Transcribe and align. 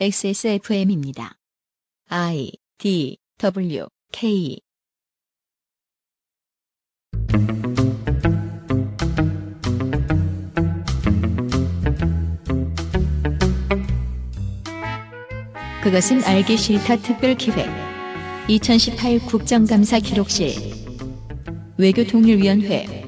XSFM입니다. 0.00 1.38
I 2.08 2.50
D 2.78 3.18
W 3.38 3.86
K. 4.10 4.58
그것은 15.84 16.24
알기 16.24 16.56
싫다 16.56 16.96
특별 16.96 17.34
기획. 17.36 17.68
2018 18.48 19.20
국정감사 19.26 20.00
기록실. 20.00 20.54
외교통일위원회 21.78 23.01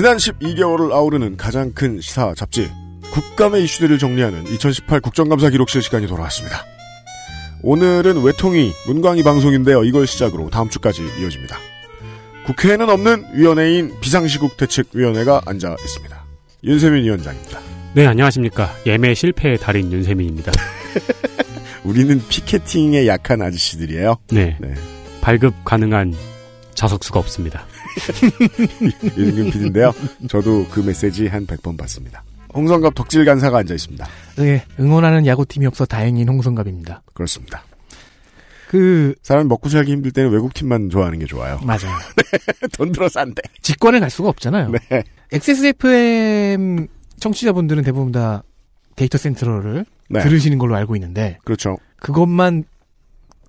지난 0.00 0.16
12개월을 0.16 0.92
아우르는 0.92 1.36
가장 1.36 1.72
큰 1.74 2.00
시사 2.00 2.32
잡지 2.34 2.70
국감의 3.12 3.64
이슈들을 3.64 3.98
정리하는 3.98 4.46
2018 4.46 4.98
국정감사 5.00 5.50
기록실 5.50 5.82
시간이 5.82 6.06
돌아왔습니다. 6.06 6.64
오늘은 7.62 8.22
외통위 8.22 8.72
문광희 8.86 9.22
방송인데요. 9.22 9.84
이걸 9.84 10.06
시작으로 10.06 10.48
다음 10.48 10.70
주까지 10.70 11.02
이어집니다. 11.02 11.58
국회에는 12.46 12.88
없는 12.88 13.26
위원회인 13.34 14.00
비상시국 14.00 14.56
대책위원회가 14.56 15.42
앉아 15.44 15.76
있습니다. 15.78 16.24
윤세민 16.64 17.04
위원장입니다. 17.04 17.60
네, 17.92 18.06
안녕하십니까. 18.06 18.74
예매 18.86 19.12
실패의 19.12 19.58
달인 19.58 19.92
윤세민입니다. 19.92 20.50
우리는 21.84 22.22
피켓팅에 22.26 23.06
약한 23.06 23.42
아저씨들이에요. 23.42 24.16
네. 24.32 24.56
네. 24.60 24.72
발급 25.20 25.52
가능한 25.66 26.14
좌석수가 26.74 27.20
없습니다. 27.20 27.66
유승균 29.16 29.50
PD인데요. 29.50 29.92
저도 30.28 30.66
그 30.70 30.80
메시지 30.80 31.26
한 31.26 31.46
100번 31.46 31.76
받습니다. 31.76 32.22
홍성갑 32.54 32.94
덕질 32.94 33.24
간사가 33.24 33.58
앉아 33.58 33.74
있습니다. 33.74 34.06
네, 34.36 34.64
응원하는 34.78 35.26
야구팀이 35.26 35.66
없어 35.66 35.84
다행인 35.84 36.28
홍성갑입니다. 36.28 37.02
그렇습니다. 37.14 37.64
그, 38.68 39.14
사람이 39.22 39.48
먹고 39.48 39.68
살기 39.68 39.90
힘들 39.90 40.12
때는 40.12 40.30
외국 40.30 40.54
팀만 40.54 40.90
좋아하는 40.90 41.18
게 41.18 41.26
좋아요. 41.26 41.58
맞아요. 41.66 41.96
돈 42.72 42.92
들어서 42.92 43.20
안 43.20 43.34
돼. 43.34 43.42
직관에 43.62 43.98
갈 43.98 44.10
수가 44.10 44.28
없잖아요. 44.28 44.70
네. 44.70 45.02
XSFM 45.32 46.86
청취자분들은 47.18 47.82
대부분 47.82 48.12
다 48.12 48.44
데이터 48.94 49.18
센트럴을 49.18 49.84
네. 50.08 50.20
들으시는 50.20 50.58
걸로 50.58 50.76
알고 50.76 50.94
있는데, 50.96 51.38
그렇죠. 51.44 51.78
그것만 51.96 52.64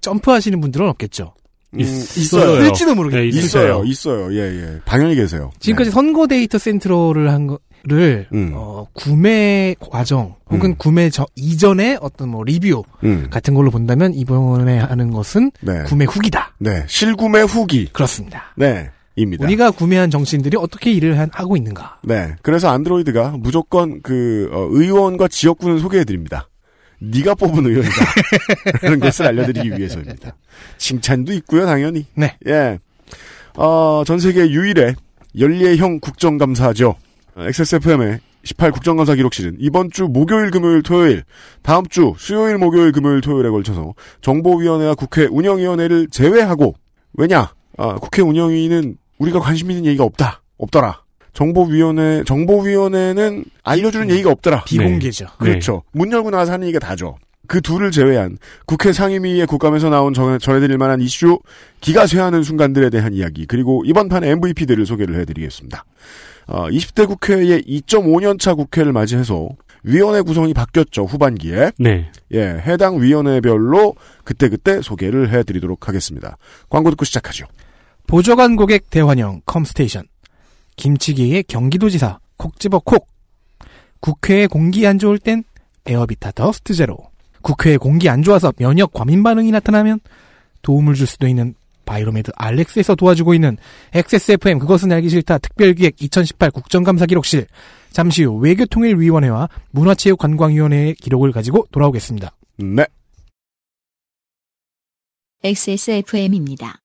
점프하시는 0.02 0.60
분들은 0.60 0.88
없겠죠. 0.90 1.36
음, 1.74 1.80
있어요. 1.80 2.22
있어요. 2.54 2.62
쓸지도 2.66 2.96
모르겠어요. 2.96 3.22
네, 3.32 3.38
있어요. 3.38 3.84
있어요. 3.86 4.34
예, 4.34 4.40
예. 4.40 4.80
당연히 4.86 5.16
계세요. 5.16 5.52
지금까지 5.60 5.90
네. 5.90 5.94
선거 5.94 6.28
데이터 6.28 6.58
센트럴을 6.58 7.32
한 7.32 7.48
거를, 7.48 8.28
음. 8.34 8.52
어, 8.54 8.88
구매 8.94 9.76
과정, 9.80 10.36
혹은 10.50 10.72
음. 10.72 10.76
구매 10.78 11.10
저, 11.10 11.26
이전에 11.36 11.98
어떤 12.02 12.30
뭐 12.30 12.44
리뷰 12.44 12.84
음. 13.06 13.28
같은 13.30 13.54
걸로 13.54 13.72
본다면 13.72 14.14
이번에 14.14 14.80
하는 14.80 15.12
것은 15.12 15.52
네. 15.62 15.84
구매 15.84 16.06
후기다. 16.06 16.56
네. 16.60 16.84
실구매 16.88 17.42
후기. 17.44 17.88
그렇습니다. 17.94 18.54
네. 18.58 18.90
입니다. 19.18 19.46
우리가 19.46 19.72
구매한 19.72 20.10
정치인들이 20.10 20.56
어떻게 20.58 20.92
일을 20.94 21.20
한- 21.20 21.30
하고 21.34 21.58
있는가. 21.58 22.00
네. 22.04 22.34
그래서 22.42 22.70
안드로이드가 22.70 23.36
무조건 23.40 24.02
그 24.02 24.50
어, 24.54 24.68
의원과 24.72 25.28
지역구는 25.28 25.80
소개해 25.80 26.06
드립니다. 26.06 26.48
네가 27.02 27.36
뽑은 27.36 27.66
의원이다. 27.66 28.06
라는 28.84 29.00
것을 29.00 29.26
알려드리기 29.26 29.72
위해서입니다. 29.72 30.36
칭찬도 30.78 31.34
있고요, 31.34 31.66
당연히. 31.66 32.06
네. 32.14 32.38
예. 32.48 32.80
어, 33.58 34.04
전 34.06 34.20
세계 34.20 34.50
유일의 34.50 34.96
연례형 35.40 36.00
국정감사죠. 36.00 36.96
어, 37.36 37.42
XSFM의 37.42 38.20
18 38.44 38.72
국정감사 38.72 39.16
기록실은 39.16 39.56
이번 39.60 39.90
주 39.92 40.08
목요일, 40.08 40.52
금요일, 40.52 40.84
토요일, 40.84 41.24
다음 41.62 41.86
주 41.88 42.14
수요일, 42.18 42.58
목요일, 42.58 42.92
금요일, 42.92 43.22
토요일에 43.22 43.50
걸쳐서 43.50 43.94
정보위원회와 44.22 44.96
국회 44.96 45.26
운영위원회를 45.26 46.08
제외하고 46.10 46.76
왜냐? 47.14 47.54
아, 47.78 47.96
국회 47.96 48.22
운영위는 48.22 48.98
우리가 49.18 49.40
관심 49.40 49.70
있는 49.70 49.86
얘기가 49.86 50.04
없다. 50.04 50.42
없더라. 50.58 51.02
정보위원회, 51.34 52.24
정보위원회는 52.26 53.46
알려주는 53.64 54.10
얘기가 54.10 54.32
없더라. 54.32 54.64
비공개죠. 54.66 55.28
그렇죠. 55.40 55.84
문 55.92 56.12
열고 56.12 56.30
나와서 56.30 56.54
하는 56.54 56.68
얘기가 56.68 56.86
다죠. 56.86 57.18
그 57.48 57.60
둘을 57.60 57.92
제외한 57.92 58.38
국회 58.66 58.94
상임위의 58.94 59.46
국감에서 59.46 59.90
나온 59.90 60.14
전, 60.14 60.40
전해드릴 60.40 60.78
만한 60.78 61.02
이슈, 61.02 61.40
기가 61.82 62.08
쇠하는 62.08 62.44
순간들에 62.44 62.90
대한 62.90 63.14
이야기, 63.14 63.46
그리고 63.46 63.84
이번 63.86 64.08
판의 64.08 64.30
MVP들을 64.32 64.86
소개를 64.86 65.20
해드리겠습니다. 65.20 65.84
어, 66.48 66.68
20대 66.70 67.08
국회의 67.08 67.62
2.5년차 67.64 68.56
국회를 68.56 68.94
맞이해서 68.94 69.50
위원회 69.84 70.22
구성이 70.22 70.54
바뀌었죠, 70.54 71.04
후반기에. 71.06 71.72
네. 71.78 72.12
예, 72.34 72.40
해당 72.40 73.02
위원회별로 73.02 73.96
그때그때 74.24 74.82
소개를 74.82 75.32
해드리도록 75.32 75.88
하겠습니다. 75.88 76.38
광고 76.70 76.90
듣고 76.92 77.04
시작하죠. 77.04 77.48
보조관 78.08 78.56
고객 78.56 78.90
대환영 78.90 79.42
컴스테이션. 79.46 80.04
김치기의 80.82 81.44
경기도지사 81.44 82.18
콕 82.38 82.60
집어 82.60 82.80
콕. 82.80 83.08
국회에 84.00 84.48
공기 84.48 84.88
안 84.88 84.98
좋을 84.98 85.20
땐 85.20 85.44
에어비타 85.86 86.32
더스트 86.32 86.74
제로. 86.74 86.98
국회에 87.44 87.78
공기 87.78 88.10
안 88.10 88.24
좋아서 88.24 88.52
면역 88.58 88.92
과민 88.92 89.22
반응이 89.22 89.52
나타나면 89.52 90.00
도움을 90.64 90.96
줄 90.96 91.06
수도 91.06 91.28
있는 91.28 91.54
바이로메드 91.86 92.32
알렉스에서 92.36 92.96
도와주고 92.96 93.36
있는 93.36 93.58
XSFM 93.94 94.58
그것은 94.58 94.92
알기 94.92 95.10
싫다 95.10 95.38
특별기획 95.38 96.02
2018 96.02 96.50
국정감사 96.50 97.06
기록실. 97.06 97.46
잠시 97.92 98.24
후 98.24 98.38
외교통일위원회와 98.38 99.50
문화체육관광위원회의 99.70 100.96
기록을 100.96 101.32
가지고 101.32 101.68
돌아오겠습니다. 101.72 102.32
네. 102.58 102.86
XSFM입니다. 105.44 106.78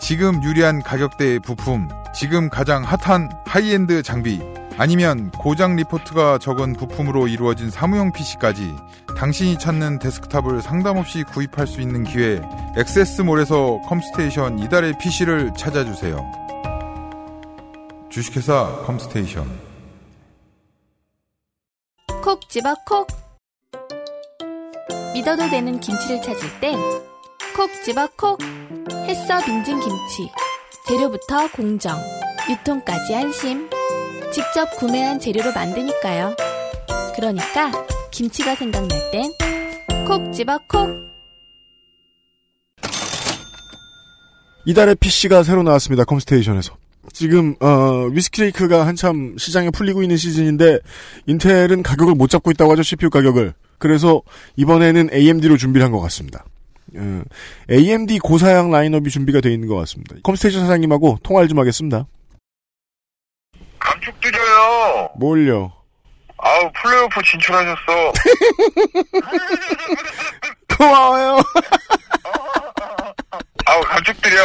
지금 0.00 0.42
유리한 0.44 0.82
가격대의 0.82 1.40
부품, 1.40 1.88
지금 2.18 2.50
가장 2.50 2.82
핫한 2.82 3.30
하이엔드 3.46 4.02
장비, 4.02 4.40
아니면 4.76 5.30
고장 5.30 5.76
리포트가 5.76 6.38
적은 6.38 6.72
부품으로 6.72 7.28
이루어진 7.28 7.70
사무용 7.70 8.10
PC까지 8.10 8.74
당신이 9.16 9.60
찾는 9.60 10.00
데스크탑을 10.00 10.60
상담 10.60 10.96
없이 10.96 11.22
구입할 11.22 11.68
수 11.68 11.80
있는 11.80 12.02
기회, 12.02 12.42
엑세스몰에서 12.76 13.82
컴스테이션 13.82 14.58
이달의 14.58 14.98
PC를 14.98 15.52
찾아주세요. 15.56 16.18
주식회사 18.10 18.82
컴스테이션. 18.84 19.46
콕 22.24 22.50
집어 22.50 22.74
콕 22.84 23.06
믿어도 25.14 25.48
되는 25.48 25.78
김치를 25.78 26.20
찾을 26.20 26.60
땐 26.60 26.76
콕 27.54 27.70
집어 27.84 28.08
콕 28.16 28.40
햇서 29.06 29.38
빙진 29.44 29.78
김치 29.78 30.28
재료부터 30.88 31.50
공정 31.52 31.98
유통까지 32.50 33.14
안심 33.14 33.68
직접 34.32 34.64
구매한 34.78 35.18
재료로 35.20 35.52
만드니까요 35.52 36.34
그러니까 37.14 37.70
김치가 38.10 38.54
생각날 38.54 38.98
땐 39.10 39.30
콕 40.06 40.32
집어 40.32 40.58
콕 40.68 40.88
이달의 44.64 44.96
PC가 44.96 45.44
새로 45.44 45.62
나왔습니다. 45.62 46.04
컴스테이션에서. 46.04 46.76
지금 47.14 47.54
어, 47.60 48.04
위스크레이크가 48.12 48.86
한참 48.86 49.34
시장에 49.38 49.70
풀리고 49.70 50.02
있는 50.02 50.18
시즌인데 50.18 50.80
인텔은 51.26 51.82
가격을 51.82 52.14
못 52.14 52.28
잡고 52.28 52.50
있다고 52.50 52.72
하죠. 52.72 52.82
CPU 52.82 53.08
가격을. 53.08 53.54
그래서 53.78 54.20
이번에는 54.56 55.08
AMD로 55.12 55.56
준비를 55.56 55.84
한 55.86 55.92
것 55.92 56.00
같습니다. 56.00 56.44
어, 56.96 57.22
AMD 57.70 58.18
고사양 58.20 58.70
라인업이 58.70 59.10
준비가 59.10 59.40
되어 59.40 59.52
있는 59.52 59.68
것 59.68 59.76
같습니다. 59.76 60.16
컴스테이션 60.22 60.62
사장님하고 60.62 61.18
통화를 61.22 61.48
좀 61.48 61.58
하겠습니다. 61.58 62.06
감축드려요. 63.78 65.10
뭘요? 65.16 65.72
아우 66.38 66.70
플레이오프 66.72 67.20
진출하셨어. 67.24 68.12
고마워요. 70.78 71.38
아우 73.66 73.80
감축드려. 73.82 74.36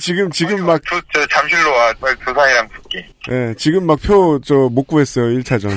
지금 0.00 0.30
지금 0.30 0.64
막 0.66 0.80
조, 0.84 1.00
저 1.12 1.26
잠실로 1.26 1.70
와. 1.72 1.92
조상이랑 2.24 2.68
붙게. 2.68 3.08
예, 3.30 3.54
지금 3.56 3.86
막 3.86 3.98
표 4.00 4.38
저 4.40 4.68
못 4.68 4.84
구했어요. 4.86 5.26
1차전. 5.38 5.70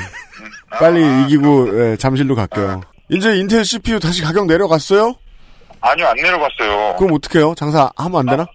빨리 0.79 1.01
이기고 1.23 1.79
예, 1.91 1.97
잠실로 1.97 2.35
갈게요. 2.35 2.81
이제 3.09 3.35
인텔 3.37 3.65
CPU 3.65 3.99
다시 3.99 4.21
가격 4.21 4.45
내려갔어요? 4.47 5.15
아니요 5.81 6.07
안 6.07 6.15
내려갔어요. 6.15 6.95
그럼 6.97 7.13
어떡해요? 7.13 7.55
장사 7.55 7.91
하면 7.97 8.19
안 8.19 8.25
되나? 8.25 8.45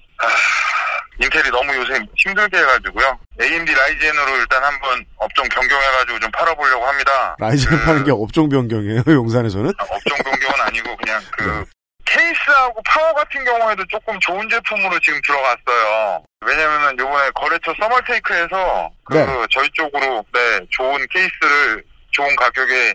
인텔이 1.21 1.49
너무 1.51 1.75
요새 1.75 1.99
힘들게 2.17 2.59
해가지고요. 2.59 3.19
AMD 3.41 3.75
라이젠으로 3.75 4.37
일단 4.37 4.63
한번 4.63 5.05
업종 5.17 5.49
변경해가지고 5.49 6.19
좀 6.21 6.31
팔아보려고 6.31 6.87
합니다. 6.87 7.37
라이젠 7.39 7.71
그, 7.71 7.85
파는 7.85 8.05
게 8.05 8.11
업종 8.13 8.49
변경이에요, 8.49 9.03
용산에서는? 9.09 9.73
업종 9.79 10.19
변경은 10.19 10.61
아니고 10.61 10.97
그냥 10.97 11.23
그 11.33 11.65
케이스 12.05 12.37
스피드하고 12.47 12.83
파워 12.87 13.13
같은 13.15 13.45
경우에도 13.45 13.85
조금 13.89 14.19
좋은 14.21 14.49
제품으로 14.49 14.99
지금 15.01 15.21
들어갔어요. 15.27 16.23
왜냐면은 16.41 16.99
요번에 16.99 17.31
거래처 17.35 17.75
서멀테이크에서 17.79 18.91
그 19.05 19.15
네. 19.15 19.27
저희 19.51 19.69
쪽으로 19.73 20.25
네 20.33 20.61
좋은 20.71 21.05
케이스를 21.11 21.85
좋은 22.13 22.35
가격에 22.37 22.95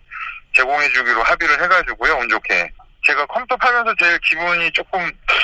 제공해주기로 0.56 1.22
합의를 1.24 1.62
해가지고요 1.64 2.16
운 2.18 2.30
좋게 2.30 2.72
제가 3.06 3.26
컴퓨터 3.26 3.58
팔면서 3.58 3.94
제일 4.00 4.18
기분이 4.20 4.72
조금 4.74 5.00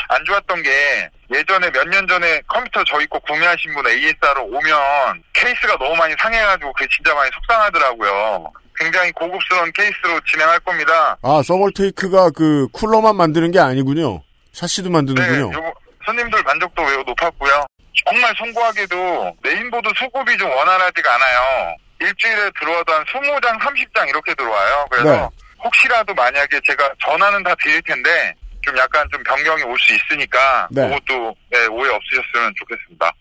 안 0.09 0.23
좋았던 0.25 0.61
게 0.63 1.09
예전에 1.33 1.69
몇 1.71 1.87
년 1.87 2.07
전에 2.07 2.41
컴퓨터 2.47 2.83
저희 2.85 3.05
거 3.07 3.17
구매하신 3.19 3.73
분 3.73 3.87
AS로 3.87 4.43
오면 4.45 5.23
케이스가 5.33 5.77
너무 5.77 5.95
많이 5.95 6.13
상해가지고 6.19 6.71
그게 6.73 6.87
진짜 6.95 7.13
많이 7.15 7.29
속상하더라고요. 7.33 8.51
굉장히 8.75 9.11
고급스러운 9.13 9.71
케이스로 9.73 10.19
진행할 10.29 10.59
겁니다. 10.59 11.17
아, 11.23 11.41
서멀테이크가 11.43 12.29
그 12.31 12.67
쿨러만 12.71 13.15
만드는 13.15 13.51
게 13.51 13.59
아니군요. 13.59 14.21
샤시도 14.53 14.89
네, 14.89 14.93
만드는군요. 14.93 15.51
요거 15.53 15.73
손님들 16.05 16.43
만족도 16.43 16.83
매우 16.83 17.03
높았고요. 17.03 17.65
정말 18.05 18.33
송구하게도 18.37 19.35
메인보드 19.41 19.89
수급이 19.97 20.37
좀 20.37 20.49
원활하지가 20.51 21.15
않아요. 21.15 21.75
일주일에 21.99 22.51
들어와도 22.59 22.93
한 22.93 23.03
20장, 23.05 23.59
30장 23.59 24.07
이렇게 24.09 24.33
들어와요. 24.35 24.85
그래서 24.91 25.09
네. 25.11 25.27
혹시라도 25.63 26.13
만약에 26.13 26.59
제가 26.65 26.89
전화는 27.03 27.43
다 27.43 27.53
드릴 27.63 27.81
텐데 27.81 28.33
좀 28.61 28.77
약간 28.77 29.07
좀 29.11 29.21
변경이 29.23 29.63
올 29.63 29.77
수 29.79 29.93
있으니까 29.93 30.67
네. 30.71 30.87
그것도 30.89 31.35
네, 31.51 31.65
오해 31.67 31.89
없으셨으면 31.93 32.53
좋겠습니다. 32.59 33.11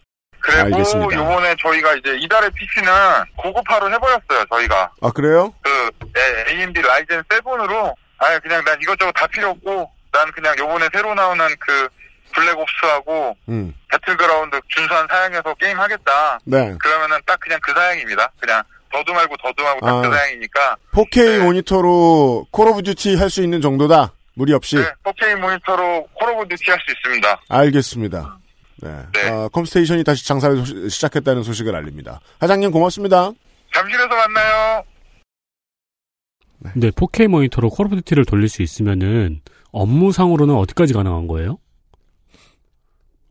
그리고 0.41 0.61
알겠습니다. 0.61 1.17
요번에 1.17 1.55
저희가 1.61 1.95
이제 1.95 2.17
이달의 2.19 2.51
PC는 2.51 2.91
고급화로 3.37 3.93
해버렸어요. 3.93 4.45
저희가 4.51 4.91
아, 5.03 5.11
그래요? 5.11 5.53
그 5.63 5.91
네, 6.15 6.45
AMD 6.51 6.81
라이젠 6.83 7.23
7으로 7.25 7.95
아예 8.19 8.39
그냥 8.41 8.65
난 8.65 8.77
이것저것 8.81 9.13
다 9.13 9.27
필요 9.27 9.51
없고 9.51 9.91
난 10.13 10.31
그냥 10.33 10.57
요번에 10.59 10.89
새로 10.93 11.15
나오는 11.15 11.47
그 11.61 11.89
블랙옵스하고 12.33 13.37
음. 13.49 13.75
배틀그라운드 13.91 14.61
준수한 14.69 15.07
사양에서 15.09 15.55
게임 15.55 15.79
하겠다. 15.79 16.39
네. 16.45 16.75
그러면은 16.81 17.19
딱 17.27 17.39
그냥 17.41 17.59
그 17.63 17.73
사양입니다. 17.73 18.31
그냥 18.41 18.63
더도 18.93 19.13
말고 19.13 19.37
딱그 19.39 19.87
아. 19.87 20.03
사양이니까 20.03 20.77
4K 20.93 21.39
네. 21.39 21.45
모니터로 21.45 22.47
콜 22.51 22.69
오브 22.69 22.83
듀티 22.83 23.17
할 23.17 23.29
수 23.31 23.43
있는 23.43 23.61
정도다. 23.61 24.13
무리 24.35 24.53
없이. 24.53 24.77
네, 24.77 24.83
4K 25.05 25.37
모니터로 25.41 26.07
콜 26.15 26.31
오브 26.31 26.49
듀티 26.49 26.71
할 26.71 26.79
수 26.81 26.93
있습니다. 26.93 27.43
알겠습니다. 27.49 28.39
네. 28.83 28.91
네. 29.15 29.31
아, 29.31 29.49
컴스테이션이 29.49 30.05
다시 30.05 30.27
장사를 30.27 30.57
소시- 30.59 30.91
시작했다는 30.91 31.43
소식을 31.43 31.75
알립니다. 31.75 32.21
사장님 32.41 32.71
고맙습니다. 32.71 33.31
잠실에서 33.75 34.09
만나요. 34.09 34.85
근데 36.73 36.91
4K 36.91 37.29
모니터로 37.29 37.71
콜 37.71 37.87
오브 37.87 37.97
듀티를 37.97 38.25
돌릴 38.25 38.49
수 38.49 38.63
있으면은 38.63 39.41
업무상으로는 39.73 40.55
어디까지 40.55 40.93
가능한 40.95 41.27
거예요? 41.27 41.59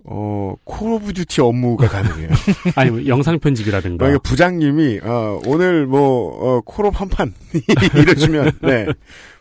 어, 0.08 0.54
콜 0.64 0.94
오브 0.94 1.14
듀티 1.14 1.42
업무가 1.42 1.88
가능해요. 1.88 2.30
아니 2.76 2.92
뭐 2.92 3.06
영상 3.08 3.40
편집이라든가 3.40 4.06
만약에 4.06 4.22
부장님이, 4.24 5.00
어, 5.04 5.42
오늘 5.46 5.88
뭐, 5.88 6.58
어, 6.58 6.62
콜옵 6.62 7.00
한 7.02 7.10
판, 7.10 7.34
이러시면, 7.96 8.52
네. 8.62 8.86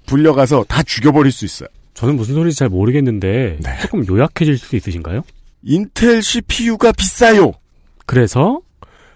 불려가서 0.06 0.64
다 0.66 0.82
죽여버릴 0.82 1.32
수 1.32 1.44
있어요. 1.44 1.68
저는 1.94 2.16
무슨 2.16 2.34
소리인지 2.34 2.58
잘 2.58 2.68
모르겠는데 2.68 3.58
네. 3.60 3.78
조금 3.82 4.06
요약해질 4.06 4.58
수 4.58 4.74
있으신가요? 4.76 5.22
인텔 5.62 6.22
CPU가 6.22 6.92
비싸요. 6.92 7.52
그래서 8.04 8.60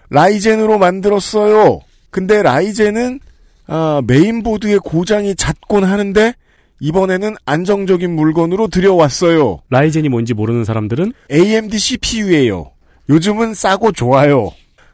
라이젠으로 0.09 0.77
만들었어요. 0.77 1.81
근데 2.09 2.41
라이젠은 2.41 3.19
아, 3.67 4.01
메인보드의 4.07 4.79
고장이 4.79 5.35
잦곤 5.35 5.83
하는데 5.83 6.33
이번에는 6.79 7.35
안정적인 7.45 8.15
물건으로 8.15 8.67
들여왔어요. 8.67 9.59
라이젠이 9.69 10.09
뭔지 10.09 10.33
모르는 10.33 10.63
사람들은 10.63 11.13
AMD 11.31 11.77
CPU예요. 11.77 12.71
요즘은 13.09 13.53
싸고 13.53 13.91
좋아요. 13.91 14.51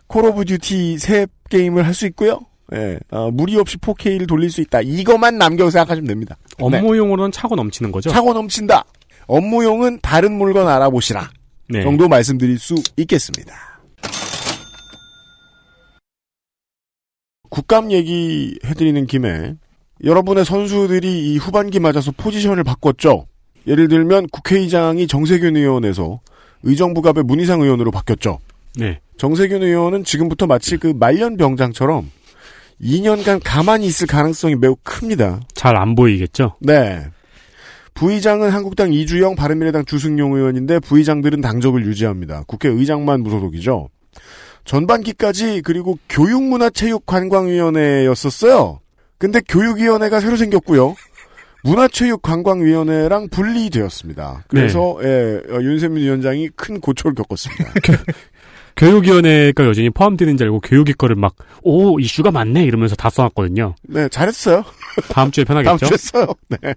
콜 0.07 0.25
오브 0.25 0.45
듀티 0.45 0.97
새 0.97 1.27
게임을 1.49 1.85
할 1.85 1.93
수 1.93 2.05
있고요. 2.07 2.39
예, 2.73 2.97
아, 3.11 3.29
무리 3.31 3.55
없이 3.57 3.77
4K를 3.77 4.27
돌릴 4.27 4.49
수 4.49 4.59
있다. 4.61 4.81
이것만 4.81 5.37
남겨 5.37 5.69
생각하시면 5.69 6.07
됩니다. 6.07 6.35
네. 6.57 6.65
업무용으로는 6.65 7.31
차고 7.31 7.55
넘치는 7.55 7.91
거죠. 7.91 8.09
차고 8.09 8.33
넘친다. 8.33 8.83
업무용은 9.27 9.99
다른 10.01 10.31
물건 10.33 10.67
알아보시라. 10.67 11.29
네. 11.69 11.83
정도 11.83 12.07
말씀드릴 12.07 12.57
수 12.57 12.75
있겠습니다. 12.97 13.53
국감 17.49 17.91
얘기 17.91 18.57
해드리는 18.65 19.05
김에 19.05 19.55
여러분의 20.03 20.43
선수들이 20.45 21.33
이 21.33 21.37
후반기 21.37 21.79
맞아서 21.79 22.11
포지션을 22.11 22.63
바꿨죠. 22.63 23.27
예를 23.67 23.87
들면 23.87 24.27
국회의장이 24.29 25.07
정세균 25.07 25.55
의원에서 25.55 26.19
의정부갑의 26.63 27.23
문희상 27.23 27.61
의원으로 27.61 27.91
바뀌었죠. 27.91 28.39
네. 28.75 28.99
정세균 29.17 29.63
의원은 29.63 30.03
지금부터 30.03 30.45
마치 30.47 30.77
그 30.77 30.87
말년 30.87 31.37
병장처럼 31.37 32.11
2년간 32.81 33.39
가만히 33.43 33.85
있을 33.87 34.07
가능성이 34.07 34.55
매우 34.55 34.75
큽니다. 34.83 35.41
잘 35.53 35.77
안 35.77 35.95
보이겠죠. 35.95 36.55
네. 36.59 37.05
부의장은 37.93 38.49
한국당 38.49 38.91
이주영, 38.91 39.35
바른미래당 39.35 39.85
주승용 39.85 40.33
의원인데 40.33 40.79
부의장들은 40.79 41.39
당적을 41.39 41.85
유지합니다. 41.85 42.43
국회의장만 42.45 43.21
무소속이죠. 43.21 43.87
전반기까지 44.65 45.61
그리고 45.63 45.97
교육문화체육관광위원회였었어요. 46.09 48.81
근데 49.17 49.41
교육위원회가 49.47 50.19
새로 50.19 50.35
생겼고요. 50.35 50.95
문화체육관광위원회랑 51.63 53.29
분리되었습니다. 53.29 54.43
그래서 54.47 54.97
예, 55.03 55.41
어, 55.49 55.61
윤세민 55.61 56.03
위원장이 56.03 56.49
큰 56.55 56.79
고초를 56.79 57.15
겪었습니다. 57.15 57.73
교육위원회가 58.77 59.65
여전히 59.65 59.89
포함되는 59.89 60.37
줄 60.37 60.47
알고 60.47 60.59
교육위 60.59 60.93
거를 60.93 61.15
막, 61.15 61.33
오, 61.63 61.97
이슈가 61.99 62.31
많네, 62.31 62.63
이러면서 62.65 62.95
다 62.95 63.09
써놨거든요. 63.09 63.73
네, 63.83 64.09
잘했어요. 64.09 64.63
다음 65.09 65.31
주에 65.31 65.45
다음 65.45 65.63
편하겠죠? 65.63 65.85
주에 65.87 65.97
써요. 65.97 66.27
네. 66.49 66.75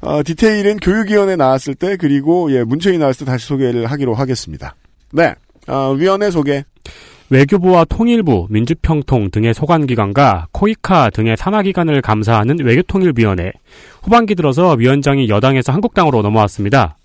어, 0.00 0.22
디테일은 0.22 0.78
교육위원회 0.78 1.36
나왔을 1.36 1.74
때 1.74 1.96
그리고 1.96 2.52
예 2.52 2.62
문체위 2.62 2.98
나왔을 2.98 3.24
때 3.24 3.32
다시 3.32 3.46
소개를 3.46 3.86
하기로 3.86 4.14
하겠습니다. 4.14 4.74
네, 5.12 5.34
어, 5.66 5.92
위원회 5.92 6.30
소개. 6.30 6.64
외교부와 7.30 7.84
통일부, 7.86 8.46
민주평통 8.50 9.30
등의 9.30 9.54
소관기관과 9.54 10.48
코이카 10.52 11.10
등의 11.10 11.36
산하기관을 11.36 12.02
감사하는 12.02 12.58
외교통일위원회. 12.60 13.52
후반기 14.02 14.34
들어서 14.34 14.72
위원장이 14.72 15.28
여당에서 15.28 15.72
한국당으로 15.72 16.22
넘어왔습니다. 16.22 16.96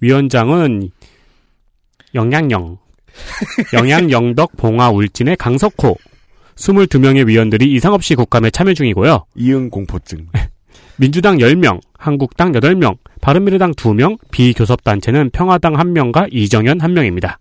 위원장은 0.00 0.90
영양영, 2.14 2.78
영양영덕 3.72 4.56
봉화 4.56 4.90
울진의 4.90 5.36
강석호, 5.36 5.96
22명의 6.56 7.26
위원들이 7.26 7.72
이상 7.72 7.94
없이 7.94 8.14
국감에 8.14 8.50
참여 8.50 8.74
중이고요. 8.74 9.24
이응 9.36 9.70
공포증. 9.70 10.26
민주당 10.96 11.38
10명, 11.38 11.80
한국당 11.96 12.52
8명, 12.52 12.96
바른미래당 13.22 13.72
2명, 13.72 14.18
비교섭단체는 14.30 15.30
평화당 15.30 15.74
1명과 15.74 16.28
이정현 16.30 16.78
1명입니다. 16.78 17.36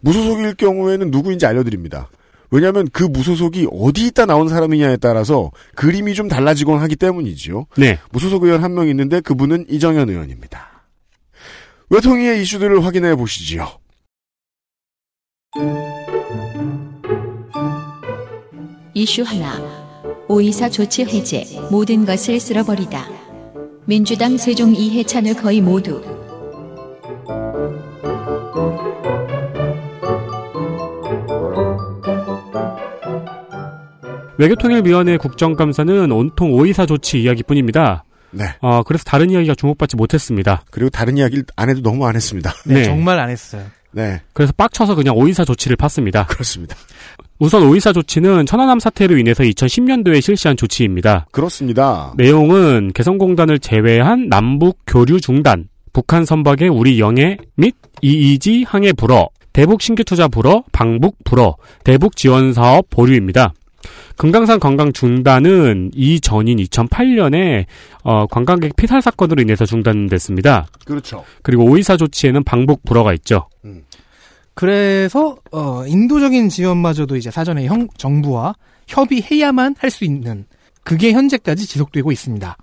무소속일 0.00 0.54
경우에는 0.54 1.10
누구인지 1.10 1.46
알려드립니다. 1.46 2.08
왜냐하면 2.50 2.88
그 2.92 3.04
무소속이 3.04 3.68
어디 3.70 4.06
있다 4.08 4.26
나온 4.26 4.48
사람이냐에 4.48 4.96
따라서 4.96 5.52
그림이 5.76 6.14
좀 6.14 6.26
달라지곤 6.28 6.80
하기 6.80 6.96
때문이지요. 6.96 7.66
네. 7.76 7.98
무소속 8.10 8.42
의원 8.44 8.62
한 8.64 8.72
명 8.72 8.88
있는데 8.88 9.20
그분은 9.20 9.66
이정현 9.68 10.08
의원입니다. 10.08 10.68
외통위의 11.90 12.42
이슈들을 12.42 12.84
확인해 12.84 13.14
보시지요. 13.14 13.68
이슈 18.94 19.22
하나. 19.22 19.80
오이사 20.28 20.68
조치 20.70 21.04
해제. 21.04 21.44
모든 21.70 22.04
것을 22.04 22.38
쓸어버리다. 22.40 23.06
민주당 23.86 24.36
세종 24.36 24.74
이해 24.74 25.02
찬을 25.02 25.34
거의 25.34 25.60
모두. 25.60 26.00
외교통일위원회 34.40 35.18
국정감사는 35.18 36.10
온통 36.10 36.54
오이사 36.54 36.86
조치 36.86 37.20
이야기뿐입니다. 37.20 38.04
네. 38.30 38.44
어, 38.62 38.82
그래서 38.82 39.04
다른 39.04 39.28
이야기가 39.28 39.54
주목받지 39.54 39.96
못했습니다. 39.96 40.62
그리고 40.70 40.88
다른 40.88 41.18
이야기를 41.18 41.44
안 41.56 41.68
해도 41.68 41.82
너무 41.82 42.06
안 42.06 42.16
했습니다. 42.16 42.50
네, 42.64 42.74
네. 42.74 42.84
정말 42.84 43.18
안 43.18 43.28
했어요. 43.28 43.62
네. 43.92 44.22
그래서 44.32 44.54
빡쳐서 44.56 44.94
그냥 44.94 45.14
오이사 45.14 45.44
조치를 45.44 45.76
팠습니다. 45.76 46.26
그렇습니다. 46.26 46.74
우선 47.38 47.64
오이사 47.64 47.92
조치는 47.92 48.46
천안함 48.46 48.78
사태로 48.78 49.18
인해서 49.18 49.42
2010년도에 49.42 50.22
실시한 50.22 50.56
조치입니다. 50.56 51.26
그렇습니다. 51.32 52.14
내용은 52.16 52.92
개성공단을 52.94 53.58
제외한 53.58 54.28
남북 54.30 54.78
교류 54.86 55.20
중단, 55.20 55.68
북한 55.92 56.24
선박의 56.24 56.68
우리 56.68 56.98
영해 56.98 57.36
및 57.56 57.74
EEG 58.00 58.64
항해 58.66 58.94
불어, 58.94 59.28
대북 59.52 59.82
신규 59.82 60.04
투자 60.04 60.28
불어, 60.28 60.62
방북 60.72 61.16
불어, 61.24 61.56
대북 61.84 62.16
지원 62.16 62.54
사업 62.54 62.88
보류입니다. 62.88 63.52
금강산 64.16 64.60
관광 64.60 64.92
중단은 64.92 65.90
이 65.94 66.20
전인 66.20 66.58
2008년에 66.58 67.64
어, 68.04 68.26
관광객 68.26 68.76
피살 68.76 69.00
사건으로 69.02 69.42
인해서 69.42 69.64
중단됐습니다. 69.64 70.66
그렇죠. 70.84 71.24
그리고 71.42 71.64
오이사 71.64 71.96
조치에는 71.96 72.44
방북 72.44 72.84
불허가 72.84 73.12
있죠. 73.14 73.48
그래서 74.54 75.36
어, 75.52 75.84
인도적인 75.86 76.48
지원마저도 76.48 77.16
이제 77.16 77.30
사전에 77.30 77.66
형, 77.66 77.88
정부와 77.96 78.54
협의해야만 78.88 79.76
할 79.78 79.90
수 79.90 80.04
있는 80.04 80.44
그게 80.84 81.12
현재까지 81.12 81.66
지속되고 81.66 82.10
있습니다. 82.12 82.56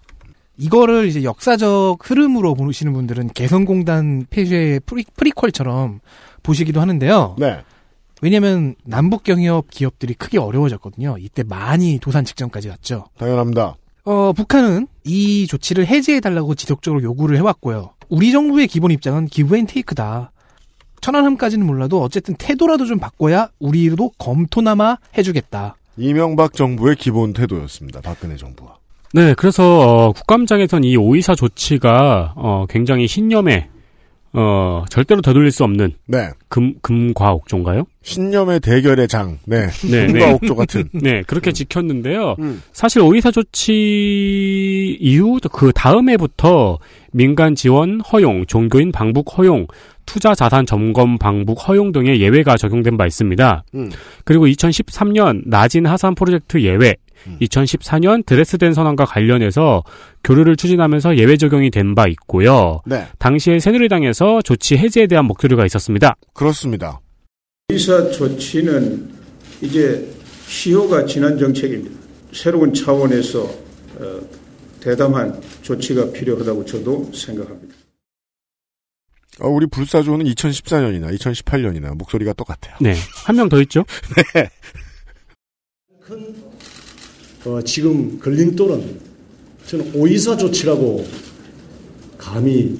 이거를 0.57 1.07
이제 1.07 1.23
역사적 1.23 1.97
흐름으로 2.01 2.55
보시는 2.55 2.91
분들은 2.93 3.29
개성공단 3.29 4.25
폐쇄의 4.29 4.81
프리, 4.85 5.05
프리퀄처럼 5.15 5.99
보시기도 6.43 6.81
하는데요. 6.81 7.35
네. 7.37 7.61
왜냐면 8.21 8.75
남북 8.83 9.23
경협 9.23 9.69
기업들이 9.69 10.13
크게 10.13 10.39
어려워졌거든요. 10.39 11.17
이때 11.19 11.43
많이 11.43 11.99
도산 11.99 12.25
직전까지 12.25 12.69
갔죠. 12.69 13.05
당연합니다. 13.17 13.75
어, 14.05 14.33
북한은 14.33 14.87
이 15.03 15.47
조치를 15.47 15.85
해제해달라고 15.85 16.55
지속적으로 16.55 17.03
요구를 17.03 17.37
해왔고요. 17.37 17.91
우리 18.09 18.31
정부의 18.31 18.67
기본 18.67 18.91
입장은 18.91 19.27
기브앤테이크다. 19.27 20.31
천안함까지는 21.01 21.65
몰라도 21.65 22.01
어쨌든 22.01 22.35
태도라도 22.35 22.85
좀 22.85 22.99
바꿔야 22.99 23.49
우리도 23.59 24.11
검토나마 24.17 24.97
해주겠다. 25.17 25.75
이명박 25.97 26.53
정부의 26.53 26.95
기본 26.95 27.33
태도였습니다. 27.33 28.01
박근혜 28.01 28.35
정부와. 28.35 28.77
네, 29.13 29.33
그래서 29.35 30.07
어, 30.07 30.11
국감장에선 30.11 30.83
이 30.83 30.95
오이사 30.97 31.35
조치가 31.35 32.33
어, 32.35 32.65
굉장히 32.69 33.07
신념에 33.07 33.69
어, 34.33 34.83
절대로 34.89 35.21
되돌릴 35.21 35.51
수 35.51 35.63
없는 35.63 35.93
네. 36.05 36.29
금 36.49 36.73
금과 36.81 37.33
옥조인가요? 37.33 37.85
신념의 38.03 38.59
대결의 38.59 39.07
장. 39.07 39.39
네. 39.45 39.67
네, 39.89 40.07
금과 40.07 40.25
네. 40.25 40.33
옥조 40.33 40.55
같은. 40.55 40.89
네, 40.93 41.23
그렇게 41.23 41.51
지켰는데요. 41.51 42.35
음. 42.39 42.61
사실 42.71 43.01
오이사 43.01 43.31
조치 43.31 44.97
이후 44.99 45.39
그 45.51 45.71
다음 45.73 46.09
해부터 46.09 46.79
민간 47.11 47.55
지원 47.55 47.99
허용, 48.01 48.45
종교인 48.45 48.91
방북 48.91 49.37
허용, 49.37 49.67
투자 50.05 50.33
자산 50.33 50.65
점검 50.65 51.17
방북 51.17 51.67
허용 51.67 51.91
등의 51.91 52.21
예외가 52.21 52.57
적용된 52.57 52.97
바 52.97 53.05
있습니다. 53.05 53.63
음. 53.75 53.89
그리고 54.23 54.47
2013년 54.47 55.43
나진 55.45 55.85
하산 55.85 56.15
프로젝트 56.15 56.61
예외, 56.61 56.95
2014년 57.41 58.25
드레스덴 58.25 58.73
선언과 58.73 59.05
관련해서 59.05 59.83
교류를 60.23 60.55
추진하면서 60.55 61.17
예외 61.17 61.37
적용이 61.37 61.69
된 61.71 61.95
바 61.95 62.07
있고요. 62.07 62.81
네. 62.85 63.07
당시에 63.17 63.59
새누리당에서 63.59 64.41
조치 64.43 64.77
해제에 64.77 65.07
대한 65.07 65.25
목소리가 65.25 65.65
있었습니다. 65.65 66.15
그렇습니다. 66.33 66.99
의사 67.69 68.09
조치는 68.11 69.09
이제 69.61 70.07
시효가 70.47 71.05
지난 71.05 71.37
정책입니다. 71.37 71.95
새로운 72.33 72.73
차원에서 72.73 73.41
어, 73.43 74.19
대담한 74.79 75.41
조치가 75.63 76.11
필요하다고 76.11 76.65
저도 76.65 77.11
생각합니다. 77.13 77.73
어, 79.39 79.47
우리 79.49 79.65
불사조는 79.67 80.25
2014년이나 80.25 81.15
2018년이나 81.17 81.95
목소리가 81.97 82.33
똑같아요. 82.33 82.75
네. 82.79 82.95
한 83.25 83.35
명 83.35 83.49
더 83.49 83.59
있죠? 83.61 83.83
어, 87.47 87.61
지금 87.61 88.19
걸림돌은 88.19 88.99
저는 89.67 89.91
오이사 89.95 90.35
조치라고 90.35 91.05
감히 92.17 92.77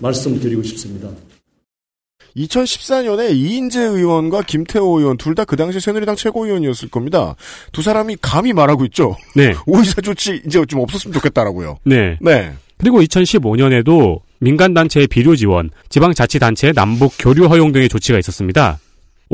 말씀드리고 0.00 0.62
싶습니다. 0.64 1.08
2014년에 2.36 3.34
이인재 3.34 3.80
의원과 3.80 4.42
김태호 4.42 4.98
의원 5.00 5.16
둘 5.18 5.34
다 5.34 5.44
그 5.44 5.56
당시 5.56 5.80
새누리당 5.80 6.16
최고위원이었을 6.16 6.88
겁니다. 6.90 7.36
두 7.72 7.82
사람이 7.82 8.16
감히 8.22 8.52
말하고 8.52 8.84
있죠. 8.86 9.16
네. 9.34 9.54
오이사 9.66 10.00
조치 10.02 10.42
이제 10.46 10.64
좀 10.66 10.80
없었으면 10.80 11.12
좋겠다라고요. 11.14 11.78
네. 11.84 12.18
네. 12.20 12.52
그리고 12.78 13.00
2015년에도 13.00 14.20
민간단체의 14.40 15.06
비료 15.06 15.36
지원, 15.36 15.70
지방자치단체의 15.88 16.72
남북 16.74 17.12
교류 17.18 17.46
허용 17.46 17.72
등의 17.72 17.88
조치가 17.88 18.18
있었습니다. 18.18 18.78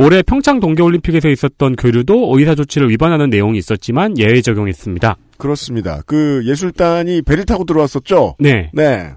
올해 0.01 0.23
평창 0.23 0.61
동계올림픽에서 0.61 1.29
있었던 1.29 1.75
교류도 1.75 2.29
오이사 2.29 2.55
조치를 2.55 2.89
위반하는 2.89 3.31
내용이 3.31 3.59
있었지만 3.59 4.17
예외 4.17 4.41
적용했습니다. 4.41 5.17
그렇습니다. 5.39 6.03
그 6.07 6.41
예술단이 6.45 7.23
배를 7.23 7.45
타고 7.45 7.65
들어왔었죠. 7.65 8.37
네. 8.39 8.71
네. 8.73 9.11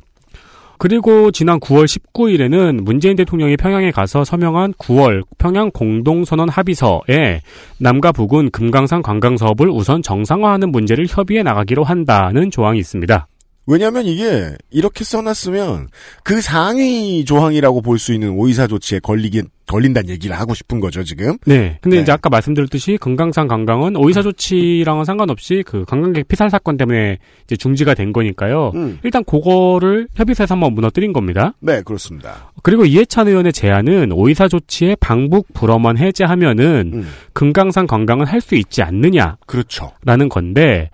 그리고 0.79 1.29
지난 1.29 1.59
9월 1.59 1.85
19일에는 1.85 2.81
문재인 2.81 3.15
대통령이 3.15 3.57
평양에 3.57 3.91
가서 3.91 4.23
서명한 4.23 4.73
9월 4.73 5.21
평양 5.37 5.69
공동선언 5.69 6.49
합의서에 6.49 7.41
남과 7.77 8.11
북은 8.13 8.49
금강산 8.49 9.03
관광 9.03 9.37
사업을 9.37 9.69
우선 9.69 10.01
정상화하는 10.01 10.71
문제를 10.71 11.05
협의해 11.07 11.43
나가기로 11.43 11.83
한다는 11.83 12.49
조항이 12.49 12.79
있습니다. 12.79 13.27
왜냐하면 13.67 14.05
이게 14.05 14.55
이렇게 14.71 15.03
써놨으면 15.03 15.89
그 16.23 16.41
상위 16.41 17.23
조항이라고 17.25 17.81
볼 17.81 17.97
수 18.01 18.13
있는 18.13 18.31
오이사 18.31 18.65
조치에 18.67 18.99
걸리긴 18.99 19.49
걸린다는 19.67 20.09
얘기를 20.09 20.37
하고 20.37 20.53
싶은 20.55 20.79
거죠 20.79 21.03
지금. 21.03 21.37
네. 21.45 21.77
근데 21.81 21.97
네. 21.97 22.01
이제 22.01 22.11
아까 22.11 22.29
말씀드렸듯이 22.29 22.97
금강산 22.99 23.47
관광은 23.47 23.95
오이사 23.95 24.21
조치랑은 24.23 25.05
상관없이 25.05 25.63
그 25.65 25.85
관광객 25.85 26.27
피살 26.27 26.49
사건 26.49 26.77
때문에 26.77 27.19
이제 27.45 27.55
중지가 27.55 27.93
된 27.93 28.11
거니까요. 28.11 28.71
음. 28.75 28.99
일단 29.03 29.23
그거를 29.23 30.07
협의서에서 30.15 30.55
한번 30.55 30.73
무너뜨린 30.73 31.13
겁니다. 31.13 31.53
네 31.59 31.81
그렇습니다. 31.83 32.51
그리고 32.63 32.85
이해찬 32.85 33.27
의원의 33.27 33.53
제안은 33.53 34.11
오이사 34.11 34.47
조치의 34.47 34.97
방북 34.99 35.53
불어만 35.53 35.97
해제하면은 35.97 36.91
음. 36.93 37.07
금강산 37.33 37.87
관광은 37.87 38.25
할 38.25 38.41
수 38.41 38.55
있지 38.55 38.81
않느냐라는 38.81 39.37
그렇죠. 39.45 39.91
건데 40.29 40.89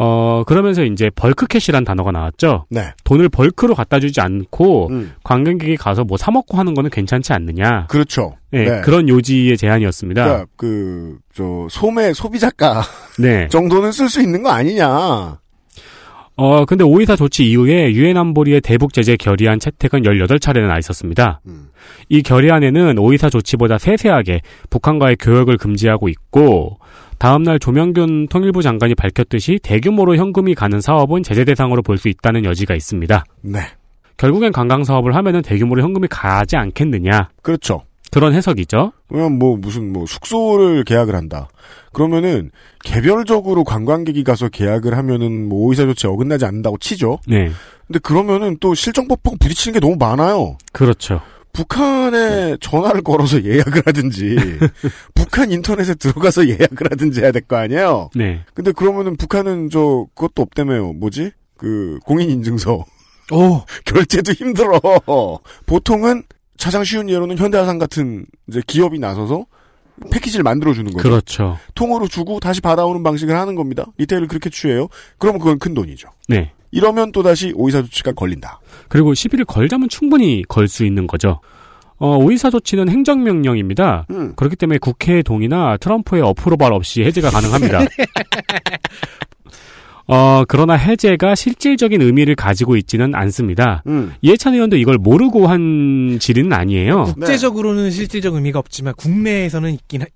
어 0.00 0.44
그러면서 0.46 0.84
이제 0.84 1.10
벌크캐시란 1.16 1.84
단어가 1.84 2.12
나왔죠. 2.12 2.66
네. 2.70 2.92
돈을 3.02 3.28
벌크로 3.28 3.74
갖다 3.74 3.98
주지 3.98 4.20
않고 4.20 4.88
음. 4.90 5.12
관광객이 5.24 5.76
가서 5.76 6.04
뭐 6.04 6.16
사 6.16 6.30
먹고 6.30 6.56
하는 6.56 6.74
거는 6.74 6.90
괜찮지 6.90 7.32
않느냐. 7.32 7.86
그렇죠. 7.88 8.36
네, 8.52 8.64
네. 8.64 8.80
그런 8.82 9.08
요지의 9.08 9.56
제안이었습니다. 9.56 10.24
그러니까 10.24 10.46
그 10.56 11.18
저 11.34 11.66
소매 11.70 12.12
소비자가 12.12 12.82
네. 13.18 13.48
정도는 13.48 13.90
쓸 13.92 14.08
수 14.08 14.22
있는 14.22 14.42
거 14.44 14.50
아니냐. 14.50 15.38
어, 16.40 16.64
근데 16.66 16.84
오이사 16.84 17.16
조치 17.16 17.50
이후에 17.50 17.92
유엔 17.92 18.16
안보리의 18.16 18.60
대북 18.60 18.92
제재 18.92 19.16
결의안 19.16 19.58
채택은 19.58 20.02
18차례나 20.02 20.68
나 20.68 20.78
있었습니다. 20.78 21.40
음. 21.46 21.70
이 22.08 22.22
결의안에는 22.22 22.96
오이사 22.98 23.28
조치보다 23.30 23.78
세세하게 23.78 24.42
북한과의 24.70 25.16
교역을 25.16 25.56
금지하고 25.58 26.08
있고 26.08 26.78
다음날 27.18 27.58
조명균 27.58 28.28
통일부 28.28 28.62
장관이 28.62 28.94
밝혔듯이 28.94 29.58
대규모로 29.62 30.16
현금이 30.16 30.54
가는 30.54 30.80
사업은 30.80 31.22
제재 31.22 31.44
대상으로 31.44 31.82
볼 31.82 31.98
수 31.98 32.08
있다는 32.08 32.44
여지가 32.44 32.74
있습니다. 32.76 33.24
네. 33.42 33.58
결국엔 34.18 34.52
관광 34.52 34.84
사업을 34.84 35.14
하면은 35.16 35.42
대규모로 35.42 35.82
현금이 35.82 36.06
가지 36.08 36.56
않겠느냐 36.56 37.30
그렇죠. 37.42 37.82
그런 38.10 38.34
해석이죠. 38.34 38.92
그러면 39.08 39.38
뭐 39.38 39.56
무슨 39.56 39.92
뭐 39.92 40.06
숙소를 40.06 40.84
계약을 40.84 41.14
한다. 41.14 41.48
그러면은 41.92 42.50
개별적으로 42.84 43.64
관광객이 43.64 44.24
가서 44.24 44.48
계약을 44.48 44.96
하면은 44.96 45.48
뭐 45.48 45.66
오이사 45.66 45.84
조치 45.86 46.06
어긋나지 46.06 46.44
않는다고 46.46 46.78
치죠. 46.78 47.18
네, 47.26 47.50
근데 47.86 47.98
그러면은 47.98 48.56
또 48.60 48.74
실정법하고 48.74 49.36
부딪히는 49.38 49.74
게 49.74 49.80
너무 49.80 49.96
많아요. 49.98 50.56
그렇죠. 50.72 51.20
북한에 51.58 52.56
전화를 52.60 53.02
걸어서 53.02 53.42
예약을 53.42 53.82
하든지 53.84 54.36
북한 55.14 55.50
인터넷에 55.50 55.94
들어가서 55.94 56.46
예약을 56.48 56.90
하든지 56.92 57.20
해야 57.20 57.32
될 57.32 57.42
거 57.48 57.56
아니에요. 57.56 58.10
네, 58.14 58.44
근데 58.54 58.70
그러면은 58.72 59.16
북한은 59.16 59.70
저 59.70 60.06
그것도 60.14 60.42
없다며요. 60.42 60.92
뭐지? 60.94 61.32
그 61.56 61.98
공인 62.04 62.30
인증서 62.30 62.84
오, 63.32 63.62
결제도 63.84 64.32
힘들어. 64.32 64.80
보통은 65.66 66.22
가장 66.60 66.84
쉬운 66.84 67.08
예로는 67.10 67.38
현대화산 67.38 67.78
같은 67.78 68.26
이제 68.48 68.60
기업이 68.66 68.98
나서서 68.98 69.46
패키지를 70.12 70.44
만들어 70.44 70.72
주는 70.74 70.92
거죠. 70.92 71.02
그렇죠. 71.08 71.58
통으로 71.74 72.06
주고 72.06 72.38
다시 72.38 72.60
받아오는 72.60 73.02
방식을 73.02 73.36
하는 73.36 73.54
겁니다. 73.56 73.86
리테일을 73.98 74.28
그렇게 74.28 74.48
취해요. 74.50 74.88
그러면 75.18 75.40
그건 75.40 75.58
큰 75.58 75.74
돈이죠. 75.74 76.08
네. 76.28 76.52
이러면 76.70 77.12
또 77.12 77.22
다시 77.22 77.52
오이사 77.56 77.82
조치가 77.82 78.12
걸린다. 78.12 78.60
그리고 78.88 79.14
시비를 79.14 79.44
걸자면 79.44 79.88
충분히 79.88 80.42
걸 80.48 80.68
수 80.68 80.84
있는 80.84 81.06
거죠. 81.06 81.40
어, 82.00 82.16
오이사 82.16 82.50
조치는 82.50 82.88
행정명령입니다. 82.88 84.06
음. 84.10 84.32
그렇기 84.36 84.54
때문에 84.56 84.78
국회의 84.78 85.22
동의나 85.22 85.76
트럼프의 85.78 86.22
어프로발 86.22 86.72
없이 86.72 87.02
해제가 87.02 87.30
가능합니다. 87.30 87.80
어, 90.10 90.44
그러나 90.48 90.72
해제가 90.74 91.34
실질적인 91.34 92.00
의미를 92.00 92.34
가지고 92.34 92.76
있지는 92.76 93.14
않습니다. 93.14 93.82
음. 93.86 94.14
이해찬 94.22 94.54
의원도 94.54 94.76
이걸 94.76 94.96
모르고 94.96 95.48
한 95.48 96.18
질의는 96.18 96.52
아니에요. 96.52 97.04
국제적으로는 97.04 97.90
실질적 97.90 98.34
의미가 98.34 98.58
없지만 98.58 98.94
국내에서는 98.96 99.70
있긴 99.74 100.02
하- 100.02 100.06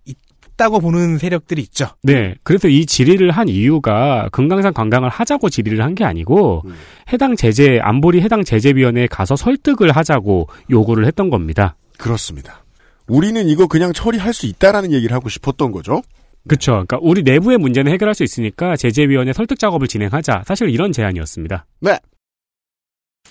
있다고 0.55 0.81
보는 0.81 1.19
세력들이 1.19 1.63
있죠. 1.63 1.89
네. 2.03 2.35
그래서 2.43 2.69
이 2.69 2.87
질의를 2.87 3.31
한 3.31 3.49
이유가 3.49 4.29
금강산 4.33 4.73
관광을 4.75 5.09
하자고 5.09 5.49
질의를 5.51 5.83
한 5.83 5.93
게 5.93 6.05
아니고 6.05 6.63
음. 6.65 6.75
해당 7.13 7.37
제재, 7.37 7.79
안보리 7.83 8.23
해당 8.23 8.45
제재위원회에 8.45 9.07
가서 9.09 9.37
설득을 9.37 9.91
하자고 9.93 10.49
요구를 10.71 11.07
했던 11.07 11.29
겁니다. 11.29 11.77
그렇습니다. 11.99 12.65
우리는 13.07 13.47
이거 13.47 13.67
그냥 13.67 13.93
처리할 13.93 14.33
수 14.33 14.47
있다라는 14.47 14.93
얘기를 14.93 15.15
하고 15.15 15.29
싶었던 15.29 15.71
거죠. 15.71 16.01
그렇죠. 16.49 16.73
그러니까 16.73 16.99
우리 17.03 17.23
내부의 17.23 17.59
문제는 17.59 17.93
해결할 17.93 18.15
수 18.15 18.25
있으니까 18.25 18.75
제재위원회 18.77 19.33
설득 19.35 19.59
작업을 19.59 19.87
진행하자. 19.87 20.45
사실 20.47 20.71
이런 20.71 20.93
제안이었습니다. 20.93 21.67
네. 21.81 21.99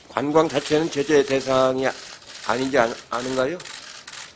관광 0.10 0.48
자체는 0.48 0.92
제재 0.92 1.26
대상이 1.26 1.86
아닌지 2.48 2.78
아, 2.78 2.88
아는가요? 3.10 3.58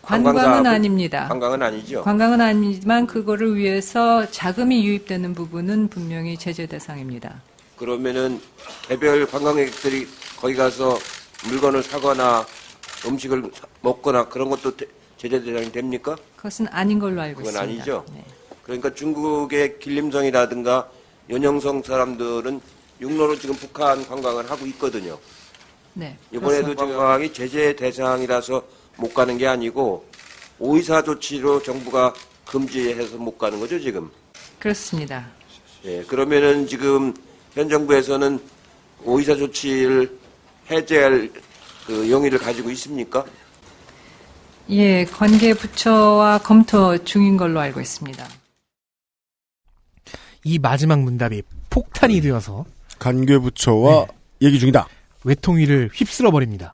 관광은 0.06 0.42
관광사- 0.42 0.68
아닙니다. 0.70 1.28
관광은 1.28 1.62
아니죠. 1.64 2.04
관광은 2.04 2.40
아니지만 2.42 3.08
그거를 3.08 3.56
위해서 3.56 4.30
자금이 4.30 4.86
유입되는 4.86 5.34
부분은 5.34 5.90
분명히 5.90 6.38
제재 6.38 6.68
대상입니다. 6.68 7.42
그러면은 7.76 8.40
개별 8.88 9.26
관광객들이 9.26 10.08
거기 10.38 10.54
가서 10.56 10.98
물건을 11.50 11.82
사거나 11.84 12.46
음식을 13.08 13.50
사- 13.54 13.66
먹거나 13.82 14.30
그런 14.30 14.50
것도 14.50 14.76
대- 14.78 14.86
제재 15.18 15.42
대상이 15.44 15.72
됩니까? 15.72 16.16
그것은 16.38 16.68
아닌 16.70 17.00
걸로 17.00 17.22
알고 17.22 17.38
그건 17.42 17.54
있습니다. 17.54 17.74
아니죠. 17.74 18.06
네. 18.14 18.24
그러니까 18.64 18.94
중국의 18.94 19.80
길림성이라든가 19.80 20.88
연영성 21.30 21.82
사람들은 21.84 22.62
육로로 23.02 23.38
지금 23.40 23.56
북한 23.56 24.08
관광을 24.08 24.50
하고 24.50 24.66
있거든요. 24.68 25.18
네. 25.94 26.16
이번에도. 26.32 26.70
지금 26.76 26.76
관광이 26.76 27.34
제재 27.34 27.76
대상이라서 27.76 28.64
못 28.98 29.14
가는 29.14 29.38
게 29.38 29.48
아니고 29.48 30.06
오이사 30.60 31.04
조치로 31.04 31.64
정부가 31.64 32.14
금지해서 32.46 33.18
못 33.18 33.38
가는 33.38 33.60
거죠 33.60 33.80
지금. 33.80 34.10
그렇습니다. 34.60 35.28
예, 35.84 36.04
그러면은 36.04 36.68
지금 36.68 37.14
현 37.54 37.70
정부에서는 37.70 38.40
오이사 39.04 39.36
조치를 39.36 40.18
해제할 40.72 41.30
그 41.86 42.10
용의를 42.10 42.40
가지고 42.40 42.72
있습니까? 42.72 43.26
예, 44.70 45.06
관계 45.06 45.54
부처와 45.54 46.40
검토 46.40 46.98
중인 47.04 47.38
걸로 47.38 47.60
알고 47.60 47.80
있습니다. 47.82 48.28
이 50.44 50.60
마지막 50.60 51.00
문답이 51.02 51.44
폭탄이 51.70 52.22
되어서 52.22 52.66
관계 52.98 53.38
부처와 53.38 54.08
얘기 54.42 54.60
중이다. 54.60 54.88
외통위를 55.24 55.90
휩쓸어 55.94 56.32
버립니다. 56.32 56.74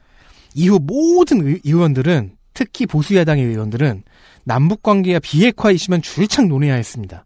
이후 0.56 0.80
모든 0.82 1.42
의- 1.46 1.62
의원들은 1.66 2.32
특히 2.54 2.86
보수 2.86 3.16
야당의 3.16 3.46
의원들은 3.46 4.04
남북 4.44 4.84
관계가 4.84 5.20
비핵화 5.20 5.72
이슈만 5.72 6.02
줄창 6.02 6.48
논해야 6.48 6.76
했습니다. 6.76 7.26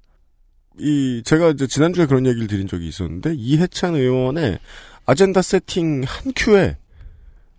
이 0.77 1.22
제가 1.25 1.51
이제 1.51 1.67
지난주에 1.67 2.05
그런 2.05 2.25
얘기를 2.25 2.48
드린 2.48 2.67
적이 2.67 2.88
있었는데 2.89 3.34
이해찬 3.36 3.96
의원의 3.96 4.60
아젠다 5.05 5.41
세팅 5.41 6.03
한 6.05 6.34
큐에 6.36 6.75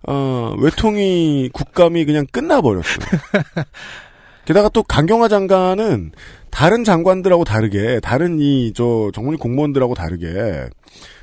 어, 0.09 0.55
외통위 0.61 1.49
국감이 1.53 2.05
그냥 2.05 2.27
끝나버렸어요. 2.31 3.07
게다가 4.45 4.69
또 4.69 4.83
강경화 4.85 5.29
장관은 5.29 6.13
다른 6.51 6.85
장관들하고 6.85 7.45
다르게 7.45 7.99
다른 8.01 8.39
이 8.41 8.73
저 8.75 9.11
정문위 9.15 9.39
공무원들하고 9.39 9.95
다르게 9.95 10.69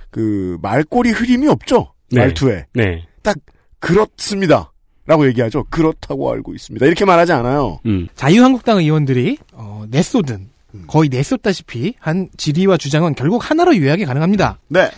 그 0.10 0.58
말꼬리 0.62 1.12
흐림이 1.12 1.48
없죠 1.48 1.94
네. 2.12 2.20
말투에 2.22 2.66
네. 2.74 3.06
딱 3.22 3.38
그렇습니다. 3.84 4.72
라고 5.06 5.28
얘기하죠. 5.28 5.66
그렇다고 5.70 6.32
알고 6.32 6.54
있습니다. 6.54 6.86
이렇게 6.86 7.04
말하지 7.04 7.34
않아요. 7.34 7.80
음. 7.86 8.08
자유한국당 8.16 8.78
의원들이 8.78 9.38
어, 9.52 9.84
내쏟은 9.90 10.50
거의 10.88 11.10
내쏟다시피 11.10 11.94
한 12.00 12.30
질의와 12.38 12.78
주장은 12.78 13.14
결국 13.16 13.50
하나로 13.50 13.78
요약이 13.78 14.06
가능합니다. 14.06 14.60
네. 14.70 14.90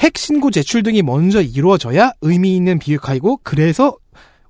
핵 0.00 0.18
신고 0.18 0.50
제출 0.50 0.82
등이 0.82 1.02
먼저 1.02 1.40
이루어져야 1.40 2.12
의미 2.20 2.56
있는 2.56 2.80
비핵화이고 2.80 3.40
그래서 3.44 3.96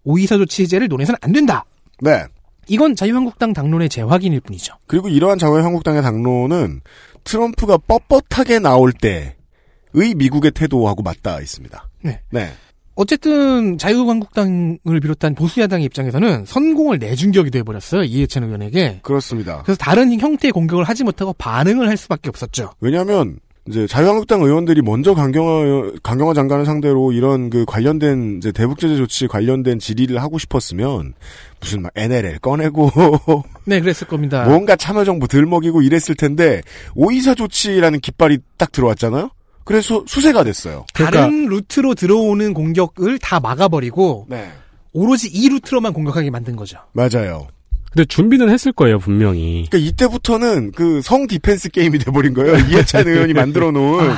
오이사 0.05 0.39
조치 0.39 0.63
해제를 0.63 0.89
논해서는 0.89 1.19
안 1.21 1.33
된다. 1.33 1.67
네. 2.01 2.25
이건 2.67 2.97
자유한국당 2.97 3.53
당론의 3.53 3.91
재확인일 3.91 4.41
뿐이죠. 4.41 4.75
그리고 4.87 5.11
이러한 5.11 5.39
자유한국당의 5.39 6.01
당론은 6.01 6.81
트럼프가 7.25 7.77
뻣뻣하게 7.77 8.63
나올 8.63 8.93
때의 8.93 10.15
미국의 10.17 10.53
태도하고 10.53 11.03
맞닿아 11.03 11.41
있습니다. 11.41 11.91
네. 12.03 12.21
네. 12.31 12.51
어쨌든 12.95 13.77
자유한국당을 13.79 15.01
비롯한 15.01 15.35
보수야당의 15.35 15.85
입장에서는 15.87 16.45
선공을 16.47 16.99
내준 16.99 17.33
격이 17.33 17.51
돼버렸어요. 17.51 18.05
이해찬 18.05 18.45
의원에게. 18.45 19.01
그렇습니다. 19.03 19.63
그래서 19.65 19.79
다른 19.79 20.19
형태의 20.19 20.53
공격을 20.53 20.85
하지 20.85 21.05
못하고 21.05 21.33
반응을 21.35 21.89
할 21.89 21.97
수밖에 21.97 22.29
없었죠. 22.29 22.71
왜냐하면 22.81 23.39
이제 23.67 23.87
자유한국당 23.87 24.43
의원들이 24.43 24.83
먼저 24.83 25.15
강경화 25.15 25.93
강경화 26.03 26.35
장관을 26.35 26.67
상대로 26.67 27.13
이런 27.13 27.49
그 27.49 27.65
관련된 27.65 28.37
이제 28.37 28.53
대북 28.53 28.79
제재 28.79 28.95
조치 28.97 29.27
관련된 29.27 29.79
질의를 29.79 30.23
하고 30.23 30.39
싶었으면 30.39 31.15
무슨 31.61 31.81
막 31.81 31.91
NLL 31.97 32.41
꺼내고 32.41 32.91
네, 33.65 33.81
그랬을 33.81 34.07
겁니다. 34.07 34.45
뭔가 34.45 34.77
참여정부 34.77 35.29
들먹이고 35.29 35.81
이랬을 35.81 36.15
텐데 36.19 36.61
오이사 36.95 37.35
조치라는 37.35 38.01
깃발이 38.01 38.39
딱 38.59 38.71
들어왔잖아요. 38.71 39.31
그래서 39.65 40.03
수세가 40.07 40.45
됐어요. 40.45 40.85
다른 40.93 41.47
루트로 41.47 41.95
들어오는 41.95 42.53
공격을 42.55 43.19
다 43.19 43.41
막아버리고 43.41 44.27
네. 44.29 44.49
오로지 44.93 45.29
이 45.29 45.49
루트로만 45.49 45.93
공격하게 45.93 46.31
만든 46.31 46.55
거죠. 46.57 46.79
맞아요. 46.93 47.49
근데 47.91 48.05
준비는 48.07 48.51
했을 48.51 48.73
거예요, 48.73 48.99
분명히. 48.99 49.67
그러니까 49.71 49.79
이때부터는 49.89 50.73
그 50.73 51.01
성 51.01 51.27
디펜스 51.29 51.69
게임이 51.71 51.99
돼버린 52.01 52.35
거예요. 52.35 52.57
이해찬 52.69 53.07
의원이 53.07 53.33
만들어 53.35 53.71
놓은 53.71 54.11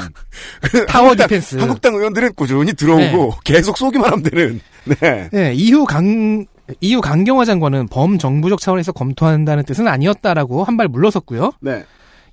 타워 0.88 1.14
디펜스. 1.14 1.56
한국당 1.58 1.94
의원들은 1.94 2.32
꾸준히 2.34 2.72
들어오고 2.72 3.00
네. 3.02 3.30
계속 3.44 3.76
쏘기만 3.76 4.12
하면 4.12 4.22
되는. 4.22 4.60
네. 5.00 5.28
네, 5.32 5.52
이후 5.54 5.84
강 5.84 6.46
이후 6.80 7.00
강경화 7.00 7.44
장관은 7.44 7.88
범정부적 7.88 8.60
차원에서 8.60 8.92
검토한다는 8.92 9.64
뜻은 9.64 9.86
아니었다라고 9.86 10.64
한 10.64 10.76
발 10.76 10.88
물러섰고요. 10.88 11.52
네. 11.60 11.84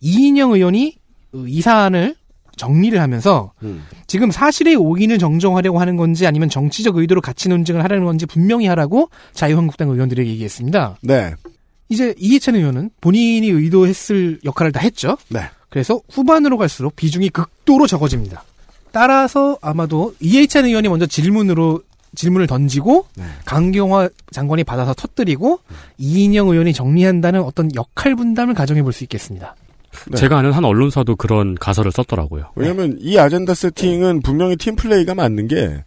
이인영 0.02 0.54
의원이 0.54 0.98
이 1.48 1.62
사안을 1.62 2.16
정리를 2.56 3.00
하면서 3.00 3.52
음. 3.64 3.84
지금 4.08 4.32
사실의 4.32 4.76
오인을 4.76 5.18
정정하려고 5.18 5.80
하는 5.80 5.98
건지 5.98 6.28
아니면 6.28 6.50
정치적 6.50 6.98
의도로 6.98 7.22
같이 7.22 7.50
논쟁을 7.50 7.84
하려는 7.84 8.06
건지 8.06 8.26
분명히 8.26 8.68
하라고 8.68 9.10
자유한국당 9.34 9.90
의원들에게 9.90 10.30
얘기했습니다. 10.32 10.98
네. 11.02 11.34
이제 11.90 12.14
이해찬 12.18 12.56
의원은 12.56 12.92
본인이 13.02 13.48
의도했을 13.50 14.40
역할을 14.46 14.72
다 14.72 14.80
했죠. 14.80 15.18
네. 15.30 15.42
그래서 15.70 16.00
후반으로 16.12 16.58
갈수록 16.58 16.96
비중이 16.96 17.30
극도로 17.30 17.88
적어집니다. 17.88 18.44
따라서 18.92 19.58
아마도 19.62 20.14
이해찬 20.20 20.66
의원이 20.66 20.88
먼저 20.88 21.06
질문으로 21.06 21.82
질문을 22.16 22.46
던지고 22.46 23.08
네. 23.16 23.24
강경화 23.46 24.10
장관이 24.32 24.64
받아서 24.64 24.94
터뜨리고 24.94 25.60
이인영 25.98 26.50
의원이 26.50 26.74
정리한다는 26.74 27.42
어떤 27.42 27.74
역할 27.74 28.16
분담을 28.16 28.54
가정해 28.54 28.84
볼 28.84 28.94
수 28.94 29.04
있겠습니다. 29.04 29.56
네. 30.10 30.18
제가 30.18 30.38
아는 30.40 30.52
한 30.52 30.66
언론사도 30.66 31.16
그런 31.16 31.56
가설을 31.56 31.92
썼더라고요. 31.92 32.52
왜냐하면 32.56 32.98
이 33.00 33.18
아젠다 33.18 33.54
세팅은 33.54 34.22
분명히 34.22 34.56
팀 34.56 34.76
플레이가 34.76 35.16
맞는 35.16 35.48
게 35.48 35.84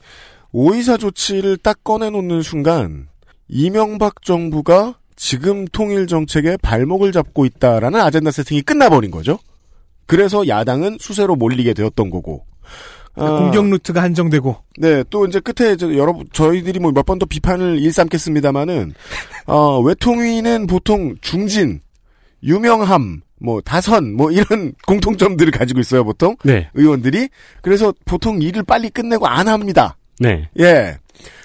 오이사 0.53 0.97
조치를 0.97 1.59
딱 1.59 1.83
꺼내놓는 1.85 2.43
순간 2.43 3.09
이명박 3.49 4.23
정부가 4.23 4.95
지금 5.17 5.65
통일 5.67 6.07
정책에 6.07 6.57
발목을 6.59 7.13
잡고 7.13 7.45
있다라는 7.47 8.01
아젠다 8.01 8.31
세팅이 8.31 8.63
끝나버린 8.63 9.11
거죠. 9.11 9.39
그래서 10.07 10.47
야당은 10.47 10.99
수세로 11.01 11.37
몰리게 11.37 11.75
되었던 11.75 12.11
거고. 12.11 12.45
아, 13.19 13.25
공격 13.39 13.65
루트가 13.71 14.03
한정되고 14.03 14.57
네, 14.77 15.03
또 15.09 15.25
이제 15.25 15.41
끝에 15.41 15.73
이제 15.73 15.97
여러분 15.97 16.27
저희들이 16.35 16.79
뭐 16.81 16.93
몇 16.93 17.03
번 17.07 17.19
더 17.19 17.25
비판을 17.25 17.79
일삼겠습니다만은 17.79 18.93
어, 19.47 19.81
외통위는 19.81 20.67
보통 20.67 21.15
중진, 21.23 21.81
유명함, 22.43 23.23
뭐 23.41 23.61
다선, 23.61 24.15
뭐 24.15 24.31
이런 24.31 24.73
공통점들을 24.87 25.51
가지고 25.53 25.81
있어요 25.81 26.05
보통 26.05 26.37
네. 26.43 26.69
의원들이 26.75 27.29
그래서 27.63 27.93
보통 28.05 28.41
일을 28.41 28.63
빨리 28.63 28.89
끝내고 28.91 29.27
안 29.27 29.49
합니다. 29.49 29.97
네. 30.19 30.49
예. 30.59 30.97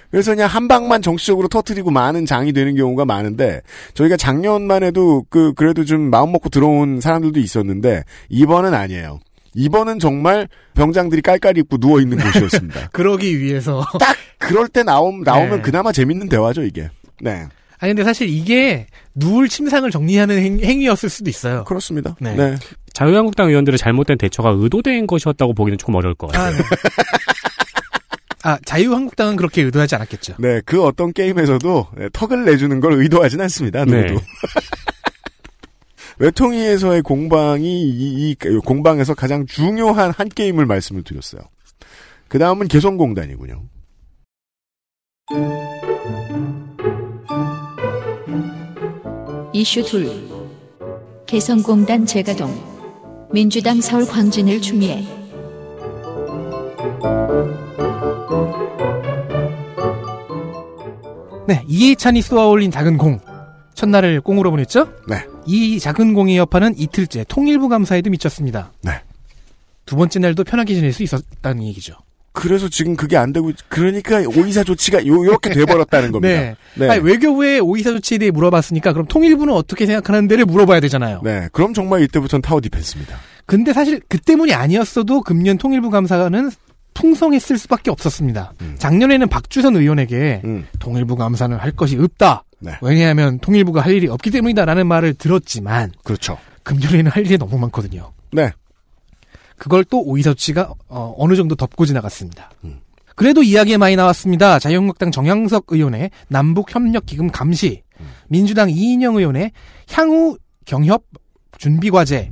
그래서 0.09 0.31
그냥 0.33 0.49
한 0.49 0.67
방만 0.67 1.01
정치적으로 1.01 1.47
터트리고 1.47 1.89
많은 1.89 2.25
장이 2.25 2.51
되는 2.51 2.75
경우가 2.75 3.05
많은데 3.05 3.61
저희가 3.93 4.17
작년만 4.17 4.83
해도 4.83 5.25
그 5.29 5.53
그래도 5.53 5.85
좀 5.85 6.01
마음 6.09 6.33
먹고 6.33 6.49
들어온 6.49 6.99
사람들도 6.99 7.39
있었는데 7.39 8.03
이번은 8.29 8.73
아니에요. 8.73 9.19
이번은 9.53 9.99
정말 9.99 10.47
병장들이 10.75 11.21
깔깔이 11.21 11.61
입고 11.61 11.77
누워 11.77 12.01
있는 12.01 12.17
곳이었습니다. 12.23 12.89
그러기 12.91 13.39
위해서 13.39 13.85
딱 13.99 14.15
그럴 14.37 14.67
때 14.67 14.83
나옴 14.83 15.21
나오면 15.21 15.57
네. 15.57 15.61
그나마 15.61 15.91
재밌는 15.93 16.27
대화죠 16.27 16.63
이게. 16.63 16.89
네. 17.21 17.47
아니 17.81 17.89
근데 17.93 18.03
사실 18.03 18.29
이게 18.29 18.85
누울 19.15 19.49
침상을 19.49 19.89
정리하는 19.89 20.37
행, 20.37 20.59
행위였을 20.59 21.09
수도 21.09 21.31
있어요. 21.31 21.63
그렇습니다. 21.63 22.15
네. 22.19 22.35
네. 22.35 22.55
자유한국당 22.93 23.49
의원들의 23.49 23.79
잘못된 23.79 24.19
대처가 24.19 24.51
의도된 24.55 25.07
것이었다고 25.07 25.55
보기는 25.55 25.79
조금 25.79 25.95
어려울 25.95 26.13
것 26.13 26.27
같아요. 26.27 26.47
아, 26.47 26.51
네. 26.51 26.63
아, 28.43 28.57
자유한국당은 28.65 29.35
그렇게 29.35 29.63
의도하지 29.63 29.95
않았겠죠. 29.95 30.35
네, 30.37 30.61
그 30.63 30.83
어떤 30.83 31.11
게임에서도 31.11 31.87
네, 31.97 32.09
턱을 32.13 32.45
내주는 32.45 32.79
걸 32.79 32.93
의도하진 32.93 33.41
않습니다. 33.41 33.83
누구도. 33.83 34.13
네. 34.13 34.19
외통위에서의 36.19 37.01
공방이 37.01 37.81
이, 37.81 38.29
이 38.29 38.35
공방에서 38.63 39.15
가장 39.15 39.47
중요한 39.47 40.11
한 40.11 40.29
게임을 40.29 40.67
말씀을 40.67 41.01
드렸어요. 41.03 41.41
그 42.27 42.37
다음은 42.37 42.67
개성공단이군요. 42.67 43.63
이슈 49.61 49.83
둘. 49.83 50.09
개성공단 51.27 52.07
재가동. 52.07 52.51
민주당 53.31 53.79
서울 53.79 54.07
광진을 54.07 54.59
추미애. 54.59 55.03
네, 61.47 61.63
이해찬이 61.67 62.23
쏘아 62.23 62.47
올린 62.47 62.71
작은 62.71 62.97
공. 62.97 63.19
첫날을 63.75 64.21
꽁으로 64.21 64.49
보냈죠? 64.49 64.91
네. 65.07 65.17
이 65.45 65.79
작은 65.79 66.15
공의 66.15 66.37
여파는 66.37 66.79
이틀째 66.79 67.25
통일부 67.27 67.69
감사에도 67.69 68.09
미쳤습니다. 68.09 68.71
네. 68.81 68.93
두 69.85 69.95
번째 69.95 70.17
날도 70.17 70.43
편하게 70.43 70.73
지낼 70.73 70.91
수 70.91 71.03
있었다는 71.03 71.61
얘기죠. 71.65 71.93
그래서 72.33 72.69
지금 72.69 72.95
그게 72.95 73.17
안 73.17 73.33
되고 73.33 73.51
그러니까 73.67 74.19
오이사 74.19 74.63
조치가 74.63 75.05
요 75.05 75.25
요렇게 75.25 75.49
돼버렸다는 75.49 76.11
겁니다. 76.11 76.33
네. 76.33 76.55
네. 76.75 76.89
아니, 76.89 77.03
외교부의 77.03 77.59
오이사 77.59 77.91
조치에 77.91 78.17
대해 78.17 78.31
물어봤으니까 78.31 78.93
그럼 78.93 79.05
통일부는 79.07 79.53
어떻게 79.53 79.85
생각하는데를 79.85 80.45
물어봐야 80.45 80.79
되잖아요. 80.79 81.21
네, 81.23 81.49
그럼 81.51 81.73
정말 81.73 82.01
이때부터는 82.03 82.41
tower 82.41 82.61
defense입니다. 82.61 83.17
근데 83.45 83.73
사실 83.73 84.01
그 84.07 84.17
때문이 84.17 84.53
아니었어도 84.53 85.21
금년 85.21 85.57
통일부 85.57 85.89
감사는 85.89 86.51
풍성했을 86.93 87.57
수밖에 87.57 87.91
없었습니다. 87.91 88.53
작년에는 88.77 89.27
박주선 89.27 89.75
의원에게 89.75 90.41
음. 90.45 90.67
통일부 90.79 91.15
감사는 91.15 91.57
할 91.57 91.71
것이 91.71 91.97
없다. 91.97 92.43
네. 92.59 92.73
왜냐하면 92.81 93.39
통일부가 93.39 93.81
할 93.81 93.93
일이 93.93 94.07
없기 94.07 94.29
때문이다라는 94.31 94.87
말을 94.87 95.15
들었지만 95.15 95.91
그렇죠. 96.03 96.37
금년에는 96.63 97.11
할 97.11 97.25
일이 97.25 97.37
너무 97.37 97.57
많거든요. 97.57 98.11
네. 98.31 98.51
그걸 99.61 99.83
또 99.83 100.01
오이서치가 100.01 100.73
어, 100.87 101.27
느 101.29 101.35
정도 101.35 101.53
덮고 101.53 101.85
지나갔습니다. 101.85 102.49
그래도 103.15 103.43
이야기에 103.43 103.77
많이 103.77 103.95
나왔습니다. 103.95 104.57
자유한국당 104.57 105.11
정양석 105.11 105.65
의원의 105.67 106.09
남북협력기금 106.29 107.29
감시, 107.29 107.83
민주당 108.27 108.71
이인영 108.71 109.17
의원의 109.17 109.51
향후 109.91 110.35
경협 110.65 111.03
준비과제, 111.59 112.31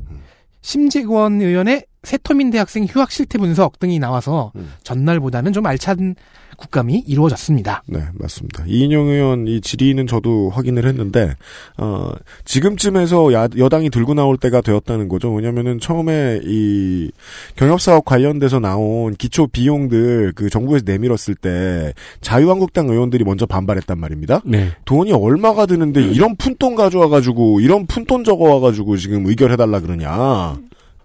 심재권 0.61 1.39
의원의 1.39 1.85
새터민 2.01 2.49
대학생 2.49 2.85
휴학 2.85 3.11
실태 3.11 3.37
분석 3.37 3.77
등이 3.77 3.99
나와서 3.99 4.51
전날보다는 4.81 5.53
좀 5.53 5.67
알찬 5.67 6.15
국감이 6.59 7.03
이루어졌습니다. 7.07 7.83
네, 7.87 8.01
맞습니다. 8.13 8.63
이인영 8.67 9.07
의원 9.07 9.47
이 9.47 9.61
질의는 9.61 10.07
저도 10.07 10.49
확인을 10.49 10.85
했는데 10.85 11.35
어, 11.77 12.11
지금쯤에서 12.45 13.33
야, 13.33 13.47
여당이 13.57 13.89
들고 13.89 14.13
나올 14.13 14.37
때가 14.37 14.61
되었다는 14.61 15.07
거죠. 15.07 15.31
왜냐면은 15.33 15.79
처음에 15.79 16.41
이 16.43 17.11
경협 17.55 17.81
사업 17.81 18.05
관련돼서 18.05 18.59
나온 18.59 19.13
기초 19.15 19.47
비용들 19.47 20.33
그 20.35 20.49
정부에서 20.49 20.83
내밀었을 20.85 21.35
때 21.35 21.93
자유한국당 22.21 22.89
의원들이 22.89 23.23
먼저 23.23 23.45
반발했단 23.45 23.97
말입니다. 23.97 24.41
네. 24.45 24.71
돈이 24.85 25.13
얼마가 25.13 25.65
드는데 25.65 26.01
이런 26.01 26.35
푼돈 26.35 26.75
가져와 26.75 27.07
가지고 27.09 27.59
이런 27.61 27.87
푼돈 27.87 28.23
적어 28.23 28.53
와 28.53 28.59
가지고 28.59 28.97
지금 28.97 29.25
의결해 29.25 29.55
달라 29.55 29.79
그러냐. 29.79 30.57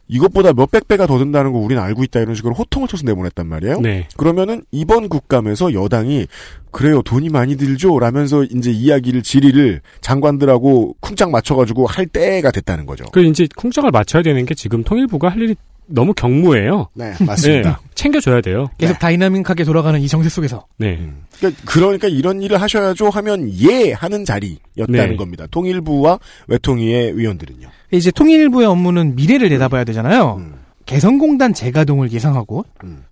이것보다 0.08 0.52
몇백 0.52 0.86
배가 0.86 1.06
더 1.06 1.18
든다는 1.18 1.52
거 1.52 1.58
우리는 1.58 1.82
알고 1.82 2.04
있다 2.04 2.20
이런 2.20 2.34
식으로 2.34 2.54
호통을 2.54 2.88
쳐서 2.88 3.04
내보냈단 3.06 3.46
말이에요. 3.46 3.80
네. 3.80 4.08
그러면은 4.16 4.62
이번 4.70 5.08
국감에서 5.08 5.72
여당이 5.72 6.26
그래요 6.70 7.02
돈이 7.02 7.28
많이 7.28 7.56
들죠 7.56 7.98
라면서 7.98 8.44
이제 8.44 8.70
이야기를 8.70 9.22
질의를 9.22 9.80
장관들하고 10.00 10.96
쿵짝 11.00 11.30
맞춰가지고 11.30 11.86
할 11.86 12.06
때가 12.06 12.50
됐다는 12.50 12.86
거죠. 12.86 13.04
그 13.12 13.22
이제 13.22 13.48
쿵짝을 13.56 13.90
맞춰야 13.90 14.22
되는 14.22 14.44
게 14.44 14.54
지금 14.54 14.82
통일부가 14.84 15.28
할 15.28 15.40
일이 15.40 15.54
너무 15.86 16.14
경무예요. 16.14 16.88
네 16.94 17.14
맞습니다. 17.20 17.70
네, 17.70 17.88
챙겨줘야 17.94 18.40
돼요. 18.40 18.68
계속 18.78 18.98
다이나믹하게 18.98 19.64
돌아가는 19.64 20.00
이 20.00 20.08
정세 20.08 20.28
속에서 20.28 20.66
네. 20.78 21.10
그러니까, 21.38 21.62
그러니까 21.64 22.08
이런 22.08 22.42
일을 22.42 22.60
하셔야죠 22.60 23.10
하면 23.10 23.50
예 23.60 23.92
하는 23.92 24.24
자리였다는 24.24 25.10
네. 25.10 25.16
겁니다. 25.16 25.46
통일부와 25.50 26.18
외통위의 26.48 27.18
위원들은요. 27.18 27.68
이제 27.92 28.10
통일부의 28.10 28.66
업무는 28.66 29.14
미래를 29.14 29.48
내다봐야 29.50 29.84
되잖아요. 29.84 30.36
음. 30.38 30.54
개성공단 30.86 31.54
재가동을 31.54 32.12
예상하고 32.12 32.64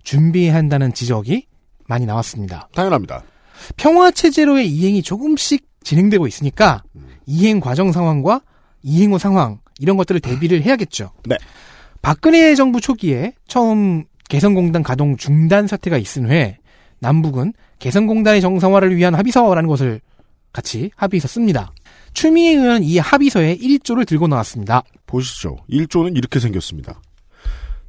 준비해야 0.03 0.55
한다는 0.55 0.93
지적이 0.93 1.47
많이 1.87 2.05
나왔습니다. 2.05 2.69
당연합니다. 2.75 3.23
평화 3.77 4.11
체제로의 4.11 4.67
이행이 4.67 5.01
조금씩 5.01 5.65
진행되고 5.83 6.27
있으니까 6.27 6.83
이행 7.25 7.59
과정 7.59 7.91
상황과 7.91 8.41
이행 8.83 9.13
후 9.13 9.17
상황 9.17 9.59
이런 9.79 9.97
것들을 9.97 10.21
대비를 10.21 10.61
해야겠죠. 10.61 11.11
네. 11.25 11.37
박근혜 12.03 12.53
정부 12.53 12.81
초기에 12.81 13.31
처음 13.47 14.03
개성공단 14.27 14.83
가동 14.83 15.15
중단 15.15 15.67
사태가 15.67 15.97
있은 15.97 16.29
후에 16.29 16.57
남북은 16.99 17.53
개성공단의 17.79 18.41
정상화를 18.41 18.95
위한 18.97 19.15
합의서라는 19.15 19.69
것을 19.69 20.01
같이 20.51 20.91
합의했었습니다. 20.97 21.71
추미애 22.13 22.55
의원은 22.55 22.83
이 22.83 22.97
합의서에 22.97 23.57
1조를 23.57 24.05
들고 24.05 24.27
나왔습니다. 24.27 24.83
보시죠. 25.07 25.57
1조는 25.69 26.17
이렇게 26.17 26.41
생겼습니다. 26.41 27.01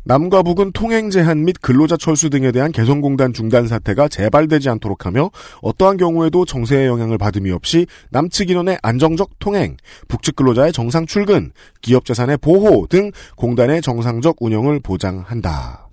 남과 0.04 0.42
북은 0.42 0.72
통행 0.72 1.10
제한 1.10 1.44
및 1.44 1.56
근로자 1.62 1.96
철수 1.96 2.28
등에 2.28 2.52
대한 2.52 2.72
개성공단 2.72 3.32
중단 3.32 3.66
사태가 3.66 4.08
재발되지 4.08 4.68
않도록 4.68 5.06
하며 5.06 5.30
어떠한 5.62 5.96
경우에도 5.96 6.44
정세의 6.44 6.86
영향을 6.86 7.16
받음이 7.16 7.50
없이 7.50 7.86
남측 8.10 8.50
인원의 8.50 8.78
안정적 8.82 9.38
통행, 9.38 9.76
북측 10.08 10.36
근로자의 10.36 10.72
정상 10.72 11.06
출근, 11.06 11.52
기업 11.80 12.04
재산의 12.04 12.36
보호 12.38 12.86
등 12.86 13.10
공단의 13.36 13.80
정상적 13.80 14.36
운영을 14.40 14.78
보장한다. 14.80 15.88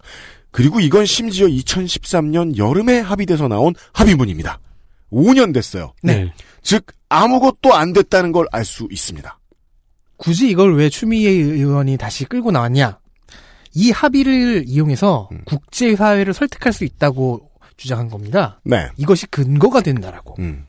그리고 0.52 0.82
이건 0.82 1.06
심지어 1.06 1.48
2013년 1.48 2.58
여름에 2.58 3.00
합의돼서 3.00 3.48
나온 3.48 3.74
합의문입니다. 3.94 4.60
5년 5.14 5.54
됐어요. 5.54 5.94
네. 6.04 6.34
즉 6.62 6.86
아무것도 7.08 7.74
안 7.74 7.94
됐다는 7.94 8.34
걸 8.34 8.46
알 8.52 8.66
수 8.66 8.88
있습니다. 8.92 9.40
굳이 10.18 10.50
이걸 10.50 10.76
왜 10.76 10.90
추미애 10.90 11.30
의원이 11.32 11.98
다시 11.98 12.26
끌고 12.26 12.52
나왔냐? 12.52 13.00
이 13.74 13.92
합의를 13.92 14.64
이용해서 14.68 15.30
음. 15.32 15.42
국제사회를 15.46 16.34
설득할 16.34 16.74
수 16.74 16.84
있다고 16.84 17.50
주장한 17.78 18.10
겁니다. 18.10 18.60
네. 18.64 18.90
이것이 18.98 19.26
근거가 19.28 19.82
된다라고. 19.82 20.36
음. 20.40 20.66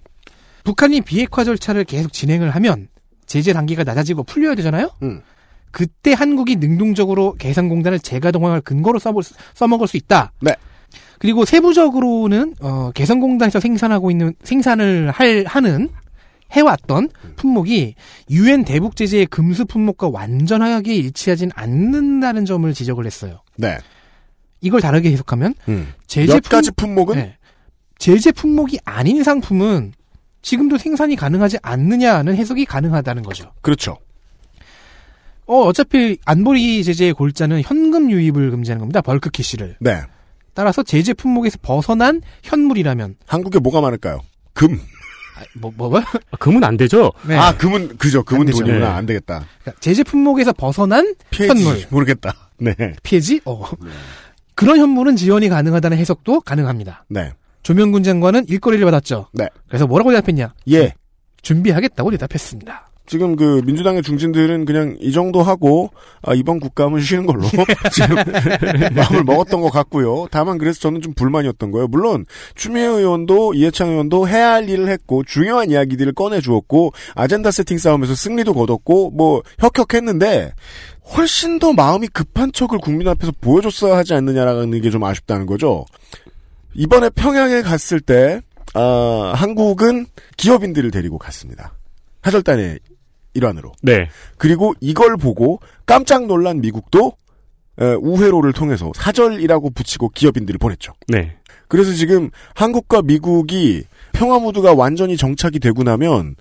북한이 0.65 1.01
비핵화 1.03 1.45
절차를 1.45 1.85
계속 1.85 2.12
진행을 2.12 2.51
하면 2.51 2.88
제재 3.27 3.53
단계가 3.53 3.85
낮아지고 3.85 4.23
풀려야 4.25 4.55
되잖아요? 4.55 4.91
음. 5.03 5.21
그때 5.71 6.12
한국이 6.12 6.57
능동적으로 6.57 7.35
개성공단을 7.38 7.99
재가동할 7.99 8.61
근거로 8.61 8.99
써볼, 8.99 9.23
수- 9.23 9.35
써먹을 9.55 9.88
수 9.88 9.97
있다. 9.97 10.33
네. 10.41 10.55
그리고 11.19 11.45
세부적으로는 11.45 12.55
어, 12.61 12.91
개성공단에서 12.95 13.59
생산하고 13.61 14.11
있는 14.11 14.35
생산을 14.45 15.11
할 15.11 15.45
하는 15.47 15.88
해왔던 16.53 17.11
품목이 17.37 17.95
유엔 18.31 18.65
대북 18.65 18.97
제재의 18.97 19.27
금수 19.27 19.65
품목과 19.65 20.09
완전하게 20.09 20.95
일치하진 20.95 21.51
않는다는 21.55 22.45
점을 22.45 22.73
지적을 22.73 23.07
했어요. 23.07 23.43
네. 23.57 23.79
이걸 24.61 24.81
다르게 24.81 25.11
해석하면 25.11 25.55
음. 25.69 25.93
제재 26.07 26.35
몇 26.35 26.43
가지 26.45 26.71
품목은 26.71 27.17
네. 27.17 27.37
제재 27.99 28.33
품목이 28.33 28.79
아닌 28.85 29.23
상품은 29.23 29.93
지금도 30.43 30.79
생산이 30.79 31.17
가능하지 31.17 31.59
않느냐는 31.62 32.37
해석이 32.37 32.65
가능하다는 32.65 33.23
거죠. 33.23 33.53
그렇죠. 33.61 33.99
어, 35.47 35.62
어차피 35.62 36.19
안보리 36.25 36.85
제재의 36.85 37.12
골자는 37.12 37.62
현금 37.62 38.11
유입을 38.11 38.51
금지하는 38.51 38.81
겁니다. 38.81 39.01
벌크 39.01 39.31
캐시를. 39.31 39.77
네. 39.81 40.01
따라서 40.55 40.83
제재 40.83 41.15
품목에서 41.15 41.59
벗어난 41.62 42.21
현물이라면 42.43 43.17
한국에 43.27 43.59
뭐가 43.59 43.81
많을까요? 43.81 44.21
금. 44.53 44.81
뭐, 45.55 45.72
뭐, 45.76 45.88
뭐? 45.90 46.00
아, 46.00 46.37
금은 46.38 46.64
안 46.64 46.76
되죠. 46.76 47.12
네. 47.26 47.37
아, 47.37 47.57
금은, 47.57 47.96
그죠. 47.96 48.22
금은 48.22 48.42
안 48.42 48.46
되죠. 48.46 48.59
돈이구나. 48.59 48.88
네. 48.88 48.94
안 48.94 49.07
되겠다. 49.07 49.44
그러니까 49.62 49.81
제재 49.81 50.02
품목에서 50.02 50.52
벗어난 50.52 51.14
피해지. 51.31 51.64
현물. 51.64 51.87
모르겠다. 51.90 52.35
네. 52.59 52.74
피해지? 53.02 53.40
어. 53.44 53.64
그런 54.55 54.78
현물은 54.78 55.16
지원이 55.16 55.48
가능하다는 55.48 55.96
해석도 55.98 56.40
가능합니다. 56.42 57.05
네. 57.09 57.33
조명군 57.62 58.02
장관은 58.02 58.46
일거리를 58.48 58.85
받았죠. 58.85 59.28
네. 59.33 59.48
그래서 59.68 59.87
뭐라고 59.87 60.11
대답했냐? 60.11 60.52
예. 60.70 60.94
준비하겠다고 61.42 62.11
대답했습니다. 62.12 62.88
지금 63.05 63.35
그 63.37 63.61
민주당의 63.65 64.03
중진들은 64.03 64.65
그냥 64.65 64.97
이 65.01 65.12
정도 65.12 65.43
하고 65.43 65.91
아, 66.23 66.35
이번 66.35 66.61
국감은 66.61 67.01
쉬는 67.01 67.27
걸로 67.27 67.43
지금 67.93 68.17
마음을 68.95 69.25
먹었던 69.25 69.61
것 69.61 69.71
같고요. 69.71 70.29
다만 70.31 70.57
그래서 70.57 70.81
저는 70.81 71.03
좀 71.03 71.12
불만이었던 71.12 71.73
거예요. 71.73 71.88
물론 71.88 72.25
추미애 72.55 72.85
의원도 72.87 73.55
이해창 73.55 73.91
의원도 73.91 74.29
해야 74.29 74.53
할 74.53 74.69
일을 74.69 74.88
했고 74.88 75.25
중요한 75.25 75.71
이야기들을 75.71 76.12
꺼내 76.15 76.41
주었고 76.41 76.93
아젠다 77.15 77.51
세팅 77.51 77.77
싸움에서 77.79 78.15
승리도 78.15 78.55
거뒀고 78.55 79.11
뭐 79.11 79.43
혁혁했는데 79.59 80.53
훨씬 81.17 81.59
더 81.59 81.73
마음이 81.73 82.07
급한 82.09 82.53
척을 82.53 82.79
국민 82.79 83.09
앞에서 83.09 83.33
보여줬어야 83.41 83.97
하지 83.97 84.15
않느냐라는 84.15 84.81
게 84.81 84.91
좀 84.93 85.03
아쉽다는 85.05 85.47
거죠. 85.47 85.87
이번에 86.75 87.11
평양에 87.11 87.62
갔을 87.62 88.01
때 88.01 88.41
아, 88.75 89.33
한국은 89.35 90.07
기업인들을 90.37 90.91
데리고 90.91 91.19
갔습니다. 91.19 91.75
하절단의 92.23 92.79
일환으로. 93.35 93.73
네. 93.83 94.09
그리고 94.38 94.75
이걸 94.81 95.16
보고 95.16 95.61
깜짝 95.87 96.27
놀란 96.27 96.61
미국도 96.61 97.12
에, 97.81 97.95
우회로를 97.95 98.53
통해서 98.53 98.92
사절이라고 98.95 99.71
붙이고 99.71 100.11
기업인들을 100.11 100.59
보냈죠. 100.59 100.92
네. 101.09 101.37
그래서 101.68 101.92
지금 101.92 102.31
한국과 102.55 103.03
미국이 103.03 103.85
평화 104.12 104.38
무드가 104.38 104.75
완전히 104.75 105.16
정착이 105.16 105.59
되고 105.59 105.83
나면 105.83 106.37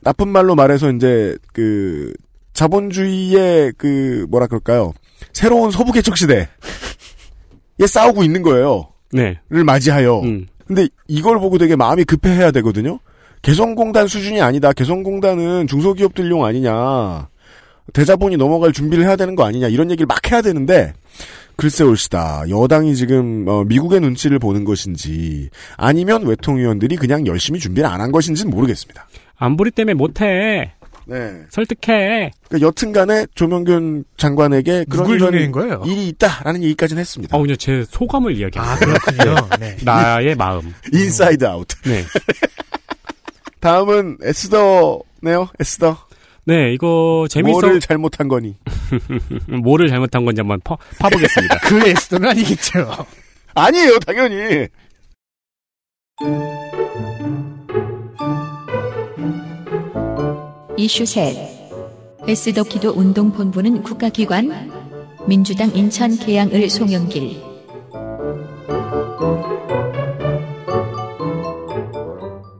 나쁜 0.00 0.28
말로 0.28 0.56
말해서 0.56 0.90
이제 0.90 1.36
그 1.52 2.12
자본주의의 2.52 3.74
그 3.78 4.26
뭐라 4.28 4.46
그럴까요? 4.48 4.92
새로운 5.32 5.70
서부 5.70 5.92
개척 5.92 6.16
시대에 6.16 6.48
싸우고 7.86 8.24
있는 8.24 8.42
거예요. 8.42 8.88
네. 9.12 9.38
를 9.50 9.64
맞이하여. 9.64 10.20
음. 10.20 10.46
근데 10.66 10.88
이걸 11.06 11.38
보고 11.38 11.58
되게 11.58 11.76
마음이 11.76 12.04
급해해야 12.04 12.50
되거든요. 12.50 12.98
개성공단 13.42 14.06
수준이 14.06 14.40
아니다. 14.40 14.72
개성공단은 14.72 15.66
중소기업들용 15.66 16.44
아니냐. 16.44 17.28
대자본이 17.92 18.36
넘어갈 18.36 18.72
준비를 18.72 19.04
해야 19.04 19.16
되는 19.16 19.34
거 19.34 19.44
아니냐. 19.44 19.68
이런 19.68 19.90
얘기를 19.90 20.06
막 20.06 20.30
해야 20.30 20.40
되는데 20.42 20.92
글쎄 21.56 21.82
올시다. 21.84 22.44
여당이 22.48 22.94
지금 22.94 23.44
어, 23.48 23.64
미국의 23.64 24.00
눈치를 24.00 24.38
보는 24.38 24.64
것인지 24.64 25.50
아니면 25.76 26.24
외통위원들이 26.24 26.96
그냥 26.96 27.26
열심히 27.26 27.58
준비를 27.58 27.88
안 27.88 28.00
한 28.00 28.12
것인지는 28.12 28.50
모르겠습니다. 28.50 29.06
안보리 29.36 29.72
때문에 29.72 29.94
못해. 29.94 30.72
네. 31.04 31.42
설득해. 31.50 32.30
그러니까 32.48 32.66
여튼간에 32.68 33.26
조명균 33.34 34.04
장관에게 34.16 34.86
그런 34.88 35.18
노리는 35.18 35.50
거예요? 35.50 35.82
일이 35.84 36.06
있다라는 36.08 36.62
얘기까지는 36.62 37.00
했습니다. 37.00 37.36
어, 37.36 37.40
그냥 37.42 37.56
제 37.58 37.84
소감을 37.90 38.36
이야기합니다. 38.38 38.62
아, 38.62 38.78
그렇군요. 38.78 39.48
네. 39.58 39.76
나의 39.84 40.36
마음. 40.36 40.72
Inside 40.92 41.44
Out. 41.44 41.66
네. 41.84 42.04
다음은 43.62 44.18
에스더네요. 44.22 45.48
에스더. 45.60 45.96
네, 46.44 46.72
이거 46.74 47.28
재밌어. 47.30 47.52
뭐를 47.52 47.78
잘못한 47.78 48.26
거니? 48.26 48.56
뭐를 49.62 49.88
잘못한 49.88 50.24
건지 50.24 50.40
한번 50.40 50.60
파, 50.64 50.76
파보겠습니다. 50.98 51.60
그 51.62 51.88
에스더는 51.88 52.28
아니겠죠. 52.28 53.06
아니에요, 53.54 54.00
당연히. 54.00 54.66
이슈 60.76 61.06
셋. 61.06 61.36
에스더 62.26 62.64
기도 62.64 62.90
운동본부는 62.90 63.82
국가기관 63.84 64.72
민주당 65.28 65.70
인천 65.76 66.18
계양을 66.18 66.68
송영길 66.68 67.51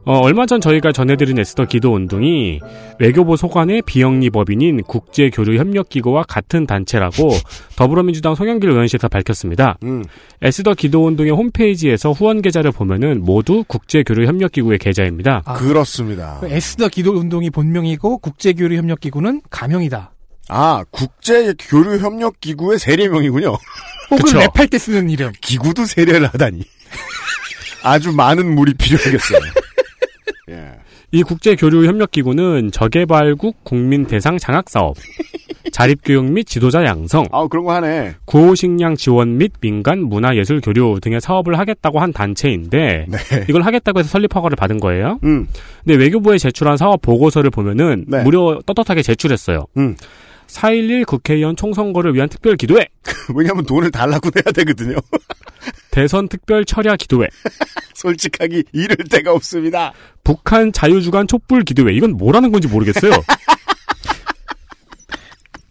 어, 0.05 0.19
얼마 0.19 0.47
전 0.47 0.61
저희가 0.61 0.91
전해드린 0.91 1.39
에스더 1.39 1.67
기도 1.67 1.95
운동이 1.95 2.59
외교부 2.99 3.37
소관의 3.37 3.83
비영리 3.87 4.31
법인인 4.31 4.83
국제교류협력기구와 4.83 6.25
같은 6.25 6.67
단체라고 6.67 7.31
더불어민주당 7.77 8.35
송영길 8.35 8.69
의원실에서 8.71 9.07
밝혔습니다. 9.09 9.79
음. 9.85 10.03
에스더 10.43 10.75
기도 10.75 11.07
운동의 11.07 11.31
홈페이지에서 11.33 12.11
후원 12.11 12.43
계좌를 12.43 12.73
보면은 12.73 13.23
모두 13.25 13.63
국제교류협력기구의 13.69 14.79
계좌입니다. 14.79 15.43
아. 15.45 15.53
그렇습니다. 15.55 16.41
에스더 16.43 16.89
기도 16.89 17.13
운동이 17.13 17.51
본명이고 17.51 18.19
국제교류협력기구는 18.19 19.43
가명이다. 19.51 20.11
아, 20.49 20.83
국제교류협력기구의 20.91 22.81
세례명이군요. 22.81 23.51
혹은 24.11 24.25
그쵸. 24.25 24.39
랩할 24.41 24.69
때 24.69 24.79
쓰는 24.79 25.09
이름. 25.11 25.31
기구도 25.41 25.85
세례를 25.87 26.27
하다니. 26.27 26.65
아주 27.85 28.13
많은 28.13 28.53
물이 28.55 28.75
필요하겠어요. 28.75 29.41
예. 30.53 30.73
이 31.11 31.23
국제교류협력기구는 31.23 32.71
저개발국 32.73 33.65
국민 33.65 34.07
대상 34.07 34.39
장학사업, 34.39 34.97
자립교육 35.73 36.25
및 36.33 36.45
지도자 36.47 36.85
양성, 36.85 37.27
아, 37.33 37.47
그런 37.47 37.65
거 37.65 37.73
하네. 37.73 38.15
구호식량 38.25 38.97
지원 38.97 39.39
및 39.39 39.53
민간 39.61 40.01
문화예술 40.03 40.61
교류 40.61 40.99
등의 41.01 41.21
사업을 41.21 41.59
하겠다고 41.59 42.01
한 42.01 42.13
단체인데 42.13 43.07
네. 43.09 43.19
이걸 43.49 43.63
하겠다고 43.63 43.99
해서 43.99 44.09
설립 44.09 44.35
허가를 44.35 44.57
받은 44.57 44.79
거예요. 44.79 45.19
음. 45.25 45.47
근데 45.85 45.97
외교부에 45.97 46.39
제출한 46.39 46.77
사업 46.77 47.03
보고서를 47.03 47.51
보면은 47.51 48.05
네. 48.09 48.23
무려 48.23 48.61
떳떳하게 48.65 49.03
제출했어요. 49.03 49.67
음. 49.77 49.97
4.11 50.53 51.07
국회의원 51.07 51.57
총선거를 51.57 52.15
위한 52.15 52.29
특별 52.29 52.57
기도회, 52.57 52.87
왜냐면 53.35 53.65
돈을 53.65 53.91
달라고 53.91 54.31
내야 54.35 54.53
되거든요. 54.53 54.97
대선 55.91 56.29
특별 56.29 56.65
철야 56.65 56.97
기도회, 56.97 57.29
솔직하게 57.95 58.65
이럴 58.73 58.97
데가 59.11 59.33
없습니다. 59.33 59.93
북한 60.25 60.73
자유주간 60.73 61.27
촛불 61.27 61.65
기도회. 61.65 61.93
이건 61.95 62.17
뭐라는 62.17 62.53
건지 62.53 62.69
모르겠어요. 62.69 63.13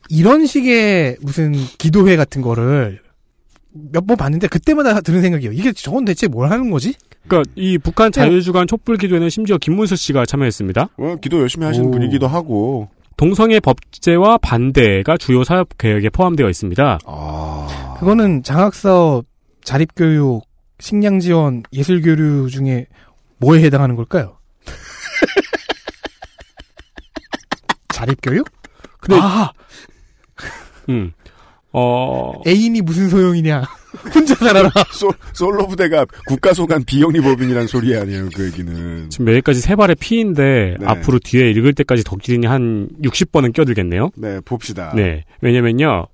이런 0.10 0.46
식의 0.46 1.18
무슨 1.22 1.54
기도회 1.78 2.16
같은 2.18 2.42
거를 2.42 3.00
몇 3.74 4.06
번 4.06 4.18
봤는데 4.18 4.48
그때마다 4.48 5.00
드는 5.00 5.22
생각이에요. 5.22 5.54
이게 5.54 5.72
저건 5.72 6.04
대체 6.04 6.28
뭘 6.28 6.52
하는 6.52 6.70
거지? 6.70 6.94
그러니까 7.28 7.50
이 7.56 7.78
북한 7.78 8.12
자유주간 8.12 8.68
촛불 8.68 8.98
기도회는 8.98 9.30
심지어 9.30 9.58
김문수 9.58 9.96
씨가 9.96 10.26
참여했습니다. 10.26 10.90
어, 10.98 11.16
기도 11.22 11.40
열심히 11.40 11.66
하시는 11.66 11.88
오. 11.88 11.92
분이기도 11.92 12.28
하고. 12.28 12.90
동성애 13.18 13.60
법제와 13.60 14.38
반대가 14.40 15.18
주요 15.18 15.44
사업 15.44 15.78
계획에 15.78 16.10
포함되어 16.10 16.50
있습니다. 16.50 17.00
아. 17.06 17.96
그거는 18.00 18.42
장학사업, 18.44 19.26
자립교육, 19.64 20.44
식량지원, 20.80 21.64
예술교류 21.72 22.50
중에 22.50 22.88
뭐에 23.38 23.62
해당하는 23.64 23.96
걸까요? 23.96 24.38
자립교육? 27.90 28.48
근데- 29.00 29.20
아, 29.22 29.52
음. 30.90 31.12
어, 31.74 32.34
애인이 32.48 32.82
무슨 32.82 33.10
소용이냐. 33.10 33.64
혼자 34.14 34.36
살아라. 34.36 34.70
솔, 34.94 35.12
솔로 35.34 35.68
부대가 35.68 36.06
국가 36.26 36.54
소관 36.54 36.84
비영리 36.84 37.20
법인이란 37.22 37.68
소리 37.68 37.96
아니에요, 37.96 38.30
그 38.34 38.46
얘기는. 38.46 39.10
지금 39.10 39.28
여기까지 39.30 39.60
세 39.60 39.76
발의 39.76 39.96
피인데 40.00 40.76
네. 40.80 40.86
앞으로 40.86 41.20
뒤에 41.20 41.50
읽을 41.52 41.74
때까지 41.74 42.04
덕질인이 42.04 42.46
한 42.48 42.88
60번은 43.04 43.54
껴들겠네요. 43.54 44.12
네, 44.16 44.40
봅시다. 44.46 44.94
네. 44.96 45.26
왜냐면요. 45.42 46.08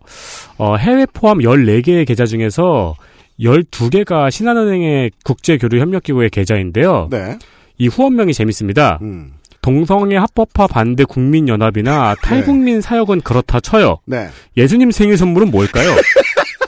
어, 0.58 0.76
해외 0.76 1.06
포함 1.06 1.40
14개의 1.40 2.08
계좌 2.08 2.26
중에서 2.26 2.96
12개가 3.40 4.32
신한은행의 4.32 5.12
국제교류협력기구의 5.24 6.30
계좌인데요. 6.32 7.08
네. 7.12 7.38
이 7.78 7.88
후원명이 7.88 8.34
재밌습니다. 8.34 8.98
음. 9.04 9.34
동성애 9.62 10.16
합법화 10.16 10.68
반대 10.68 11.04
국민연합이나 11.04 12.16
탈국민 12.24 12.80
사역은 12.82 13.22
그렇다 13.22 13.60
쳐요. 13.60 14.00
네. 14.06 14.30
예수님 14.56 14.92
생일 14.92 15.18
선물은 15.18 15.52
뭘까요? 15.52 15.90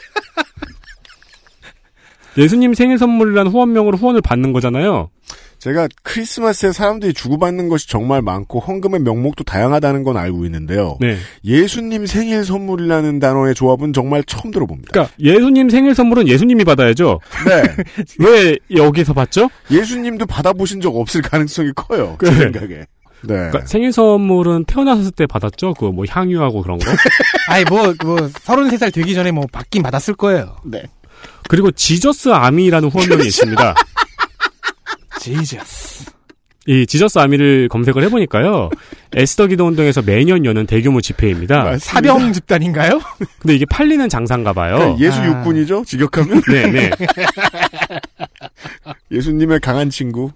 예수님 2.38 2.74
생일 2.74 2.98
선물이란 2.98 3.48
후원명으로 3.48 3.98
후원을 3.98 4.22
받는 4.22 4.54
거잖아요. 4.54 5.10
제가 5.60 5.90
크리스마스에 6.04 6.72
사람들이 6.72 7.14
주고받는 7.14 7.68
것이 7.68 7.90
정말 7.90 8.22
많고 8.22 8.62
헌금의 8.62 9.02
명목도 9.02 9.44
다양하다는 9.44 10.04
건 10.06 10.16
알고 10.16 10.46
있는데요. 10.46 10.98
네. 11.02 11.18
예수님 11.44 12.06
생일 12.06 12.46
선물이라는 12.46 13.20
단어의 13.20 13.56
조합은 13.56 13.92
정말 13.92 14.24
처음 14.24 14.52
들어봅니다. 14.52 14.90
그러니까 14.94 15.14
예수님 15.20 15.70
생일 15.70 15.96
선물은 15.96 16.30
예수님이 16.30 16.64
받아야죠. 16.64 17.20
네. 17.46 17.64
왜 18.26 18.58
여기서 18.74 19.14
받죠? 19.14 19.50
예수님도 19.70 20.28
받아보신 20.28 20.80
적 20.80 20.96
없을 20.96 21.22
가능성이 21.22 21.72
커요. 21.76 22.18
제 22.24 22.30
그래. 22.32 22.40
생각에. 22.52 22.76
네. 22.76 22.88
그러니까 23.36 23.66
생일 23.66 23.92
선물은 23.92 24.64
태어났을 24.64 25.12
때 25.12 25.26
받았죠. 25.28 25.74
그 25.74 25.88
뭐 25.92 26.06
향유하고 26.08 26.62
그런 26.62 26.80
거. 26.80 26.86
아이, 27.50 27.66
뭐, 27.66 27.94
뭐, 28.06 28.16
33살 28.16 28.94
되기 28.94 29.14
전에 29.14 29.32
뭐 29.32 29.46
받긴 29.52 29.84
받았을 29.84 30.14
거예요. 30.14 30.56
네. 30.64 30.84
그리고 31.48 31.72
지저스 31.72 32.30
아미라는 32.30 32.90
후원명이 32.90 33.26
있습니다. 33.26 33.76
지저스. 35.20 36.06
이 36.68 36.86
Jesus 36.86 37.18
Army를 37.18 37.68
검색을 37.70 38.04
해보니까요. 38.04 38.70
에스더 39.16 39.48
기도 39.48 39.66
운동에서 39.66 40.04
매년 40.04 40.46
여는 40.46 40.68
대규모 40.68 41.02
집회입니다. 41.02 41.64
맞습니다. 41.64 41.86
사병 41.86 42.32
집단인가요? 42.34 43.02
근데 43.42 43.56
이게 43.56 43.66
팔리는 43.66 44.08
장사인가 44.08 44.54
봐요. 44.54 44.76
그러니까 44.78 45.00
예수 45.04 45.20
아. 45.20 45.26
육군이죠? 45.26 45.84
직역하면? 45.86 46.42
네, 46.48 46.72
네. 46.72 46.92
예수님의 49.12 49.62
강한 49.62 49.90
친구. 49.90 50.32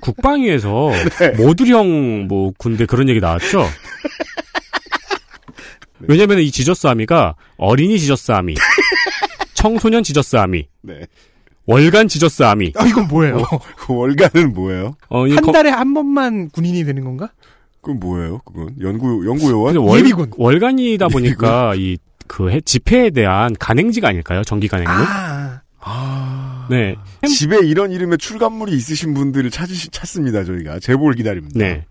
국방위에서 0.00 0.92
네. 1.18 1.30
모듈형 1.30 2.28
뭐 2.28 2.52
군대 2.56 2.86
그런 2.86 3.08
얘기 3.08 3.18
나왔죠. 3.18 3.66
왜냐면 6.00 6.38
이 6.38 6.50
Jesus 6.52 6.86
Army가 6.86 7.34
어린이 7.56 7.98
Jesus 7.98 8.30
Army, 8.30 8.54
청소년 9.62 10.02
Jesus 10.02 10.36
Army, 10.36 10.66
네. 10.82 11.06
월간 11.66 12.08
지저스 12.08 12.42
아미. 12.44 12.72
아, 12.76 12.86
이건 12.86 13.08
뭐예요? 13.08 13.42
그 13.76 13.94
월간은 13.94 14.54
뭐예요? 14.54 14.94
어, 15.10 15.26
이한 15.26 15.42
거- 15.44 15.52
달에 15.52 15.70
한 15.70 15.92
번만 15.94 16.48
군인이 16.50 16.84
되는 16.84 17.04
건가? 17.04 17.30
그건 17.82 18.00
뭐예요? 18.00 18.38
그건 18.44 18.74
연구 18.80 19.26
연구 19.26 19.50
요원? 19.50 19.76
월, 19.76 19.98
예비군. 20.00 20.30
월간이다 20.36 21.08
보니까 21.08 21.74
이 21.76 21.96
그 22.30 22.60
집회에 22.62 23.08
대한 23.08 23.56
간행지가 23.58 24.06
아닐까요? 24.08 24.42
정기 24.44 24.68
간행은? 24.68 24.92
아, 24.92 25.62
아. 25.80 26.66
네. 26.68 26.94
집에 27.26 27.56
이런 27.64 27.90
이름의 27.90 28.18
출간물이 28.18 28.72
있으신 28.76 29.14
분들을 29.14 29.50
찾으시, 29.50 29.88
찾습니다, 29.88 30.44
저희가. 30.44 30.78
제보를 30.78 31.16
기다립니다. 31.16 31.58
네. 31.58 31.86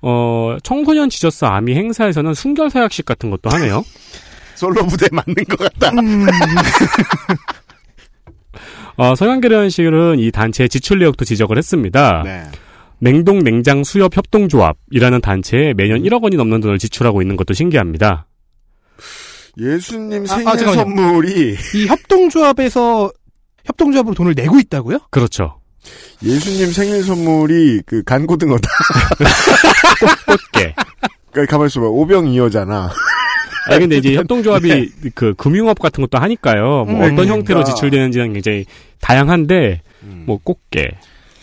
어, 0.00 0.56
청소년 0.62 1.10
지저스 1.10 1.44
아미 1.44 1.74
행사에서는 1.74 2.34
순결 2.34 2.70
사약식 2.70 3.04
같은 3.04 3.30
것도 3.30 3.50
하네요. 3.50 3.84
솔로 4.60 4.86
부대 4.86 5.06
맞는 5.10 5.34
것 5.48 5.58
같다. 5.58 5.88
음, 5.98 6.26
어, 8.96 9.14
서양계련실은 9.14 10.18
이 10.18 10.30
단체의 10.30 10.68
지출 10.68 10.98
내역도 10.98 11.24
지적을 11.24 11.56
했습니다. 11.56 12.22
네. 12.22 12.42
냉동 12.98 13.38
냉장 13.38 13.82
수협 13.82 14.14
협동조합이라는 14.14 15.22
단체에 15.22 15.72
매년 15.72 16.02
1억 16.02 16.22
원이 16.22 16.36
넘는 16.36 16.60
돈을 16.60 16.78
지출하고 16.78 17.22
있는 17.22 17.36
것도 17.36 17.54
신기합니다. 17.54 18.26
예수님 19.56 20.24
아, 20.24 20.26
생일 20.26 20.48
아, 20.48 20.56
잠깐만요. 20.56 20.82
선물이 20.82 21.56
이 21.76 21.86
협동조합에서 21.86 23.10
협동조합으로 23.64 24.14
돈을 24.14 24.34
내고 24.36 24.58
있다고요? 24.58 24.98
그렇죠. 25.10 25.58
예수님 26.22 26.70
생일 26.72 27.02
선물이 27.02 27.80
그 27.86 28.02
간고등어다. 28.02 28.68
꽃게. 30.52 30.74
그러니까 31.32 31.50
가만 31.50 31.68
있어봐. 31.68 31.86
오병이어잖아. 31.86 32.90
아 33.68 33.78
근데 33.78 33.96
이제 33.96 34.14
협동조합이 34.14 34.90
그 35.14 35.34
금융업 35.34 35.78
같은 35.78 36.02
것도 36.02 36.18
하니까요. 36.18 36.84
뭐 36.84 36.84
음, 36.84 37.00
어떤 37.02 37.26
형태로 37.28 37.60
그러니까. 37.60 37.74
지출되는지는 37.74 38.32
굉장히 38.32 38.64
다양한데 39.00 39.82
뭐 40.26 40.38
꽃게. 40.42 40.90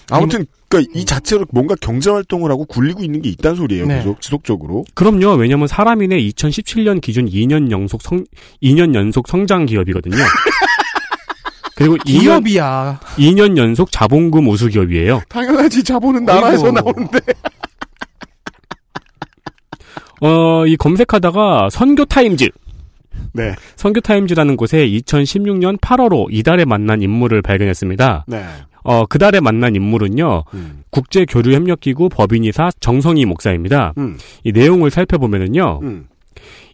아무튼 0.10 0.46
그러니까 0.70 0.92
이 0.94 1.06
자체로 1.06 1.46
뭔가 1.52 1.76
경제 1.80 2.10
활동을 2.10 2.52
하고 2.52 2.66
굴리고 2.66 3.04
있는 3.04 3.22
게 3.22 3.30
있단 3.30 3.56
소리예요. 3.56 3.86
네. 3.86 3.98
계속 3.98 4.22
지속적으로. 4.22 4.84
그럼요. 4.94 5.36
왜냐면 5.36 5.68
사람인의 5.68 6.30
2017년 6.32 7.02
기준 7.02 7.28
2년 7.28 7.72
연속 7.72 8.02
성 8.02 8.26
2년 8.62 8.94
연속 8.96 9.28
성장 9.28 9.66
기업이거든요. 9.66 10.18
그리고 11.76 11.96
2년, 11.98 12.22
기업이야. 12.22 13.00
2년 13.18 13.56
연속 13.56 13.92
자본금 13.92 14.48
우수 14.48 14.68
기업이에요. 14.68 15.22
당연하지 15.30 15.84
자본은 15.84 16.26
나라에서 16.26 16.72
나오는데. 16.72 17.20
어, 20.22 20.66
이 20.66 20.76
검색하다가 20.78 21.70
선교 21.70 22.06
타임즈. 22.06 22.50
네. 23.34 23.54
선교 23.76 24.00
타임즈라는 24.00 24.58
곳에 24.58 24.88
2016년 24.88 25.80
8월호 25.80 26.28
이달에 26.32 26.66
만난 26.66 27.02
인물을 27.02 27.42
발견했습니다. 27.42 28.26
네. 28.28 28.44
어, 28.84 29.06
그달에 29.06 29.42
만난 29.42 29.76
인물은요, 29.76 30.44
음. 30.54 30.84
국제교류협력기구 30.92 32.10
법인이사 32.10 32.72
정성희 32.80 33.26
목사입니다. 33.26 33.94
음. 33.98 34.18
이 34.44 34.52
내용을 34.54 34.92
살펴보면은요, 34.92 35.80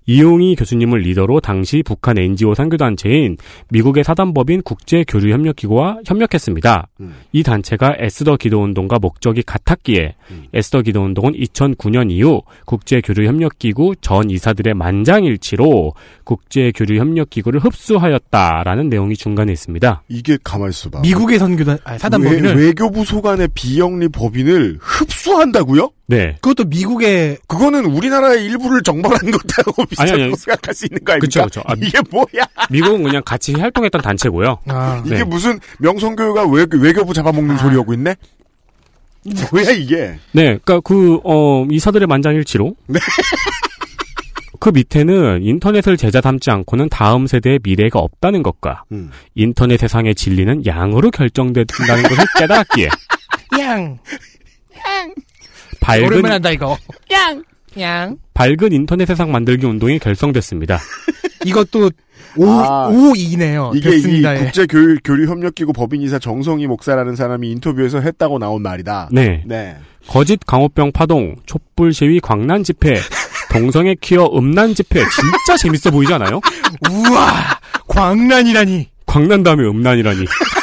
이용희 0.06 0.56
교수님을 0.56 1.00
리더로 1.00 1.40
당시 1.40 1.84
북한 1.84 2.18
NGO 2.18 2.54
선교단체인 2.54 3.38
미국의 3.70 4.04
사단법인 4.04 4.62
국제교류협력기구와 4.64 6.00
협력했습니다. 6.06 6.88
음. 7.00 7.16
이 7.32 7.44
단체가 7.44 7.96
에스더 7.98 8.38
기도운동과 8.38 9.00
목적이 9.00 9.44
같았기에 9.44 10.16
에스더 10.54 10.82
기도운동은 10.82 11.34
2009년 11.34 12.12
이후 12.12 12.42
국제교류협력기구 12.66 13.96
전 14.02 14.30
이사들의 14.30 14.74
만장일치로 14.74 15.94
국제교류협력기구를 16.24 17.60
흡수하였다라는 17.60 18.90
내용이 18.90 19.16
중간에 19.16 19.52
있습니다. 19.52 20.04
이게 20.10 20.38
가만 20.44 20.70
있어 20.70 20.90
봐. 20.90 21.02
미국의 21.02 21.40
선교단 21.40 21.78
아니, 21.84 22.00
사단법인을 22.00 22.56
외, 22.56 22.68
외교부 22.68 23.06
소관의 23.06 23.50
비영리 23.54 24.10
법인을 24.10 24.78
흡수한다고요? 24.80 25.90
네. 26.14 26.36
그것도 26.42 26.66
미국의 26.66 27.38
그거는 27.48 27.86
우리나라의 27.86 28.46
일부를 28.46 28.84
정벌한 28.84 29.20
것하고 29.32 29.86
비슷하다고 29.86 30.14
아니, 30.16 30.24
아니. 30.24 30.36
생각할 30.36 30.74
수 30.74 30.86
있는 30.86 31.04
거 31.04 31.14
아닙니까? 31.14 31.46
그쵸, 31.46 31.62
그쵸. 31.62 31.64
아, 31.66 31.74
이게 31.78 32.00
뭐야? 32.10 32.46
미국은 32.70 33.04
그냥 33.04 33.22
같이 33.26 33.54
활동했던 33.54 34.02
단체고요. 34.02 34.60
아. 34.68 35.02
이게 35.06 35.18
네. 35.18 35.24
무슨 35.24 35.60
명성교회가 35.80 36.48
외, 36.48 36.66
외교부 36.72 37.14
잡아먹는 37.14 37.58
소리 37.58 37.76
하고 37.76 37.94
있네? 37.94 38.16
뭐야 39.52 39.72
이게? 39.72 40.18
네, 40.34 40.58
그러니까 40.64 40.82
그 40.82 41.20
어, 41.24 41.66
이사들의 41.70 42.08
만장일치로. 42.08 42.76
그 44.60 44.70
밑에는 44.70 45.44
인터넷을 45.44 45.98
제자 45.98 46.22
삼지 46.22 46.50
않고는 46.50 46.88
다음 46.90 47.28
세대의 47.28 47.60
미래가 47.64 48.00
없다는 48.00 48.44
것과 48.44 48.84
음. 48.94 49.12
인터넷 49.36 49.78
세상의 49.78 50.16
진리는 50.16 50.66
양으로 50.66 51.12
결정된다는 51.12 52.04
것을 52.04 52.26
깨달았기에 52.40 52.88
양. 53.60 54.00
밝은 55.84 56.06
오랜만에 56.06 56.34
한다 56.34 56.50
이거. 56.52 56.78
양. 57.12 57.44
양. 57.80 58.18
밝은 58.34 58.72
인터넷 58.72 59.06
세상 59.06 59.32
만들기 59.32 59.66
운동이 59.66 60.00
결성됐습니다. 60.00 60.80
이것도 61.46 61.92
오, 62.36 62.50
아, 62.50 62.88
오, 62.88 63.14
이네요. 63.16 63.72
이게 63.76 63.92
됐습니다. 63.92 64.34
이 64.34 64.38
예. 64.38 64.44
국제교류 64.46 65.30
협력 65.30 65.54
기구 65.54 65.72
법인이사 65.74 66.18
정성희 66.20 66.66
목사라는 66.68 67.16
사람이 67.16 67.50
인터뷰에서 67.52 68.00
했다고 68.00 68.40
나온 68.40 68.64
말이다. 68.64 69.10
네. 69.12 69.44
네. 69.46 69.76
거짓 70.08 70.40
강호병 70.46 70.92
파동, 70.94 71.36
촛불 71.46 71.94
시위 71.94 72.20
광란 72.20 72.64
집회, 72.64 72.96
동성애 73.52 73.96
퀴어 74.02 74.30
음란 74.34 74.74
집회 74.74 75.00
진짜 75.00 75.58
재밌어 75.58 75.92
보이지 75.92 76.14
않아요? 76.14 76.42
우와, 76.90 77.60
광란이라니. 77.88 78.90
광란 79.06 79.44
다음에 79.44 79.64
음란이라니. 79.64 80.26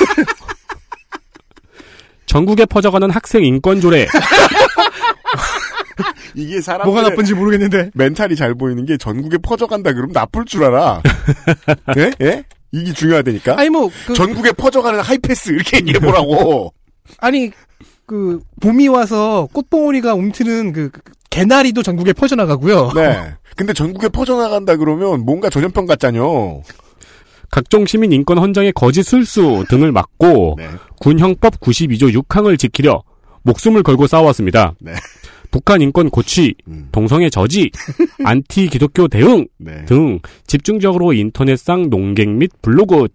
전국에 2.31 2.65
퍼져가는 2.65 3.11
학생 3.11 3.45
인권 3.45 3.81
조례. 3.81 4.07
이게 6.37 6.61
사람 6.61 6.87
뭐가 6.87 7.03
나쁜지 7.03 7.35
모르겠는데. 7.35 7.91
mental이 7.93 8.37
잘 8.37 8.55
보이는 8.55 8.85
게 8.85 8.97
전국에 8.97 9.37
퍼져간다 9.39 9.93
그러면 9.93 10.13
나쁠 10.13 10.45
줄 10.45 10.63
알아. 10.63 11.03
예? 11.99 12.13
예? 12.21 12.45
이게 12.71 12.93
중요하다니까. 12.93 13.59
아니 13.59 13.69
뭐 13.69 13.91
그, 14.07 14.15
전국에 14.15 14.53
퍼져가는 14.53 15.01
하이패스 15.01 15.51
이렇게 15.51 15.79
얘기해 15.79 15.99
보라고. 15.99 16.73
아니 17.19 17.51
그 18.07 18.39
봄이 18.61 18.87
와서 18.87 19.49
꽃봉오리가 19.53 20.15
움트는 20.15 20.73
그, 20.73 20.91
그 20.91 21.01
개나리도 21.31 21.83
전국에 21.83 22.13
퍼져나가고요. 22.13 22.93
네. 22.95 23.35
근데 23.57 23.73
전국에 23.73 24.09
퍼져나간다 24.09 24.77
그러면 24.77 25.25
뭔가 25.25 25.51
전염병 25.51 25.87
같잖요. 25.87 26.63
각종 27.51 27.87
시민 27.87 28.13
인권 28.13 28.39
헌정의 28.39 28.73
거짓 28.73 29.03
술수 29.03 29.65
등을 29.69 29.93
막고 29.93 30.55
네. 30.59 30.69
군형법 31.01 31.61
92조 31.61 32.15
6항을 32.23 32.59
지키려 32.59 33.03
목숨을 33.43 33.83
걸고 33.83 34.07
싸웠습니다. 34.07 34.75
네. 34.81 34.93
북한 35.51 35.81
인권 35.81 36.11
고취, 36.11 36.55
동성애 36.93 37.29
저지, 37.29 37.71
안티 38.25 38.69
기독교 38.69 39.09
대응 39.09 39.49
네. 39.59 39.85
등 39.85 40.21
집중적으로 40.47 41.13
인터넷상 41.13 41.91
농객 41.91 42.29
및 42.29 42.53
블로그 42.63 43.09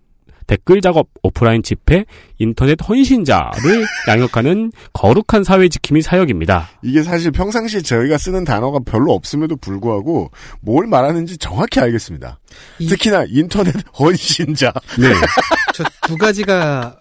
댓글 0.48 0.80
작업, 0.82 1.08
오프라인 1.24 1.64
집회, 1.64 2.06
인터넷 2.38 2.78
헌신자를 2.88 3.86
양육하는 4.08 4.72
거룩한 4.94 5.44
사회 5.44 5.68
지킴이 5.70 6.02
사역입니다. 6.02 6.70
이게 6.84 7.02
사실 7.04 7.32
평상시에 7.32 7.82
저희가 7.82 8.18
쓰는 8.18 8.44
단어가 8.46 8.80
별로 8.86 9.14
없음에도 9.14 9.56
불구하고 9.58 10.30
뭘 10.62 10.86
말하는지 10.88 11.38
정확히 11.38 11.80
알겠습니다. 11.80 12.40
특히나 12.78 13.26
인터넷 13.30 13.74
헌신자. 14.00 14.72
네. 15.00 15.14
저 15.74 15.84
두 16.08 16.18
가지가 16.18 16.98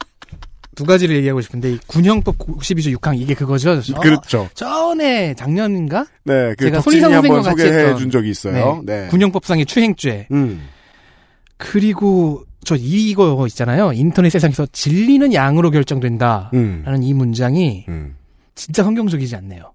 두 0.74 0.84
가지를 0.84 1.14
얘기하고 1.16 1.40
싶은데 1.40 1.72
이 1.74 1.78
군형법 1.86 2.36
92조 2.38 2.96
6항 2.98 3.20
이게 3.20 3.34
그거죠. 3.34 3.80
저- 3.80 3.94
그렇죠. 4.00 4.48
전에 4.54 5.32
작년인가? 5.34 6.04
네, 6.24 6.54
그 6.58 6.64
제가 6.64 6.80
손희상 6.80 7.12
한번 7.12 7.42
선생님과 7.44 7.50
같이 7.50 7.62
소개해 7.62 7.94
준 7.96 8.10
적이 8.10 8.30
있어요. 8.30 8.82
네. 8.84 9.06
군형법상의 9.08 9.66
추행죄. 9.66 10.26
음. 10.32 10.66
그리고 11.56 12.44
저 12.64 12.76
이거 12.76 13.46
있잖아요. 13.46 13.92
인터넷 13.92 14.30
세상에서 14.30 14.66
진리는 14.72 15.32
양으로 15.32 15.70
결정된다라는 15.70 16.52
음. 16.86 17.02
이 17.02 17.12
문장이 17.14 17.84
음. 17.88 18.16
진짜 18.54 18.82
성경적이지 18.82 19.36
않네요. 19.36 19.72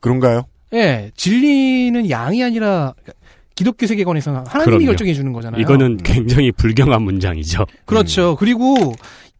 그런가요? 0.00 0.42
예, 0.74 1.10
진리는 1.16 2.10
양이 2.10 2.42
아니라 2.42 2.94
기독교 3.54 3.86
세계관에서는 3.86 4.40
하나님이 4.46 4.64
그럼요. 4.78 4.86
결정해 4.86 5.14
주는 5.14 5.32
거잖아요. 5.32 5.60
이거는 5.62 5.96
굉장히 5.98 6.52
불경한 6.52 7.02
문장이죠. 7.02 7.64
그렇죠. 7.86 8.36
그리고 8.36 8.92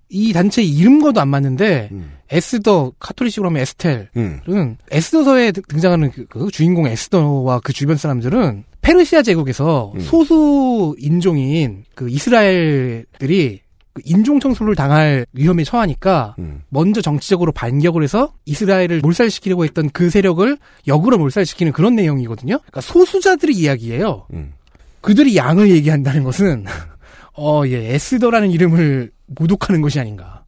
이 0.08 0.32
단체 0.32 0.62
이름과도 0.62 1.20
안 1.20 1.28
맞는데 1.28 1.90
에스더 2.30 2.92
카톨릭식으로 2.98 3.48
하면 3.50 3.60
에스텔은 3.62 4.08
음. 4.16 4.76
에스더서에 4.90 5.52
드- 5.52 5.62
등장하는 5.62 6.10
그, 6.12 6.26
그 6.26 6.48
주인공 6.52 6.86
에스더와 6.86 7.60
그 7.60 7.72
주변 7.72 7.96
사람들은 7.96 8.64
페르시아 8.86 9.22
제국에서 9.22 9.90
음. 9.96 10.00
소수 10.00 10.94
인종인 11.00 11.82
그 11.96 12.08
이스라엘들이 12.08 13.60
그 13.92 14.02
인종 14.04 14.38
청소를 14.38 14.76
당할 14.76 15.26
위험에 15.32 15.64
처하니까 15.64 16.36
음. 16.38 16.62
먼저 16.68 17.00
정치적으로 17.00 17.50
반격을 17.50 18.04
해서 18.04 18.32
이스라엘을 18.44 19.00
몰살시키려고 19.00 19.64
했던 19.64 19.90
그 19.90 20.08
세력을 20.08 20.56
역으로 20.86 21.18
몰살시키는 21.18 21.72
그런 21.72 21.96
내용이거든요. 21.96 22.58
그러니까 22.58 22.80
소수자들의 22.80 23.56
이야기예요. 23.56 24.28
음. 24.34 24.52
그들이 25.00 25.36
양을 25.36 25.68
얘기한다는 25.70 26.22
것은 26.22 26.66
어, 27.34 27.62
예, 27.66 27.94
에스더라는 27.94 28.52
이름을 28.52 29.10
모독하는 29.26 29.82
것이 29.82 29.98
아닌가. 29.98 30.44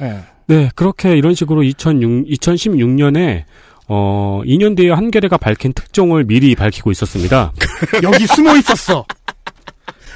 예. 0.00 0.20
네, 0.46 0.70
그렇게 0.76 1.16
이런 1.16 1.34
식으로 1.34 1.62
2006, 1.64 2.28
2016년에 2.28 3.44
어, 3.88 4.42
2년 4.44 4.76
뒤에 4.76 4.90
한겨레가 4.92 5.36
밝힌 5.38 5.72
특종을 5.72 6.24
미리 6.24 6.54
밝히고 6.54 6.90
있었습니다. 6.92 7.52
여기 8.02 8.26
숨어 8.26 8.56
있었어. 8.56 9.04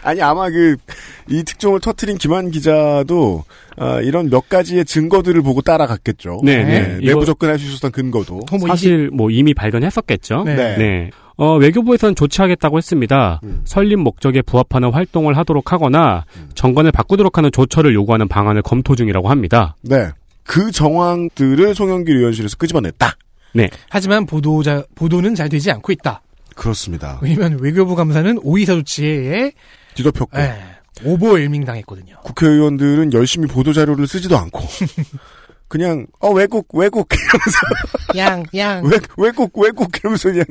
아니 0.05 0.21
아마 0.23 0.51
그 0.51 0.77
이 1.31 1.45
특종을 1.45 1.79
터트린 1.79 2.19
김한 2.19 2.51
기자도 2.51 3.45
어, 3.79 4.01
이런 4.03 4.29
몇 4.29 4.49
가지의 4.49 4.85
증거들을 4.85 5.41
보고 5.43 5.63
따라갔겠죠. 5.63 6.41
네, 6.43 6.65
네. 6.65 6.81
내부 6.97 7.05
이거- 7.21 7.25
접근할 7.25 7.61
수 7.61 7.69
있었던 7.71 7.93
근거도. 7.93 8.41
사실 8.67 9.09
뭐 9.13 9.31
이미 9.31 9.55
발견했었겠죠. 9.55 10.43
네. 10.45 11.11
어, 11.37 11.55
외교부에서는 11.57 12.17
조치하겠다고 12.17 12.77
했습니다. 12.77 13.41
설립 13.65 13.97
목적에 14.01 14.43
부합하는 14.43 14.91
활동을 14.91 15.37
하도록 15.39 15.73
하거나 15.73 16.25
정권을 16.57 16.91
바꾸도록 16.91 17.39
하는 17.39 17.53
조처를 17.53 17.95
요구하는 17.95 18.27
방안을 18.27 18.63
검토 18.63 18.97
중이라고 18.97 19.31
합니다. 19.31 19.77
네. 19.83 20.09
그 20.43 20.73
정황들을 20.73 21.73
송영길 21.77 22.17
의원실에서 22.17 22.57
끄집어냈다. 22.57 23.15
네. 23.53 23.69
하지만 23.89 24.27
보도자 24.27 24.85
보도는 24.95 25.35
잘 25.35 25.49
되지 25.49 25.71
않고 25.71 25.93
있다. 25.93 26.23
그렇습니다. 26.55 27.19
왜냐면 27.23 27.59
외교부 27.61 27.95
감사는 27.97 28.39
오이사 28.43 28.75
조치에 28.75 29.53
뒤덮였고 29.95 30.39
예, 30.39 30.55
오버 31.05 31.39
일밍 31.39 31.65
당했거든요. 31.65 32.17
국회의원들은 32.23 33.13
열심히 33.13 33.47
보도 33.47 33.73
자료를 33.73 34.07
쓰지도 34.07 34.37
않고 34.37 34.61
그냥 35.73 36.07
어 36.21 36.31
외국 36.31 36.69
외국 36.75 37.09
이러면서 37.11 37.59
양, 38.19 38.45
양. 38.55 38.85
외, 38.93 38.99
외국 39.17 39.59
외국 39.59 39.89
이러면서 39.99 40.31
그냥 40.31 40.45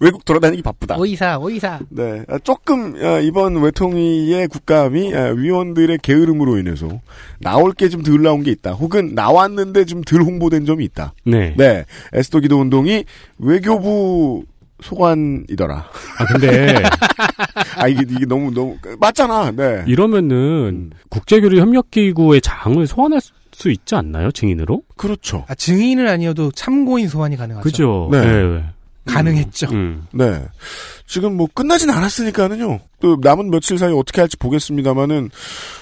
외국 0.00 0.24
돌아다니기 0.24 0.60
바쁘다. 0.60 0.96
오이사, 0.96 1.38
오이사. 1.38 1.78
네, 1.90 2.24
아, 2.26 2.36
조금 2.40 2.96
아, 3.00 3.20
이번 3.20 3.62
외통위의 3.62 4.48
국감이 4.48 5.14
아, 5.14 5.26
위원들의 5.36 5.98
게으름으로 6.02 6.58
인해서 6.58 6.88
나올 7.38 7.74
게 7.74 7.88
좀 7.88 8.02
덜 8.02 8.20
나온 8.22 8.42
게 8.42 8.50
있다. 8.50 8.72
혹은 8.72 9.14
나왔는데 9.14 9.84
좀 9.84 10.02
덜 10.02 10.22
홍보된 10.22 10.66
점이 10.66 10.84
있다. 10.86 11.14
네. 11.24 11.54
네, 11.56 11.84
에스더 12.12 12.40
기도 12.40 12.58
운동이 12.58 13.04
외교부 13.38 14.44
소관이더라. 14.82 15.76
아 16.18 16.24
근데 16.26 16.82
아 17.78 17.86
이게 17.86 18.02
이게 18.10 18.26
너무 18.26 18.50
너무 18.52 18.76
맞잖아. 18.98 19.52
네. 19.52 19.84
이러면은 19.86 20.90
국제교류 21.08 21.60
협력 21.60 21.92
기구의 21.92 22.40
장을 22.40 22.84
소환할 22.84 23.20
수 23.20 23.32
있지 23.70 23.94
않나요? 23.94 24.30
증인으로? 24.30 24.82
그렇죠. 24.96 25.44
아, 25.48 25.54
증인은 25.54 26.08
아니어도 26.08 26.50
참고인 26.52 27.08
소환이 27.08 27.36
가능하죠. 27.36 27.62
그죠. 27.64 28.08
네. 28.12 28.20
네. 28.20 28.64
가능했죠. 29.06 29.68
음. 29.70 30.06
네. 30.12 30.42
지금 31.06 31.36
뭐 31.36 31.46
끝나진 31.52 31.90
않았으니까는요. 31.90 32.80
또 33.00 33.16
남은 33.22 33.50
며칠 33.50 33.78
사이 33.78 33.92
어떻게 33.92 34.20
할지 34.20 34.36
보겠습니다만은 34.36 35.30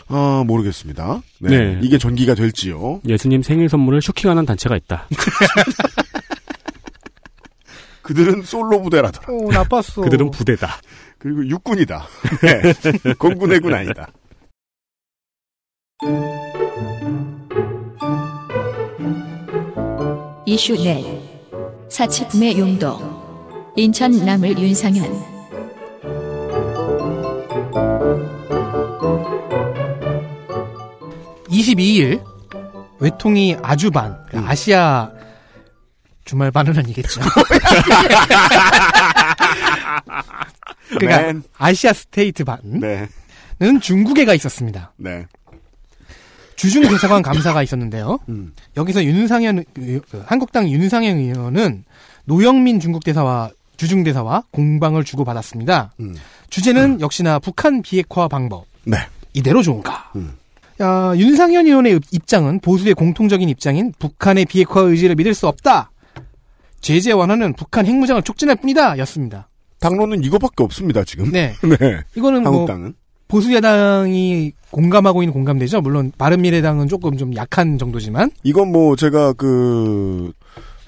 어 0.09 0.45
모르겠습니다. 0.47 1.23
네. 1.41 1.49
네. 1.49 1.81
이게 1.83 1.97
전기가 1.99 2.35
될지요. 2.35 3.01
예수님 3.09 3.43
생일 3.43 3.69
선물을 3.69 4.03
쇼킹하는 4.03 4.45
단체가 4.45 4.77
있다. 4.77 5.09
그들은 8.03 8.43
솔로 8.43 8.83
부대라더라. 8.83 9.33
오, 9.33 9.51
나빴어. 9.51 10.03
그들은 10.03 10.31
부대다. 10.31 10.77
그리고 11.19 11.47
육군이다. 11.49 12.07
네. 12.43 13.15
공군해군 13.15 13.73
아니다. 13.73 14.09
이슈 20.55 20.75
넷 20.85 21.05
사치품의 21.89 22.57
용도 22.61 22.97
인천 23.75 24.13
나물 24.25 24.57
윤상현 24.57 25.05
22일 31.49 32.25
외통이 33.01 33.57
아주반 33.65 34.17
그러니까 34.29 34.53
아시아 34.53 35.11
주말반은 36.25 36.79
아니겠죠. 36.79 37.21
그러니까 40.97 41.23
맨. 41.23 41.43
아시아 41.59 41.93
스테이트 41.93 42.45
반은 42.45 42.79
네. 42.79 43.09
중국에 43.81 44.25
가 44.25 44.35
있었습니다. 44.35 44.93
네. 44.99 45.27
주중 46.57 46.83
대사관 46.89 47.23
감사가 47.23 47.63
있었는데요. 47.63 48.19
음. 48.29 48.53
여기서 48.77 49.05
윤상현 49.05 49.65
의- 49.79 50.01
그 50.11 50.23
한국당 50.27 50.69
윤상현 50.69 51.17
의원은 51.19 51.85
노영민 52.25 52.81
중국 52.81 53.05
대사와 53.05 53.51
주중 53.77 54.05
대사와 54.05 54.45
공방을 54.51 55.05
주고 55.05 55.25
받았습니다. 55.25 55.93
음. 56.01 56.15
주제는 56.51 57.01
역시나 57.01 57.39
북한 57.41 57.83
비핵화 57.83 58.29
방법. 58.29 58.67
네. 58.85 58.97
이대로 59.33 59.63
좋은가? 59.63 60.13
음. 60.17 60.35
야, 60.81 61.13
윤상현 61.17 61.67
의원의 61.67 62.01
입장은 62.13 62.61
보수의 62.61 62.95
공통적인 62.95 63.49
입장인 63.49 63.93
북한의 63.99 64.45
비핵화 64.47 64.81
의지를 64.81 65.17
믿을 65.17 65.35
수 65.35 65.47
없다. 65.49 65.91
제재 66.81 67.13
완화는 67.13 67.55
북한 67.55 67.87
핵무장을 67.87 68.21
촉진할 68.23 68.57
뿐이다. 68.57 68.99
였습니다. 68.99 69.49
당론은 69.81 70.23
이거밖에 70.25 70.63
없습니다, 70.63 71.03
지금. 71.05 71.31
네. 71.31 71.55
네. 71.81 72.01
이거는 72.17 72.43
뭐 72.43 72.53
한국당은. 72.53 72.95
보수 73.35 73.53
야당이 73.53 74.53
공감하고 74.71 75.25
있는 75.25 75.33
공감대죠. 75.33 75.81
물론 75.81 76.13
바른미래당은 76.17 76.87
조금 76.87 77.17
좀 77.17 77.35
약한 77.35 77.79
정도지만 77.79 78.31
이건 78.45 78.71
뭐 78.71 78.95
제가 78.95 79.33
그 79.33 80.31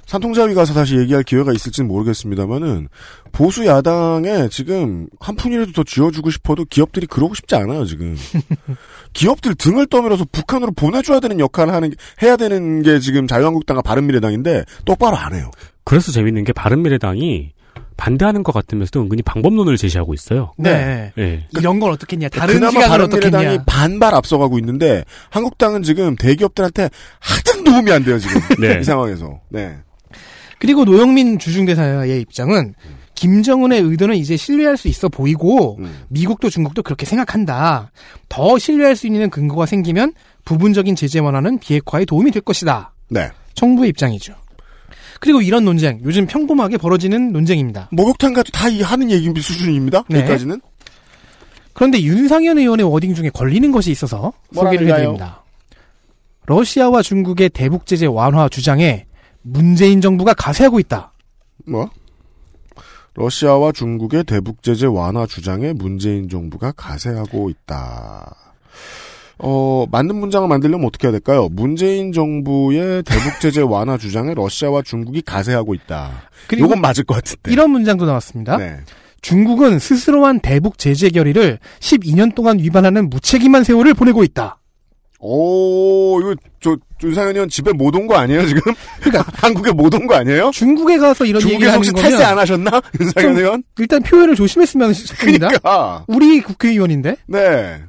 산통자위 0.06 0.54
가서 0.54 0.72
다시 0.72 0.96
얘기할 0.96 1.24
기회가 1.24 1.52
있을지는 1.52 1.88
모르겠습니다만은 1.88 2.86
보수 3.32 3.66
야당에 3.66 4.48
지금 4.48 5.08
한 5.18 5.34
푼이라도 5.34 5.72
더 5.72 5.82
쥐어주고 5.82 6.30
싶어도 6.30 6.64
기업들이 6.66 7.08
그러고 7.08 7.34
싶지 7.34 7.56
않아요 7.56 7.84
지금 7.84 8.14
기업들 9.12 9.56
등을 9.56 9.86
떠밀어서 9.88 10.24
북한으로 10.30 10.70
보내줘야 10.70 11.18
되는 11.18 11.40
역할을 11.40 11.72
하는 11.74 11.90
게- 11.90 11.96
해야 12.22 12.36
되는 12.36 12.82
게 12.82 13.00
지금 13.00 13.26
자유한국당과 13.26 13.82
바른미래당인데 13.82 14.64
똑바로 14.84 15.16
안 15.16 15.34
해요. 15.34 15.50
그래서 15.82 16.12
재밌는 16.12 16.44
게 16.44 16.52
바른미래당이 16.52 17.50
반대하는 17.96 18.42
것 18.42 18.52
같으면서도 18.52 19.00
은근히 19.00 19.22
방법론을 19.22 19.76
제시하고 19.76 20.14
있어요. 20.14 20.52
네. 20.58 21.12
예. 21.18 21.46
이런 21.56 21.80
걸 21.80 21.90
어떻게 21.92 22.16
했냐. 22.16 22.28
다른 22.28 22.54
그나마 22.54 22.82
시각을 22.82 23.24
했냐. 23.24 23.64
반발 23.66 24.14
앞서가고 24.14 24.58
있는데 24.58 25.04
한국당은 25.30 25.82
지금 25.82 26.14
대기업들한테 26.16 26.90
하등 27.18 27.64
도움이 27.64 27.90
안 27.90 28.04
돼요 28.04 28.18
지금 28.18 28.40
네. 28.60 28.78
이 28.80 28.84
상황에서. 28.84 29.40
네. 29.48 29.76
그리고 30.58 30.84
노영민 30.84 31.38
주중대사의 31.38 32.20
입장은 32.22 32.74
김정은의 33.14 33.80
의도는 33.80 34.16
이제 34.16 34.36
신뢰할 34.36 34.76
수 34.76 34.88
있어 34.88 35.08
보이고 35.08 35.76
음. 35.78 36.04
미국도 36.08 36.50
중국도 36.50 36.82
그렇게 36.82 37.06
생각한다. 37.06 37.90
더 38.28 38.58
신뢰할 38.58 38.94
수 38.94 39.06
있는 39.06 39.30
근거가 39.30 39.66
생기면 39.66 40.12
부분적인 40.44 40.94
제재 40.96 41.18
완화는 41.18 41.58
비핵화에 41.58 42.04
도움이 42.04 42.30
될 42.30 42.42
것이다. 42.42 42.92
네. 43.08 43.30
정부의 43.54 43.88
입장이죠. 43.90 44.34
그리고 45.20 45.42
이런 45.42 45.64
논쟁 45.64 46.00
요즘 46.04 46.26
평범하게 46.26 46.78
벌어지는 46.78 47.32
논쟁입니다. 47.32 47.88
목욕탕 47.92 48.32
가도 48.32 48.50
다이 48.52 48.82
하는 48.82 49.10
얘기 49.10 49.28
수준입니다. 49.40 50.04
네. 50.08 50.20
여기까지는. 50.20 50.60
그런데 51.72 52.00
윤상현 52.00 52.58
의원의 52.58 52.90
wording 52.90 53.14
중에 53.14 53.30
걸리는 53.30 53.70
것이 53.70 53.90
있어서 53.90 54.32
소개를 54.54 54.86
뭐라는가요? 54.86 54.94
해드립니다. 54.94 55.42
러시아와 56.46 57.02
중국의 57.02 57.50
대북 57.50 57.86
제재 57.86 58.06
완화 58.06 58.48
주장에 58.48 59.06
문재인 59.42 60.00
정부가 60.00 60.32
가세하고 60.34 60.80
있다. 60.80 61.12
뭐? 61.66 61.90
러시아와 63.14 63.72
중국의 63.72 64.24
대북 64.24 64.62
제재 64.62 64.86
완화 64.86 65.26
주장에 65.26 65.72
문재인 65.72 66.28
정부가 66.28 66.72
가세하고 66.72 67.50
있다. 67.50 68.34
어, 69.38 69.84
맞는 69.90 70.16
문장을 70.16 70.48
만들려면 70.48 70.86
어떻게 70.86 71.06
해야 71.08 71.12
될까요? 71.12 71.48
문재인 71.50 72.12
정부의 72.12 73.02
대북 73.02 73.40
제재 73.40 73.60
완화 73.60 73.98
주장에 73.98 74.32
러시아와 74.34 74.82
중국이 74.82 75.20
가세하고 75.22 75.74
있다. 75.74 76.28
요건 76.58 76.80
맞을 76.80 77.04
것 77.04 77.14
같은데. 77.14 77.52
이런 77.52 77.70
문장도 77.70 78.06
나왔습니다. 78.06 78.56
네. 78.56 78.78
중국은 79.20 79.78
스스로 79.78 80.24
한 80.24 80.40
대북 80.40 80.78
제재 80.78 81.10
결의를 81.10 81.58
12년 81.80 82.34
동안 82.34 82.58
위반하는 82.58 83.10
무책임한 83.10 83.64
세월을 83.64 83.92
보내고 83.94 84.22
있다. 84.24 84.58
오, 85.18 86.20
이거 86.20 86.34
저 86.60 86.76
윤상현 87.02 87.34
의원 87.34 87.48
집에 87.48 87.72
못 87.72 87.94
온 87.96 88.06
거 88.06 88.16
아니에요 88.16 88.46
지금? 88.46 88.60
그러니까 89.00 89.24
한국에 89.36 89.72
못 89.72 89.92
온 89.94 90.06
거 90.06 90.14
아니에요? 90.14 90.50
중국에 90.52 90.98
가서 90.98 91.24
이런 91.24 91.42
하는 91.42 91.78
혹시 91.78 91.92
탈세 91.92 92.22
안 92.22 92.38
하셨나? 92.38 92.70
윤상현 93.00 93.30
좀- 93.34 93.38
의원? 93.42 93.62
일단 93.78 94.02
표현을 94.02 94.34
조심했으면 94.36 94.92
싶습니다. 94.92 95.48
그러니까. 95.48 96.04
우리 96.06 96.40
국회의원인데 96.42 97.16
네. 97.26 97.82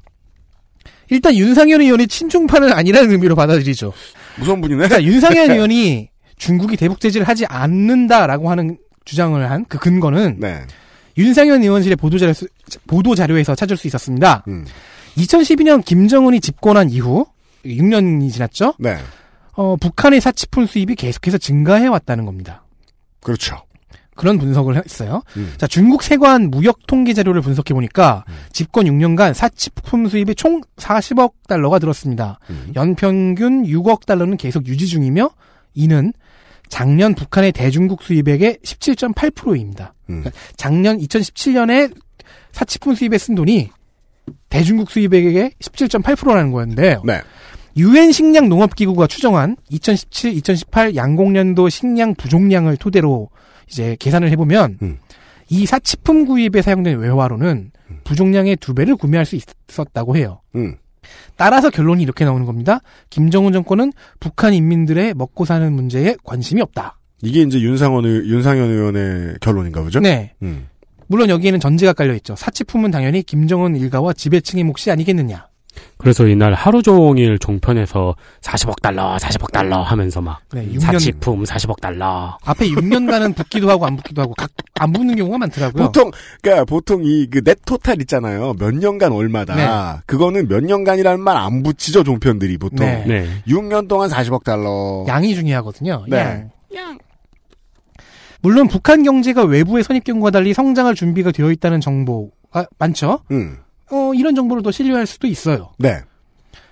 일단 1.09 1.35
윤상현 1.35 1.81
의원이 1.81 2.07
친중파는 2.07 2.71
아니라는 2.73 3.11
의미로 3.11 3.35
받아들이죠. 3.35 3.93
무서운 4.37 4.61
분이네. 4.61 4.87
자, 4.89 5.01
윤상현 5.03 5.51
의원이 5.51 6.09
중국이 6.37 6.77
대북 6.77 6.99
제재를 6.99 7.27
하지 7.27 7.45
않는다라고 7.47 8.49
하는 8.49 8.77
주장을 9.05 9.49
한 9.49 9.65
그 9.69 9.79
근거는 9.79 10.37
네. 10.39 10.61
윤상현 11.17 11.63
의원실의 11.63 11.95
보도 11.95 12.17
자료 12.19 12.33
보도 12.87 13.15
자료에서 13.15 13.55
찾을 13.55 13.77
수 13.77 13.87
있었습니다. 13.87 14.43
음. 14.47 14.65
2012년 15.17 15.83
김정은이 15.83 16.39
집권한 16.41 16.89
이후 16.91 17.25
6년이 17.65 18.31
지났죠. 18.31 18.75
네. 18.77 18.97
어, 19.53 19.75
북한의 19.77 20.21
사치품 20.21 20.67
수입이 20.67 20.95
계속해서 20.95 21.39
증가해 21.39 21.87
왔다는 21.87 22.25
겁니다. 22.25 22.63
그렇죠. 23.21 23.57
그런 24.17 24.37
분석을 24.37 24.75
했어요. 24.75 25.21
음. 25.37 25.53
자, 25.57 25.67
중국 25.67 26.03
세관 26.03 26.49
무역 26.49 26.85
통계 26.87 27.13
자료를 27.13 27.41
분석해 27.41 27.73
보니까 27.73 28.25
집권 28.51 28.85
6년간 28.85 29.33
사치품 29.33 30.07
수입이 30.07 30.35
총 30.35 30.61
40억 30.75 31.31
달러가 31.47 31.79
들었습니다. 31.79 32.39
음. 32.49 32.73
연평균 32.75 33.63
6억 33.63 34.05
달러는 34.05 34.35
계속 34.35 34.67
유지 34.67 34.87
중이며 34.87 35.29
이는 35.73 36.11
작년 36.67 37.15
북한의 37.15 37.53
대중국 37.53 38.03
수입액의 38.03 38.57
17.8%입니다. 38.63 39.93
음. 40.09 40.25
작년 40.57 40.97
2017년에 40.97 41.93
사치품 42.51 42.95
수입에 42.95 43.17
쓴 43.17 43.35
돈이 43.35 43.69
대중국 44.49 44.91
수입액의 44.91 45.51
17.8%라는 45.59 46.51
거였는데요. 46.51 47.03
네. 47.05 47.21
유엔 47.77 48.11
식량 48.11 48.49
농업 48.49 48.75
기구가 48.75 49.07
추정한 49.07 49.55
2017-2018 49.71 50.95
양곡년도 50.95 51.69
식량 51.69 52.15
부족량을 52.15 52.77
토대로 52.77 53.29
이제 53.69 53.95
계산을 53.99 54.29
해보면 54.31 54.77
음. 54.81 54.97
이 55.49 55.65
사치품 55.65 56.25
구입에 56.25 56.61
사용된 56.61 56.99
외화로는 56.99 57.71
부족량의 58.03 58.57
두 58.57 58.73
배를 58.73 58.95
구매할 58.95 59.25
수 59.25 59.37
있었다고 59.37 60.17
해요. 60.17 60.41
음. 60.55 60.75
따라서 61.35 61.69
결론이 61.69 62.03
이렇게 62.03 62.25
나오는 62.25 62.45
겁니다. 62.45 62.79
김정은 63.09 63.53
정권은 63.53 63.93
북한 64.19 64.53
인민들의 64.53 65.13
먹고 65.13 65.45
사는 65.45 65.71
문제에 65.71 66.15
관심이 66.23 66.61
없다. 66.61 66.99
이게 67.21 67.41
이제 67.41 67.59
윤상원 67.59 68.05
의, 68.05 68.29
윤상현 68.29 68.69
의원의 68.69 69.35
결론인가 69.39 69.81
보죠? 69.83 69.99
네. 69.99 70.33
음. 70.41 70.67
물론 71.07 71.29
여기에는 71.29 71.59
전제가 71.59 71.93
깔려 71.93 72.13
있죠. 72.15 72.35
사치품은 72.35 72.91
당연히 72.91 73.23
김정은 73.23 73.75
일가와 73.77 74.13
지배층의 74.13 74.65
몫이 74.65 74.91
아니겠느냐. 74.91 75.46
그래서 75.97 76.27
이날 76.27 76.53
하루 76.53 76.81
종일 76.83 77.39
종편에서 77.39 78.15
40억 78.41 78.81
달러, 78.81 79.15
40억 79.17 79.51
달러 79.51 79.81
하면서 79.81 80.21
막 80.21 80.39
네, 80.53 80.67
6년 80.73 80.79
사치품 80.79 81.43
40억 81.43 81.81
달러. 81.81 82.37
앞에 82.45 82.67
6년간은 82.69 83.35
붙기도 83.35 83.69
하고 83.69 83.85
안 83.85 83.95
붙기도 83.95 84.21
하고 84.21 84.33
각 84.35 84.51
안 84.79 84.93
붙는 84.93 85.15
경우가 85.15 85.39
많더라고요. 85.39 85.85
보통 85.85 86.11
그러니까 86.39 86.63
보통 86.65 87.01
이그 87.03 87.41
넷 87.43 87.57
토탈 87.65 87.99
있잖아요. 88.01 88.53
몇 88.59 88.75
년간 88.75 89.11
얼마다. 89.11 89.55
네. 89.55 89.99
그거는 90.05 90.47
몇 90.47 90.63
년간이라는 90.63 91.19
말 91.19 91.35
안 91.37 91.63
붙이죠 91.63 92.03
종편들이 92.03 92.57
보통. 92.59 92.85
네. 92.85 93.03
네. 93.07 93.27
6년 93.47 93.87
동안 93.87 94.07
40억 94.09 94.43
달러. 94.43 95.03
양이 95.07 95.33
중요하거든요. 95.33 96.05
네. 96.07 96.45
양. 96.75 96.97
물론 98.41 98.67
북한 98.67 99.01
경제가 99.03 99.43
외부의 99.43 99.83
선입견과 99.83 100.29
달리 100.31 100.53
성장할 100.53 100.93
준비가 100.95 101.31
되어 101.31 101.51
있다는 101.51 101.81
정보가 101.81 102.67
많죠. 102.77 103.19
음. 103.31 103.57
어, 103.91 104.13
이런 104.13 104.35
정보를 104.35 104.63
더 104.63 104.71
신뢰할 104.71 105.05
수도 105.05 105.27
있어요. 105.27 105.71
네. 105.77 105.99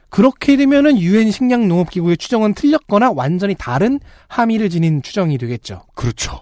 그렇게 0.10 0.56
되면은 0.58 1.00
유엔 1.00 1.30
식량 1.32 1.68
농업 1.68 1.90
기구의 1.90 2.18
추정은 2.18 2.54
틀렸거나 2.54 3.12
완전히 3.12 3.56
다른 3.58 4.00
함의를 4.28 4.70
지닌 4.70 5.02
추정이 5.02 5.38
되겠죠. 5.38 5.84
그렇죠. 5.94 6.42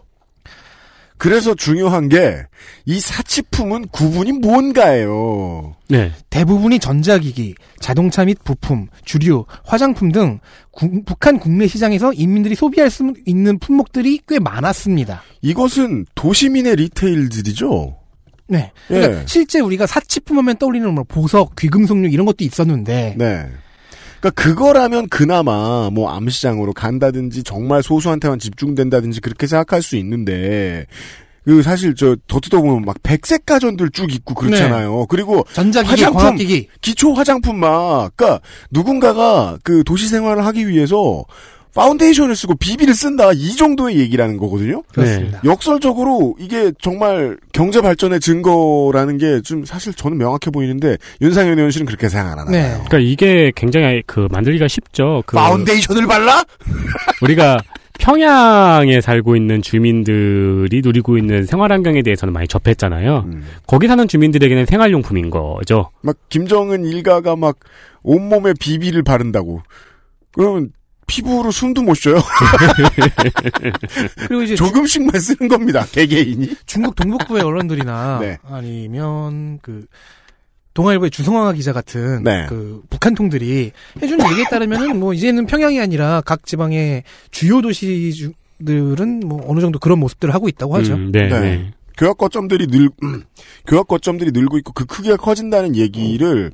그래서 1.17 1.55
중요한 1.55 2.09
게 2.09 2.43
이 2.85 2.99
사치품은 2.99 3.87
구분이 3.89 4.33
뭔가예요. 4.33 5.75
네. 5.89 6.11
대부분이 6.29 6.79
전자기기, 6.79 7.55
자동차 7.79 8.25
및 8.25 8.37
부품, 8.43 8.87
주류, 9.05 9.45
화장품 9.63 10.11
등 10.11 10.39
구- 10.71 11.01
북한 11.05 11.39
국내 11.39 11.65
시장에서 11.67 12.11
인민들이 12.13 12.55
소비할 12.55 12.89
수 12.89 13.13
있는 13.25 13.57
품목들이 13.59 14.19
꽤 14.27 14.39
많았습니다. 14.39 15.23
이것은 15.41 16.05
도시민의 16.15 16.75
리테일들이죠. 16.75 17.95
네. 18.47 18.71
그러니까 18.87 19.21
예. 19.21 19.25
실제 19.27 19.59
우리가 19.59 19.87
사치품 19.87 20.37
하면 20.37 20.57
떠올리는 20.57 20.93
뭐 20.93 21.03
보석, 21.03 21.55
귀금속류 21.55 22.09
이런 22.09 22.25
것도 22.25 22.43
있었는데 22.43 23.15
네. 23.17 23.47
그러니까 24.19 24.41
그거라면 24.41 25.09
그나마 25.09 25.89
뭐 25.91 26.09
암시장으로 26.09 26.73
간다든지 26.73 27.43
정말 27.43 27.83
소수한테만 27.83 28.39
집중된다든지 28.39 29.21
그렇게 29.21 29.47
생각할 29.47 29.81
수 29.81 29.97
있는데 29.97 30.85
그 31.45 31.61
사실 31.61 31.93
저 31.93 32.15
더 32.27 32.39
뜯어보면 32.39 32.83
막 32.85 32.95
백색 33.03 33.45
가전들 33.45 33.89
쭉 33.91 34.13
있고 34.13 34.33
그렇잖아요. 34.33 35.07
그리고 35.07 35.45
전자기기, 35.51 35.91
화장품, 35.91 36.17
광학기기 36.21 36.67
기초 36.79 37.13
화장품 37.13 37.59
막 37.59 38.13
그러니까 38.15 38.39
누군가가 38.71 39.57
그 39.63 39.83
도시 39.83 40.07
생활을 40.07 40.45
하기 40.45 40.69
위해서 40.69 41.25
파운데이션을 41.75 42.35
쓰고 42.35 42.55
BB를 42.55 42.93
쓴다 42.93 43.31
이 43.33 43.55
정도의 43.55 43.97
얘기라는 43.99 44.37
거거든요. 44.37 44.83
그렇습니다. 44.93 45.41
역설적으로 45.43 46.35
이게 46.39 46.71
정말 46.81 47.37
경제 47.51 47.81
발전의 47.81 48.19
증거라는 48.19 49.17
게 49.17 49.41
좀 49.43 49.65
사실 49.65 49.93
저는 49.93 50.17
명확해 50.17 50.51
보이는데 50.51 50.97
윤상현 51.21 51.57
의원 51.57 51.71
씨는 51.71 51.85
그렇게 51.85 52.07
생각 52.07 52.31
안 52.33 52.39
하나 52.39 52.51
네. 52.51 52.69
그러니까 52.85 52.99
이게 52.99 53.51
굉장히 53.55 54.01
그 54.05 54.27
만들기가 54.31 54.67
쉽죠. 54.67 55.23
그 55.25 55.35
파운데이션을 55.35 56.07
발라? 56.07 56.43
우리가 57.21 57.57
평양에 57.99 59.01
살고 59.01 59.35
있는 59.35 59.61
주민들이 59.61 60.81
누리고 60.83 61.17
있는 61.17 61.45
생활 61.45 61.71
환경에 61.71 62.01
대해서는 62.01 62.33
많이 62.33 62.47
접했잖아요. 62.47 63.25
음. 63.27 63.43
거기 63.67 63.87
사는 63.87 64.07
주민들에게는 64.07 64.65
생활용품인 64.65 65.29
거죠. 65.29 65.89
막 66.01 66.15
김정은 66.29 66.85
일가가 66.85 67.35
막 67.35 67.57
온몸에 68.01 68.53
BB를 68.59 69.03
바른다고. 69.03 69.61
그러면 70.33 70.71
피부로 71.07 71.51
숨도 71.51 71.81
못 71.81 71.95
쉬어요. 71.95 72.17
그리고 74.27 74.43
이제 74.43 74.55
조금씩만 74.57 75.19
쓰는 75.19 75.47
겁니다. 75.47 75.85
개개인이. 75.91 76.55
중국 76.65 76.95
동북부의 76.95 77.43
언론들이나 77.43 78.19
네. 78.21 78.37
아니면 78.49 79.59
그 79.61 79.85
동아일보의 80.73 81.11
주성화 81.11 81.53
기자 81.53 81.71
같은 81.73 82.23
네. 82.23 82.45
그 82.49 82.81
북한 82.89 83.13
통들이 83.13 83.71
해주는 84.01 84.31
얘기에 84.31 84.45
따르면은 84.49 84.99
뭐 84.99 85.13
이제는 85.13 85.45
평양이 85.45 85.79
아니라 85.79 86.21
각 86.25 86.45
지방의 86.45 87.03
주요 87.31 87.61
도시들은 87.61 89.19
뭐 89.25 89.43
어느 89.47 89.59
정도 89.59 89.77
그런 89.79 89.99
모습들을 89.99 90.33
하고 90.33 90.49
있다고 90.49 90.75
하죠. 90.77 90.95
음, 90.95 91.11
네, 91.11 91.27
네. 91.27 91.39
네. 91.39 91.73
교역 91.95 92.17
거점들이 92.17 92.67
늘 92.67 92.89
음, 93.03 93.23
교역 93.67 93.87
거점들이 93.87 94.31
늘고 94.31 94.57
있고 94.59 94.73
그 94.73 94.85
크기가 94.85 95.15
커진다는 95.15 95.75
얘기를 95.75 96.51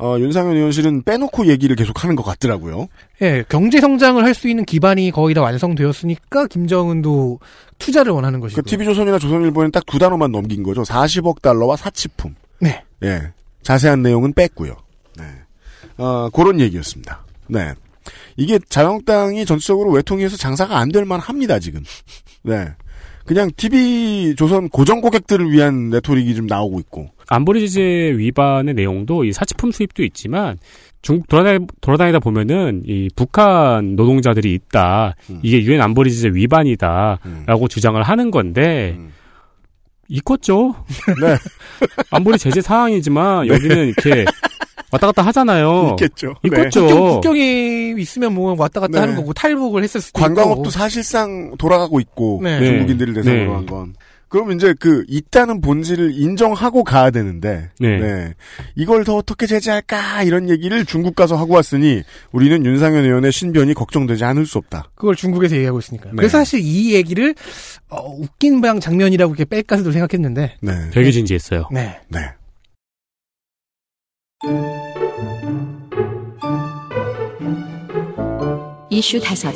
어, 0.00 0.18
윤상현 0.18 0.56
의원실은 0.56 1.02
빼놓고 1.02 1.46
얘기를 1.46 1.76
계속 1.76 2.02
하는 2.02 2.16
것 2.16 2.22
같더라고요. 2.24 2.88
예, 3.22 3.44
경제 3.48 3.80
성장을 3.80 4.22
할 4.24 4.34
수 4.34 4.48
있는 4.48 4.64
기반이 4.64 5.10
거의 5.10 5.34
다 5.34 5.42
완성되었으니까 5.42 6.46
김정은도 6.46 7.38
투자를 7.78 8.12
원하는 8.12 8.40
것이고. 8.40 8.62
그 8.62 8.68
TV조선이나 8.68 9.18
조선일보는 9.18 9.70
딱 9.72 9.84
두 9.86 9.98
단어만 9.98 10.32
넘긴 10.32 10.62
거죠. 10.62 10.82
40억 10.82 11.42
달러와 11.42 11.76
사치품. 11.76 12.34
네. 12.60 12.82
예. 13.02 13.32
자세한 13.62 14.02
내용은 14.02 14.32
뺐고요. 14.32 14.74
네. 15.18 15.24
어, 15.98 16.28
그런 16.32 16.60
얘기였습니다. 16.60 17.24
네. 17.48 17.74
이게 18.36 18.58
자유한국당이 18.68 19.44
전체적으로 19.44 19.90
외통위에서 19.90 20.36
장사가 20.36 20.78
안 20.78 20.90
될 20.90 21.04
만 21.04 21.20
합니다, 21.20 21.58
지금. 21.58 21.82
네. 22.42 22.68
그냥 23.26 23.50
TV 23.56 24.34
조선 24.36 24.68
고정 24.70 25.00
고객들을 25.00 25.50
위한 25.52 25.90
레토릭이 25.90 26.34
좀 26.34 26.46
나오고 26.46 26.80
있고. 26.80 27.10
안보리 27.30 27.60
제재 27.60 27.82
위반의 28.18 28.74
내용도 28.74 29.24
이 29.24 29.32
사치품 29.32 29.70
수입도 29.70 30.02
있지만 30.02 30.58
중국 31.00 31.28
돌아다니, 31.28 31.66
돌아다니다 31.80 32.18
보면은 32.18 32.82
이 32.84 33.08
북한 33.14 33.94
노동자들이 33.94 34.52
있다. 34.52 35.14
음. 35.30 35.38
이게 35.42 35.62
유엔 35.62 35.80
안보리 35.80 36.12
제재 36.12 36.28
위반이다라고 36.28 37.68
주장을 37.68 38.02
하는 38.02 38.30
건데 38.30 38.96
음. 38.98 39.12
있겠죠. 40.08 40.74
네. 41.20 41.36
안보리 42.10 42.36
제재 42.36 42.60
사항이지만 42.60 43.46
여기는 43.46 43.86
이렇게 43.86 44.24
왔다 44.90 45.06
갔다 45.06 45.22
하잖아요. 45.22 45.96
있겠죠. 46.00 46.34
있겠죠. 46.42 46.86
국경, 46.86 47.10
국경 47.12 47.36
에 47.36 47.94
있으면 47.96 48.34
뭐 48.34 48.56
왔다 48.58 48.80
갔다 48.80 48.92
네. 48.92 48.98
하는 48.98 49.14
거고 49.14 49.32
탈북을 49.32 49.84
했을 49.84 50.00
수도 50.00 50.20
관광업도 50.20 50.62
있고. 50.62 50.70
사실상 50.70 51.54
돌아가고 51.56 52.00
있고 52.00 52.40
네. 52.42 52.58
중국인들을 52.58 53.14
대상으로 53.14 53.44
네. 53.44 53.54
한 53.54 53.66
건. 53.66 53.94
그럼 54.30 54.52
이제 54.52 54.74
그 54.78 55.04
있다는 55.08 55.60
본질을 55.60 56.12
인정하고 56.16 56.84
가야 56.84 57.10
되는데 57.10 57.70
네. 57.80 58.32
이걸 58.76 59.02
더 59.04 59.16
어떻게 59.16 59.46
제재할까 59.46 60.22
이런 60.22 60.48
얘기를 60.48 60.84
중국 60.84 61.16
가서 61.16 61.36
하고 61.36 61.54
왔으니 61.54 62.04
우리는 62.30 62.64
윤상현 62.64 63.04
의원의 63.04 63.32
신변이 63.32 63.74
걱정되지 63.74 64.24
않을 64.24 64.46
수 64.46 64.58
없다. 64.58 64.92
그걸 64.94 65.16
중국에서 65.16 65.56
얘기하고 65.56 65.80
있으니까. 65.80 66.10
네. 66.10 66.16
그래서 66.16 66.38
사실 66.38 66.60
이 66.62 66.94
얘기를 66.94 67.34
어, 67.88 68.08
웃긴 68.08 68.60
모양 68.60 68.78
장면이라고 68.78 69.34
이렇게 69.34 69.44
뺄까도 69.44 69.90
생각했는데. 69.90 70.58
네. 70.60 70.90
되게 70.92 71.10
진지했어요. 71.10 71.68
네. 71.72 71.98
네. 72.08 72.20
이슈 78.90 79.20
다섯 79.20 79.52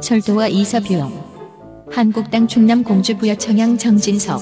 철도와 0.00 0.46
이사 0.46 0.78
비용 0.78 1.33
한국당 1.90 2.48
충남 2.48 2.82
공주부여 2.82 3.36
청양 3.36 3.78
정진석 3.78 4.40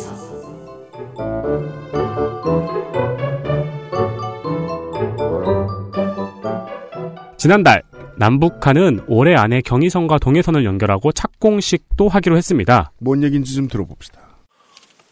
지난달 7.36 7.82
남북한은 8.16 9.04
올해 9.08 9.34
안에 9.34 9.62
경의선과 9.62 10.18
동해선을 10.18 10.64
연결하고 10.64 11.10
착공식도 11.10 12.08
하기로 12.08 12.36
했습니다. 12.36 12.92
뭔 12.98 13.22
얘기인지 13.24 13.54
좀 13.54 13.66
들어봅시다. 13.66 14.20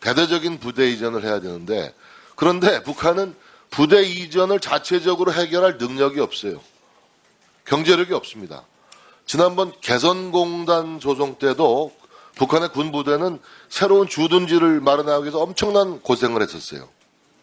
대대적인 0.01 0.59
부대 0.59 0.89
이전을 0.91 1.25
해야 1.25 1.41
되는데 1.41 1.93
그런데 2.37 2.83
북한은 2.83 3.35
부대 3.71 4.03
이전을 4.03 4.61
자체적으로 4.61 5.33
해결할 5.33 5.79
능력이 5.79 6.21
없어요. 6.21 6.61
경제력이 7.65 8.15
없습니다. 8.15 8.65
지난번 9.27 9.73
개선공단 9.81 11.01
조성 11.01 11.37
때도 11.37 11.93
북한의 12.41 12.71
군부대는 12.71 13.39
새로운 13.69 14.09
주둔지를 14.09 14.81
마련하기 14.81 15.25
위해서 15.25 15.41
엄청난 15.41 16.01
고생을 16.01 16.41
했었어요. 16.41 16.89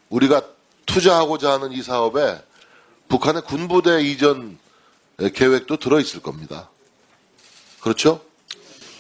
우리가 0.10 0.42
투자하고자 0.88 1.52
하는 1.54 1.72
이 1.72 1.84
사업에 1.84 2.42
북한의 3.08 3.44
군부대 3.44 4.02
이전 4.02 4.58
계획도 5.20 5.78
들어있을 5.78 6.24
겁니다. 6.24 6.72
그렇죠? 7.80 8.22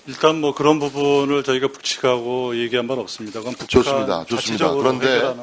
일단 0.06 0.39
뭐 0.39 0.54
그런 0.54 0.78
부분을 0.80 1.43
저희가 1.43 1.70
북측하고 1.70 2.58
얘기한 2.58 2.88
바는 2.88 3.02
없습니다. 3.02 3.39
그건 3.39 3.54
북한 3.54 3.68
좋습니다. 3.68 4.26
좋습니다. 4.26 4.74
그런데. 4.76 5.36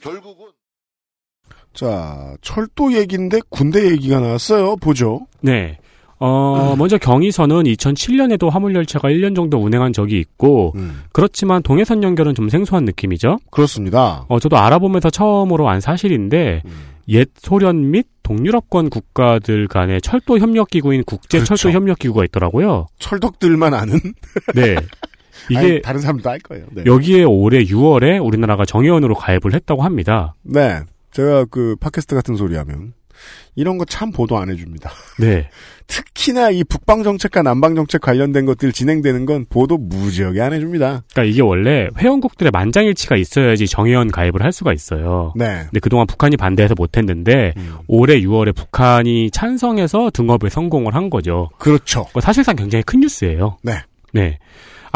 결국은 0.00 0.52
자, 1.74 2.36
철도 2.42 2.92
얘기인데 2.92 3.40
군대 3.50 3.90
얘기가 3.90 4.20
나왔어요. 4.20 4.76
보죠. 4.76 5.26
네. 5.40 5.78
어, 6.18 6.74
먼저 6.78 6.98
경의선은 6.98 7.64
2007년에도 7.64 8.50
화물열차가 8.50 9.08
1년 9.08 9.36
정도 9.36 9.58
운행한 9.58 9.92
적이 9.92 10.18
있고, 10.20 10.72
음, 10.76 11.02
그렇지만 11.12 11.62
동해선 11.62 12.02
연결은 12.02 12.34
좀 12.34 12.48
생소한 12.48 12.84
느낌이죠? 12.84 13.38
그렇습니다. 13.50 14.24
어, 14.28 14.38
저도 14.38 14.56
알아보면서 14.56 15.10
처음으로 15.10 15.68
안 15.68 15.80
사실인데, 15.80 16.62
음. 16.64 16.70
옛 17.08 17.28
소련 17.36 17.90
및 17.90 18.06
동유럽권 18.22 18.90
국가들 18.90 19.68
간의 19.68 20.00
철도 20.00 20.38
협력 20.38 20.70
기구인 20.70 21.04
국제 21.04 21.38
철도 21.38 21.62
그렇죠. 21.62 21.70
협력 21.70 21.98
기구가 21.98 22.24
있더라고요. 22.24 22.86
철덕들만 22.98 23.74
아는 23.74 24.00
네. 24.54 24.74
이게 25.48 25.58
아니, 25.58 25.82
다른 25.82 26.00
사람도 26.00 26.28
알 26.28 26.40
거예요. 26.40 26.66
네. 26.72 26.82
여기에 26.86 27.22
올해 27.22 27.62
6월에 27.64 28.24
우리나라가 28.24 28.64
정회원으로 28.64 29.14
가입을 29.14 29.54
했다고 29.54 29.82
합니다. 29.82 30.34
네. 30.42 30.80
제가 31.12 31.44
그 31.46 31.76
팟캐스트 31.80 32.14
같은 32.14 32.34
소리 32.34 32.56
하면 32.56 32.92
이런 33.54 33.78
거 33.78 33.86
참 33.88 34.10
보도 34.12 34.36
안 34.36 34.50
해줍니다. 34.50 34.90
네. 35.18 35.48
특히나 35.86 36.50
이 36.50 36.64
북방 36.64 37.02
정책과 37.04 37.42
남방 37.42 37.74
정책 37.76 38.00
관련된 38.00 38.44
것들 38.44 38.72
진행되는 38.72 39.24
건 39.24 39.46
보도 39.48 39.78
무지하게 39.78 40.40
안 40.40 40.52
해줍니다. 40.52 41.04
그러니까 41.12 41.22
이게 41.22 41.40
원래 41.40 41.88
회원국들의 41.96 42.50
만장일치가 42.50 43.16
있어야지 43.16 43.66
정회원 43.68 44.10
가입을 44.10 44.42
할 44.42 44.52
수가 44.52 44.72
있어요. 44.72 45.32
네. 45.36 45.62
근데 45.66 45.80
그동안 45.80 46.06
북한이 46.06 46.36
반대해서 46.36 46.74
못했는데 46.76 47.54
올해 47.86 48.20
6월에 48.20 48.54
북한이 48.54 49.30
찬성해서 49.30 50.10
등업에 50.12 50.48
성공을 50.48 50.94
한 50.94 51.08
거죠. 51.08 51.48
그렇죠. 51.58 52.06
사실상 52.20 52.56
굉장히 52.56 52.82
큰 52.82 53.00
뉴스예요. 53.00 53.58
네. 53.62 53.74
네. 54.12 54.38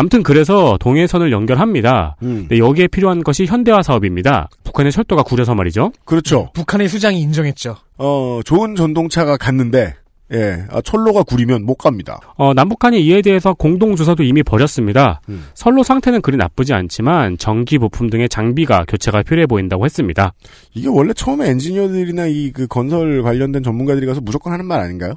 아무튼 0.01 0.23
그래서 0.23 0.79
동해선을 0.81 1.31
연결합니다. 1.31 2.17
음. 2.23 2.47
네, 2.49 2.57
여기에 2.57 2.87
필요한 2.87 3.23
것이 3.23 3.45
현대화 3.45 3.83
사업입니다. 3.83 4.49
북한의 4.65 4.93
철도가 4.93 5.23
구려서 5.23 5.55
말이죠. 5.55 5.93
그렇죠. 6.07 6.49
북한의 6.55 6.89
수장이 6.89 7.21
인정했죠. 7.21 7.77
어, 7.99 8.41
좋은 8.47 8.77
전동차가 8.77 9.37
갔는데, 9.37 9.95
예, 10.33 10.65
아, 10.71 10.81
철로가 10.81 11.23
구리면 11.25 11.67
못 11.67 11.75
갑니다. 11.75 12.19
어, 12.37 12.55
남북한이 12.55 12.99
이에 13.05 13.21
대해서 13.21 13.53
공동 13.53 13.95
조사도 13.95 14.23
이미 14.23 14.43
벌였습니다. 14.43 15.21
음. 15.29 15.45
선로 15.53 15.83
상태는 15.83 16.23
그리 16.23 16.39
나쁘지 16.39 16.73
않지만 16.73 17.37
전기 17.37 17.77
부품 17.77 18.09
등의 18.09 18.31
장비가 18.31 18.87
교체가 18.89 19.23
필요해 19.23 19.47
보인다고 19.49 19.85
했습니다. 19.85 20.33
이게 20.73 20.89
원래 20.89 21.13
처음에 21.13 21.51
엔지니어들이나 21.51 22.27
이 22.29 22.53
그 22.55 22.67
건설 22.69 23.23
관련된 23.23 23.63
전문가들이 23.63 24.07
가서 24.07 24.23
무조건 24.23 24.55
하는 24.55 24.65
말 24.65 24.81
아닌가요? 24.81 25.13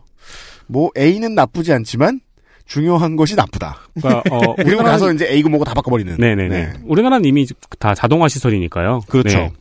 뭐 0.68 0.90
A는 0.98 1.36
나쁘지 1.36 1.72
않지만 1.72 2.20
중요한 2.66 3.16
것이 3.16 3.36
나쁘다. 3.36 3.78
그러니까, 4.02 4.24
어, 4.32 4.56
그리고 4.58 4.82
우리나라는- 4.82 4.84
가서 4.86 5.14
이제 5.14 5.28
A고 5.30 5.50
뭐고 5.50 5.66
다 5.66 5.74
바꿔버리는. 5.74 6.16
네네네. 6.18 6.48
네. 6.50 6.74
우리나라는 6.86 7.26
이미 7.26 7.46
다 7.80 7.94
자동화 7.94 8.28
시설이니까요. 8.28 9.02
그렇죠. 9.08 9.38
네. 9.38 9.52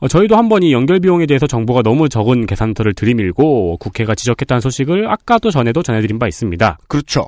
어, 0.00 0.06
저희도 0.06 0.36
한 0.36 0.48
번이 0.48 0.72
연결 0.72 1.00
비용에 1.00 1.26
대해서 1.26 1.46
정부가 1.48 1.82
너무 1.82 2.08
적은 2.08 2.46
계산서를 2.46 2.94
들이밀고 2.94 3.78
국회가 3.78 4.14
지적했다는 4.14 4.60
소식을 4.60 5.10
아까도 5.10 5.50
전에도 5.50 5.82
전해드린 5.82 6.18
바 6.20 6.28
있습니다. 6.28 6.78
그렇죠. 6.86 7.26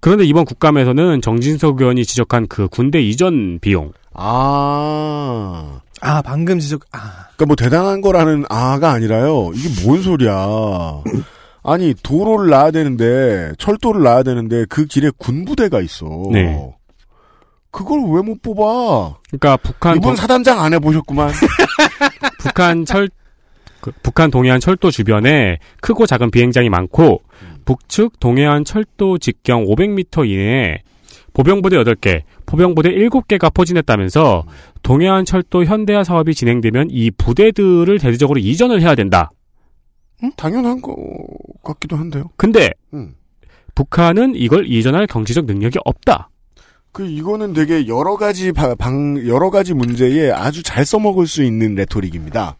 그런데 0.00 0.24
이번 0.26 0.44
국감에서는 0.44 1.22
정진석 1.22 1.80
의원이 1.80 2.04
지적한 2.04 2.46
그 2.48 2.68
군대 2.68 3.00
이전 3.00 3.58
비용. 3.60 3.92
아. 4.12 5.80
아, 6.00 6.22
방금 6.22 6.58
지적, 6.58 6.82
아. 6.92 6.98
그러니까 7.36 7.46
뭐 7.46 7.56
대단한 7.56 8.00
거라는 8.00 8.44
아가 8.48 8.92
아니라요. 8.92 9.50
이게 9.54 9.68
뭔 9.84 10.00
소리야. 10.02 10.32
아니, 11.62 11.94
도로를 12.02 12.50
놔야 12.50 12.70
되는데, 12.70 13.52
철도를 13.58 14.02
놔야 14.02 14.22
되는데, 14.22 14.64
그 14.68 14.86
길에 14.86 15.10
군부대가 15.18 15.80
있어. 15.80 16.06
네. 16.32 16.74
그걸 17.70 18.00
왜 18.10 18.22
못 18.22 18.40
뽑아? 18.42 19.16
그러니까 19.28 19.56
북한 19.58 19.96
이분 19.96 20.10
동- 20.10 20.16
사단장 20.16 20.60
안 20.60 20.72
해보셨구만. 20.74 21.30
북한 22.40 22.84
철 22.84 23.08
그, 23.80 23.92
북한 24.02 24.30
동해안 24.30 24.58
철도 24.58 24.90
주변에 24.90 25.58
크고 25.80 26.06
작은 26.06 26.30
비행장이 26.30 26.68
많고 26.70 27.22
북측 27.64 28.18
동해안 28.18 28.64
철도 28.64 29.18
직경 29.18 29.64
500m 29.66 30.28
이내에 30.28 30.82
보병부대 31.34 31.76
8개, 31.76 32.22
포병부대 32.46 32.90
7개가 32.90 33.52
포진했다면서 33.54 34.44
동해안 34.82 35.24
철도 35.24 35.64
현대화 35.64 36.02
사업이 36.02 36.34
진행되면 36.34 36.88
이 36.90 37.10
부대들을 37.12 37.98
대대적으로 37.98 38.40
이전을 38.40 38.80
해야 38.80 38.94
된다. 38.96 39.30
당연한 40.36 40.80
거 40.82 40.94
같기도 41.62 41.96
한데요. 41.96 42.30
근데 42.36 42.70
음. 42.94 43.14
북한은 43.74 44.34
이걸 44.34 44.66
이전할 44.66 45.06
경제적 45.06 45.44
능력이 45.46 45.78
없다. 45.84 46.30
그 46.92 47.06
이거는 47.06 47.52
되게 47.52 47.86
여러 47.86 48.16
가지 48.16 48.50
바- 48.52 48.74
방 48.74 49.16
여러 49.28 49.50
가지 49.50 49.74
문제에 49.74 50.30
아주 50.32 50.62
잘 50.62 50.84
써먹을 50.84 51.26
수 51.26 51.44
있는 51.44 51.74
레토릭입니다. 51.76 52.56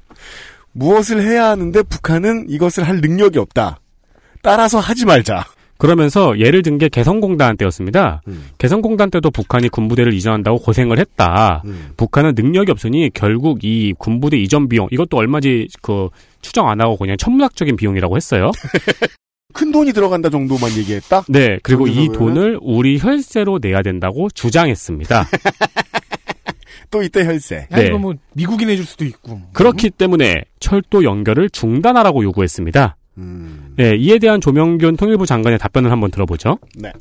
무엇을 0.72 1.22
해야 1.22 1.46
하는데 1.48 1.82
북한은 1.82 2.46
이것을 2.48 2.84
할 2.86 3.00
능력이 3.00 3.38
없다. 3.38 3.80
따라서 4.42 4.78
하지 4.78 5.06
말자. 5.06 5.44
그러면서 5.78 6.38
예를 6.38 6.62
든 6.62 6.78
게 6.78 6.88
개성공단 6.88 7.56
때였습니다. 7.56 8.20
개성공단 8.58 9.10
때도 9.10 9.30
북한이 9.30 9.68
군부대를 9.68 10.12
이전한다고 10.12 10.58
고생을 10.58 10.98
했다. 10.98 11.62
북한은 11.96 12.34
능력이 12.36 12.70
없으니 12.70 13.10
결국 13.14 13.64
이 13.64 13.94
군부대 13.98 14.36
이전 14.36 14.68
비용 14.68 14.88
이것도 14.90 15.16
얼마지 15.16 15.68
그 15.82 16.08
추정 16.42 16.68
안 16.68 16.80
하고 16.80 16.96
그냥 16.96 17.16
천문학적인 17.16 17.76
비용이라고 17.76 18.16
했어요. 18.16 18.50
큰 19.54 19.72
돈이 19.72 19.92
들어간다 19.92 20.28
정도만 20.30 20.70
얘기했다. 20.76 21.24
네, 21.28 21.58
그리고 21.62 21.86
이 21.88 22.08
돈을 22.12 22.58
우리 22.60 22.98
혈세로 22.98 23.58
내야 23.62 23.82
된다고 23.82 24.28
주장했습니다. 24.30 25.26
또 26.90 27.02
이때 27.02 27.24
혈세. 27.24 27.56
야, 27.70 27.76
네. 27.76 27.86
이거 27.86 27.98
뭐, 27.98 28.14
미국이 28.34 28.64
내줄 28.66 28.84
수도 28.84 29.04
있고. 29.04 29.40
그렇기 29.52 29.90
때문에 29.90 30.44
철도 30.60 31.04
연결을 31.04 31.50
중단하라고 31.50 32.22
요구했습니다. 32.24 32.96
음. 33.18 33.74
네, 33.76 33.96
이에 33.96 34.18
대한 34.18 34.40
조명균 34.40 34.96
통일부 34.96 35.26
장관의 35.26 35.58
답변을 35.58 35.90
한번 35.90 36.10
들어보죠. 36.10 36.58
네. 36.74 36.92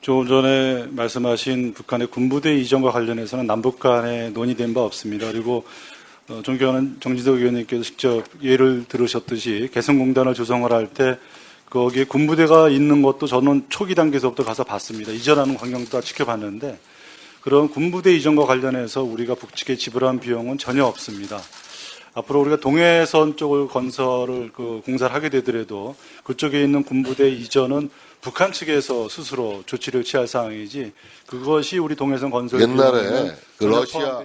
조금 0.00 0.26
전에 0.28 0.86
말씀하신 0.90 1.74
북한의 1.74 2.08
군부대 2.08 2.56
이전과 2.56 2.92
관련해서는 2.92 3.46
남북 3.46 3.78
간에 3.78 4.30
논의된 4.30 4.74
바 4.74 4.82
없습니다. 4.82 5.30
그리고 5.32 5.64
어, 6.28 6.40
존경하는 6.44 6.98
정지석 7.00 7.36
의원님께서 7.36 7.82
직접 7.82 8.24
예를 8.42 8.84
들으셨듯이 8.88 9.70
개성공단을 9.72 10.34
조성을 10.34 10.70
할 10.72 10.88
때 10.88 11.16
거기에 11.70 12.04
군부대가 12.04 12.70
있는 12.70 13.02
것도 13.02 13.26
저는 13.26 13.66
초기 13.68 13.94
단계에서부터 13.94 14.42
가서 14.44 14.64
봤습니다. 14.64 15.12
이전하는 15.12 15.54
광경도 15.56 15.90
다 15.90 16.00
지켜봤는데 16.00 16.78
그런 17.42 17.68
군부대 17.68 18.14
이전과 18.14 18.46
관련해서 18.46 19.02
우리가 19.02 19.34
북측에 19.34 19.76
지불한 19.76 20.18
비용은 20.20 20.58
전혀 20.58 20.84
없습니다. 20.84 21.40
앞으로 22.18 22.40
우리가 22.40 22.56
동해선 22.56 23.36
쪽을 23.36 23.68
건설을 23.68 24.50
그 24.52 24.82
공사를 24.84 25.14
하게 25.14 25.28
되더라도 25.28 25.94
그쪽에 26.24 26.62
있는 26.62 26.82
군부대 26.82 27.28
이전은 27.30 27.90
북한 28.20 28.52
측에서 28.52 29.08
스스로 29.08 29.62
조치를 29.66 30.02
취할 30.02 30.26
상황이지 30.26 30.92
그것이 31.26 31.78
우리 31.78 31.94
동해선 31.94 32.30
건설 32.30 32.60
옛날에 32.60 33.32
그 33.58 33.64
러시아. 33.64 34.20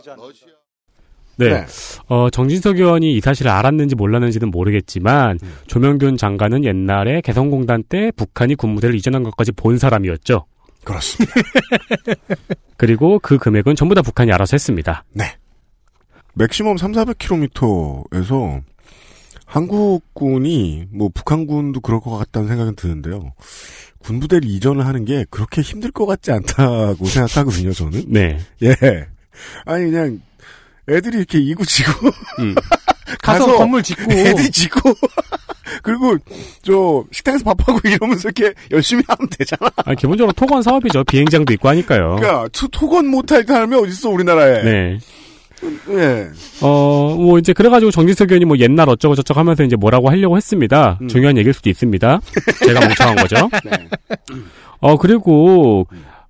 네. 1.36 1.50
네. 1.50 1.66
어, 2.10 2.30
정진석 2.30 2.78
의원이 2.78 3.16
이 3.16 3.20
사실을 3.20 3.50
알았는지 3.50 3.96
몰랐는지는 3.96 4.52
모르겠지만, 4.52 5.40
음. 5.42 5.58
조명균 5.66 6.16
장관은 6.16 6.64
옛날에 6.64 7.22
개성공단 7.22 7.82
때 7.90 8.12
북한이 8.16 8.54
군부대를 8.54 8.96
이전한 8.96 9.24
것까지 9.24 9.52
본 9.52 9.80
사람이었죠. 9.80 10.46
그렇습니다. 10.84 11.34
그리고 12.78 13.18
그 13.18 13.40
금액은 13.40 13.76
전부 13.76 13.96
다 13.96 14.04
북한이 14.04 14.32
알아서 14.32 14.54
했습니다. 14.54 15.06
네. 15.14 15.36
맥시멈 16.36 16.78
3, 16.78 16.92
400km에서 16.94 18.62
한국군이 19.46 20.88
뭐 20.92 21.10
북한군도 21.14 21.82
그럴 21.82 22.00
것 22.00 22.18
같다는 22.18 22.48
생각은 22.48 22.76
드는데요. 22.76 23.34
군부대를 24.00 24.48
이전을 24.50 24.86
하는 24.86 25.06
게 25.06 25.26
그렇게 25.30 25.62
힘들 25.62 25.92
것 25.92 26.06
같지 26.06 26.32
않다고 26.32 27.06
생각하거든요, 27.06 27.72
저는. 27.72 28.06
네. 28.08 28.40
예. 28.64 28.76
아니 29.66 29.92
그냥 29.92 30.22
애들이 30.90 31.18
이렇게 31.18 31.40
이구지고 31.40 31.92
음. 32.40 32.56
가서 33.22 33.58
건물 33.58 33.84
짓고. 33.84 34.12
애들이 34.12 34.50
짓고 34.50 34.94
그리고 35.84 36.18
저 36.64 37.04
식당에서 37.12 37.44
밥하고 37.54 37.80
이러면서 37.88 38.30
이렇게 38.30 38.54
열심히 38.72 39.04
하면 39.08 39.30
되잖아. 39.30 39.70
아, 39.78 39.94
기본적으로 39.96 40.34
토건 40.34 40.62
사업이죠. 40.62 41.04
비행장도 41.06 41.54
있고 41.54 41.70
하니까요. 41.70 42.16
그러니까 42.16 42.48
토- 42.52 42.68
토건 42.68 43.08
못할 43.08 43.44
사람이 43.46 43.76
어딨어 43.76 44.10
우리나라에. 44.10 44.64
네. 44.64 45.00
예. 45.90 46.30
어, 46.62 47.16
뭐 47.18 47.40
이제 47.40 47.54
그래가지고 47.54 47.92
정진석 47.92 48.32
의원이 48.32 48.46
뭐 48.46 48.58
옛날 48.58 48.90
어쩌고 48.90 49.16
저쩌고 49.16 49.40
하면서 49.40 49.64
이제 49.64 49.76
뭐라고 49.76 50.10
하려고 50.10 50.38
했습니다. 50.38 50.98
음. 51.02 51.08
중요한 51.08 51.38
얘기일 51.38 51.54
수도 51.54 51.70
있습니다. 51.70 52.22
제가 52.66 52.80
멍청한 52.80 53.16
거죠. 53.16 53.50
네. 53.66 53.88
어, 54.80 54.98
그리고, 54.98 55.88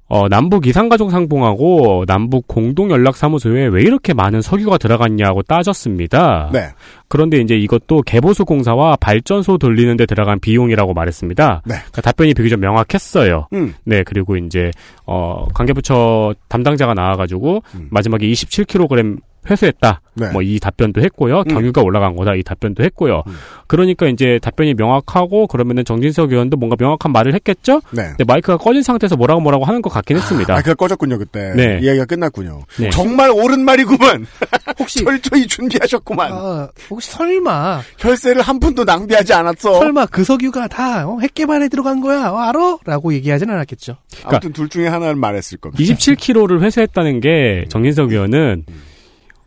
어, 0.08 0.28
남북 0.30 0.68
이산가족 0.68 1.12
상봉하고 1.12 2.06
남북 2.08 2.48
공동연락사무소에 2.48 3.68
왜 3.68 3.82
이렇게 3.82 4.14
많은 4.14 4.42
석유가 4.42 4.78
들어갔냐고 4.78 5.42
따졌습니다. 5.42 6.50
네. 6.54 6.70
그런데 7.08 7.38
이제 7.38 7.56
이것도 7.56 8.02
개보수 8.04 8.46
공사와 8.46 8.98
발전소 8.98 9.58
돌리는데 9.58 10.06
들어간 10.06 10.40
비용이라고 10.40 10.94
말했습니다. 10.94 11.62
네. 11.66 11.76
그러니까 11.76 12.02
답변이 12.02 12.34
비교적 12.34 12.60
명확했어요. 12.60 13.48
음. 13.54 13.74
네, 13.86 14.04
그리고 14.04 14.36
이제, 14.36 14.72
어, 15.06 15.46
관계부처 15.54 16.36
담당자가 16.48 16.94
나와가지고 16.94 17.64
음. 17.76 17.88
마지막에 17.90 18.28
27kg 18.28 19.18
회수했다. 19.50 20.02
네. 20.16 20.30
뭐이 20.32 20.60
답변도 20.60 21.02
했고요. 21.02 21.40
음. 21.40 21.44
경유가 21.48 21.82
올라간 21.82 22.16
거다. 22.16 22.36
이 22.36 22.44
답변도 22.44 22.84
했고요. 22.84 23.24
그러니까 23.68 24.08
이제 24.08 24.40
답변이 24.42 24.74
명확하고 24.74 25.48
그러면은 25.48 25.84
정진석 25.86 26.32
의원도 26.32 26.58
뭔가 26.58 26.76
명확한 26.80 27.12
말을 27.12 27.34
했겠죠? 27.34 27.82
네. 27.92 28.10
근데 28.10 28.24
마이크가 28.24 28.58
꺼진 28.58 28.84
상태에서 28.84 29.16
뭐라고 29.16 29.42
뭐라고 29.42 29.66
하는 29.66 29.82
것 29.82 29.90
같긴 29.90 30.18
했습니다. 30.18 30.54
마이크가 30.54 30.76
꺼졌군요 30.76 31.18
그때. 31.18 31.54
네. 31.56 31.80
이야기가 31.82 32.06
끝났군요. 32.06 32.62
네. 32.80 32.90
정말 32.92 33.32
옳은 33.32 33.62
말이구만. 33.66 34.28
혹시 34.80 35.04
철저히 35.04 35.48
준비하셨구만. 35.48 36.32
아, 36.32 36.70
혹시 36.90 37.12
설마 37.12 37.82
혈세를 37.98 38.42
한 38.42 38.60
푼도 38.60 38.84
낭비하지 38.84 39.34
않았어. 39.34 39.80
설마 39.80 40.06
그 40.08 40.24
석유가 40.24 40.68
다 40.68 41.08
어, 41.08 41.20
핵개발에 41.20 41.70
들어간 41.70 42.02
거야 42.02 42.30
어, 42.30 42.38
알아? 42.38 42.78
라고 42.86 43.14
얘기하진 43.14 43.50
않았겠죠. 43.50 43.98
아무튼 44.24 44.54
둘 44.54 44.70
중에 44.70 44.88
하나를 44.88 45.16
말했을 45.16 45.58
겁니다. 45.58 45.84
27kg를 45.84 46.62
회수했다는 46.62 47.20
게 47.20 47.66
정진석 47.70 48.12
의원은 48.12 48.66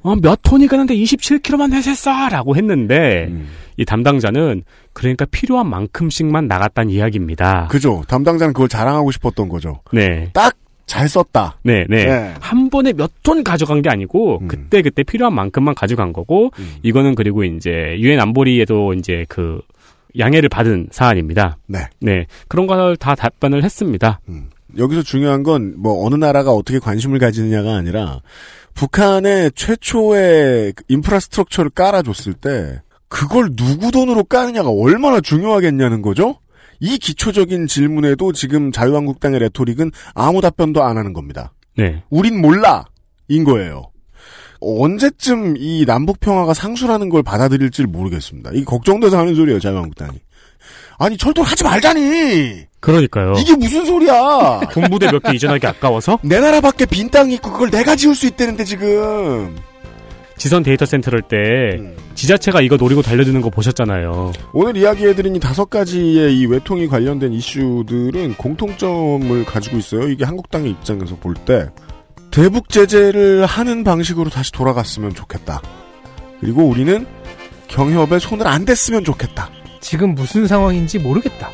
어, 0.07 0.17
몇 0.17 0.39
톤이 0.43 0.67
가는데 0.69 0.95
27kg만 0.95 1.73
회수했어 1.73 2.29
라고 2.29 2.57
했는데 2.57 3.27
음. 3.29 3.49
이 3.77 3.85
담당자는 3.85 4.63
그러니까 4.93 5.25
필요한 5.27 5.69
만큼씩만 5.69 6.47
나갔다는 6.49 6.91
이야기입니다. 6.91 7.69
그죠. 7.69 8.03
담당자는 8.09 8.53
그걸 8.55 8.69
자랑하고 8.69 9.11
싶었던 9.11 9.49
거죠. 9.49 9.81
네. 9.93 10.31
딱 10.33 10.57
잘 10.87 11.09
썼다. 11.09 11.59
네, 11.65 11.85
네. 11.89 12.05
네. 12.07 12.35
한 12.41 12.71
번에 12.71 12.93
몇 12.93 13.11
톤 13.25 13.43
가져간 13.43 13.83
게 13.83 13.89
아니고 13.91 14.39
그때 14.47 14.83
그때 14.83 15.03
필요한 15.03 15.35
만큼만 15.35 15.75
가져간 15.75 16.13
거고 16.13 16.53
이거는 16.85 17.17
그리고 17.17 17.43
이제 17.43 17.97
유엔 17.99 18.21
안보리에도 18.21 18.95
이제 18.95 19.25
그 19.29 19.61
양해를 20.17 20.49
받은 20.49 20.91
사안입니다. 20.93 21.59
네. 21.67 21.81
네. 22.01 22.27
그런 22.47 22.69
걸 22.69 22.97
다 23.01 23.17
답변을 23.17 23.65
했습니다. 23.65 24.21
여기서 24.79 25.03
중요한 25.03 25.43
건 25.43 25.75
뭐 25.79 26.07
어느 26.07 26.15
나라가 26.15 26.53
어떻게 26.53 26.79
관심을 26.79 27.19
가지느냐가 27.19 27.75
아니라 27.77 28.21
북한의 28.75 29.53
최초의 29.55 30.73
그 30.75 30.85
인프라스트럭처를 30.89 31.71
깔아줬을 31.71 32.35
때 32.35 32.81
그걸 33.09 33.55
누구 33.57 33.91
돈으로 33.91 34.25
까느냐가 34.25 34.71
얼마나 34.71 35.21
중요하겠냐는 35.21 36.03
거죠? 36.03 36.39
이 36.81 36.99
기초적인 36.99 37.67
질문에도 37.69 38.33
지금 38.33 38.71
자유한국당의 38.73 39.39
레토릭은 39.41 39.93
아무 40.15 40.41
답변도 40.41 40.83
안 40.83 40.99
하는 40.99 41.13
겁니다. 41.13 41.53
네. 41.77 42.03
우린 42.11 42.41
몰라! 42.41 42.85
인 43.29 43.45
거예요. 43.45 43.91
언제쯤 44.61 45.57
이 45.59 45.85
남북평화가 45.87 46.55
상수라는 46.55 47.09
걸 47.09 47.23
받아들일지 47.23 47.85
모르겠습니다. 47.85 48.51
이게 48.53 48.65
걱정돼서 48.65 49.19
하는 49.19 49.35
소리예요, 49.35 49.61
자유한국당이. 49.61 50.19
아니, 50.99 51.17
철도를 51.17 51.49
하지 51.51 51.65
말자니! 51.65 52.65
그러니까요. 52.87 53.33
이게 53.39 53.55
무슨 53.57 53.85
소리야! 53.85 54.61
군부대 54.71 55.11
몇 55.11 55.21
개 55.23 55.35
이전하기 55.35 55.67
아까워서 55.67 56.19
내 56.23 56.39
나라 56.41 56.61
밖에 56.61 56.87
빈 56.87 57.11
땅이 57.11 57.35
있고 57.35 57.53
그걸 57.53 57.71
내가 57.71 57.97
지을 57.97 58.15
수 58.15 58.27
있다는데 58.27 58.63
지금. 58.65 59.57
지선 60.39 60.63
데이터 60.63 60.85
센터를 60.87 61.23
때 61.23 61.37
음. 61.79 61.97
지자체가 62.15 62.61
이거 62.61 62.77
노리고 62.77 63.01
달려드는 63.03 63.41
거 63.41 63.49
보셨잖아요. 63.51 64.33
오늘 64.53 64.77
이야기해드린 64.77 65.35
이 65.35 65.41
다섯 65.41 65.69
가지의 65.71 66.39
이 66.39 66.47
외통이 66.47 66.87
관련된 66.89 67.33
이슈들은 67.33 68.35
공통점을 68.35 69.45
가지고 69.47 69.79
있어요. 69.79 70.09
이게 70.09 70.25
한국당의 70.25 70.71
입장에서 70.71 71.17
볼 71.17 71.35
때 71.47 71.69
대북 72.31 72.69
제재를 72.69 73.47
하는 73.47 73.83
방식으로 73.83 74.29
다시 74.31 74.53
돌아갔으면 74.53 75.15
좋겠다. 75.15 75.63
그리고 76.41 76.65
우리는 76.65 77.07
경협에 77.69 78.19
손을 78.19 78.47
안 78.47 78.65
댔으면 78.67 79.05
좋겠다. 79.05 79.49
지금 79.81 80.15
무슨 80.15 80.47
상황인지 80.47 80.99
모르겠다. 80.99 81.49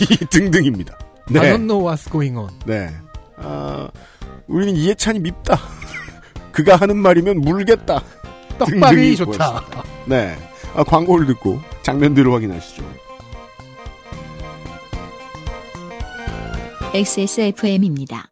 이 0.00 0.16
등등입니다. 0.30 0.98
I 1.30 1.34
don't 1.34 1.66
know 1.66 1.82
what's 1.86 2.10
going 2.10 2.36
on. 2.36 2.50
네. 2.66 2.90
아, 3.36 3.88
우리는 4.46 4.74
이해찬이 4.76 5.18
밉다. 5.20 5.58
그가 6.52 6.76
하는 6.76 6.96
말이면 6.96 7.40
물겠다. 7.40 8.02
떡밥이 8.58 8.80
등등이 8.80 9.16
좋다. 9.16 9.64
네. 10.06 10.36
아, 10.74 10.82
광고를 10.84 11.26
듣고 11.26 11.60
장면들을 11.82 12.32
확인하시죠. 12.32 12.82
XSFM입니다. 16.94 18.31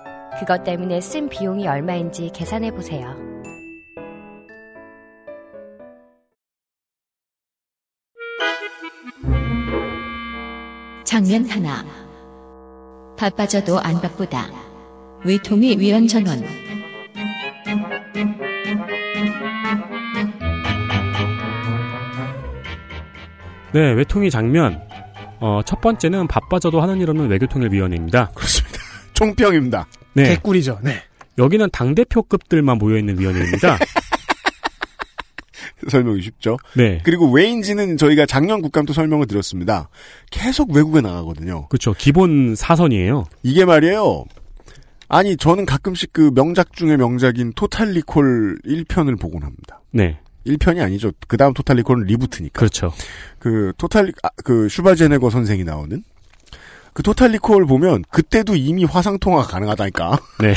그것 0.39 0.63
때문에 0.63 1.01
쓴 1.01 1.29
비용이 1.29 1.67
얼마인지 1.67 2.31
계산해 2.33 2.71
보세요. 2.71 3.15
장면 11.03 11.45
하나. 11.49 11.85
바빠져도 13.17 13.79
안 13.79 14.01
바쁘다. 14.01 14.47
외통위 15.25 15.77
위원 15.77 16.07
전원. 16.07 16.41
네, 23.73 23.91
외통위 23.91 24.31
장면. 24.31 24.81
어, 25.39 25.61
첫 25.65 25.81
번째는 25.81 26.27
바빠져도 26.27 26.81
하는 26.81 26.99
일 26.99 27.09
없는 27.09 27.27
외교통일위원회입니다. 27.29 28.31
그렇습니다. 28.33 28.79
총평입니다. 29.13 29.85
네. 30.13 30.29
개꿀이죠. 30.29 30.79
네. 30.83 31.01
여기는 31.37 31.69
당 31.71 31.95
대표급들만 31.95 32.77
모여 32.77 32.97
있는 32.97 33.19
위원회입니다. 33.19 33.77
설명이 35.89 36.21
쉽죠? 36.21 36.57
네. 36.75 37.01
그리고 37.03 37.31
왜인지는 37.31 37.97
저희가 37.97 38.25
작년 38.25 38.61
국감 38.61 38.85
도 38.85 38.93
설명을 38.93 39.27
드렸습니다. 39.27 39.89
계속 40.29 40.71
외국에 40.71 41.01
나가거든요. 41.01 41.67
그렇죠. 41.69 41.93
기본 41.97 42.55
사선이에요. 42.55 43.25
이게 43.43 43.65
말이에요. 43.65 44.25
아니, 45.07 45.35
저는 45.35 45.65
가끔씩 45.65 46.13
그 46.13 46.31
명작 46.33 46.73
중의 46.73 46.97
명작인 46.97 47.51
토탈리콜 47.53 48.59
1편을 48.63 49.19
보곤 49.19 49.43
합니다. 49.43 49.81
네. 49.91 50.19
1편이 50.45 50.81
아니죠. 50.81 51.11
그 51.27 51.37
다음 51.37 51.53
토탈리콜은 51.53 52.05
리부트니까. 52.05 52.57
그렇죠. 52.57 52.93
그 53.37 53.73
토탈리, 53.77 54.13
아, 54.23 54.29
그 54.43 54.69
슈바제네거 54.69 55.29
선생이 55.29 55.63
나오는 55.63 56.03
그 56.93 57.03
토탈 57.03 57.31
리콜 57.31 57.65
보면 57.65 58.03
그때도 58.09 58.55
이미 58.55 58.83
화상 58.83 59.17
통화가 59.19 59.47
가능하다니까. 59.47 60.19
네. 60.41 60.53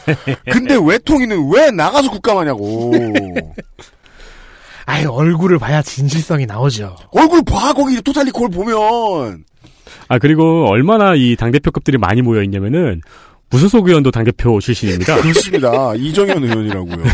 근데 0.52 0.76
외통이는 0.80 1.50
왜 1.54 1.70
나가서 1.70 2.10
국감하냐고. 2.10 2.92
아예 4.86 5.04
얼굴을 5.04 5.58
봐야 5.58 5.82
진실성이 5.82 6.46
나오죠. 6.46 6.96
얼굴 7.12 7.42
봐, 7.44 7.72
거기 7.72 8.00
토탈 8.02 8.26
리콜 8.26 8.50
보면. 8.50 9.44
아, 10.08 10.18
그리고 10.18 10.66
얼마나 10.68 11.14
이 11.14 11.36
당 11.36 11.50
대표급들이 11.52 11.98
많이 11.98 12.22
모여 12.22 12.42
있냐면은, 12.42 13.00
무소속 13.50 13.88
의원도 13.88 14.10
당 14.10 14.24
대표 14.24 14.60
출신입니다. 14.60 15.16
그렇습니다. 15.22 15.94
이정현 15.94 16.42
의원이라고요. 16.44 16.96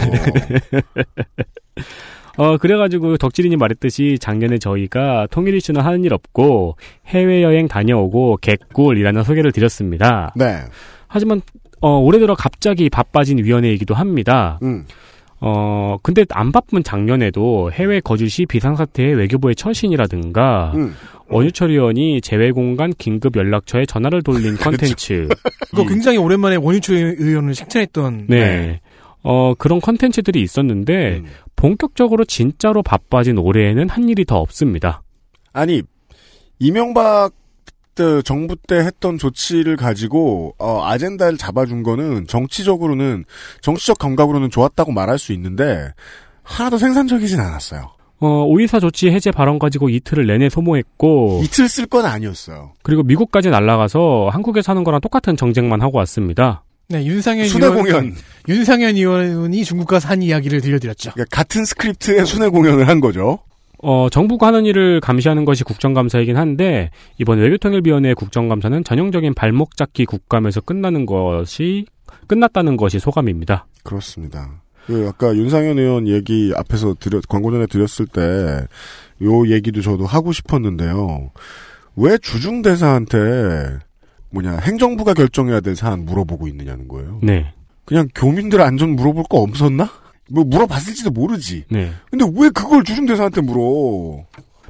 어, 2.37 2.57
그래가지고 2.59 3.17
덕질인이 3.17 3.57
말했듯이 3.57 4.19
작년에 4.21 4.59
저희가 4.59 5.29
통일 5.31 5.55
이슈는 5.55 5.81
하는 5.81 6.05
일 6.05 6.13
없고 6.15 6.77
해외여행 7.07 7.69
다녀오고 7.69 8.39
개꿀이라는 8.41 9.23
소개를 9.23 9.53
드렸습니다. 9.53 10.33
네. 10.37 10.59
하지만, 11.07 11.41
어, 11.81 11.99
올해 11.99 12.19
들어 12.19 12.35
갑자기 12.35 12.91
바빠진 12.91 13.39
위원회이기도 13.39 13.95
합니다. 13.95 14.59
음. 14.63 14.85
어, 15.41 15.99
근데 16.03 16.25
안 16.31 16.53
바쁜 16.53 16.83
작년에도 16.83 17.71
해외 17.71 18.01
거주 18.01 18.29
시 18.29 18.47
비상사태의 18.47 19.15
외교부의 19.15 19.55
처신이라든가, 19.55 20.73
음. 20.75 20.95
원유철 21.29 21.71
의원이 21.71 22.21
재외공간 22.21 22.93
긴급 22.99 23.37
연락처에 23.37 23.87
전화를 23.87 24.23
돌린 24.23 24.57
컨텐츠. 24.59 25.29
그거 25.71 25.87
굉장히 25.87 26.19
오랜만에 26.19 26.57
원유철 26.57 27.17
의원을 27.19 27.53
칭찬했던. 27.55 28.27
네. 28.29 28.81
어, 29.25 29.55
그런 29.55 29.81
컨텐츠들이 29.81 30.41
있었는데, 30.41 31.19
음. 31.19 31.27
본격적으로 31.57 32.25
진짜로 32.25 32.83
바빠진 32.83 33.39
올해에는 33.39 33.89
한 33.89 34.09
일이 34.09 34.25
더 34.25 34.37
없습니다. 34.39 35.03
아니, 35.53 35.83
이명박 36.59 37.33
때 37.95 38.23
정부 38.23 38.57
때 38.57 38.77
했던 38.77 39.19
조치를 39.19 39.77
가지고 39.77 40.55
어, 40.59 40.83
아젠다를 40.85 41.39
잡아준 41.39 41.83
거는 41.83 42.27
정치적으로는 42.27 43.25
정치적 43.61 43.99
감각으로는 43.99 44.51
좋았다고 44.51 44.93
말할 44.93 45.19
수 45.19 45.33
있는데 45.33 45.93
하나도 46.43 46.79
생산적이진 46.79 47.39
않았어요. 47.41 47.93
어, 48.19 48.45
오이사 48.47 48.81
조치 48.81 49.11
해제 49.11 49.31
발언 49.31 49.59
가지고 49.59 49.89
이틀을 49.89 50.27
내내 50.27 50.49
소모했고 50.49 51.41
이틀 51.45 51.69
쓸 51.69 51.87
건 51.87 52.05
아니었어요. 52.07 52.73
그리고 52.83 53.03
미국까지 53.03 53.51
날아가서 53.51 54.29
한국에 54.33 54.63
사는 54.63 54.83
거랑 54.83 55.01
똑같은 55.01 55.37
정쟁만 55.37 55.81
하고 55.83 55.99
왔습니다. 55.99 56.65
네, 56.89 57.05
윤상현 57.05 57.47
순회 57.47 57.67
의원, 57.67 57.83
공연. 57.83 58.15
윤상현 58.49 58.97
의원이 58.97 59.65
중국 59.65 59.87
가서 59.89 60.09
한 60.09 60.23
이야기를 60.23 60.61
들려드렸죠. 60.61 61.13
그러니까 61.13 61.37
같은 61.37 61.65
스크립트의 61.65 62.27
순회 62.27 62.49
공연을 62.49 62.89
한 62.89 63.01
거죠. 63.01 63.39
어, 63.83 64.09
정부가 64.11 64.47
하는 64.49 64.65
일을 64.65 65.01
감시하는 65.01 65.45
것이 65.45 65.63
국정감사이긴 65.65 66.37
한데 66.37 66.91
이번 67.19 67.39
외교통일위원회 67.39 68.15
국정감사는 68.15 68.85
전형적인 68.85 69.35
발목 69.35 69.77
잡기 69.77 70.07
국감에서 70.07 70.61
끝나는 70.63 71.05
것이 71.07 71.87
끝났다는 72.27 72.77
것이 72.77 72.99
소감입니다. 72.99 73.67
그렇습니다. 73.83 74.63
그 74.87 75.07
아까 75.09 75.35
윤상현 75.35 75.79
의원 75.79 76.07
얘기 76.09 76.53
앞에서 76.57 76.95
드렸 77.01 77.27
광고 77.29 77.51
전에 77.51 77.67
드렸을 77.67 78.07
때 78.07 78.67
요 79.23 79.49
얘기도 79.49 79.81
저도 79.81 80.07
하고 80.07 80.33
싶었는데요. 80.33 81.31
왜 81.97 82.19
주중 82.19 82.63
대사한테 82.63 83.79
뭐냐 84.35 84.59
행정부가 84.59 85.15
결정해야 85.15 85.61
될 85.61 85.77
사안 85.77 86.05
물어보고 86.05 86.47
있느냐는 86.49 86.89
거예요. 86.89 87.21
네. 87.23 87.53
그냥 87.85 88.09
교민들 88.15 88.61
안전 88.61 88.97
물어볼 88.97 89.25
거 89.29 89.39
없었나? 89.39 89.89
뭐 90.31 90.45
물어봤을지도 90.45 91.11
모르지. 91.11 91.65
네. 91.71 91.91
근데 92.11 92.25
왜 92.37 92.51
그걸 92.51 92.83
주중 92.85 93.07
대사한테 93.07 93.41
물어? 93.41 94.25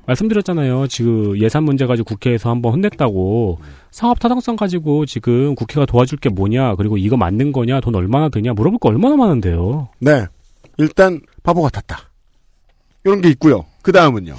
말씀드렸잖아요. 0.07 0.87
지금 0.89 1.39
예산 1.41 1.65
문제 1.65 1.87
가지고 1.87 2.07
국회에서 2.09 2.51
한번 2.51 2.75
혼냈다고 2.75 3.59
사업 3.91 4.19
타당성 4.21 4.57
가지고 4.57 5.07
지금 5.07 5.55
국회가 5.55 5.87
도와줄 5.87 6.19
게 6.19 6.29
뭐냐 6.29 6.75
그리고 6.75 6.99
이거 6.99 7.17
맞는 7.17 7.53
거냐 7.53 7.81
돈 7.81 7.95
얼마나 7.95 8.29
드냐 8.29 8.53
물어볼 8.53 8.79
거 8.79 8.91
얼마나 8.91 9.17
많은데요. 9.17 9.89
네. 10.01 10.27
일단 10.77 11.21
바보 11.43 11.63
같았다. 11.63 12.11
이런 13.05 13.21
게 13.21 13.31
있고요. 13.31 13.65
그 13.83 13.93
다음은요. 13.93 14.35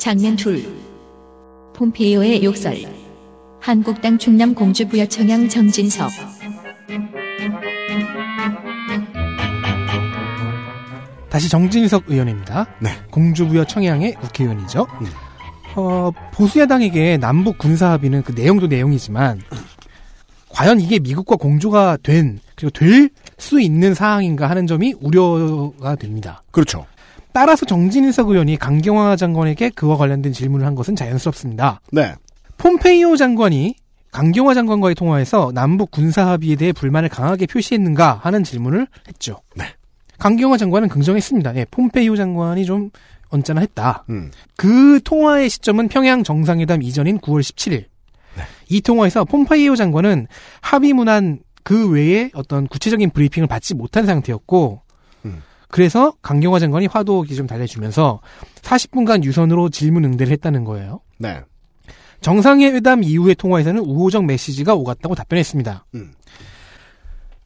장면 0.00 0.34
둘. 0.34 0.64
폼페이오의 1.74 2.42
욕설. 2.42 2.74
한국당 3.60 4.16
충남 4.16 4.54
공주부여 4.54 5.04
청양 5.04 5.50
정진석. 5.50 6.10
다시 11.28 11.50
정진석 11.50 12.04
의원입니다. 12.08 12.66
네. 12.80 12.90
공주부여 13.10 13.64
청양의 13.64 14.14
국회의원이죠. 14.14 14.86
어, 15.76 16.10
보수야당에게 16.32 17.18
남북 17.18 17.58
군사 17.58 17.90
합의는 17.90 18.22
그 18.22 18.32
내용도 18.32 18.66
내용이지만 18.68 19.42
과연 20.48 20.80
이게 20.80 20.98
미국과 20.98 21.36
공조가 21.36 21.98
된 22.02 22.40
그리고 22.56 22.70
될 22.70 23.10
수 23.40 23.60
있는 23.60 23.94
사항인가 23.94 24.50
하는 24.50 24.66
점이 24.66 24.94
우려가 25.00 25.96
됩니다. 25.96 26.42
그렇죠. 26.50 26.84
따라서 27.32 27.64
정진석 27.66 28.30
의원이 28.30 28.56
강경화 28.56 29.16
장관에게 29.16 29.70
그와 29.70 29.96
관련된 29.96 30.32
질문을 30.32 30.66
한 30.66 30.74
것은 30.74 30.96
자연스럽습니다. 30.96 31.80
네. 31.92 32.14
폼페이오 32.58 33.16
장관이 33.16 33.74
강경화 34.12 34.54
장관과의 34.54 34.94
통화에서 34.96 35.52
남북 35.54 35.90
군사 35.90 36.26
합의에 36.26 36.56
대해 36.56 36.72
불만을 36.72 37.08
강하게 37.08 37.46
표시했는가 37.46 38.20
하는 38.22 38.42
질문을 38.42 38.86
했죠. 39.08 39.40
네. 39.54 39.64
강경화 40.18 40.56
장관은 40.58 40.88
긍정했습니다. 40.88 41.56
예, 41.56 41.64
폼페이오 41.70 42.16
장관이 42.16 42.64
좀 42.66 42.90
언짢아 43.30 43.60
했다. 43.60 44.04
음. 44.10 44.30
그 44.56 45.00
통화의 45.04 45.48
시점은 45.48 45.88
평양 45.88 46.22
정상회담 46.22 46.82
이전인 46.82 47.18
9월 47.18 47.40
17일. 47.40 47.84
이 48.68 48.80
통화에서 48.80 49.24
폼페이오 49.24 49.76
장관은 49.76 50.26
합의 50.60 50.92
문안 50.92 51.40
그 51.62 51.90
외에 51.90 52.30
어떤 52.34 52.66
구체적인 52.66 53.10
브리핑을 53.10 53.46
받지 53.46 53.74
못한 53.74 54.06
상태였고, 54.06 54.82
음. 54.84 54.89
그래서 55.70 56.12
강경화 56.22 56.58
장관이 56.58 56.86
화도기 56.86 57.34
좀 57.36 57.46
달래주면서 57.46 58.20
40분간 58.62 59.24
유선으로 59.24 59.70
질문 59.70 60.04
응대를 60.04 60.32
했다는 60.32 60.64
거예요. 60.64 61.00
네. 61.18 61.40
정상회담 62.20 63.02
이후의 63.02 63.34
통화에서는 63.36 63.80
우호적 63.80 64.24
메시지가 64.24 64.74
오갔다고 64.74 65.14
답변했습니다. 65.14 65.86
음. 65.94 66.12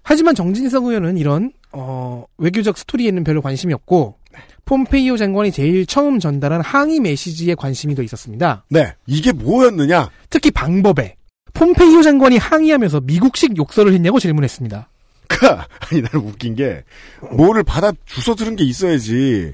하지만 0.02 0.34
정진석 0.34 0.84
의원은 0.84 1.16
이런 1.16 1.52
어, 1.72 2.24
외교적 2.38 2.76
스토리에는 2.76 3.24
별로 3.24 3.40
관심이 3.40 3.72
없고 3.72 4.18
폼페이오 4.64 5.16
장관이 5.16 5.52
제일 5.52 5.86
처음 5.86 6.18
전달한 6.18 6.60
항의 6.60 7.00
메시지에 7.00 7.54
관심이 7.54 7.94
더 7.94 8.02
있었습니다. 8.02 8.64
네. 8.70 8.94
이게 9.06 9.32
뭐였느냐? 9.32 10.10
특히 10.30 10.50
방법에 10.50 11.16
폼페이오 11.52 12.02
장관이 12.02 12.36
항의하면서 12.36 13.02
미국식 13.02 13.56
욕설을 13.56 13.92
했냐고 13.92 14.18
질문했습니다. 14.18 14.88
아니 15.90 16.00
나는 16.02 16.26
웃긴 16.26 16.54
게 16.54 16.84
뭐를 17.32 17.62
받아 17.64 17.92
주워 18.06 18.34
들은 18.36 18.56
게 18.56 18.64
있어야지 18.64 19.52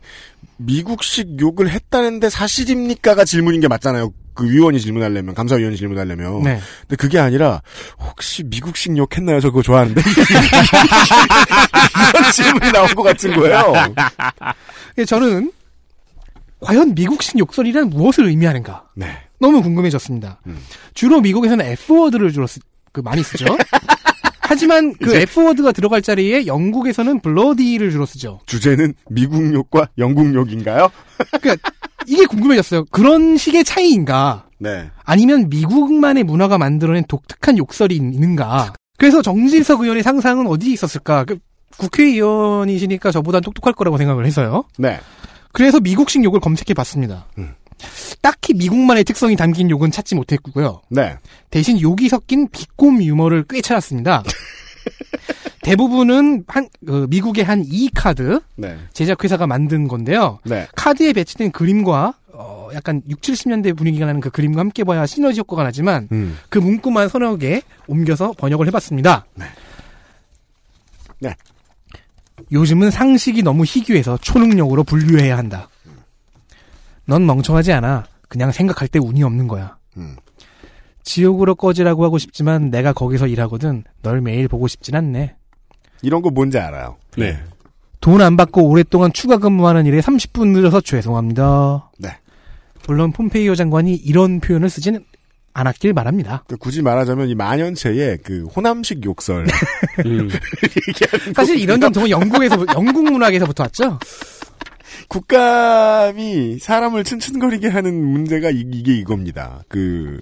미국식 0.57 1.41
욕을 1.41 1.71
했다는데 1.71 2.29
사실입니까가 2.31 3.25
질문인 3.25 3.61
게 3.61 3.69
맞잖아요. 3.69 4.13
그 4.35 4.49
위원이 4.49 4.81
질문하려면 4.81 5.35
감사위원이 5.35 5.77
질문하려면. 5.77 6.43
네. 6.43 6.61
근데 6.83 6.97
그게 6.97 7.19
아니라 7.19 7.63
혹시 7.99 8.45
미국식 8.45 8.97
욕 8.97 9.17
했나요? 9.17 9.41
저 9.41 9.49
그거 9.51 9.63
좋아하는데 9.63 10.01
이런 12.15 12.33
질문이 12.33 12.73
나온 12.73 12.89
것 12.95 13.03
같은 13.03 13.35
거예요. 13.35 13.73
그래서 14.95 15.09
저는 15.09 15.53
과연 16.61 16.95
미국식 16.95 17.39
욕설이란 17.39 17.91
무엇을 17.91 18.27
의미하는가? 18.27 18.89
네. 18.95 19.07
너무 19.39 19.63
궁금해졌습니다. 19.63 20.41
주로 20.95 21.21
미국에서는 21.21 21.65
F워드를 21.65 22.33
주로 22.33 22.47
쓰, 22.47 22.61
그 22.93 23.01
많이 23.01 23.23
쓰죠. 23.23 23.47
하지만 24.51 24.93
그 24.95 25.15
F워드가 25.15 25.71
들어갈 25.71 26.03
자리에 26.03 26.47
영국에서는 26.47 27.21
블러디를 27.21 27.93
주로 27.93 28.05
쓰죠. 28.05 28.41
주제는 28.47 28.95
미국 29.09 29.55
욕과 29.55 29.91
영국 29.97 30.35
욕인가요? 30.35 30.91
그러니까 31.41 31.71
이게 32.09 32.27
궁금해졌어요. 32.27 32.87
그런 32.87 33.37
식의 33.37 33.63
차이인가? 33.63 34.47
네. 34.59 34.91
아니면 35.05 35.49
미국만의 35.51 36.25
문화가 36.25 36.59
만들어낸 36.59 37.05
독특한 37.07 37.59
욕설이 37.59 37.95
있는가? 37.95 38.73
그래서 38.99 39.23
정진석 39.23 39.83
의원의 39.83 40.03
상상은 40.03 40.49
어디에 40.49 40.73
있었을까? 40.73 41.25
그 41.25 41.39
국회의원이시니까 41.79 43.13
저보다 43.13 43.39
똑똑할 43.39 43.73
거라고 43.75 43.99
생각을 43.99 44.27
해서요. 44.27 44.65
네. 44.79 44.99
그래서 45.53 45.79
미국식 45.79 46.25
욕을 46.25 46.41
검색해 46.41 46.75
봤습니다. 46.75 47.29
딱히 48.21 48.55
미국만의 48.55 49.05
특성이 49.05 49.37
담긴 49.37 49.71
욕은 49.71 49.91
찾지 49.91 50.15
못했고요. 50.15 50.83
네. 50.89 51.17
대신 51.51 51.81
욕이 51.81 52.09
섞인 52.09 52.49
비꼼 52.49 53.03
유머를 53.03 53.45
꽤 53.49 53.61
찾았습니다. 53.61 54.23
대부분은 55.63 56.45
한, 56.49 56.69
그 56.87 57.07
미국의 57.11 57.45
한 57.45 57.63
E 57.67 57.91
카드 57.95 58.41
네. 58.57 58.79
제작 58.93 59.23
회사가 59.23 59.47
만든 59.47 59.89
건데요. 59.89 60.39
네. 60.45 60.67
카드에 60.75 61.13
배치된 61.13 61.53
그림과 61.53 62.15
어, 62.33 62.69
약간 62.73 63.03
6, 63.09 63.21
70년대 63.21 63.77
분위기가 63.77 64.07
나는 64.07 64.21
그 64.21 64.31
그림과 64.31 64.61
함께 64.61 64.85
봐야 64.85 65.05
시너지 65.05 65.41
효과가 65.41 65.63
나지만 65.65 66.09
음. 66.13 66.39
그 66.49 66.59
문구만 66.59 67.09
서너 67.09 67.37
개 67.37 67.61
옮겨서 67.87 68.33
번역을 68.39 68.67
해봤습니다. 68.69 69.27
네. 69.35 69.47
요즘은 72.53 72.91
상식이 72.91 73.43
너무 73.43 73.65
희귀해서 73.65 74.19
초능력으로 74.19 74.85
분류해야 74.85 75.37
한다. 75.37 75.69
넌 77.07 77.27
멍청하지 77.27 77.73
않아. 77.73 78.05
그냥 78.29 78.53
생각할 78.53 78.89
때 78.89 78.99
운이 78.99 79.23
없는 79.23 79.49
거야. 79.49 79.77
음. 79.97 80.17
지옥으로 81.03 81.55
꺼지라고 81.55 82.05
하고 82.05 82.19
싶지만 82.19 82.71
내가 82.71 82.93
거기서 82.93 83.27
일하거든. 83.27 83.85
널 84.03 84.21
매일 84.21 84.49
보고 84.49 84.69
싶진 84.69 84.95
않네. 84.95 85.35
이런 86.03 86.23
거 86.23 86.31
뭔지 86.31 86.59
알아요. 86.59 86.97
네. 87.17 87.39
돈 88.01 88.21
안 88.23 88.37
받고 88.37 88.67
오랫동안 88.69 89.13
추가 89.13 89.37
근무하는 89.39 89.85
일에 89.87 90.01
30분 90.01 90.49
늦어서 90.53 90.81
죄송합니다. 90.81 91.91
네. 91.99 92.11
물론 92.87 93.13
폼페이오 93.13 93.55
장관이 93.55 93.95
이런 93.95 94.41
표현을 94.41 94.71
쓰지는 94.71 95.05
않았길 95.53 95.93
바랍니다. 95.93 96.45
그 96.49 96.57
굳이 96.57 96.81
말하자면 96.81 97.29
이 97.29 97.35
만연체의 97.35 98.19
그 98.23 98.45
호남식 98.57 99.05
욕설. 99.05 99.47
음. 100.07 100.29
사실 101.35 101.59
이런 101.59 101.81
전통은 101.81 102.09
영국에서 102.09 102.65
영국 102.75 103.05
문학에서부터 103.05 103.65
왔죠. 103.65 103.99
국감이 105.09 106.59
사람을 106.59 107.05
츤츤거리게 107.05 107.69
하는 107.69 107.95
문제가 108.05 108.51
이, 108.51 108.65
게 108.83 108.95
이겁니다. 108.95 109.63
그, 109.69 110.21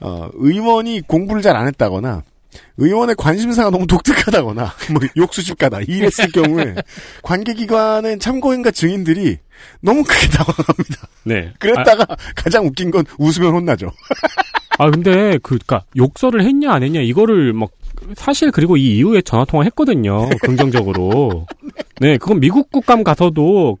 어, 0.00 0.28
의원이 0.34 1.02
공부를 1.06 1.42
잘 1.42 1.56
안 1.56 1.66
했다거나, 1.66 2.22
의원의 2.78 3.16
관심사가 3.16 3.70
너무 3.70 3.86
독특하다거나, 3.86 4.72
뭐, 4.92 5.02
욕수집 5.16 5.58
가다, 5.58 5.80
이랬을 5.80 6.30
경우에, 6.32 6.74
관계기관의 7.22 8.18
참고인과 8.18 8.70
증인들이 8.72 9.38
너무 9.80 10.02
크게 10.02 10.28
당황합니다. 10.28 11.08
네. 11.24 11.52
그랬다가 11.58 12.06
가장 12.34 12.66
웃긴 12.66 12.90
건 12.90 13.04
웃으면 13.18 13.52
혼나죠. 13.52 13.90
아 14.78 14.90
근데 14.90 15.38
그니까 15.42 15.84
욕설을 15.96 16.44
했냐 16.44 16.70
안 16.72 16.82
했냐 16.82 17.00
이거를 17.00 17.54
막 17.54 17.70
사실 18.14 18.50
그리고 18.50 18.76
이 18.76 18.98
이후에 18.98 19.22
전화 19.22 19.46
통화 19.46 19.64
했거든요 19.64 20.28
긍정적으로 20.42 21.46
네 21.98 22.18
그건 22.18 22.40
미국 22.40 22.70
국감 22.70 23.02
가서도 23.02 23.78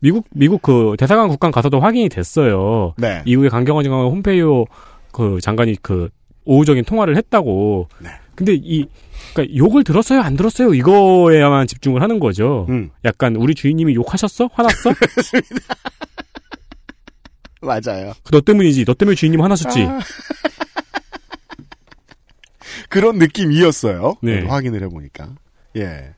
미국 0.00 0.26
미국 0.30 0.62
그 0.62 0.94
대사관 0.98 1.28
국감 1.28 1.50
가서도 1.50 1.80
확인이 1.80 2.08
됐어요 2.08 2.94
네. 2.96 3.22
이후에 3.24 3.48
강경화 3.48 3.82
장관과 3.82 4.10
홈페이오 4.10 4.66
그 5.12 5.40
장관이 5.40 5.76
그 5.82 6.08
오후적인 6.44 6.84
통화를 6.84 7.16
했다고 7.16 7.88
근데 8.34 8.54
이 8.54 8.86
그러니까 9.34 9.56
욕을 9.56 9.84
들었어요, 9.84 10.20
안 10.20 10.36
들었어요 10.36 10.74
이거에만 10.74 11.66
집중을 11.66 12.02
하는 12.02 12.20
거죠. 12.20 12.66
음. 12.68 12.90
약간 13.04 13.36
우리 13.36 13.54
주인님이 13.54 13.94
욕하셨어, 13.94 14.48
화났어? 14.52 14.90
맞아요. 17.60 18.12
너 18.30 18.40
때문이지. 18.40 18.84
너 18.84 18.94
때문에 18.94 19.16
주인님 19.16 19.40
화나셨지. 19.40 19.82
아. 19.82 19.98
그런 22.88 23.18
느낌이었어요. 23.18 24.14
네. 24.22 24.44
확인을 24.44 24.82
해보니까. 24.82 25.28
예. 25.76 26.14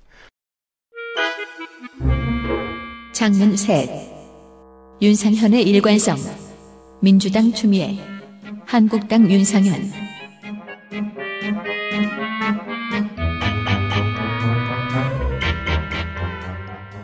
장면 3.13 3.57
셋. 3.57 3.89
윤상현의 5.03 5.65
일관성. 5.65 6.17
민주당 7.01 7.53
추미애. 7.53 7.99
한국당 8.67 9.31
윤상현. 9.31 9.91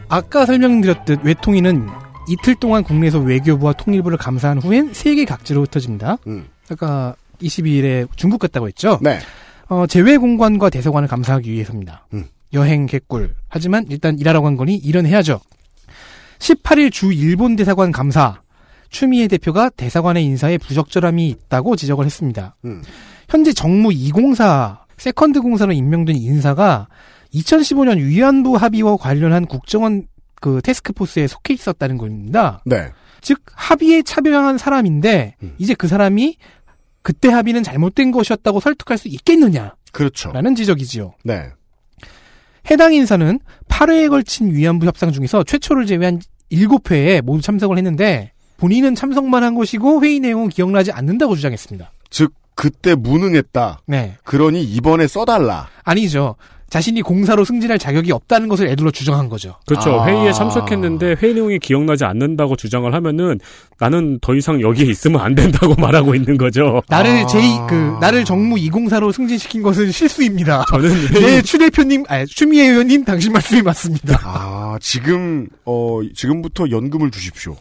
아까 0.08 0.46
설명드렸듯 0.46 1.24
외통위는 1.24 1.88
이틀 2.28 2.54
동안 2.54 2.84
국내에서 2.84 3.18
외교부와 3.18 3.72
통일부를 3.72 4.16
감사한 4.16 4.58
후엔 4.58 4.94
세계 4.94 5.24
각지로 5.24 5.62
흩어집니다. 5.62 6.18
음. 6.28 6.46
아까 6.70 7.16
22일에 7.42 8.08
중국 8.16 8.38
갔다고 8.38 8.68
했죠? 8.68 8.98
네. 9.02 9.18
어, 9.68 9.86
재외공관과 9.86 10.70
대사관을 10.70 11.08
감사하기 11.08 11.50
위해서입니다. 11.50 12.06
음. 12.14 12.26
여행 12.52 12.86
개꿀. 12.86 13.34
하지만 13.48 13.84
일단 13.90 14.18
일하라고 14.18 14.46
한 14.46 14.56
거니 14.56 14.76
일은 14.76 15.04
해야죠. 15.06 15.40
18일 16.38 16.92
주 16.92 17.12
일본 17.12 17.56
대사관 17.56 17.92
감사. 17.92 18.42
추미애 18.88 19.28
대표가 19.28 19.68
대사관의 19.70 20.24
인사에 20.24 20.58
부적절함이 20.58 21.28
있다고 21.28 21.76
지적을 21.76 22.04
했습니다. 22.04 22.56
음. 22.64 22.82
현재 23.28 23.52
정무 23.52 23.88
2공사, 23.90 24.78
second 24.96 25.40
공사로 25.40 25.72
임명된 25.72 26.16
인사가 26.16 26.88
2015년 27.34 27.98
위안부 27.98 28.56
합의와 28.56 28.96
관련한 28.96 29.46
국정원 29.46 30.06
그 30.40 30.60
테스크포스에 30.62 31.26
속해 31.26 31.54
있었다는 31.54 31.98
겁니다. 31.98 32.62
네. 32.64 32.90
즉 33.20 33.40
합의에 33.52 34.02
참여한 34.02 34.58
사람인데 34.58 35.34
이제 35.58 35.74
그 35.74 35.88
사람이 35.88 36.36
그때 37.02 37.28
합의는 37.28 37.62
잘못된 37.62 38.12
것이었다고 38.12 38.60
설득할 38.60 38.98
수 38.98 39.08
있겠느냐? 39.08 39.74
그렇죠. 39.92 40.30
라는 40.32 40.54
지적이지요. 40.54 41.14
네. 41.24 41.50
해당 42.70 42.94
인사는 42.94 43.38
8회에 43.68 44.10
걸친 44.10 44.54
위안부 44.54 44.86
협상 44.86 45.12
중에서 45.12 45.44
최초를 45.44 45.86
제외한 45.86 46.20
7회에 46.50 47.22
모두 47.22 47.42
참석을 47.42 47.76
했는데 47.76 48.32
본인은 48.56 48.94
참석만 48.94 49.42
한 49.42 49.54
것이고 49.54 50.02
회의 50.02 50.20
내용은 50.20 50.48
기억나지 50.48 50.92
않는다고 50.92 51.36
주장했습니다. 51.36 51.90
즉 52.10 52.32
그때 52.54 52.94
무능했다. 52.94 53.80
네. 53.86 54.16
그러니 54.24 54.62
이번에 54.64 55.06
써달라. 55.06 55.68
아니죠. 55.84 56.36
자신이 56.68 57.02
공사로 57.02 57.44
승진할 57.44 57.78
자격이 57.78 58.10
없다는 58.10 58.48
것을 58.48 58.66
애들로 58.68 58.90
주장한 58.90 59.28
거죠. 59.28 59.56
그렇죠. 59.66 60.00
아. 60.00 60.06
회의에 60.06 60.32
참석했는데 60.32 61.16
회의 61.22 61.34
내용이 61.34 61.58
기억나지 61.60 62.04
않는다고 62.04 62.56
주장을 62.56 62.92
하면은 62.92 63.38
나는 63.78 64.18
더 64.20 64.34
이상 64.34 64.60
여기에 64.60 64.86
있으면 64.86 65.20
안 65.20 65.34
된다고 65.34 65.74
말하고 65.80 66.14
있는 66.14 66.36
거죠. 66.36 66.82
나를 66.88 67.10
아. 67.10 67.26
제2, 67.26 67.66
그, 67.68 67.96
나를 68.00 68.24
정무 68.24 68.56
2공사로 68.56 69.12
승진시킨 69.12 69.62
것은 69.62 69.92
실수입니다. 69.92 70.64
저는 70.70 70.90
네, 71.12 71.42
추 71.42 71.56
대표님, 71.58 72.04
아니, 72.08 72.26
추미애 72.26 72.66
의원님, 72.68 73.04
당신 73.04 73.32
말씀이 73.32 73.62
맞습니다. 73.62 74.20
아 74.24 74.76
지금 74.80 75.48
어 75.64 76.00
지금부터 76.14 76.68
연금을 76.70 77.10
주십시오. 77.10 77.56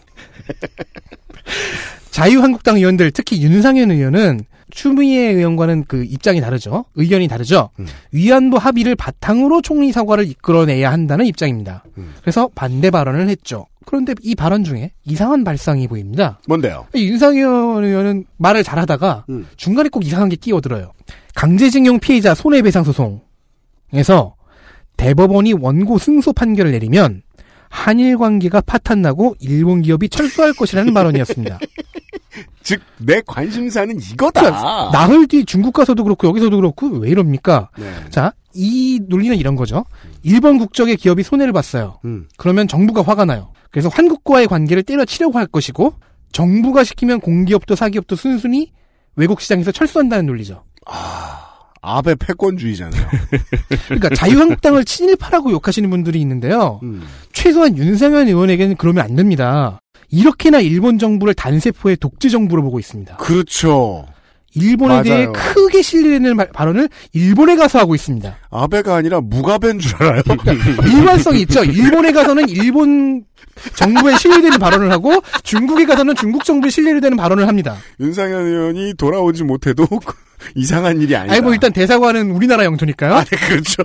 자유한국당 2.10 2.78
의원들, 2.78 3.12
특히 3.12 3.42
윤상현 3.44 3.92
의원은 3.92 4.46
추미애 4.76 5.32
의원과는 5.32 5.86
그 5.88 6.04
입장이 6.04 6.42
다르죠. 6.42 6.84
의견이 6.96 7.30
다르죠. 7.30 7.70
음. 7.80 7.88
위안부 8.12 8.58
합의를 8.58 8.96
바탕으로 8.96 9.62
총리 9.62 9.94
사과를 9.94 10.28
이끌어내야 10.30 10.92
한다는 10.92 11.26
입장입니다. 11.26 11.86
음. 11.98 12.14
그래서 12.22 12.50
반대 12.54 12.92
발언을 12.92 13.30
했죠. 13.30 13.66
그런데 13.86 14.14
이 14.22 14.36
발언 14.36 14.66
중에 14.66 14.92
이상한 15.06 15.46
발상이 15.46 15.88
보입니다. 15.88 16.40
뭔데요? 16.48 16.88
이 16.94 17.08
윤상현 17.08 17.84
의원은 17.86 18.26
말을 18.38 18.64
잘하다가 18.64 19.26
음. 19.30 19.48
중간에 19.56 19.88
꼭 19.88 20.06
이상한 20.06 20.28
게 20.28 20.36
끼어들어요. 20.36 20.92
강제징용 21.36 22.00
피해자 22.00 22.36
손해배상 22.36 22.84
소송에서 22.84 24.36
대법원이 24.98 25.54
원고 25.54 25.98
승소 25.98 26.34
판결을 26.34 26.72
내리면 26.72 27.22
한일 27.70 28.18
관계가 28.18 28.62
파탄나고 28.62 29.36
일본 29.40 29.82
기업이 29.82 30.10
철수할 30.10 30.54
것이라는 30.54 30.94
발언이었습니다. 30.94 31.60
즉 32.64 32.82
내 32.98 33.22
관심사는 33.26 33.98
이거다. 34.00 34.42
그러니까 34.42 34.90
나흘 34.92 35.28
뒤 35.28 35.46
중국 35.46 35.74
가서도 35.74 36.04
그렇고 36.04 36.28
여기서도 36.28 36.56
그렇고 36.58 36.88
왜 36.88 37.10
이럽니까? 37.10 37.70
네. 37.78 37.92
자, 38.10 38.34
이 38.54 39.00
논리는 39.08 39.36
이런 39.36 39.56
거죠. 39.56 39.86
일본 40.24 40.58
국적의 40.58 40.98
기업이 40.98 41.24
손해를 41.24 41.54
봤어요. 41.54 42.00
음. 42.06 42.28
그러면 42.38 42.68
정부가 42.68 43.02
화가 43.02 43.26
나요. 43.26 43.52
그래서 43.72 43.90
한국과의 43.90 44.48
관계를 44.48 44.84
때려치려고 44.84 45.38
할 45.38 45.46
것이고 45.48 45.94
정부가 46.32 46.84
시키면 46.84 47.20
공기업도 47.20 47.76
사기업도 47.76 48.16
순순히 48.16 48.72
외국 49.16 49.42
시장에서 49.42 49.72
철수한다는 49.72 50.26
논리죠. 50.26 50.64
아베 51.82 52.16
패권주의잖아요. 52.16 53.08
그러니까 53.88 54.10
자유한국당을 54.16 54.86
친일파라고 54.86 55.52
욕하시는 55.52 55.88
분들이 55.90 56.20
있는데요. 56.22 56.80
음. 56.84 57.04
최소한 57.32 57.78
윤상현 57.78 58.28
의원에게는 58.28 58.76
그러면 58.78 59.04
안 59.06 59.16
됩니다. 59.16 59.80
이렇게나 60.20 60.62
일본 60.62 60.98
정부를 60.98 61.34
단세포의 61.34 61.98
독재 61.98 62.30
정부로 62.30 62.62
보고 62.64 62.80
있습니다. 62.80 63.18
그렇죠. 63.18 64.06
일본에 64.58 65.04
대해 65.04 65.26
맞아요. 65.28 65.34
크게 65.34 65.82
신뢰되는 65.82 66.38
말- 66.38 66.50
발언을 66.54 66.88
일본에 67.12 67.58
가서 67.58 67.80
하고 67.80 67.94
있습니다. 67.94 68.38
아베가 68.50 68.96
아니라 68.96 69.20
무가베인 69.20 69.80
줄 69.80 70.02
알아요. 70.02 70.22
일관성이 70.88 71.42
있죠. 71.42 71.66
일본에 71.66 72.14
가서는 72.14 72.48
일본 72.48 73.26
정부에 73.76 74.16
신뢰되는 74.18 74.58
발언을 74.58 74.90
하고 74.92 75.22
중국에 75.44 75.84
가서는 75.86 76.16
중국 76.16 76.46
정부에 76.46 76.70
신뢰되는 76.70 77.18
발언을 77.18 77.50
합니다. 77.50 77.76
윤상현 78.00 78.46
의원이 78.46 78.94
돌아오지 78.98 79.44
못해도 79.44 79.86
이상한 80.56 81.02
일이 81.02 81.14
아니다. 81.18 81.34
아니 81.34 81.42
뭐 81.42 81.52
일단 81.52 81.74
대사관은 81.74 82.32
우리나라 82.32 82.64
영토니까요. 82.64 83.14
아, 83.14 83.24
네, 83.26 83.36
그렇죠. 83.36 83.84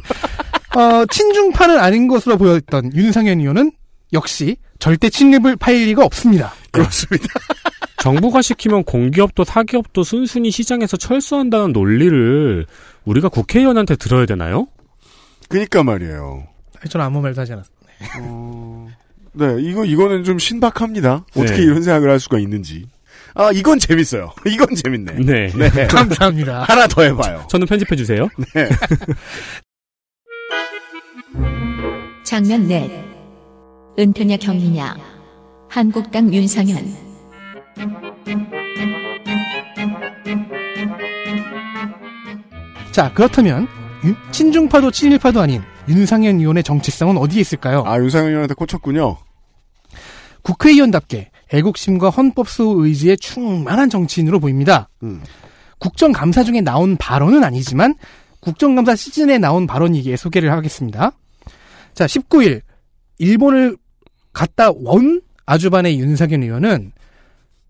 어, 0.77 1.05
친중파는 1.11 1.81
아닌 1.81 2.07
것으로 2.07 2.39
보였던 2.39 2.93
윤상현 2.95 3.41
의원은 3.41 3.73
역시 4.13 4.57
절대 4.81 5.11
친일을 5.11 5.57
파일 5.57 5.87
리가 5.87 6.05
없습니다. 6.05 6.53
그렇습니다. 6.73 7.27
정부가 8.01 8.41
시키면 8.41 8.85
공기업도 8.85 9.45
사기업도 9.45 10.03
순순히 10.03 10.51
시장에서 10.51 10.97
철수한다는 10.97 11.73
논리를 11.73 12.67
우리가 13.05 13.29
국회의원한테 13.29 13.97
들어야 13.97 14.25
되나요? 14.25 14.67
그니까 15.49 15.83
말이에요. 15.83 16.47
저는 16.89 17.05
아무 17.07 17.21
말도 17.21 17.43
하지 17.43 17.53
않았어요. 17.53 18.89
네, 19.33 19.57
이거, 19.61 19.85
이거는 19.85 20.25
좀 20.25 20.39
신박합니다. 20.39 21.27
어떻게 21.37 21.59
네. 21.59 21.63
이런 21.63 21.83
생각을 21.83 22.09
할 22.11 22.19
수가 22.19 22.39
있는지. 22.39 22.87
아, 23.35 23.51
이건 23.53 23.79
재밌어요. 23.79 24.33
이건 24.47 24.75
재밌네. 24.75 25.13
네. 25.21 25.49
네. 25.49 25.87
감사합니다. 25.89 26.63
하나 26.63 26.87
더 26.87 27.03
해봐요. 27.03 27.47
저는 27.51 27.67
편집해 27.67 27.97
주세요. 27.97 28.29
네. 28.55 28.69
장면 32.25 32.67
넷. 32.67 33.10
은퇴냐 34.01 34.39
경리냐. 34.39 34.97
한국당 35.69 36.33
윤상현. 36.33 36.97
자 42.93 43.13
그렇다면 43.15 43.69
윤- 44.05 44.17
친중파도 44.33 44.91
친일파도 44.91 45.41
아닌 45.41 45.63
윤상현 45.89 46.41
의원의 46.41 46.63
정치성은 46.65 47.17
어디에 47.17 47.41
있을까요? 47.41 47.83
아, 47.87 47.99
윤상현 47.99 48.29
의원한테 48.29 48.55
꽂혔군요. 48.55 49.17
국회의원답게 50.43 51.31
애국심과 51.53 52.11
헌법 52.11 52.49
수호 52.49 52.85
의지에 52.85 53.17
충만한 53.17 53.91
정치인으로 53.91 54.41
보입니다. 54.41 54.89
음. 55.03 55.21
국정감사 55.79 56.45
중에 56.45 56.61
나온 56.61 56.97
발언은 56.97 57.45
아니지만 57.45 57.95
국정감사 58.41 58.97
시즌에 58.97 59.39
나온 59.39 59.67
발언이기에 59.67 60.17
소개를 60.17 60.53
하겠습니다. 60.53 61.13
자, 61.95 62.07
19일 62.07 62.63
일본을 63.19 63.77
갔다 64.41 64.71
원 64.75 65.21
아주반의 65.45 66.01
윤석열 66.01 66.43
의원은 66.43 66.93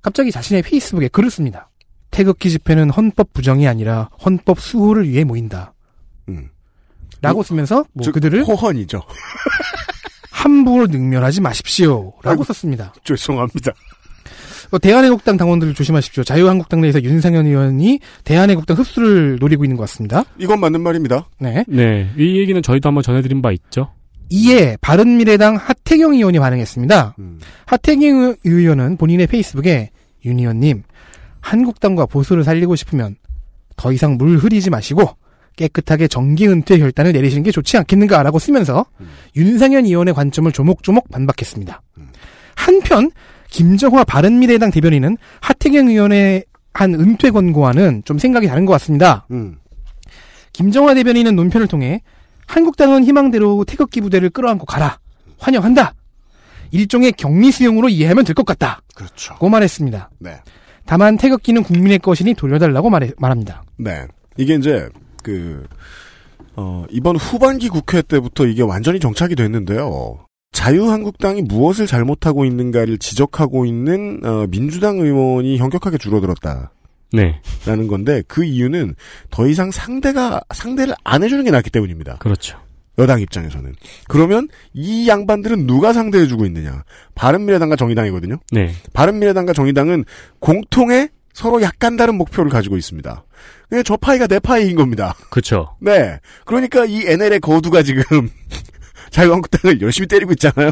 갑자기 0.03 0.31
자신의 0.31 0.63
페이스북에 0.63 1.09
글을 1.09 1.29
씁니다. 1.29 1.69
태극기 2.13 2.49
집회는 2.49 2.91
헌법 2.91 3.33
부정이 3.33 3.67
아니라 3.67 4.09
헌법 4.25 4.61
수호를 4.61 5.09
위해 5.09 5.25
모인다. 5.25 5.75
음. 6.29 6.49
라고 7.21 7.43
쓰면서 7.43 7.85
뭐 7.93 8.05
즉, 8.05 8.13
그들을 8.13 8.45
호헌이죠. 8.45 9.03
함부로 10.31 10.87
능멸하지 10.87 11.41
마십시오. 11.41 12.13
라고 12.23 12.31
아이고. 12.31 12.45
썼습니다. 12.45 12.95
죄송합니다. 13.03 13.73
어, 14.71 14.79
대한애국당 14.79 15.37
당원들 15.37 15.75
조심하십시오. 15.75 16.23
자유한국당 16.23 16.83
내에서 16.83 17.03
윤상현 17.03 17.47
의원이 17.47 17.99
대한애국당 18.23 18.77
흡수를 18.77 19.39
노리고 19.41 19.65
있는 19.65 19.77
것 19.77 19.83
같습니다. 19.83 20.23
이건 20.39 20.61
맞는 20.61 20.81
말입니다. 20.83 21.29
네. 21.41 21.65
네. 21.67 22.13
이 22.17 22.39
얘기는 22.39 22.63
저희도 22.63 22.89
한번 22.89 23.03
전해드린 23.03 23.43
바 23.43 23.51
있죠. 23.51 23.91
이에 24.31 24.77
바른미래당 24.81 25.57
하태경 25.57 26.15
의원이 26.15 26.39
반응했습니다. 26.39 27.17
음. 27.19 27.39
하태경 27.67 28.03
의- 28.23 28.37
의원은 28.45 28.97
본인의 28.97 29.27
페이스북에 29.27 29.91
윤 30.25 30.39
의원님 30.39 30.83
한국당과 31.41 32.07
보수를 32.07 32.45
살리고 32.45 32.77
싶으면 32.77 33.17
더 33.77 33.93
이상 33.93 34.17
물 34.19 34.37
흐리지 34.37 34.71
마시고 34.71 35.17
깨끗하게 35.57 36.07
정기 36.09 36.47
은퇴 36.49 36.79
결단을 36.79 37.13
내리시는 37.13 37.43
게 37.43 37.51
좋지 37.51 37.77
않겠는가라고 37.79 38.39
쓰면서 38.39 38.87
윤상현 39.37 39.85
의원의 39.87 40.15
관점을 40.15 40.51
조목조목 40.53 41.11
반박했습니다. 41.11 41.83
한편 42.55 43.11
김정화 43.49 44.05
바른미래당 44.05 44.71
대변인은 44.71 45.17
하태경 45.41 45.89
의원의 45.89 46.45
한 46.73 46.95
은퇴 46.95 47.31
권고안은 47.31 48.03
좀 48.05 48.19
생각이 48.19 48.47
다른 48.47 48.65
것 48.65 48.73
같습니다. 48.75 49.27
음. 49.33 49.57
김정화 50.53 50.95
대변인은 50.95 51.35
논편을 51.35 51.67
통해 51.67 52.03
한국당은 52.55 53.05
희망대로 53.05 53.65
태극기 53.65 54.01
부대를 54.01 54.31
끌어안고 54.31 54.67
가라. 54.67 54.99
환영한다. 55.39 55.95
일종의 56.73 57.13
격리 57.13 57.53
수용으로 57.53 57.89
이해하면 57.89 58.25
될 58.25 58.35
것 58.35 58.45
같다. 58.45 58.81
그렇죠. 58.95 59.35
고 59.37 59.49
말했습니다. 59.49 60.11
네. 60.19 60.37
다만 60.85 61.17
태극기는 61.17 61.63
국민의 61.63 62.01
것이니 62.01 62.35
돌려달라고 62.35 62.91
말해, 62.91 63.13
말합니다. 63.19 63.63
네. 63.79 64.05
이게 64.37 64.55
이제 64.57 64.89
그 65.23 65.65
어, 66.57 66.85
이번 66.91 67.15
후반기 67.17 67.69
국회 67.69 68.03
때부터 68.03 68.47
이게 68.47 68.63
완전히 68.63 68.99
정착이 68.99 69.37
됐는데요. 69.37 70.19
자유한국당이 70.53 71.43
무엇을 71.43 71.87
잘못하고 71.87 72.45
있는가를 72.45 72.99
지적하고 72.99 73.65
있는 73.65 74.21
어, 74.25 74.47
민주당 74.51 74.99
의원이 74.99 75.59
현격하게 75.59 75.99
줄어들었다. 75.99 76.73
네. 77.13 77.41
라는 77.67 77.87
건데 77.87 78.23
그 78.29 78.45
이유는 78.45 78.95
더 79.31 79.47
이상 79.47 79.71
상대가 79.71 80.41
상대를 80.53 80.95
안 81.05 81.23
해주는 81.23 81.45
게 81.45 81.51
낫기 81.51 81.71
때문입니다. 81.71 82.19
그렇죠. 82.19 82.59
여당 82.99 83.21
입장에서는 83.21 83.75
그러면 84.09 84.49
이 84.75 85.09
양반들은 85.09 85.67
누가 85.67 85.93
상대해주고 85.93 86.45
있느냐? 86.47 86.85
바른미래당과 87.15 87.77
정의당이거든요. 87.77 88.37
네. 88.53 88.73
바른미래당과 88.93 89.53
정의당은 89.53 90.05
공통의 90.39 91.09
서로 91.33 91.63
약간 91.63 91.97
다른 91.97 92.17
목표를 92.17 92.51
가지고 92.51 92.77
있습니다. 92.77 93.25
그냥 93.69 93.85
저 93.85 93.97
파이가 93.97 94.27
내 94.27 94.39
파이인 94.39 94.77
겁니다. 94.77 95.15
그렇죠. 95.31 95.77
네. 95.81 96.19
그러니까 96.45 96.85
이 96.85 97.07
NL의 97.07 97.41
거두가 97.41 97.83
지금 97.83 98.03
자유한국당을 99.11 99.81
열심히 99.81 100.07
때리고 100.07 100.33
있잖아요. 100.33 100.71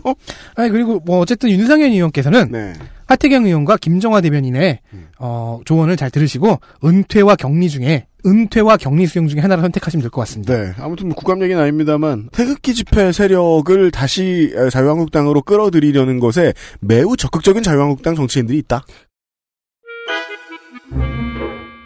아니 0.55 0.71
그리고 0.71 1.01
뭐 1.05 1.21
어쨌든 1.21 1.51
윤상현 1.51 1.93
의원께서는 1.93 2.53
네. 2.53 2.73
하태경 3.07 3.47
의원과 3.47 3.79
김정화 3.79 4.21
대변인의 4.21 4.81
어, 5.19 5.61
조언을 5.65 5.97
잘 5.97 6.11
들으시고 6.11 6.61
은퇴와 6.85 7.37
격리 7.37 7.69
중에 7.69 8.07
은퇴와 8.27 8.77
격리 8.77 9.07
수용 9.07 9.29
중에 9.29 9.41
하나를 9.41 9.63
선택하시면 9.63 10.03
될 10.03 10.11
것 10.11 10.21
같습니다. 10.23 10.57
네. 10.57 10.73
아무튼 10.79 11.11
국감 11.11 11.43
얘기는 11.43 11.61
아닙니다만 11.61 12.29
태극기 12.33 12.75
집회 12.75 13.13
세력을 13.13 13.91
다시 13.91 14.53
자유한국당으로 14.73 15.43
끌어들이려는 15.43 16.19
것에 16.19 16.53
매우 16.81 17.17
적극적인 17.17 17.63
자유한국당 17.63 18.15
정치인들이 18.15 18.59
있다. 18.59 18.85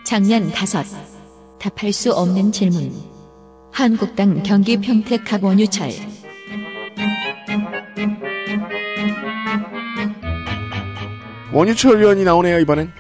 작년 0.05 0.51
다섯. 0.51 0.85
답할 1.59 1.93
수 1.93 2.13
없는 2.13 2.51
질문. 2.53 2.93
한국당 3.73 4.43
경기 4.43 4.77
평택 4.79 5.33
학 5.33 5.45
원유철. 5.45 5.91
원유철 11.53 11.99
의원이 11.99 12.25
나오네요 12.25 12.59
이번엔. 12.61 12.91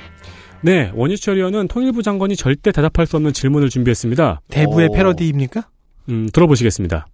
네, 0.64 0.92
원유철 0.94 1.38
의원은 1.38 1.66
통일부 1.66 2.04
장관이 2.04 2.36
절대 2.36 2.70
대답할 2.70 3.06
수 3.06 3.16
없는 3.16 3.32
질문을 3.32 3.68
준비했습니다. 3.68 4.42
대부의 4.48 4.90
패러디입니까? 4.94 5.68
음, 6.08 6.28
들어보시겠습니다. 6.32 7.08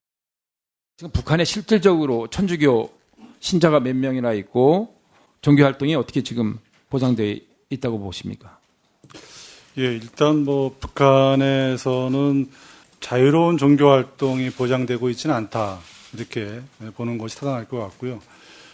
지금 0.99 1.11
북한에 1.13 1.45
실질적으로 1.45 2.27
천주교 2.29 2.91
신자가 3.41 3.81
몇 3.81 3.97
명이나 3.97 4.35
있고 4.35 4.95
종교 5.41 5.65
활동이 5.65 5.95
어떻게 5.95 6.23
지금 6.23 6.59
보장되어 6.91 7.37
있다고 7.71 7.99
보십니까? 7.99 8.59
예, 9.79 9.83
일단 9.95 10.45
뭐 10.45 10.77
북한에서는 10.79 12.51
자유로운 13.01 13.57
종교 13.57 13.89
활동이 13.89 14.51
보장되고 14.51 15.09
있지는 15.09 15.35
않다 15.35 15.79
이렇게 16.13 16.61
보는 16.97 17.17
것이 17.17 17.39
타당할 17.39 17.67
것 17.67 17.79
같고요. 17.79 18.21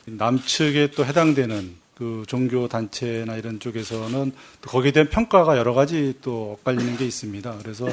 남측에 0.07 0.91
또 0.97 1.05
해당되는 1.05 1.84
그 1.95 2.25
종교 2.27 2.67
단체나 2.69 3.37
이런 3.37 3.61
쪽에서는 3.61 4.33
또 4.61 4.71
거기에 4.71 4.93
대한 4.93 5.09
평가가 5.09 5.57
여러 5.57 5.75
가지 5.75 6.15
또 6.23 6.57
엇갈리는 6.59 6.97
게 6.97 7.05
있습니다. 7.07 7.59
그래서 7.63 7.87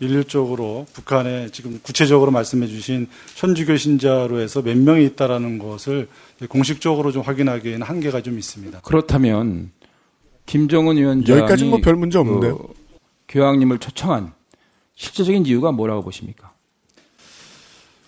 일률적으로 0.00 0.86
북한에 0.92 1.48
지금 1.52 1.80
구체적으로 1.82 2.30
말씀해 2.30 2.66
주신 2.66 3.08
천주교 3.34 3.76
신자로 3.76 4.40
해서 4.40 4.60
몇 4.62 4.76
명이 4.76 5.06
있다라는 5.06 5.58
것을 5.58 6.08
공식적으로 6.48 7.12
좀 7.12 7.22
확인하기에는 7.22 7.82
한계가 7.82 8.20
좀 8.20 8.38
있습니다. 8.38 8.80
그렇다면 8.80 9.70
김정은 10.44 10.96
위원장이 10.96 11.38
여기까지 11.40 11.64
뭐 11.64 11.78
별 11.80 11.96
문제 11.96 12.18
없는데요. 12.18 12.58
그 12.58 12.74
교황님을 13.28 13.78
초청한 13.78 14.32
실제적인 14.96 15.46
이유가 15.46 15.72
뭐라고 15.72 16.02
보십니까? 16.02 16.52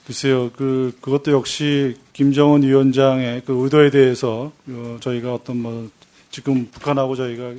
글쎄요, 0.09 0.51
그, 0.53 0.97
그것도 1.03 1.33
역시 1.33 1.95
김정은 2.15 2.63
위원장의 2.63 3.43
그 3.45 3.63
의도에 3.63 3.91
대해서 3.91 4.53
어, 4.67 4.97
저희가 5.01 5.35
어떤 5.35 5.59
뭐 5.59 5.91
지금 6.31 6.67
북한하고 6.71 7.15
저희가 7.15 7.53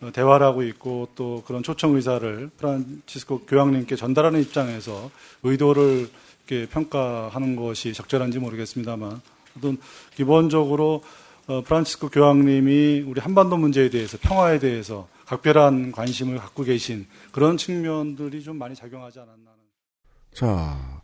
어, 0.00 0.10
대화를 0.10 0.46
하고 0.46 0.62
있고 0.62 1.08
또 1.14 1.42
그런 1.46 1.62
초청 1.62 1.96
의사를 1.96 2.50
프란치스코 2.56 3.40
교황님께 3.40 3.96
전달하는 3.96 4.40
입장에서 4.40 5.10
의도를 5.42 6.08
이렇게 6.48 6.66
평가하는 6.70 7.54
것이 7.54 7.92
적절한지 7.92 8.38
모르겠습니다만 8.38 9.20
어떤 9.58 9.76
기본적으로 10.14 11.04
어, 11.48 11.60
프란치스코 11.60 12.08
교황님이 12.08 13.04
우리 13.06 13.20
한반도 13.20 13.58
문제에 13.58 13.90
대해서 13.90 14.16
평화에 14.22 14.58
대해서 14.58 15.06
각별한 15.26 15.92
관심을 15.92 16.38
갖고 16.38 16.62
계신 16.62 17.06
그런 17.30 17.58
측면들이 17.58 18.42
좀 18.42 18.56
많이 18.56 18.74
작용하지 18.74 19.18
않았나. 19.18 19.50
자, 20.32 21.02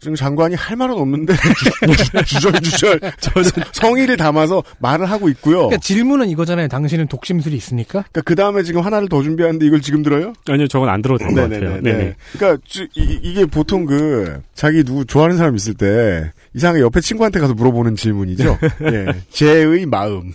지금 0.00 0.14
장관이 0.14 0.54
할 0.54 0.76
말은 0.76 0.94
없는데 0.94 1.34
주절주절 2.24 3.00
저는 3.20 3.50
성의를 3.72 4.16
담아서 4.16 4.62
말을 4.78 5.10
하고 5.10 5.28
있고요. 5.30 5.56
그러니까 5.58 5.78
질문은 5.78 6.28
이거잖아요. 6.30 6.68
당신은 6.68 7.08
독심술이 7.08 7.56
있습니까? 7.56 8.04
그러니까 8.12 8.20
그 8.22 8.34
다음에 8.36 8.62
지금 8.62 8.82
하나를 8.82 9.08
더 9.08 9.22
준비하는데 9.22 9.66
이걸 9.66 9.80
지금 9.80 10.02
들어요? 10.04 10.32
아니요, 10.48 10.68
저건 10.68 10.88
안 10.88 11.02
들어도 11.02 11.24
될 11.24 11.34
것 11.34 11.40
같아요. 11.50 11.82
네네. 11.82 12.14
그러니까 12.32 12.62
이, 12.94 13.34
게 13.34 13.44
보통 13.46 13.86
그 13.86 14.40
자기 14.54 14.84
누구 14.84 15.04
좋아하는 15.04 15.36
사람 15.36 15.56
있을 15.56 15.74
때 15.74 16.30
이상하게 16.54 16.82
옆에 16.82 17.00
친구한테 17.00 17.40
가서 17.40 17.54
물어보는 17.54 17.96
질문이죠. 17.96 18.56
예, 18.92 19.06
제의 19.30 19.84
마음. 19.86 20.32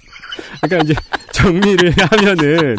그러니까 0.62 0.84
이제 0.84 0.94
정리를 1.32 1.94
하면은 1.98 2.76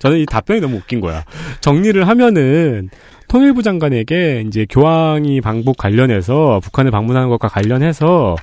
저는 0.00 0.18
이 0.18 0.26
답변이 0.26 0.60
너무 0.60 0.76
웃긴 0.76 1.00
거야. 1.00 1.24
정리를 1.60 2.06
하면은 2.08 2.88
통일부 3.36 3.62
장관에게 3.62 4.44
이제 4.46 4.64
교황이 4.70 5.42
방북 5.42 5.76
관련해서 5.76 6.58
북한을 6.62 6.90
방문하는 6.90 7.28
것과 7.28 7.48
관련해서 7.48 8.34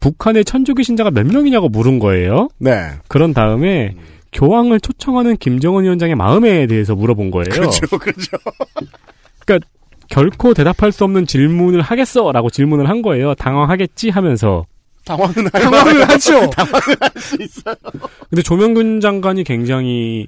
북한의 0.00 0.46
천주교 0.46 0.82
신자가 0.82 1.10
몇 1.10 1.26
명이냐고 1.26 1.68
물은 1.68 1.98
거예요. 1.98 2.48
네. 2.56 2.92
그런 3.08 3.34
다음에 3.34 3.94
교황을 4.32 4.80
초청하는 4.80 5.36
김정은 5.36 5.84
위원장의 5.84 6.14
마음에 6.16 6.66
대해서 6.66 6.94
물어본 6.94 7.30
거예요. 7.30 7.44
그렇죠, 7.50 7.98
그렇죠. 7.98 8.38
그러니까 9.44 9.68
결코 10.08 10.54
대답할 10.54 10.92
수 10.92 11.04
없는 11.04 11.26
질문을 11.26 11.82
하겠어라고 11.82 12.48
질문을 12.48 12.88
한 12.88 13.02
거예요. 13.02 13.34
당황하겠지 13.34 14.08
하면서. 14.08 14.64
당황은 15.04 15.34
당황을 15.52 16.08
하죠. 16.08 16.48
당황을 16.48 16.80
할 17.00 17.10
수 17.16 17.36
있어요. 17.38 17.74
근데 18.30 18.40
조명균 18.40 19.00
장관이 19.00 19.44
굉장히 19.44 20.26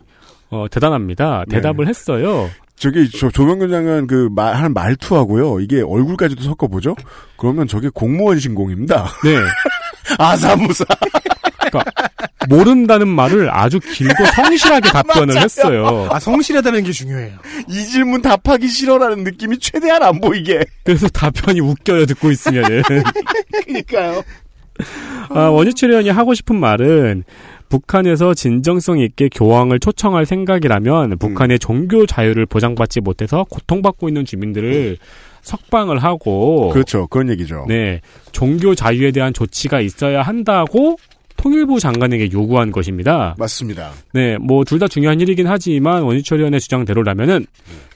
어, 0.50 0.66
대단합니다. 0.70 1.44
대답을 1.48 1.86
네. 1.86 1.88
했어요. 1.88 2.50
저기 2.84 3.10
저 3.10 3.30
조명균 3.30 3.70
장관 3.70 4.06
그 4.06 4.28
말, 4.30 4.54
하는 4.54 4.74
말투하고요. 4.74 5.60
이게 5.60 5.80
얼굴까지도 5.80 6.42
섞어 6.42 6.66
보죠. 6.66 6.94
그러면 7.38 7.66
저게 7.66 7.88
공무원 7.88 8.38
신공입니다. 8.38 9.08
네. 9.24 9.38
아사무사. 10.18 10.84
그러니까 11.60 11.82
모른다는 12.46 13.08
말을 13.08 13.48
아주 13.50 13.80
길고 13.80 14.26
성실하게 14.36 14.90
답변을. 14.92 15.40
했어요. 15.40 16.08
아 16.10 16.20
성실하다는 16.20 16.84
게 16.84 16.92
중요해요. 16.92 17.38
이 17.68 17.84
질문 17.86 18.20
답하기 18.20 18.68
싫어라는 18.68 19.24
느낌이 19.24 19.58
최대한 19.60 20.02
안 20.02 20.20
보이게. 20.20 20.62
그래서 20.84 21.08
답변이 21.08 21.60
웃겨요 21.60 22.04
듣고 22.04 22.30
있으면은. 22.30 22.82
그러니까요. 23.64 24.22
아, 25.30 25.40
원유철 25.48 25.88
의원이 25.90 26.10
하고 26.10 26.34
싶은 26.34 26.56
말은 26.56 27.24
북한에서 27.68 28.34
진정성 28.34 28.98
있게 29.00 29.28
교황을 29.28 29.80
초청할 29.80 30.26
생각이라면 30.26 31.18
북한의 31.18 31.58
종교 31.58 32.06
자유를 32.06 32.46
보장받지 32.46 33.00
못해서 33.00 33.44
고통받고 33.50 34.08
있는 34.08 34.24
주민들을 34.24 34.98
석방을 35.42 35.98
하고 35.98 36.70
그렇죠. 36.70 37.06
그런 37.08 37.28
얘기죠. 37.30 37.66
네. 37.68 38.00
종교 38.32 38.74
자유에 38.74 39.10
대한 39.10 39.32
조치가 39.32 39.80
있어야 39.80 40.22
한다고 40.22 40.96
통일부 41.36 41.80
장관에게 41.80 42.30
요구한 42.32 42.70
것입니다. 42.72 43.34
맞습니다. 43.38 43.90
네, 44.14 44.38
뭐 44.38 44.64
둘 44.64 44.78
다 44.78 44.86
중요한 44.88 45.20
일이긴 45.20 45.46
하지만 45.46 46.02
원유철 46.04 46.38
의원의 46.38 46.60
주장대로라면은 46.60 47.44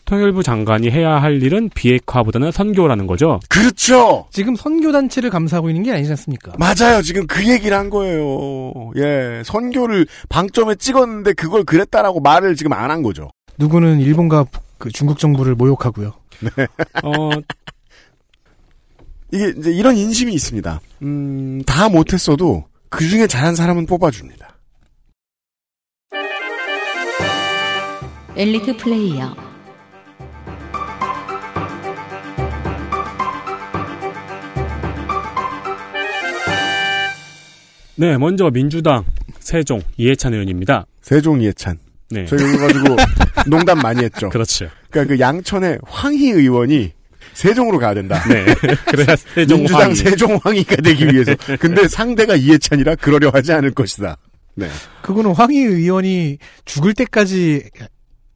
통일부 0.09 0.43
장관이 0.43 0.91
해야 0.91 1.21
할 1.21 1.43
일은 1.43 1.69
비핵화보다는 1.75 2.51
선교라는 2.51 3.07
거죠. 3.07 3.41
그렇죠. 3.51 4.27
지금 4.31 4.57
선교 4.57 4.91
단체를 4.91 5.29
감사하고 5.29 5.69
있는 5.69 5.83
게 5.83 5.93
아니지 5.93 6.09
않습니까? 6.13 6.53
맞아요. 6.59 7.03
지금 7.03 7.27
그 7.27 7.47
얘기를 7.47 7.77
한 7.77 7.91
거예요. 7.91 8.73
예, 8.97 9.43
선교를 9.45 10.07
방점에 10.31 10.77
찍었는데 10.77 11.35
그걸 11.35 11.63
그랬다라고 11.65 12.21
말을 12.21 12.57
지금 12.57 12.73
안 12.73 12.89
한 12.91 13.03
거죠. 13.03 13.29
누구는 13.59 14.01
일본과 14.01 14.47
그 14.79 14.91
중국 14.91 15.19
정부를 15.19 15.55
모욕하고요. 15.57 16.15
어, 17.03 17.31
이게 19.31 19.53
이제 19.59 19.71
이런 19.71 19.95
인심이 19.95 20.33
있습니다. 20.33 20.81
음, 21.03 21.63
다 21.67 21.91
못했어도 21.91 22.65
그 22.89 23.07
중에 23.07 23.27
잘한 23.27 23.55
사람은 23.57 23.85
뽑아줍니다. 23.85 24.57
엘리트 28.37 28.79
플레이어 28.79 29.48
네, 37.99 38.17
먼저 38.17 38.49
민주당 38.51 39.05
세종 39.41 39.83
이해찬 39.97 40.33
의원입니다. 40.33 40.87
세종 41.03 41.41
이해찬. 41.41 41.79
네. 42.11 42.25
저희 42.27 42.41
이거 42.55 42.59
가지고 42.67 42.97
농담 43.51 43.79
많이 43.79 44.05
했죠. 44.05 44.29
그렇죠. 44.31 44.69
그러니까 44.91 45.15
그 45.15 45.21
양천의 45.21 45.81
황희 45.85 46.31
의원이 46.31 46.93
세종으로 47.35 47.79
가야 47.79 47.95
된다. 47.95 48.23
네. 48.29 48.47
그래야 48.87 49.17
세종 49.17 49.59
민주당 49.59 49.83
황희. 49.83 49.95
세종 49.97 50.39
황희가 50.43 50.77
되기 50.77 51.07
위해서. 51.07 51.35
근데 51.59 51.89
상대가 51.89 52.37
이해찬이라 52.37 52.95
그러려 52.97 53.31
하지 53.31 53.53
않을 53.53 53.73
것이다. 53.73 54.17
네. 54.55 54.69
그거는 55.03 55.33
황희 55.33 55.59
의원이 55.59 56.39
죽을 56.65 56.95
때까지 56.95 57.65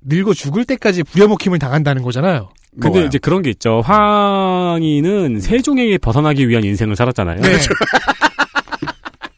늙어 0.03 0.35
죽을 0.35 0.65
때까지 0.65 1.05
부려먹힘을 1.05 1.59
당한다는 1.59 2.03
거잖아요. 2.03 2.51
근데 2.81 3.05
이제 3.05 3.19
그런 3.19 3.43
게 3.43 3.51
있죠. 3.51 3.81
황희는 3.83 5.41
세종에게 5.41 5.99
벗어나기 5.99 6.49
위한 6.49 6.65
인생을 6.65 6.97
살았잖아요. 6.97 7.41
네. 7.41 7.49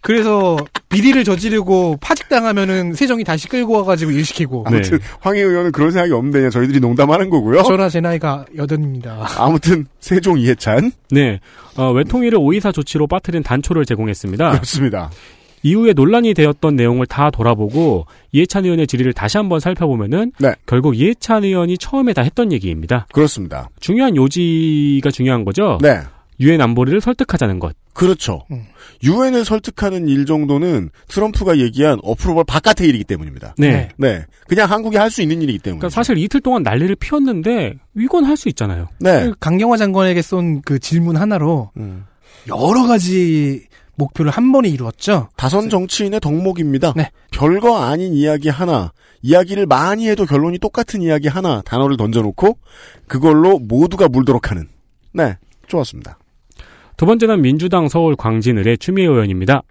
그래서 0.04 0.58
비리를 0.90 1.24
저지르고 1.24 1.96
파직당하면은 1.98 2.92
세종이 2.92 3.24
다시 3.24 3.48
끌고 3.48 3.72
와가지고 3.78 4.10
일시키고. 4.10 4.64
아무튼 4.66 4.98
황희 5.20 5.40
의원은 5.40 5.72
그런 5.72 5.90
생각이 5.90 6.12
없는데 6.12 6.40
그냥 6.40 6.50
저희들이 6.50 6.78
농담하는 6.78 7.30
거고요. 7.30 7.62
저나 7.62 7.88
제 7.88 8.02
나이가 8.02 8.44
여든입니다. 8.54 9.26
아무튼 9.38 9.86
세종 10.00 10.38
이해찬 10.38 10.92
네. 11.10 11.40
어, 11.76 11.90
외통위를 11.90 12.38
오이사 12.38 12.70
조치로 12.70 13.06
빠뜨린 13.06 13.42
단초를 13.42 13.86
제공했습니다. 13.86 14.50
그렇습니다. 14.50 15.10
이후에 15.62 15.94
논란이 15.94 16.34
되었던 16.34 16.76
내용을 16.76 17.06
다 17.06 17.30
돌아보고 17.30 18.04
이해찬 18.32 18.66
의원의 18.66 18.86
질의를 18.86 19.14
다시 19.14 19.38
한번 19.38 19.60
살펴보면은 19.60 20.32
네. 20.38 20.52
결국 20.66 20.96
이해찬 20.98 21.44
의원이 21.44 21.78
처음에 21.78 22.12
다 22.12 22.20
했던 22.20 22.52
얘기입니다. 22.52 23.06
그렇습니다. 23.10 23.70
중요한 23.80 24.14
요지가 24.16 25.10
중요한 25.10 25.46
거죠. 25.46 25.78
네. 25.80 26.00
유엔 26.40 26.60
안보리를 26.60 27.00
설득하자는 27.00 27.58
것. 27.60 27.74
그렇죠. 27.92 28.42
유엔을 29.04 29.44
설득하는 29.44 30.08
일 30.08 30.26
정도는 30.26 30.90
트럼프가 31.08 31.58
얘기한 31.58 32.00
어프로벌 32.02 32.42
바깥의 32.44 32.88
일이기 32.88 33.04
때문입니다. 33.04 33.54
네. 33.56 33.88
네. 33.96 34.24
그냥 34.48 34.68
한국이 34.70 34.96
할 34.96 35.10
수 35.10 35.22
있는 35.22 35.42
일이기 35.42 35.60
때문에. 35.60 35.78
그러니까 35.78 35.94
사실 35.94 36.18
이틀 36.18 36.40
동안 36.40 36.62
난리를 36.64 36.96
피웠는데 36.96 37.74
이건 37.96 38.24
할 38.24 38.36
수 38.36 38.48
있잖아요. 38.48 38.88
네. 38.98 39.30
강경화 39.38 39.76
장관에게 39.76 40.22
쏜 40.22 40.60
그 40.62 40.78
질문 40.80 41.16
하나로 41.16 41.70
음. 41.76 42.04
여러 42.48 42.86
가지 42.86 43.66
목표를 43.96 44.32
한 44.32 44.50
번에 44.50 44.68
이루었죠. 44.68 45.28
다선 45.36 45.70
정치인의 45.70 46.18
덕목입니다. 46.18 46.94
네. 46.96 47.10
별거 47.30 47.78
아닌 47.78 48.12
이야기 48.12 48.48
하나, 48.48 48.92
이야기를 49.22 49.66
많이 49.66 50.08
해도 50.08 50.26
결론이 50.26 50.58
똑같은 50.58 51.00
이야기 51.00 51.28
하나 51.28 51.62
단어를 51.62 51.96
던져놓고 51.96 52.58
그걸로 53.06 53.60
모두가 53.60 54.08
물도록 54.08 54.50
하는. 54.50 54.68
네, 55.12 55.38
좋았습니다. 55.68 56.18
두 56.96 57.06
번째는 57.06 57.42
민주당 57.42 57.88
서울 57.88 58.16
광진을의 58.16 58.78
추미애 58.78 59.06
의원입니다. 59.06 59.62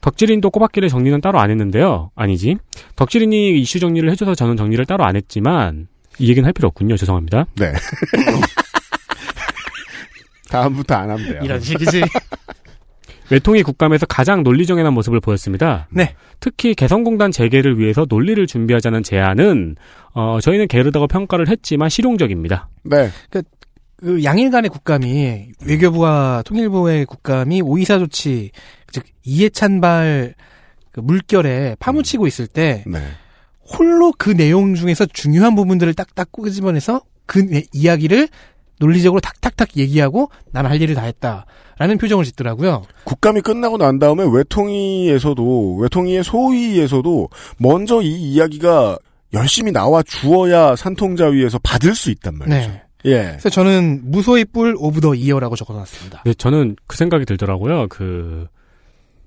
덕질인도 0.00 0.50
꼬박길의 0.50 0.88
정리는 0.90 1.20
따로 1.20 1.40
안 1.40 1.50
했는데요. 1.50 2.10
아니지. 2.14 2.56
덕질인이 2.96 3.60
이슈 3.60 3.80
정리를 3.80 4.08
해줘서 4.10 4.34
저는 4.34 4.56
정리를 4.56 4.84
따로 4.86 5.04
안 5.04 5.16
했지만 5.16 5.88
이 6.18 6.28
얘기는 6.28 6.46
할 6.46 6.52
필요 6.52 6.68
없군요. 6.68 6.96
죄송합니다. 6.96 7.46
네. 7.56 7.72
다음부터 10.50 10.94
안 10.94 11.10
하면 11.10 11.28
돼요. 11.28 11.40
이런 11.44 11.60
식이지. 11.60 12.02
외통위 13.30 13.62
국감에서 13.62 14.06
가장 14.06 14.42
논리정연한 14.42 14.94
모습을 14.94 15.20
보였습니다. 15.20 15.86
네. 15.90 16.14
특히 16.40 16.74
개성공단 16.74 17.30
재개를 17.30 17.78
위해서 17.78 18.06
논리를 18.08 18.46
준비하자는 18.46 19.02
제안은 19.02 19.76
어, 20.14 20.38
저희는 20.40 20.68
게으르다고 20.68 21.06
평가를 21.08 21.48
했지만 21.48 21.90
실용적입니다. 21.90 22.68
네. 22.84 23.10
그 23.28 23.42
양일 24.22 24.50
간의 24.50 24.70
국감이 24.70 25.48
외교부와 25.64 26.42
통일부의 26.46 27.04
국감이 27.06 27.62
오이사 27.62 27.98
조치 27.98 28.50
즉 28.92 29.04
이해찬발 29.24 30.34
그 30.92 31.00
물결에 31.00 31.76
파묻히고 31.80 32.26
있을 32.26 32.46
때 32.46 32.84
네. 32.86 32.98
홀로 33.76 34.12
그 34.16 34.30
내용 34.36 34.74
중에서 34.74 35.04
중요한 35.06 35.54
부분들을 35.54 35.94
딱딱 35.94 36.30
끄집어내서 36.32 37.02
그 37.26 37.40
내- 37.40 37.64
이야기를 37.72 38.28
논리적으로 38.80 39.20
탁탁탁 39.20 39.76
얘기하고 39.76 40.30
난 40.52 40.64
할 40.66 40.80
일을 40.80 40.94
다 40.94 41.02
했다라는 41.02 41.98
표정을 41.98 42.24
짓더라고요. 42.24 42.84
국감이 43.04 43.40
끝나고 43.40 43.76
난 43.78 43.98
다음에 43.98 44.24
외통위에서도 44.32 45.76
외통위의 45.76 46.22
소위에서도 46.24 47.28
먼저 47.58 48.00
이 48.02 48.08
이야기가 48.32 48.98
열심히 49.34 49.72
나와 49.72 50.02
주어야 50.02 50.76
산통자위에서 50.76 51.58
받을 51.62 51.94
수 51.94 52.10
있단 52.10 52.38
말이죠. 52.38 52.56
네. 52.70 52.82
예. 53.08 53.22
그래서 53.30 53.48
저는 53.48 54.02
무소의 54.04 54.46
뿔 54.46 54.74
of 54.78 55.00
the 55.00 55.14
year라고 55.14 55.56
적어놨습니다. 55.56 56.22
네, 56.24 56.34
저는 56.34 56.76
그 56.86 56.96
생각이 56.96 57.24
들더라고요. 57.24 57.88
그, 57.88 58.46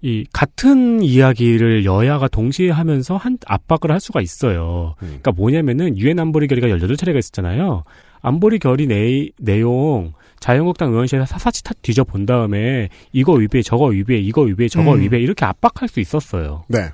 이, 0.02 0.26
같은 0.32 1.04
이야기를 1.04 1.86
여야가 1.86 2.28
동시에 2.28 2.70
하면서 2.70 3.18
한, 3.18 3.38
압박을 3.46 3.92
할 3.92 4.00
수가 4.00 4.22
있어요. 4.22 4.96
그러니까 5.00 5.32
뭐냐면은, 5.32 5.98
유엔 5.98 6.20
안보리 6.20 6.48
결의가 6.48 6.68
18차례가 6.68 7.18
있었잖아요. 7.18 7.84
안보리 8.22 8.60
결의 8.60 8.88
내, 8.88 9.30
내용, 9.38 10.14
자유한국당 10.40 10.92
의원실에서 10.92 11.26
샅샅이 11.26 11.64
다 11.64 11.76
뒤져 11.82 12.04
본 12.04 12.26
다음에, 12.26 12.90
이거 13.12 13.34
위배, 13.34 13.62
저거 13.62 13.86
위배, 13.88 14.18
이거 14.18 14.42
위배, 14.42 14.68
저거 14.68 14.94
음. 14.94 15.02
위배, 15.02 15.20
이렇게 15.20 15.46
압박할 15.46 15.88
수 15.88 16.00
있었어요. 16.00 16.64
네. 16.68 16.90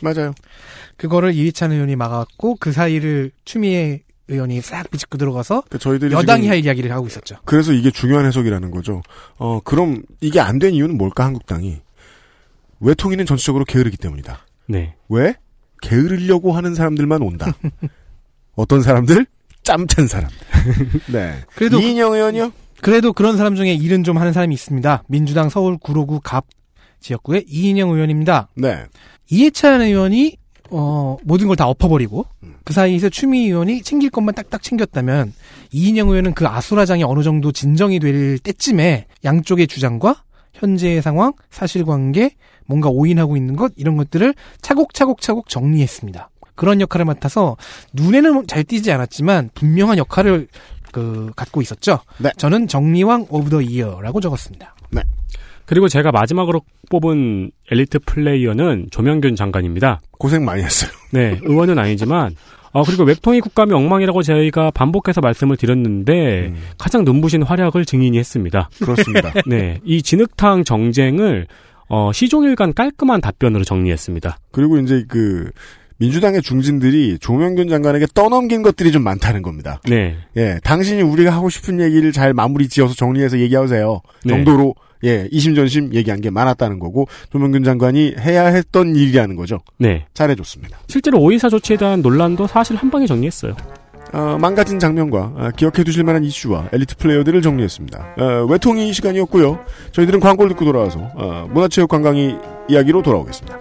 맞아요. 0.00 0.32
그거를 0.96 1.32
이희찬 1.32 1.72
의원이 1.72 1.96
막았고 1.96 2.56
그 2.60 2.72
사이를 2.72 3.30
추미애 3.44 4.02
의원이 4.28 4.60
싹 4.60 4.90
비집고 4.90 5.18
들어가서 5.18 5.62
그 5.68 5.78
저희들이 5.78 6.12
여당이 6.14 6.48
할 6.48 6.58
이야기를 6.64 6.92
하고 6.92 7.06
있었죠. 7.06 7.36
그래서 7.44 7.72
이게 7.72 7.90
중요한 7.90 8.26
해석이라는 8.26 8.70
거죠. 8.70 9.02
어, 9.38 9.60
그럼 9.64 10.02
이게 10.20 10.40
안 10.40 10.58
된 10.58 10.74
이유는 10.74 10.96
뭘까, 10.98 11.24
한국당이? 11.24 11.78
외통위는 12.80 13.26
전체적으로 13.26 13.64
게으르기 13.64 13.96
때문이다. 13.96 14.40
네. 14.66 14.94
왜? 15.08 15.34
게으르려고 15.82 16.52
하는 16.52 16.74
사람들만 16.74 17.22
온다. 17.22 17.52
어떤 18.54 18.82
사람들? 18.82 19.26
짬찬 19.62 20.06
사람. 20.08 20.30
네. 21.12 21.34
그래도 21.54 21.80
이인영 21.80 22.12
의원이요? 22.14 22.52
그래도 22.80 23.12
그런 23.12 23.36
사람 23.36 23.54
중에 23.54 23.74
일은 23.74 24.04
좀 24.04 24.18
하는 24.18 24.32
사람이 24.32 24.54
있습니다. 24.54 25.04
민주당 25.08 25.48
서울 25.48 25.76
구로구 25.78 26.20
갑 26.22 26.44
지역구의 27.00 27.44
이인영 27.48 27.90
의원입니다. 27.90 28.48
네. 28.56 28.84
이해찬 29.30 29.82
의원이 29.82 30.36
어, 30.70 31.16
모든 31.24 31.46
걸 31.48 31.56
다 31.56 31.66
엎어버리고 31.66 32.26
그 32.64 32.72
사이에서 32.72 33.08
추미애 33.08 33.46
의원이 33.46 33.82
챙길 33.82 34.10
것만 34.10 34.34
딱딱 34.34 34.62
챙겼다면 34.62 35.32
이인영 35.72 36.08
의원은 36.10 36.34
그 36.34 36.46
아수라장이 36.46 37.02
어느 37.02 37.22
정도 37.22 37.50
진정이 37.52 37.98
될 37.98 38.38
때쯤에 38.38 39.06
양쪽의 39.24 39.66
주장과 39.66 40.22
현재의 40.54 41.02
상황, 41.02 41.32
사실관계, 41.50 42.32
뭔가 42.66 42.88
오인하고 42.90 43.36
있는 43.36 43.56
것 43.56 43.72
이런 43.76 43.96
것들을 43.96 44.34
차곡차곡차곡 44.60 45.48
정리했습니다. 45.48 46.30
그런 46.54 46.80
역할을 46.80 47.06
맡아서 47.06 47.56
눈에는 47.92 48.46
잘 48.46 48.64
띄지 48.64 48.90
않았지만 48.92 49.50
분명한 49.54 49.98
역할을 49.98 50.48
그 50.92 51.30
갖고 51.36 51.62
있었죠. 51.62 52.00
네. 52.18 52.30
저는 52.36 52.66
정리왕 52.66 53.26
of 53.30 53.50
the 53.50 53.60
year라고 53.60 54.20
적었습니다. 54.20 54.74
네. 54.90 55.02
그리고 55.68 55.86
제가 55.86 56.10
마지막으로 56.12 56.62
뽑은 56.88 57.50
엘리트 57.70 57.98
플레이어는 58.06 58.88
조명균 58.90 59.36
장관입니다. 59.36 60.00
고생 60.12 60.42
많이 60.42 60.62
했어요. 60.62 60.90
네, 61.12 61.38
의원은 61.42 61.78
아니지만, 61.78 62.34
어, 62.72 62.82
그리고 62.84 63.04
웹통이 63.04 63.40
국감이 63.42 63.74
엉망이라고 63.74 64.22
저희가 64.22 64.70
반복해서 64.70 65.20
말씀을 65.20 65.58
드렸는데, 65.58 66.54
가장 66.78 67.04
눈부신 67.04 67.42
활약을 67.42 67.84
증인이 67.84 68.18
했습니다. 68.18 68.70
음. 68.80 68.84
그렇습니다. 68.86 69.30
네, 69.46 69.78
이 69.84 70.00
진흙탕 70.00 70.64
정쟁을, 70.64 71.46
어, 71.90 72.12
시종일관 72.14 72.72
깔끔한 72.72 73.20
답변으로 73.20 73.62
정리했습니다. 73.64 74.38
그리고 74.50 74.78
이제 74.78 75.04
그, 75.06 75.50
민주당의 75.98 76.40
중진들이 76.40 77.18
조명균 77.18 77.68
장관에게 77.68 78.06
떠넘긴 78.14 78.62
것들이 78.62 78.90
좀 78.90 79.02
많다는 79.02 79.42
겁니다. 79.42 79.82
네. 79.86 80.16
예, 80.36 80.58
당신이 80.64 81.02
우리가 81.02 81.30
하고 81.30 81.50
싶은 81.50 81.80
얘기를 81.80 82.10
잘 82.12 82.32
마무리 82.32 82.68
지어서 82.68 82.94
정리해서 82.94 83.38
얘기하세요. 83.40 84.00
네. 84.24 84.32
정도로, 84.32 84.74
예, 85.04 85.28
이심전심 85.30 85.94
얘기한 85.94 86.20
게 86.20 86.30
많았다는 86.30 86.78
거고, 86.78 87.06
조명균 87.30 87.64
장관이 87.64 88.16
해야 88.18 88.46
했던 88.46 88.94
일이라는 88.94 89.36
거죠. 89.36 89.58
네. 89.78 90.06
잘해줬습니다. 90.14 90.78
실제로 90.88 91.20
오이사 91.20 91.48
조치에 91.48 91.76
대한 91.76 92.02
논란도 92.02 92.46
사실 92.46 92.76
한 92.76 92.90
방에 92.90 93.06
정리했어요. 93.06 93.54
어, 94.12 94.38
망가진 94.40 94.78
장면과 94.78 95.18
어, 95.18 95.50
기억해 95.56 95.84
두실 95.84 96.04
만한 96.04 96.24
이슈와 96.24 96.70
엘리트 96.72 96.96
플레이어들을 96.96 97.42
정리했습니다. 97.42 98.14
어, 98.18 98.46
외통이 98.48 98.92
시간이었고요. 98.92 99.64
저희들은 99.92 100.20
광고를 100.20 100.50
듣고 100.50 100.64
돌아와서 100.64 101.10
어, 101.14 101.46
문화체육관광이 101.52 102.36
이야기로 102.68 103.02
돌아오겠습니다. 103.02 103.60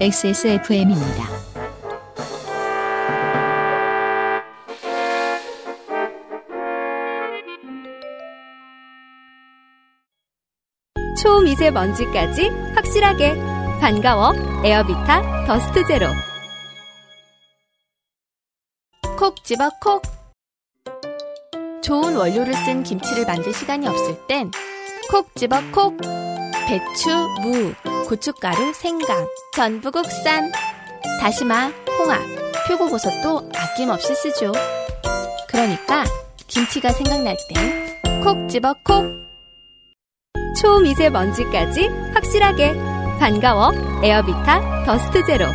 XSFM입니다. 0.00 1.39
초미세먼지까지 11.22 12.48
확실하게. 12.74 13.34
반가워 13.80 14.32
에어비타 14.64 15.46
더스트 15.46 15.86
제로. 15.86 16.06
콕 19.18 19.44
집어 19.44 19.68
콕. 19.80 20.02
좋은 21.82 22.16
원료를 22.16 22.54
쓴 22.54 22.82
김치를 22.82 23.26
만들 23.26 23.52
시간이 23.52 23.86
없을 23.86 24.26
땐 24.26 24.50
콕 25.10 25.34
집어 25.36 25.60
콕. 25.72 25.98
배추, 26.68 27.10
무, 27.42 27.74
고춧가루, 28.08 28.72
생강, 28.72 29.26
전부 29.54 29.90
국산. 29.90 30.50
다시마, 31.20 31.70
홍합, 31.98 32.20
표고버섯도 32.68 33.50
아낌없이 33.54 34.14
쓰죠. 34.14 34.52
그러니까 35.48 36.04
김치가 36.46 36.90
생각날 36.92 37.36
땐 37.48 38.22
콕 38.22 38.48
집어 38.48 38.74
콕 38.84 39.29
초미세먼지까지 40.60 41.88
확실하게. 42.12 42.74
반가워 43.18 43.72
에어비타 44.02 44.84
더스트 44.84 45.24
제로. 45.24 45.46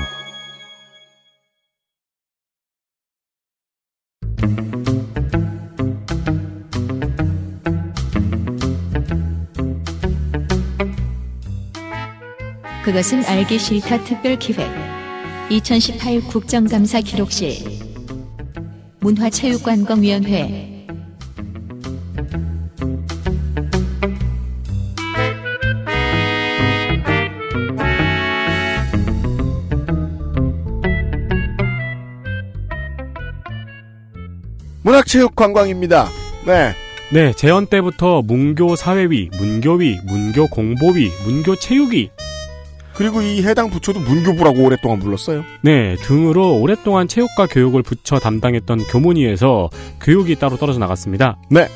그것은 12.84 13.26
알기 13.26 13.60
싫다 13.60 14.04
특별 14.04 14.38
기획. 14.38 14.68
2018 15.52 16.22
국정감사 16.22 17.02
기록실. 17.02 17.64
문화체육관광위원회 19.02 20.75
문학체육관광입니다. 35.06 36.10
네. 36.46 36.74
네, 37.12 37.32
재헌 37.34 37.68
때부터 37.68 38.22
문교 38.24 38.76
사회위, 38.76 39.30
문교위, 39.38 40.00
문교 40.06 40.48
공보위, 40.48 41.12
문교 41.26 41.56
체육위 41.56 42.10
그리고 42.96 43.22
이 43.22 43.44
해당 43.44 43.70
부처도 43.70 44.00
문교부라고 44.00 44.64
오랫동안 44.64 45.00
불렀어요. 45.00 45.44
네, 45.62 45.96
등으로 45.98 46.60
오랫동안 46.60 47.08
체육과 47.08 47.48
교육을 47.48 47.84
부처 47.84 48.20
담당했던 48.20 48.86
교문위에서 48.86 49.70
교육이 50.02 50.36
따로 50.36 50.58
떨어져 50.58 50.80
나갔습니다. 50.80 51.38
네. 51.50 51.68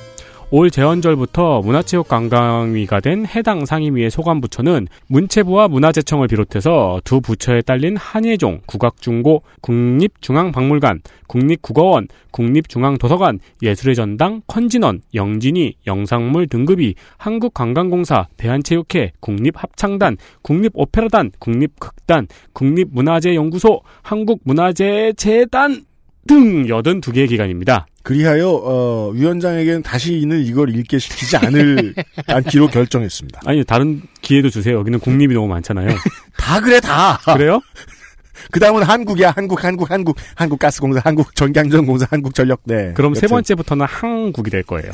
올 0.51 0.71
재헌절부터 0.71 1.61
문화체육관광위가 1.61 3.01
된 3.01 3.27
해당 3.27 3.65
상임위의 3.65 4.09
소관부처는 4.09 4.87
문체부와 5.05 5.67
문화재청을 5.67 6.27
비롯해서 6.27 6.99
두 7.03 7.21
부처에 7.21 7.61
딸린 7.61 7.95
한예종, 7.95 8.61
국악중고, 8.65 9.43
국립중앙박물관, 9.61 11.01
국립국어원, 11.27 12.07
국립중앙도서관, 12.31 13.39
예술의 13.61 13.93
전당, 13.93 14.41
컨진원, 14.47 15.01
영진이, 15.13 15.75
영상물 15.85 16.47
등급이, 16.47 16.95
한국관광공사, 17.17 18.27
대한체육회, 18.37 19.11
국립합창단, 19.19 20.17
국립오페라단, 20.41 21.29
국립극단, 21.37 22.27
국립문화재연구소, 22.53 23.81
한국문화재재단 24.01 25.85
등 26.29 26.67
82개의 26.67 27.27
기관입니다. 27.27 27.87
그리하여 28.03 28.49
어, 28.49 29.09
위원장에게는 29.15 29.81
다시 29.81 30.19
이는 30.19 30.39
이걸 30.39 30.69
읽게 30.75 30.99
시키지 30.99 31.37
않을 31.37 31.95
않기로 32.27 32.67
결정했습니다. 32.67 33.41
아니 33.47 33.63
다른 33.63 34.03
기회도 34.21 34.49
주세요. 34.51 34.77
여기는 34.77 34.99
국립이 34.99 35.33
너무 35.33 35.47
많잖아요. 35.47 35.89
다 36.37 36.59
그래 36.61 36.79
다. 36.79 37.19
그래요? 37.33 37.59
그 38.51 38.59
다음은 38.59 38.83
한국이야 38.83 39.33
한국 39.35 39.63
한국 39.63 39.89
한국 39.89 40.17
한국가스공사 40.35 41.01
한국 41.03 41.35
전강전공사 41.35 42.05
한국전력 42.11 42.61
네. 42.65 42.93
그럼 42.93 43.15
세 43.15 43.21
여튼. 43.25 43.29
번째부터는 43.37 43.87
한국이 43.87 44.51
될 44.51 44.61
거예요. 44.61 44.91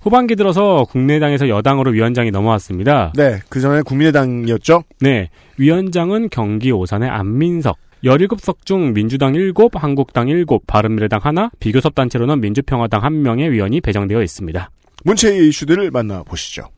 후반기 0.00 0.36
들어서 0.36 0.84
국내당에서 0.90 1.48
여당으로 1.48 1.90
위원장이 1.90 2.30
넘어왔습니다. 2.30 3.12
네, 3.16 3.40
그 3.48 3.60
전에 3.60 3.82
국민의당이었죠. 3.82 4.84
네, 5.00 5.28
위원장은 5.58 6.28
경기 6.30 6.70
오산의 6.70 7.10
안민석. 7.10 7.78
17석 8.04 8.64
중 8.64 8.94
민주당 8.94 9.34
7, 9.34 9.52
한국당 9.74 10.26
7, 10.28 10.46
바른미래당 10.66 11.20
하나, 11.22 11.50
비교섭 11.60 11.94
단체로는 11.94 12.40
민주평화당 12.40 13.02
1명의 13.02 13.50
위원이 13.50 13.80
배정되어 13.80 14.22
있습니다. 14.22 14.70
문체의 15.04 15.48
이슈들을 15.48 15.90
만나보시죠. 15.90 16.68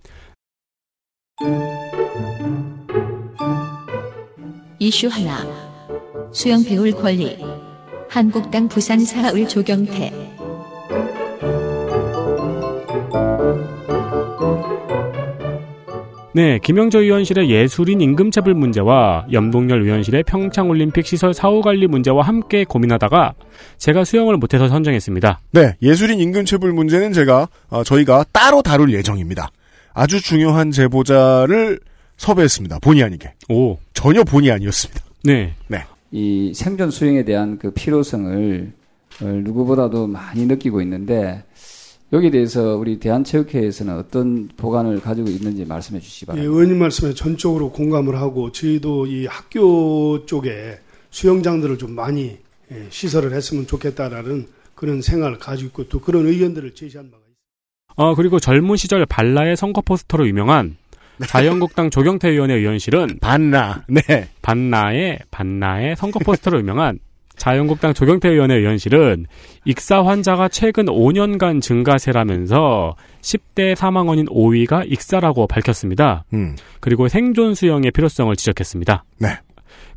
이슈 4.79 5.09
하나 5.09 5.39
수영 6.33 6.65
배울 6.65 6.91
권리 6.93 7.39
한국당 8.09 8.69
부산 8.69 8.99
사을 8.99 9.47
조경태 9.47 10.13
네, 16.35 16.59
김영조 16.63 17.03
의원실의 17.03 17.51
예술인 17.51 18.01
임금체불 18.01 18.55
문제와 18.55 19.27
염동열 19.31 19.83
의원실의 19.83 20.23
평창올림픽 20.23 21.05
시설 21.05 21.35
사후관리 21.35 21.87
문제와 21.87 22.23
함께 22.23 22.65
고민하다가 22.65 23.35
제가 23.77 24.05
수영을 24.05 24.39
못해서 24.39 24.67
선정했습니다. 24.67 25.41
네, 25.51 25.77
예술인 25.83 26.21
임금체불 26.21 26.73
문제는 26.73 27.13
제가 27.13 27.49
어, 27.69 27.85
저희가 27.85 28.25
따로 28.33 28.63
다룰 28.63 28.95
예정입니다. 28.95 29.51
아주 29.93 30.23
중요한 30.23 30.71
제보자를 30.71 31.81
섭외했습니다. 32.17 32.79
본의 32.79 33.03
아니게. 33.03 33.35
오, 33.51 33.77
전혀 33.93 34.25
본의 34.25 34.53
아니었습니다. 34.53 35.03
네, 35.25 35.53
네. 35.69 35.85
이 36.13 36.53
생존 36.55 36.91
수영에 36.91 37.25
대한 37.25 37.59
그 37.59 37.73
필요성을 37.73 38.73
어, 39.21 39.25
누구보다도 39.27 40.07
많이 40.07 40.47
느끼고 40.47 40.81
있는데 40.81 41.43
여기에 42.13 42.31
대해서 42.31 42.77
우리 42.77 42.99
대한체육회에서는 42.99 43.99
어떤 43.99 44.49
보관을 44.57 45.01
가지고 45.01 45.31
있는지 45.31 45.65
말씀해 45.65 45.99
주시기 46.01 46.25
예, 46.25 46.27
바랍니다. 46.27 46.53
의원님 46.53 46.79
말씀에 46.79 47.15
전적으로 47.15 47.71
공감을 47.71 48.17
하고 48.17 48.53
저희도 48.53 49.07
이 49.07 49.27
학교 49.27 50.27
쪽에 50.27 50.79
수영장들을 51.11 51.79
좀 51.79 51.95
많이 51.95 52.39
예, 52.71 52.87
시설을 52.91 53.33
했으면 53.33 53.67
좋겠다라는 53.67 54.47
그런 54.75 55.01
생각을 55.01 55.39
가지고 55.39 55.83
있고 55.83 55.89
또 55.89 56.01
그런 56.01 56.27
의견들을 56.27 56.75
제시한 56.75 57.11
바가 57.11 57.23
어, 57.95 58.15
그리고 58.15 58.39
젊은 58.39 58.77
시절 58.77 59.05
발라의 59.07 59.57
선거 59.57 59.81
포스터로 59.81 60.27
유명한 60.27 60.77
자유한국당 61.27 61.91
조경태 61.91 62.29
의원의 62.29 62.59
의원실은 62.59 63.19
반나, 63.21 63.85
네. 63.87 64.29
반나의 64.41 65.21
반나의 65.31 65.97
선거 65.97 66.19
포스터로 66.19 66.59
유명한 66.59 66.99
자유한국당 67.43 67.93
조경태 67.93 68.29
의원의 68.29 68.61
의원실은 68.61 69.27
익사 69.65 70.05
환자가 70.05 70.47
최근 70.47 70.85
5년간 70.85 71.61
증가세라면서 71.61 72.95
10대 73.21 73.75
사망원인 73.75 74.27
5위가 74.27 74.85
익사라고 74.87 75.49
밝혔습니다. 75.49 76.25
음. 76.35 76.55
그리고 76.79 77.09
생존 77.09 77.57
수영의 77.57 77.91
필요성을 77.91 78.37
지적했습니다. 78.37 79.05
네. 79.19 79.29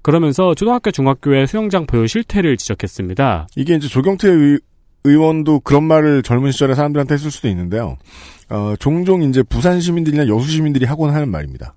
그러면서 0.02 0.56
초등학교 0.56 0.90
중학교의 0.90 1.46
수영장 1.46 1.86
보유 1.86 2.08
실태를 2.08 2.58
지적했습니다. 2.58 3.50
이게 3.56 3.76
이제 3.76 3.88
조경태 3.88 4.28
의, 4.28 4.60
의원도 5.04 5.60
그런 5.60 5.84
말을 5.84 6.24
젊은 6.24 6.52
시절에 6.52 6.74
사람들한테 6.74 7.14
했을 7.14 7.30
수도 7.30 7.48
있는데요. 7.48 7.98
어, 8.50 8.74
종종 8.80 9.22
이제 9.22 9.44
부산 9.44 9.80
시민들이나 9.80 10.28
여수 10.28 10.50
시민들이 10.50 10.86
하곤 10.86 11.12
하는 11.12 11.30
말입니다. 11.30 11.76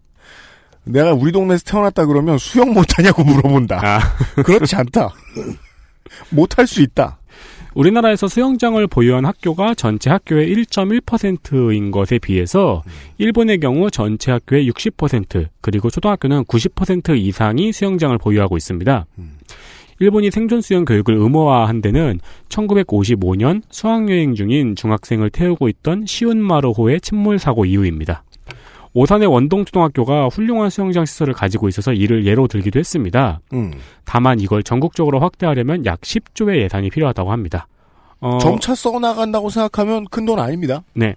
내가 0.89 1.13
우리 1.13 1.33
동네에서 1.33 1.65
태어났다 1.65 2.07
그러면 2.07 2.39
수영 2.39 2.73
못하냐고 2.73 3.25
물어본다. 3.25 4.01
그렇지 4.45 4.77
않다. 4.77 5.11
못할 6.31 6.67
수 6.67 6.83
있다. 6.83 7.19
우리나라에서 7.75 8.27
수영장을 8.27 8.85
보유한 8.89 9.25
학교가 9.25 9.75
전체 9.75 10.11
학교의 10.11 10.53
1.1%인 10.53 11.91
것에 11.91 12.19
비해서 12.19 12.83
일본의 13.19 13.61
경우 13.61 13.91
전체 13.91 14.33
학교의 14.33 14.69
60% 14.71 15.49
그리고 15.61 15.91
초등학교는 15.91 16.45
90% 16.45 17.17
이상이 17.17 17.73
수영장을 17.73 18.17
보유하고 18.19 18.57
있습니다. 18.57 19.07
일본이 20.01 20.31
생존 20.31 20.61
수영 20.61 20.85
교육을 20.85 21.15
의무화한 21.15 21.81
데는 21.81 22.21
1955년 22.49 23.63
수학여행 23.71 24.35
중인 24.35 24.77
중학생을 24.77 25.31
태우고 25.31 25.69
있던 25.69 26.07
시운마루호의 26.07 27.01
침몰 27.01 27.39
사고 27.39 27.65
이후입니다. 27.65 28.23
오산의 28.95 29.29
원동초등학교가 29.29 30.29
훌륭한 30.29 30.71
수영장 30.71 31.05
시설을 31.05 31.35
가지고 31.35 31.69
있어서 31.69 31.93
이를 31.93 32.27
예로 32.27 32.49
들기도 32.49 32.79
했습니다. 32.79 33.41
음. 33.53 33.73
다만 34.05 34.41
이걸 34.41 34.63
전국적으로 34.63 35.21
확대하려면 35.21 35.85
약 35.87 36.01
10조의 36.01 36.59
예산이 36.63 36.91
필요하다고 36.91 37.31
합니다. 37.33 37.67
어, 38.21 38.39
점차 38.39 38.75
써나간다고 38.75 39.49
생각하면 39.51 40.07
큰 40.11 40.27
돈 40.27 40.39
아닙니다. 40.41 40.83
네. 40.95 41.15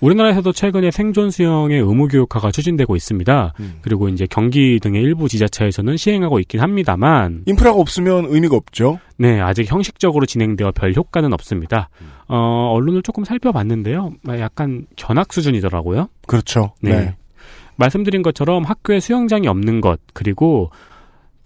우리나라에서도 0.00 0.52
최근에 0.52 0.90
생존 0.90 1.30
수영의 1.30 1.80
의무 1.80 2.08
교육화가 2.08 2.50
추진되고 2.50 2.96
있습니다. 2.96 3.54
그리고 3.80 4.08
이제 4.08 4.26
경기 4.28 4.78
등의 4.80 5.02
일부 5.02 5.28
지자체에서는 5.28 5.96
시행하고 5.96 6.38
있긴 6.40 6.60
합니다만 6.60 7.42
인프라가 7.46 7.78
없으면 7.78 8.26
의미가 8.28 8.56
없죠. 8.56 8.98
네, 9.16 9.40
아직 9.40 9.70
형식적으로 9.70 10.26
진행되어 10.26 10.72
별 10.72 10.94
효과는 10.94 11.32
없습니다. 11.32 11.88
어, 12.28 12.72
언론을 12.74 13.02
조금 13.02 13.24
살펴봤는데요. 13.24 14.12
약간 14.38 14.86
견학 14.96 15.32
수준이더라고요. 15.32 16.08
그렇죠. 16.26 16.72
네. 16.80 16.90
네. 16.90 17.16
말씀드린 17.76 18.22
것처럼 18.22 18.64
학교에 18.64 19.00
수영장이 19.00 19.48
없는 19.48 19.80
것, 19.80 20.00
그리고 20.12 20.70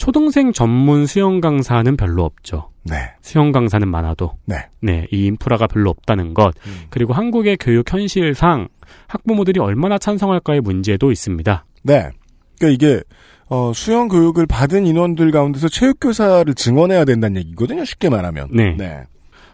초등생 0.00 0.54
전문 0.54 1.04
수영 1.04 1.42
강사는 1.42 1.94
별로 1.98 2.24
없죠. 2.24 2.70
네. 2.84 2.96
수영 3.20 3.52
강사는 3.52 3.86
많아도. 3.86 4.32
네. 4.46 5.06
이 5.12 5.26
인프라가 5.26 5.66
별로 5.66 5.90
없다는 5.90 6.32
것. 6.32 6.54
음. 6.66 6.86
그리고 6.88 7.12
한국의 7.12 7.58
교육 7.58 7.92
현실상 7.92 8.68
학부모들이 9.08 9.60
얼마나 9.60 9.98
찬성할까의 9.98 10.62
문제도 10.62 11.12
있습니다. 11.12 11.66
네. 11.82 12.08
그러니까 12.58 12.74
이게 12.74 13.02
어, 13.50 13.72
수영 13.74 14.08
교육을 14.08 14.46
받은 14.46 14.86
인원들 14.86 15.32
가운데서 15.32 15.68
체육 15.68 15.98
교사를 16.00 16.52
증언해야 16.54 17.04
된다는 17.04 17.38
얘기거든요. 17.42 17.84
쉽게 17.84 18.08
말하면. 18.08 18.48
네. 18.78 19.04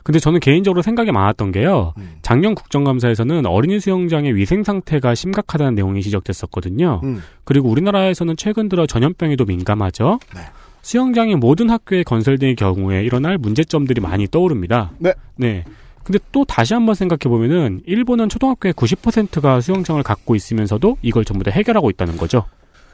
근데 0.07 0.21
저는 0.21 0.39
개인적으로 0.39 0.83
생각이 0.83 1.11
많았던 1.11 1.51
게요. 1.51 1.93
작년 2.23 2.55
국정감사에서는 2.55 3.45
어린이 3.45 3.81
수영장의 3.81 4.37
위생 4.37 4.63
상태가 4.63 5.17
심각하다는 5.17 5.75
내용이 5.75 6.01
지적됐었거든요. 6.01 7.01
음. 7.03 7.25
그리고 7.43 7.69
우리나라에서는 7.71 8.37
최근 8.37 8.69
들어 8.69 8.87
전염병에도 8.87 9.47
민감하죠. 9.47 10.21
네. 10.33 10.43
수영장이 10.83 11.35
모든 11.35 11.71
학교에 11.71 12.05
건설될 12.05 12.55
경우에 12.55 13.03
일어날 13.03 13.37
문제점들이 13.37 14.01
많이 14.01 14.29
떠오릅니다. 14.29 14.93
네. 14.99 15.13
네. 15.35 15.65
근데 16.05 16.21
또 16.31 16.45
다시 16.45 16.73
한번 16.73 16.95
생각해 16.95 17.29
보면은 17.29 17.81
일본은 17.85 18.29
초등학교의 18.29 18.75
90%가 18.75 19.61
수영장을 19.61 20.01
갖고 20.05 20.37
있으면서도 20.37 20.99
이걸 21.03 21.25
전부 21.25 21.43
다 21.43 21.51
해결하고 21.51 21.91
있다는 21.91 22.17
거죠. 22.17 22.45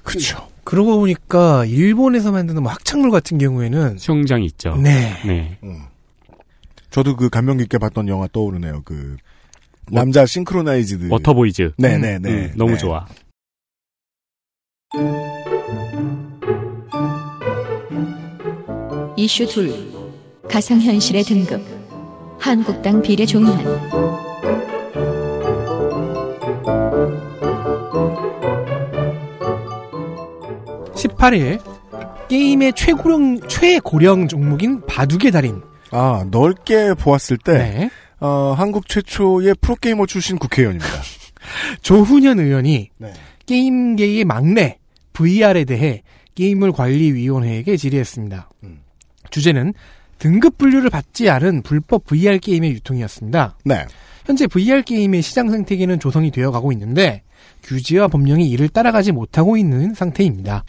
그렇죠. 0.03 0.49
그러고 0.65 0.99
보니까 0.99 1.67
일본에서 1.67 2.33
만드는 2.33 2.63
뭐 2.63 2.73
학창물 2.73 3.11
같은 3.11 3.37
경우에는 3.37 3.99
수영장이 3.99 4.47
있죠. 4.47 4.77
네. 4.77 5.13
네. 5.27 5.59
저도 6.93 7.17
그 7.17 7.31
감명 7.31 7.57
깊게 7.57 7.79
봤던 7.79 8.07
영화 8.09 8.29
떠오르네요. 8.31 8.83
그 8.85 9.17
남자 9.91 10.27
synchronized 10.27 11.09
워터보이즈. 11.11 11.73
네네네. 11.79 12.31
음, 12.31 12.53
너무 12.55 12.73
네. 12.73 12.79
좋아. 12.79 13.07
이슈 19.17 19.47
둘. 19.47 19.73
가상현실의 20.49 21.23
등급. 21.25 21.63
한국당 22.39 23.01
비례 23.01 23.25
종이한. 23.25 23.65
18일 30.95 31.59
게임의 32.29 32.75
최고령 32.75 33.41
최고령 33.49 34.29
종목인 34.29 34.83
바둑의 34.87 35.31
달인. 35.31 35.72
아 35.93 36.25
넓게 36.31 36.95
보았을 36.95 37.39
때 37.39 37.53
네. 37.53 37.91
어, 38.21 38.55
한국 38.57 38.89
최초의 38.89 39.57
프로게이머 39.61 40.07
출신 40.07 40.39
국회의원입니다. 40.39 40.91
조훈현 41.83 42.41
의원이 42.41 42.91
네. 42.99 43.13
게임계의 43.47 44.25
막내 44.25 44.79
VR에 45.13 45.65
대해 45.65 46.03
게임을 46.35 46.73
관리위원회에게 46.73 47.77
질의했습니다. 47.77 48.49
음. 48.65 48.81
주제는 49.31 49.75
등급 50.19 50.57
분류를 50.57 50.89
받지 50.89 51.29
않은 51.29 51.63
불법 51.63 52.07
VR 52.07 52.39
게임의 52.39 52.71
유통이었습니다. 52.73 53.59
네. 53.65 53.85
현재 54.25 54.47
VR 54.47 54.83
게임의 54.83 55.21
시장 55.21 55.51
생태계는 55.51 55.99
조성이 55.99 56.31
되어 56.31 56.51
가고 56.53 56.71
있는데 56.73 57.23
규제와 57.65 58.09
법령이 58.09 58.49
이를 58.49 58.69
따라가지 58.69 59.13
못하고 59.13 59.57
있는 59.57 59.95
상태입니다. 59.95 60.65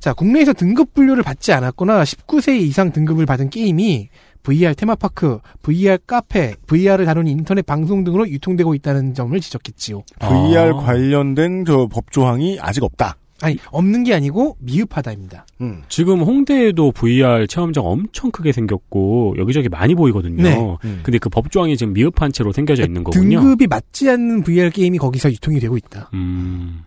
자, 0.00 0.14
국내에서 0.14 0.54
등급 0.54 0.94
분류를 0.94 1.22
받지 1.22 1.52
않았거나 1.52 2.02
19세 2.02 2.58
이상 2.58 2.90
등급을 2.90 3.26
받은 3.26 3.50
게임이 3.50 4.08
VR 4.42 4.74
테마파크, 4.74 5.38
VR 5.62 5.98
카페, 6.06 6.54
VR을 6.66 7.04
다루는 7.04 7.30
인터넷 7.30 7.64
방송 7.64 8.04
등으로 8.04 8.28
유통되고 8.28 8.74
있다는 8.74 9.14
점을 9.14 9.38
지적했지요. 9.38 10.02
VR 10.18 10.74
관련된 10.74 11.64
저 11.64 11.86
법조항이 11.86 12.58
아직 12.60 12.82
없다. 12.82 13.16
아니, 13.42 13.56
없는 13.70 14.04
게 14.04 14.14
아니고 14.14 14.56
미흡하다입니다. 14.60 15.46
음. 15.62 15.82
지금 15.88 16.20
홍대에도 16.20 16.92
VR 16.92 17.46
체험장 17.46 17.86
엄청 17.86 18.30
크게 18.30 18.52
생겼고 18.52 19.36
여기저기 19.38 19.68
많이 19.68 19.94
보이거든요. 19.94 20.42
네. 20.42 20.76
음. 20.84 21.00
근데 21.02 21.18
그 21.18 21.28
법조항이 21.30 21.76
지금 21.76 21.92
미흡한 21.94 22.32
채로 22.32 22.52
생겨져 22.52 22.84
있는 22.84 23.02
거군요. 23.02 23.40
등급이 23.40 23.66
맞지 23.66 24.10
않는 24.10 24.42
VR 24.42 24.70
게임이 24.70 24.98
거기서 24.98 25.30
유통이 25.30 25.58
되고 25.58 25.76
있다. 25.76 26.10
음. 26.12 26.82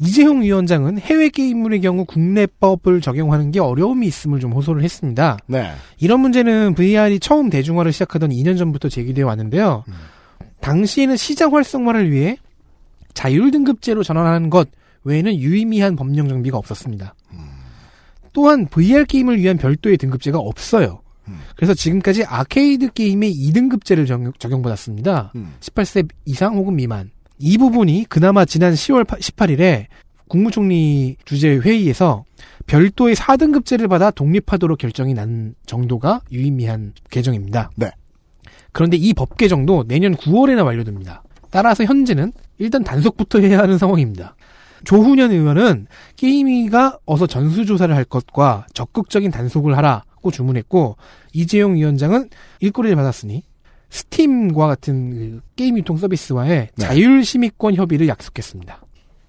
이재용 0.00 0.42
위원장은 0.42 0.98
해외 0.98 1.28
게임물의 1.28 1.80
경우 1.80 2.04
국내법을 2.04 3.00
적용하는 3.00 3.50
게 3.50 3.60
어려움이 3.60 4.06
있음을 4.06 4.38
좀 4.38 4.52
호소를 4.52 4.82
했습니다. 4.84 5.38
네. 5.46 5.72
이런 5.98 6.20
문제는 6.20 6.74
VR이 6.74 7.18
처음 7.20 7.50
대중화를 7.50 7.92
시작하던 7.92 8.30
2년 8.30 8.56
전부터 8.56 8.88
제기되어 8.88 9.26
왔는데요. 9.26 9.84
당시에는 10.60 11.16
시장 11.16 11.54
활성화를 11.54 12.10
위해 12.12 12.36
자율 13.14 13.50
등급제로 13.50 14.02
전환하는 14.02 14.50
것 14.50 14.68
외에는 15.04 15.36
유의미한 15.36 15.96
법령 15.96 16.28
정비가 16.28 16.58
없었습니다. 16.58 17.14
또한 18.32 18.66
VR 18.66 19.04
게임을 19.04 19.38
위한 19.38 19.56
별도의 19.56 19.96
등급제가 19.96 20.38
없어요. 20.38 21.00
그래서 21.56 21.74
지금까지 21.74 22.24
아케이드 22.24 22.92
게임의 22.92 23.32
2등급제를 23.32 24.06
적용, 24.38 24.62
받았습니다 24.62 25.32
18세 25.60 26.08
이상 26.24 26.54
혹은 26.56 26.76
미만. 26.76 27.10
이 27.38 27.58
부분이 27.58 28.06
그나마 28.08 28.44
지난 28.44 28.72
10월 28.74 29.04
18일에 29.04 29.86
국무총리 30.28 31.16
주재 31.24 31.56
회의에서 31.56 32.24
별도의 32.66 33.14
4등급제를 33.14 33.88
받아 33.88 34.10
독립하도록 34.10 34.76
결정이 34.78 35.14
난 35.14 35.54
정도가 35.66 36.20
유의미한 36.30 36.92
개정입니다. 37.10 37.70
네. 37.76 37.90
그런데 38.72 38.96
이 38.96 39.14
법 39.14 39.36
개정도 39.38 39.84
내년 39.86 40.14
9월에나 40.14 40.64
완료됩니다. 40.64 41.22
따라서 41.50 41.84
현재는 41.84 42.32
일단 42.58 42.84
단속부터 42.84 43.40
해야 43.40 43.58
하는 43.60 43.78
상황입니다. 43.78 44.36
조훈현 44.84 45.32
의원은 45.32 45.86
게임위가 46.16 46.98
어서 47.06 47.26
전수조사를 47.26 47.94
할 47.94 48.04
것과 48.04 48.66
적극적인 48.74 49.30
단속을 49.30 49.76
하라고 49.78 50.30
주문했고 50.30 50.96
이재용 51.32 51.74
위원장은 51.76 52.28
일거리를 52.60 52.94
받았으니 52.94 53.42
스팀과 53.90 54.66
같은 54.66 55.10
그 55.10 55.40
게임 55.56 55.78
유통 55.78 55.96
서비스와의 55.96 56.68
네. 56.74 56.84
자율 56.84 57.24
심의권 57.24 57.74
협의를 57.74 58.08
약속했습니다. 58.08 58.82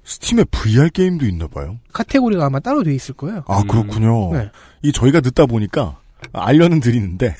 스팀에 0.03 0.43
VR 0.45 0.89
게임도 0.89 1.25
있나 1.27 1.47
봐요. 1.47 1.77
카테고리가 1.93 2.45
아마 2.45 2.59
따로 2.59 2.83
돼 2.83 2.93
있을 2.93 3.13
거예요. 3.13 3.43
아 3.47 3.63
그렇군요. 3.63 4.33
네. 4.33 4.49
이 4.81 4.91
저희가 4.91 5.21
늦다 5.21 5.45
보니까 5.45 5.99
알려는 6.31 6.79
드리는데. 6.79 7.35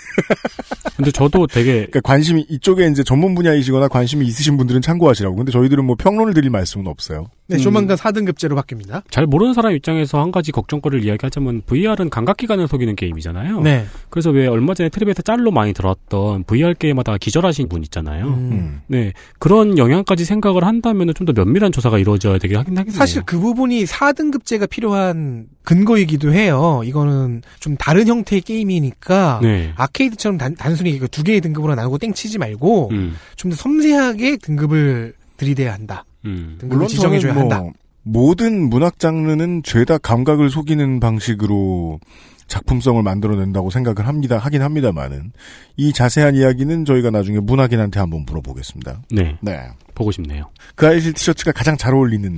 근데 0.97 1.11
저도 1.11 1.47
되게 1.47 1.73
그러니까 1.85 2.01
관심이 2.01 2.45
이쪽에 2.49 2.87
이제 2.87 3.03
전문 3.03 3.33
분야이시거나 3.35 3.87
관심이 3.87 4.25
있으신 4.25 4.57
분들은 4.57 4.81
참고하시라고. 4.81 5.37
근데 5.37 5.51
저희들은 5.51 5.85
뭐 5.85 5.95
평론을 5.95 6.33
드릴 6.33 6.49
말씀은 6.49 6.87
없어요. 6.87 7.27
네, 7.47 7.55
음. 7.55 7.61
조만간 7.61 7.95
4등급제로 7.95 8.55
바뀝니다. 8.61 9.03
잘 9.09 9.25
모르는 9.25 9.53
사람 9.53 9.73
입장에서 9.73 10.19
한 10.19 10.31
가지 10.31 10.51
걱정거리를 10.51 11.05
이야기하자면 11.05 11.61
VR은 11.65 12.09
감각 12.09 12.37
기관을 12.37 12.67
속이는 12.67 12.95
게임이잖아요. 12.95 13.61
네. 13.61 13.85
그래서 14.09 14.29
왜 14.29 14.45
얼마 14.45 14.73
전에 14.73 14.89
텔레비에서 14.89 15.21
짤로 15.21 15.51
많이 15.51 15.73
들었던 15.73 16.43
VR 16.43 16.73
게임하다가 16.75 17.17
기절하신 17.17 17.69
분 17.69 17.83
있잖아요. 17.83 18.25
음. 18.27 18.81
네 18.87 19.13
그런 19.39 19.77
영향까지 19.77 20.25
생각을 20.25 20.63
한다면 20.65 21.13
좀 21.15 21.29
더 21.29 21.33
면밀한 21.33 21.71
조사가 21.71 21.99
이루어져야 21.99 22.37
되긴 22.39 22.57
하긴 22.57 22.77
하겠네요. 22.77 22.97
사실 22.97 23.21
그 23.23 23.39
부분이 23.39 23.83
4등급제가 23.85 24.69
필요한 24.69 25.47
근거이기도 25.63 26.33
해요. 26.33 26.81
이거는 26.83 27.41
좀 27.59 27.77
다른 27.77 28.07
형태의 28.07 28.41
게임 28.41 28.68
이니까 28.71 29.39
네. 29.41 29.73
아케이드처럼 29.75 30.37
단, 30.37 30.55
단순히 30.55 30.97
그두 30.99 31.23
개의 31.23 31.41
등급으로 31.41 31.75
나누고 31.75 31.97
땡치지 31.97 32.37
말고 32.37 32.89
음. 32.91 33.15
좀더 33.35 33.55
섬세하게 33.55 34.37
등급을 34.37 35.13
들이대야 35.37 35.73
한다. 35.73 36.05
음. 36.25 36.57
등급을 36.59 36.87
지정해줘야 36.87 37.33
뭐 37.33 37.43
한다. 37.43 37.63
모든 38.03 38.69
문학 38.69 38.99
장르는 38.99 39.63
죄다 39.63 39.97
감각을 39.97 40.49
속이는 40.49 40.99
방식으로 40.99 41.99
작품성을 42.47 43.01
만들어낸다고 43.01 43.69
생각을 43.69 44.07
합니다. 44.07 44.37
하긴 44.37 44.61
합니다만은 44.63 45.31
이 45.77 45.93
자세한 45.93 46.35
이야기는 46.35 46.83
저희가 46.83 47.11
나중에 47.11 47.39
문학인한테 47.39 47.99
한번 47.99 48.25
물어보겠습니다. 48.25 49.03
네. 49.11 49.37
네. 49.41 49.69
보고 49.93 50.11
싶네요. 50.11 50.49
그 50.75 50.87
아이실 50.87 51.13
티셔츠가 51.13 51.51
가장 51.51 51.77
잘 51.77 51.93
어울리는 51.93 52.37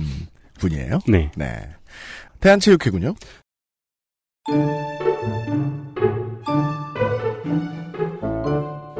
분이에요. 0.58 1.00
네. 1.08 1.30
네. 1.36 1.60
대한체육회군요. 2.40 3.14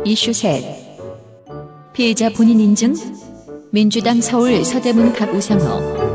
이슈 0.04 0.32
셋. 0.32 0.64
피해자 1.92 2.28
본인 2.30 2.58
인증. 2.58 2.94
민주당 3.70 4.20
서울 4.20 4.64
서대문 4.64 5.12
갑 5.12 5.32
우상호. 5.32 6.12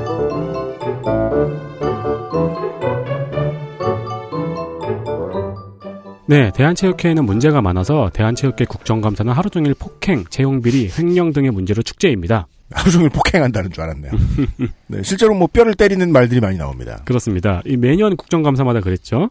네, 6.26 6.52
대한체육회에는 6.54 7.26
문제가 7.26 7.62
많아서 7.62 8.10
대한체육회 8.14 8.66
국정감사는 8.66 9.32
하루 9.32 9.50
종일 9.50 9.74
폭행, 9.74 10.26
채용비리, 10.30 10.92
횡령 10.98 11.32
등의 11.32 11.52
문제로 11.52 11.82
축제입니다. 11.82 12.48
하루 12.72 12.92
종일 12.92 13.10
폭행한다는 13.10 13.72
줄 13.72 13.84
알았네요. 13.84 14.12
네, 14.88 15.04
실제로 15.04 15.34
뭐 15.34 15.48
뼈를 15.48 15.74
때리는 15.76 16.12
말들이 16.12 16.42
많이 16.42 16.58
나옵니다. 16.58 17.02
그렇습니다. 17.06 17.62
이 17.66 17.78
매년 17.78 18.18
국정감사마다 18.18 18.82
그랬죠. 18.82 19.30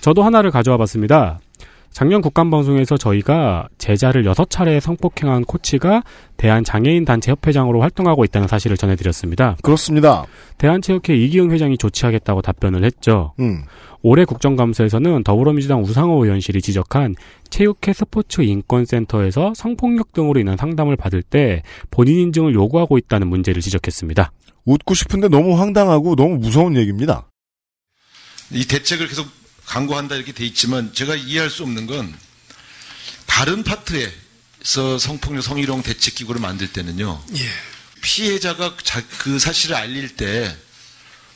저도 0.00 0.22
하나를 0.22 0.52
가져와 0.52 0.76
봤습니다. 0.76 1.40
작년 1.90 2.20
국감방송에서 2.20 2.96
저희가 2.96 3.68
제자를 3.78 4.24
여섯 4.24 4.50
차례 4.50 4.78
성폭행한 4.78 5.44
코치가 5.44 6.02
대한장애인단체협회장으로 6.36 7.80
활동하고 7.80 8.24
있다는 8.24 8.46
사실을 8.46 8.76
전해드렸습니다. 8.76 9.56
그렇습니다. 9.62 10.24
대한체육회 10.58 11.16
이기흥 11.16 11.50
회장이 11.50 11.76
조치하겠다고 11.78 12.42
답변을 12.42 12.84
했죠. 12.84 13.32
음. 13.40 13.64
올해 14.02 14.24
국정감사에서는 14.24 15.24
더불어민주당 15.24 15.82
우상호 15.82 16.24
의원실이 16.24 16.62
지적한 16.62 17.16
체육회 17.50 17.92
스포츠 17.92 18.42
인권센터에서 18.42 19.52
성폭력 19.56 20.12
등으로 20.12 20.38
인한 20.38 20.56
상담을 20.56 20.96
받을 20.96 21.22
때 21.22 21.62
본인 21.90 22.20
인증을 22.20 22.54
요구하고 22.54 22.96
있다는 22.98 23.26
문제를 23.26 23.60
지적했습니다. 23.60 24.30
웃고 24.64 24.94
싶은데 24.94 25.28
너무 25.28 25.58
황당하고 25.58 26.14
너무 26.14 26.36
무서운 26.36 26.76
얘기입니다. 26.76 27.28
이 28.52 28.66
대책을 28.66 29.08
계속 29.08 29.26
강구한다 29.68 30.16
이렇게 30.16 30.32
돼 30.32 30.44
있지만 30.46 30.92
제가 30.94 31.14
이해할 31.14 31.50
수 31.50 31.62
없는 31.62 31.86
건 31.86 32.14
다른 33.26 33.62
파트에서 33.62 34.98
성폭력 34.98 35.42
성희롱 35.44 35.82
대책 35.82 36.14
기구를 36.14 36.40
만들 36.40 36.72
때는요. 36.72 37.22
피해자가 38.00 38.76
자- 38.82 39.02
그 39.18 39.38
사실을 39.38 39.76
알릴 39.76 40.16
때 40.16 40.56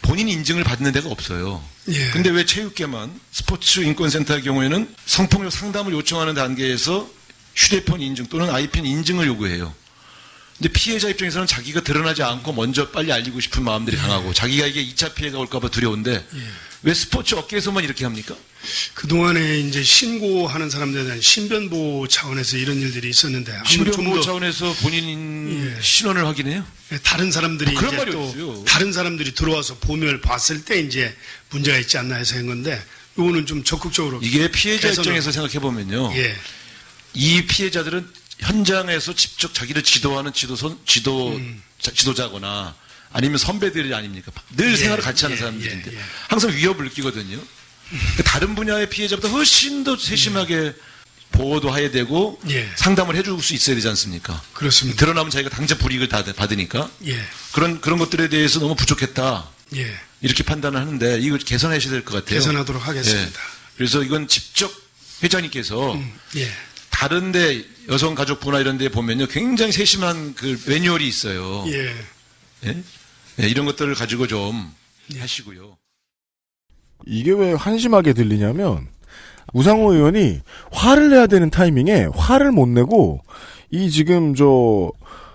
본인 0.00 0.28
인증을 0.28 0.64
받는 0.64 0.92
데가 0.92 1.09
없어요. 1.10 1.62
예. 1.88 2.10
근데 2.10 2.30
왜 2.30 2.44
체육계만 2.46 3.20
스포츠 3.32 3.80
인권센터의 3.80 4.42
경우에는 4.42 4.94
성폭력 5.06 5.52
상담을 5.52 5.92
요청하는 5.92 6.34
단계에서 6.34 7.09
휴대폰 7.54 8.00
인증 8.00 8.26
또는 8.26 8.50
아이펜 8.50 8.86
인증을 8.86 9.26
요구해요. 9.26 9.74
근데 10.62 10.72
피해자 10.72 11.09
입장에서는 11.09 11.48
자기가 11.48 11.80
드러나지 11.80 12.22
않고 12.22 12.52
먼저 12.52 12.89
빨리 12.90 13.10
알리고 13.10 13.40
싶은 13.40 13.64
마음들이 13.64 13.97
강하고 13.97 14.32
자기가 14.32 14.68
이게 14.68 14.86
2차 14.86 15.12
피해가 15.12 15.36
올까봐 15.39 15.70
두려운데 15.70 16.24
왜 16.84 16.94
스포츠 16.94 17.34
업계에서만 17.34 17.82
이렇게 17.82 18.05
합니까? 18.05 18.36
그동안에 18.94 19.59
이제 19.59 19.82
신고하는 19.82 20.70
사람들에 20.70 21.02
대한 21.02 21.20
신변보호 21.20 22.06
차원에서 22.06 22.59
이런 22.59 22.80
일들이 22.80 23.10
있었는데 23.10 23.60
신변보호 23.66 24.20
차원에서 24.20 24.72
본인 24.82 25.76
신원을 25.80 26.24
확인해요? 26.26 26.64
예, 26.93 26.98
다른 26.98 27.32
사람들이 27.32 27.76
아, 27.76 27.80
그런 27.80 27.94
이제 27.94 28.10
또 28.12 28.22
없어요. 28.22 28.64
다른 28.64 28.93
사람들이 28.93 29.34
들어와서 29.34 29.78
보면 29.78 30.20
봤을 30.20 30.64
때 30.64 30.78
이제 30.78 31.12
문제가 31.51 31.76
있지 31.78 31.98
않나 31.98 32.14
해서 32.14 32.36
한 32.36 32.47
건데 32.47 32.80
요거는 33.18 33.47
좀 33.47 33.64
적극적으로 33.64 34.20
이게 34.22 34.48
피해자 34.48 34.90
입장에서 34.90 35.32
생각해 35.32 35.59
보면요. 35.59 36.12
예. 36.14 36.36
이 37.14 37.47
피해자들은 37.47 38.22
현장에서 38.43 39.14
직접 39.14 39.55
자기를 39.55 39.82
지도하는 39.82 40.32
지도선 40.32 40.78
지도 40.86 41.35
음. 41.36 41.62
자- 41.81 41.93
지도자거나 41.93 42.74
아니면 43.12 43.39
선배들이 43.39 43.94
아닙니까? 43.94 44.32
늘 44.56 44.73
예, 44.73 44.77
생활을 44.77 45.02
같이 45.05 45.24
하는 45.24 45.36
예, 45.36 45.40
사람들인데 45.40 45.93
예, 45.93 45.97
예. 45.97 46.01
항상 46.28 46.51
위협을 46.52 46.85
느끼거든요. 46.86 47.39
그 48.16 48.23
다른 48.23 48.55
분야의 48.55 48.89
피해자보다 48.89 49.28
훨씬 49.28 49.85
더 49.85 49.97
세심하게 49.97 50.74
보호도 51.32 51.77
해야 51.77 51.90
되고 51.90 52.40
예. 52.51 52.70
상담을 52.77 53.16
해줄 53.16 53.40
수 53.43 53.55
있어야 53.55 53.74
되지 53.77 53.89
않습니까? 53.89 54.43
그렇습니다. 54.55 54.98
드러나면 54.98 55.31
자기가 55.31 55.51
당장 55.55 55.78
불이익을 55.78 56.09
다 56.09 56.23
받으니까 56.24 56.90
예. 57.06 57.23
그런 57.52 57.81
그런 57.81 57.98
것들에 57.98 58.28
대해서 58.28 58.60
너무 58.60 58.74
부족했다. 58.77 59.48
예. 59.77 59.94
이렇게 60.23 60.43
판단을 60.43 60.81
하는데 60.81 61.19
이거 61.20 61.36
개선하셔야 61.36 61.90
될 61.93 62.05
것 62.05 62.14
같아요. 62.14 62.39
개선하도록 62.39 62.86
하겠습니다. 62.86 63.40
예. 63.40 63.44
그래서 63.77 64.02
이건 64.02 64.27
직접 64.28 64.73
회장님께서 65.23 66.01
예. 66.36 66.51
다른데 67.07 67.65
여성가족부나 67.89 68.61
이런 68.61 68.79
데 68.79 68.89
보면요 68.89 69.27
굉장히 69.27 69.73
세심한 69.73 70.35
그 70.35 70.57
매뉴얼이 70.69 71.07
있어요. 71.09 71.65
예. 71.66 71.91
예? 72.69 72.77
예, 73.43 73.49
이런 73.49 73.66
것들을 73.66 73.93
가지고 73.97 74.29
좀 74.29 74.70
하시고요. 75.19 75.77
이게 77.07 77.33
왜 77.33 77.55
한심하게 77.55 78.12
들리냐면 78.12 78.87
우상호 79.53 79.95
의원이 79.95 80.43
화를 80.70 81.11
내야 81.11 81.27
되는 81.27 81.51
타이밍에 81.51 82.07
화를 82.15 82.53
못 82.53 82.69
내고 82.69 83.20
이 83.73 83.91
지금 83.91 84.37
저 84.37 84.93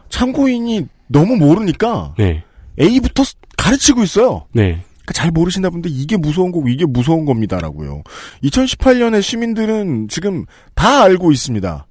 참고인이 0.08 0.88
너무 1.08 1.36
모르니까 1.36 2.16
네. 2.18 2.44
A부터 2.80 3.26
스- 3.26 3.36
가르치고 3.58 4.04
있어요. 4.04 4.48
네. 4.54 4.86
그러니까 5.08 5.14
잘 5.14 5.32
모르신다 5.32 5.70
분데 5.70 5.90
이게 5.90 6.18
무서운 6.18 6.52
거고 6.52 6.68
이게 6.68 6.86
무서운 6.86 7.26
겁니다라고요. 7.26 8.04
2018년에 8.44 9.22
시민들은 9.22 10.10
지금 10.10 10.46
다 10.76 11.04
알고 11.04 11.32
있습니다. 11.32 11.88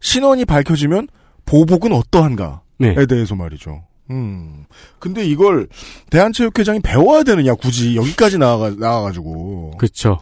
신원이 0.00 0.44
밝혀지면 0.44 1.08
보복은 1.46 1.92
어떠한가에 1.92 2.58
네. 2.78 3.06
대해서 3.06 3.34
말이죠. 3.34 3.82
음. 4.10 4.64
근데 4.98 5.24
이걸 5.24 5.68
대한체육회장이 6.10 6.80
배워야 6.80 7.22
되느냐 7.22 7.54
굳이 7.54 7.96
여기까지 7.96 8.38
나와가 8.38 8.70
나와가지고. 8.76 9.72
그렇죠. 9.78 10.18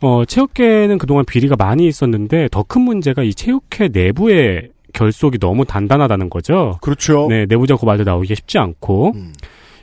어, 0.00 0.24
체육계는 0.24 0.98
그동안 0.98 1.24
비리가 1.24 1.56
많이 1.56 1.86
있었는데 1.86 2.48
더 2.50 2.64
큰 2.64 2.82
문제가 2.82 3.22
이 3.22 3.32
체육회 3.32 3.88
내부의 3.88 4.70
결속이 4.92 5.38
너무 5.38 5.64
단단하다는 5.64 6.28
거죠. 6.30 6.78
그렇죠. 6.82 7.26
네, 7.28 7.46
내부적 7.46 7.80
고발도 7.80 8.04
나오기 8.04 8.34
쉽지 8.34 8.58
않고 8.58 9.14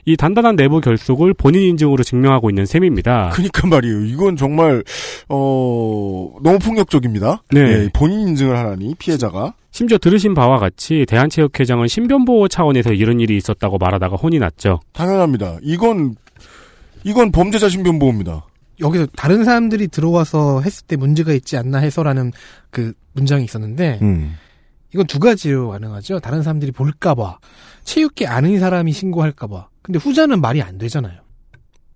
이 0.09 0.17
단단한 0.17 0.55
내부 0.55 0.81
결속을 0.81 1.35
본인 1.35 1.61
인증으로 1.69 2.03
증명하고 2.03 2.49
있는 2.49 2.65
셈입니다. 2.65 3.29
그니까 3.31 3.67
말이에요. 3.67 4.05
이건 4.05 4.37
정말 4.37 4.83
어 5.27 6.31
너무 6.41 6.57
폭력적입니다. 6.57 7.43
네. 7.51 7.59
예, 7.59 7.89
본인 7.93 8.29
인증을 8.29 8.57
하라니 8.57 8.95
피해자가 8.97 9.53
심지어 9.69 9.99
들으신 9.99 10.33
바와 10.33 10.57
같이 10.57 11.05
대한체육회장은 11.07 11.87
신변보호 11.87 12.47
차원에서 12.47 12.93
이런 12.93 13.19
일이 13.19 13.37
있었다고 13.37 13.77
말하다가 13.77 14.15
혼이 14.15 14.39
났죠. 14.39 14.79
당연합니다. 14.93 15.59
이건 15.61 16.15
이건 17.03 17.31
범죄자 17.31 17.69
신변보호입니다. 17.69 18.47
여기서 18.79 19.05
다른 19.15 19.43
사람들이 19.43 19.89
들어와서 19.89 20.61
했을 20.61 20.87
때 20.87 20.95
문제가 20.95 21.33
있지 21.33 21.55
않나 21.55 21.77
해서라는 21.77 22.31
그 22.71 22.93
문장이 23.13 23.43
있었는데 23.43 23.99
음. 24.01 24.37
이건 24.91 25.05
두 25.05 25.19
가지로 25.19 25.69
가능하죠. 25.69 26.19
다른 26.19 26.41
사람들이 26.41 26.71
볼까봐 26.71 27.37
체육계 27.83 28.25
아는 28.25 28.59
사람이 28.59 28.91
신고할까봐. 28.91 29.67
근데 29.89 29.97
후자는 29.97 30.39
말이 30.39 30.61
안 30.61 30.77
되잖아요. 30.77 31.13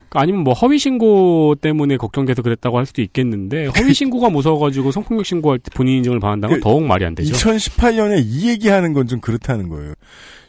그러니까 0.10 0.20
아니면 0.22 0.44
뭐 0.44 0.54
허위 0.56 0.80
신고 0.80 1.54
때문에 1.62 1.98
걱정돼서 1.98 2.42
그랬다고 2.42 2.80
할 2.80 2.88
수도 2.88 3.04
있겠는데 3.04 3.68
허위 3.68 3.94
신고가 3.94 4.32
무서워가지고 4.32 4.92
성폭력 4.92 5.24
신고할 5.28 5.60
때 5.60 5.70
본인 5.76 5.98
인증을 5.98 6.20
받는다는 6.20 6.56
건그 6.56 6.64
더욱 6.64 6.84
말이 6.86 7.06
안 7.06 7.14
되죠. 7.14 7.36
2018년에 7.36 8.24
이 8.26 8.50
얘기하는 8.50 8.94
건 8.94 9.06
좀 9.08 9.20
그렇다는 9.22 9.70
거예요. 9.70 9.94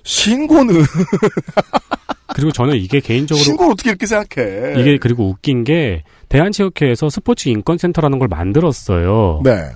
신고는 0.04 0.74
그리고 2.34 2.50
저는 2.50 2.76
이게 2.76 3.00
개인적으로 3.00 3.44
신고를 3.44 3.72
어떻게 3.72 3.90
이렇게 3.90 4.06
생각해? 4.06 4.80
이게 4.80 4.96
그리고 4.96 5.28
웃긴 5.28 5.64
게 5.64 6.02
대한체육회에서 6.30 7.10
스포츠 7.10 7.50
인권센터라는 7.50 8.18
걸 8.18 8.28
만들었어요. 8.28 9.42
네. 9.44 9.66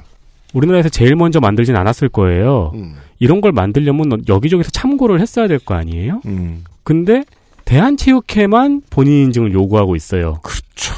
우리나라에서 0.55 0.89
제일 0.89 1.17
먼저 1.17 1.39
만들진 1.41 1.77
않았을 1.77 2.09
거예요. 2.09 2.73
음. 2.75 2.95
이런 3.19 3.43
걸 3.43 3.53
만들려면 3.53 4.25
여기저기서 4.27 4.71
참고를 4.71 5.21
했어야 5.21 5.49
될 5.49 5.59
거 5.59 5.75
아니에요? 5.75 6.23
음. 6.25 6.65
근데 6.83 7.25
대한체육회만 7.69 8.83
본인 8.91 9.25
인증을 9.25 9.53
요구하고 9.53 9.95
있어요. 9.95 10.41
그렇죠. 10.43 10.95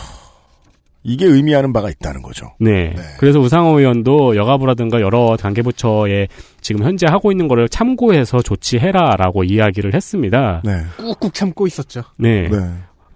이게 1.03 1.25
의미하는 1.27 1.73
바가 1.73 1.91
있다는 1.91 2.23
거죠. 2.23 2.47
네. 2.61 2.95
그래서 3.19 3.41
우상호 3.41 3.79
의원도 3.81 4.37
여가부라든가 4.37 5.01
여러 5.01 5.37
단계부처에 5.37 6.29
지금 6.61 6.85
현재 6.85 7.07
하고 7.09 7.33
있는 7.33 7.49
거를 7.49 7.69
참고해서 7.69 8.43
조치해라라고 8.43 9.45
이야기를 9.45 9.95
했습니다. 9.95 10.63
네. 10.65 10.83
꾹꾹 10.99 11.33
참고 11.33 11.67
있었죠. 11.67 12.03
네. 12.19 12.49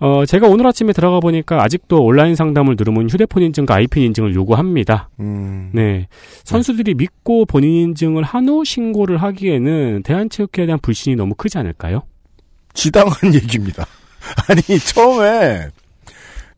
어, 0.01 0.25
제가 0.27 0.49
오늘 0.49 0.67
아침에 0.67 0.93
들어가 0.93 1.21
보니까 1.21 1.63
아직도 1.63 2.03
온라인 2.05 2.35
상담을 2.35 2.75
누르면 2.77 3.09
휴대폰 3.09 3.43
인증과 3.45 3.75
아이핀 3.77 4.03
인증을 4.03 4.35
요구합니다. 4.35 5.11
음. 5.21 5.71
네. 5.73 6.09
선수들이 6.45 6.95
믿고 6.95 7.45
본인 7.47 7.71
인증을 7.91 8.23
한 8.25 8.49
후 8.49 8.65
신고를 8.65 9.19
하기에는 9.23 10.03
대한체육회에 10.03 10.67
대한 10.67 10.79
불신이 10.81 11.17
너무 11.17 11.35
크지 11.35 11.59
않을까요? 11.59 12.03
지당한 12.75 13.15
얘기입니다. 13.35 13.87
아니 14.49 14.63
처음에 14.79 15.69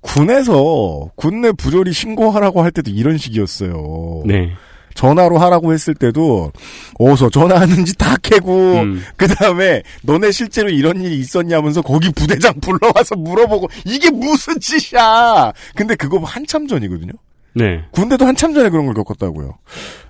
군에서 0.01 1.10
군내 1.16 1.52
부조리 1.52 1.93
신고하라고 1.93 2.62
할 2.62 2.70
때도 2.70 2.90
이런 2.90 3.18
식이었어요. 3.18 4.22
네. 4.26 4.52
전화로 4.94 5.36
하라고 5.38 5.74
했을 5.74 5.94
때도 5.94 6.52
어서 6.98 7.28
전화하는지 7.28 7.97
다 7.98 8.16
캐고 8.22 8.80
음. 8.80 9.02
그 9.16 9.26
다음에 9.26 9.82
너네 10.02 10.32
실제로 10.32 10.70
이런 10.70 11.02
일이 11.02 11.18
있었냐면서 11.18 11.82
거기 11.82 12.10
부대장 12.12 12.55
불러와서 12.60 13.14
물어보고 13.16 13.68
이게 13.84 14.10
무슨 14.10 14.59
짓이야. 14.59 15.52
근데 15.74 15.94
그거 15.97 16.18
한참 16.20 16.66
전이거든요. 16.66 17.12
네. 17.52 17.84
군대도 17.90 18.26
한참 18.26 18.55
전에 18.55 18.70
그런 18.70 18.86
걸 18.86 18.94
겪었다고요. 18.94 19.59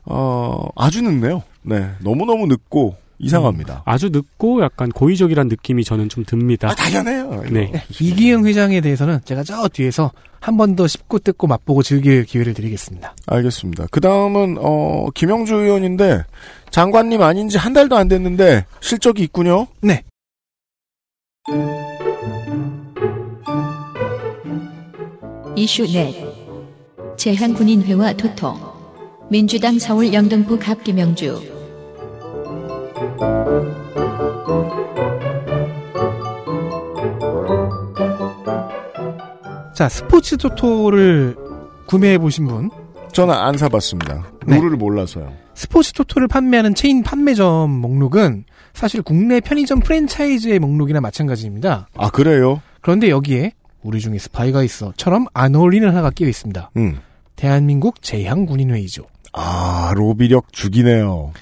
어, 0.04 0.68
아주 0.76 1.02
늦네요. 1.02 1.42
네. 1.62 1.90
너무 2.00 2.24
너무 2.24 2.46
늦고, 2.46 2.96
이상합니다. 3.18 3.82
아주 3.84 4.10
늦고 4.10 4.62
약간 4.62 4.90
고의적이란 4.90 5.48
느낌이 5.48 5.84
저는 5.84 6.08
좀 6.08 6.24
듭니다. 6.24 6.68
아, 6.70 6.74
당연해요. 6.74 7.44
네. 7.50 7.72
이기영 8.00 8.44
회장에 8.46 8.80
대해서는 8.80 9.20
제가 9.24 9.42
저 9.42 9.68
뒤에서 9.68 10.12
한 10.40 10.56
번 10.56 10.76
더 10.76 10.86
씹고 10.86 11.20
뜯고 11.20 11.46
맛보고 11.46 11.82
즐길 11.82 12.24
기회를 12.24 12.54
드리겠습니다. 12.54 13.16
알겠습니다. 13.26 13.86
그 13.90 14.00
다음은, 14.00 14.58
어, 14.60 15.08
김영주 15.14 15.54
의원인데, 15.56 16.22
장관님 16.70 17.22
아닌 17.22 17.48
지 17.48 17.56
한 17.58 17.72
달도 17.72 17.96
안 17.96 18.06
됐는데, 18.06 18.64
실적이 18.80 19.24
있군요? 19.24 19.66
네. 19.80 20.04
이슈 25.56 25.86
넷 25.92 26.14
재한군인회와 27.16 28.12
토토 28.14 28.54
민주당 29.30 29.78
서울 29.78 30.12
영등포갑 30.12 30.58
김영주 30.58 31.55
자, 39.74 39.90
스포츠 39.90 40.38
토토를 40.38 41.36
구매해 41.86 42.16
보신 42.16 42.46
분. 42.46 42.70
저는 43.12 43.34
안 43.34 43.58
사봤습니다. 43.58 44.24
네. 44.46 44.56
룰을 44.58 44.78
몰라서요. 44.78 45.30
스포츠 45.54 45.92
토토를 45.92 46.28
판매하는 46.28 46.74
체인 46.74 47.02
판매점 47.02 47.70
목록은 47.70 48.44
사실 48.72 49.02
국내 49.02 49.40
편의점 49.40 49.80
프랜차이즈의 49.80 50.58
목록이나 50.60 51.02
마찬가지입니다. 51.02 51.88
아, 51.94 52.10
그래요? 52.10 52.62
그런데 52.80 53.10
여기에 53.10 53.52
우리 53.82 54.00
중에 54.00 54.18
스파이가 54.18 54.62
있어처럼 54.62 55.26
안 55.34 55.54
어울리는 55.54 55.86
하나가 55.86 56.10
끼어 56.10 56.28
있습니다. 56.28 56.70
음. 56.78 57.00
대한민국 57.36 58.00
제향군인회의죠. 58.00 59.04
아, 59.34 59.92
로비력 59.94 60.52
죽이네요. 60.52 61.32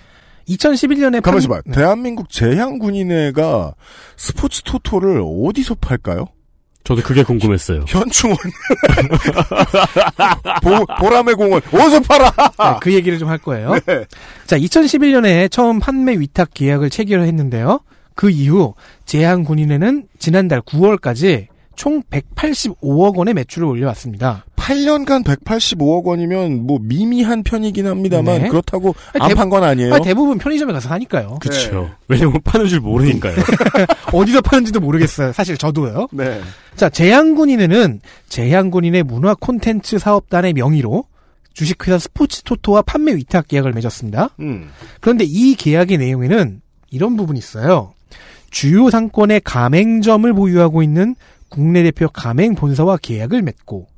2011년에 0.49 1.23
가만있어 1.23 1.49
봐. 1.49 1.61
대한민국 1.73 2.29
제향군인회가 2.31 3.75
스포츠 4.17 4.63
토토를 4.63 5.23
어디서 5.25 5.77
팔까요? 5.77 6.27
저도 6.85 7.03
그게 7.03 7.23
궁금했어요. 7.23 7.85
현충원. 7.89 8.37
보, 10.63 10.85
보람의 11.01 11.35
공원. 11.35 11.63
어디서 11.73 12.01
팔아? 12.01 12.31
네, 12.31 12.79
그 12.81 12.93
얘기를 12.93 13.19
좀 13.19 13.29
할 13.29 13.39
거예요. 13.39 13.73
자, 14.47 14.59
2011년에 14.59 15.51
처음 15.51 15.81
판매 15.81 16.13
위탁 16.19 16.51
계약을 16.53 16.91
체결했는데요. 16.91 17.81
그 18.15 18.31
이후 18.31 18.75
제한군인회는 19.07 20.09
지난달 20.19 20.61
9월까지 20.61 21.47
총 21.75 22.03
185억 22.03 23.17
원의 23.17 23.35
매출을 23.35 23.67
올려왔습니다. 23.67 24.45
8년간 24.65 25.25
185억 25.25 26.05
원이면 26.05 26.67
뭐 26.67 26.79
미미한 26.81 27.43
편이긴 27.43 27.87
합니다만 27.87 28.43
네. 28.45 28.49
그렇다고 28.49 28.95
안 29.19 29.29
대- 29.29 29.35
판건 29.35 29.63
아니에요. 29.63 29.93
아니, 29.95 30.03
대부분 30.05 30.39
편의점에 30.39 30.73
가서 30.73 30.89
사니까요. 30.89 31.37
그렇죠. 31.41 31.91
왜냐면 32.09 32.41
파는 32.43 32.67
줄 32.69 32.81
모르니까요. 32.81 33.35
어디서 34.13 34.41
파는지도 34.41 34.81
모르겠어요. 34.81 35.33
사실 35.35 35.59
저도요. 35.59 36.09
네. 36.13 36.41
자, 36.77 36.89
제향군인회는 36.89 38.01
제향군인의 38.31 39.03
문화 39.03 39.35
콘텐츠 39.35 39.99
사업단의 39.99 40.55
명의로 40.55 41.05
주식회사 41.53 41.99
스포츠 41.99 42.43
토토와 42.43 42.83
판매 42.83 43.15
위탁 43.15 43.49
계약을 43.49 43.75
맺었습니다. 43.75 44.31
음. 44.41 44.71
그런데 45.01 45.25
이 45.29 45.55
계약의 45.57 45.99
내용에는 45.99 46.63
이런 46.91 47.17
부분이 47.19 47.39
있어요. 47.39 47.93
주요 48.51 48.89
상권의 48.89 49.43
가맹점을 49.45 50.33
보유하고 50.33 50.83
있는 50.83 51.17
국내 51.51 51.83
대표 51.83 52.09
가맹 52.09 52.55
본사와 52.55 52.97
계약을 53.03 53.43
맺고 53.43 53.89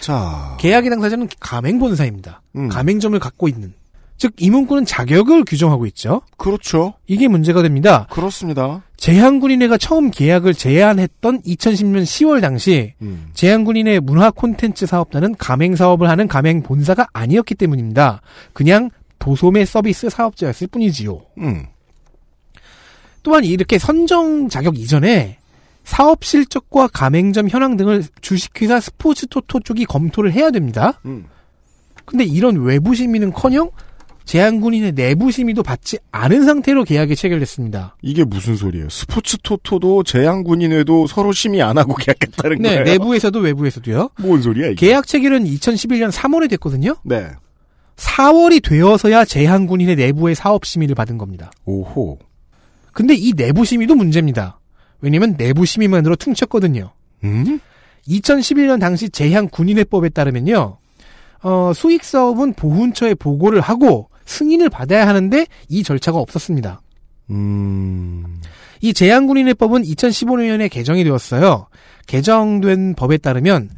자, 0.00 0.56
계약의 0.60 0.90
당사자는 0.90 1.28
가맹 1.40 1.78
본사입니다. 1.78 2.42
음. 2.56 2.68
가맹점을 2.68 3.18
갖고 3.18 3.48
있는 3.48 3.72
즉 4.18 4.32
이 4.40 4.50
문구는 4.50 4.84
자격을 4.84 5.44
규정하고 5.44 5.86
있죠. 5.86 6.22
그렇죠. 6.36 6.94
이게 7.06 7.28
문제가 7.28 7.62
됩니다. 7.62 8.06
그렇습니다. 8.10 8.82
제한군인회가 8.96 9.78
처음 9.78 10.10
계약을 10.10 10.54
제안했던 10.54 11.42
2010년 11.42 12.02
10월 12.02 12.40
당시 12.40 12.94
음. 13.00 13.28
제한군인회 13.32 14.00
문화 14.00 14.30
콘텐츠 14.32 14.86
사업단은 14.86 15.36
가맹 15.36 15.76
사업을 15.76 16.10
하는 16.10 16.26
가맹 16.26 16.64
본사가 16.64 17.06
아니었기 17.12 17.54
때문입니다. 17.54 18.20
그냥 18.52 18.90
도소매 19.20 19.64
서비스 19.64 20.10
사업자였을 20.10 20.66
뿐이지요. 20.66 21.20
음. 21.38 21.66
또한 23.22 23.44
이렇게 23.44 23.78
선정 23.78 24.48
자격 24.48 24.78
이전에 24.78 25.37
사업 25.88 26.22
실적과 26.22 26.86
가맹점 26.86 27.48
현황 27.48 27.78
등을 27.78 28.04
주식회사 28.20 28.78
스포츠 28.78 29.26
토토 29.26 29.60
쪽이 29.60 29.86
검토를 29.86 30.32
해야 30.32 30.50
됩니다. 30.50 31.00
음. 31.06 31.24
근데 32.04 32.24
이런 32.24 32.56
외부 32.62 32.94
심의는커녕 32.94 33.70
제한군인의 34.26 34.92
내부 34.92 35.30
심의도 35.30 35.62
받지 35.62 35.96
않은 36.12 36.44
상태로 36.44 36.84
계약이 36.84 37.16
체결됐습니다. 37.16 37.96
이게 38.02 38.22
무슨 38.24 38.54
소리예요? 38.54 38.90
스포츠 38.90 39.38
토토도 39.42 40.02
제향군인회도 40.02 41.06
서로 41.06 41.32
심의 41.32 41.62
안 41.62 41.78
하고 41.78 41.94
계약했다는 41.94 42.58
네, 42.58 42.68
거예요? 42.68 42.84
내부에서도 42.84 43.38
외부에서도요. 43.38 44.10
뭔 44.20 44.42
소리야 44.42 44.66
이게? 44.66 44.88
계약 44.88 45.06
체결은 45.06 45.44
2011년 45.44 46.12
3월에 46.12 46.50
됐거든요. 46.50 46.96
네. 47.02 47.30
4월이 47.96 48.62
되어서야 48.62 49.24
제한군인의 49.24 49.96
내부의 49.96 50.34
사업 50.34 50.66
심의를 50.66 50.94
받은 50.94 51.16
겁니다. 51.16 51.50
오호. 51.64 52.18
근데 52.92 53.14
이 53.14 53.32
내부 53.32 53.64
심의도 53.64 53.94
문제입니다. 53.94 54.57
왜냐면 55.00 55.36
내부 55.36 55.64
심의만으로 55.64 56.16
퉁쳤거든요. 56.16 56.92
음? 57.24 57.60
2011년 58.08 58.80
당시 58.80 59.10
제향군인회법에 59.10 60.10
따르면요. 60.10 60.78
어, 61.42 61.72
수익 61.74 62.04
사업은 62.04 62.54
보훈처에 62.54 63.14
보고를 63.14 63.60
하고 63.60 64.10
승인을 64.24 64.70
받아야 64.70 65.06
하는데 65.06 65.46
이 65.68 65.82
절차가 65.82 66.18
없었습니다. 66.18 66.80
음. 67.30 68.40
이 68.80 68.92
제한군인회법은 68.92 69.82
2015년에 69.82 70.70
개정이 70.70 71.04
되었어요. 71.04 71.68
개정된 72.06 72.94
법에 72.94 73.18
따르면 73.18 73.70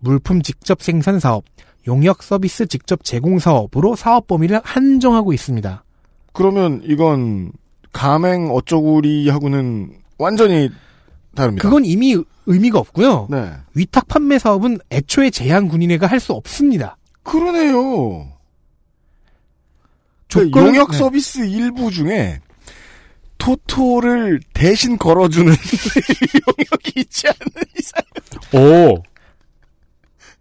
물품 0.00 0.42
직접 0.42 0.82
생산 0.82 1.20
사업, 1.20 1.44
용역 1.86 2.22
서비스 2.22 2.66
직접 2.66 3.04
제공 3.04 3.38
사업으로 3.38 3.94
사업 3.94 4.26
범위를 4.26 4.60
한정하고 4.64 5.32
있습니다. 5.32 5.84
그러면 6.32 6.80
이건 6.84 7.52
가맹 7.92 8.50
어쩌구리하고는 8.50 10.01
완전히 10.18 10.70
다릅니다. 11.34 11.62
그건 11.68 11.84
이미 11.84 12.16
의미가 12.46 12.78
없고요. 12.78 13.28
네. 13.30 13.52
위탁 13.74 14.08
판매 14.08 14.38
사업은 14.38 14.78
애초에 14.90 15.30
제한 15.30 15.68
군인회가 15.68 16.06
할 16.06 16.20
수 16.20 16.32
없습니다. 16.32 16.96
그러네요. 17.22 18.32
그 20.32 20.44
조건- 20.50 20.66
용역 20.68 20.90
네. 20.92 20.98
서비스 20.98 21.40
일부 21.46 21.90
중에 21.90 22.40
토토를 23.38 24.40
대신 24.54 24.96
걸어주는 24.98 25.46
용역이 25.52 26.92
있지 26.96 27.26
않는 27.28 27.64
이상. 27.78 28.02
오. 28.54 29.02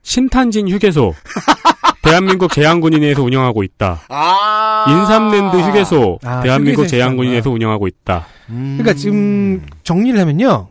신탄진 0.03 0.67
휴게소. 0.69 1.13
대한민국 2.01 2.51
제한군인회에서 2.51 3.21
운영하고 3.23 3.63
있다. 3.63 4.01
아. 4.09 4.85
인삼랜드 4.89 5.57
휴게소. 5.57 6.19
아, 6.23 6.41
대한민국 6.41 6.81
휴게소 6.81 6.89
제한군인회에서 6.91 7.49
운영하고 7.49 7.87
있다. 7.87 8.27
그러니까 8.47 8.93
지금 8.93 9.65
정리를 9.83 10.19
하면요. 10.19 10.69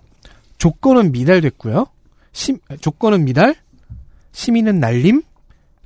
조건은 0.58 1.12
미달됐고요. 1.12 1.86
심, 2.32 2.58
조건은 2.80 3.24
미달, 3.24 3.54
심의는 4.32 4.78
날림, 4.80 5.22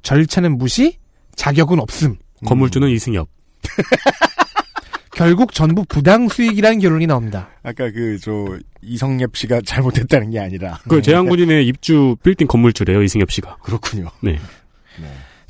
절차는 0.02 0.58
무시, 0.58 0.98
자격은 1.36 1.78
없음. 1.80 2.16
건물주는 2.46 2.88
이승엽. 2.88 3.28
결국 5.14 5.52
전부 5.54 5.84
부당 5.84 6.28
수익이라는 6.28 6.80
결론이 6.80 7.06
나옵니다. 7.06 7.48
아까 7.62 7.90
그 7.92 8.18
저 8.20 8.58
이성엽 8.82 9.36
씨가 9.36 9.60
잘못했다는 9.64 10.30
게 10.30 10.40
아니라 10.40 10.78
그 10.88 11.00
제한군인회 11.00 11.62
입주 11.62 12.16
빌딩 12.22 12.46
건물주래요, 12.48 13.02
이승엽 13.02 13.30
씨가. 13.30 13.56
그렇군요. 13.62 14.08
네. 14.20 14.38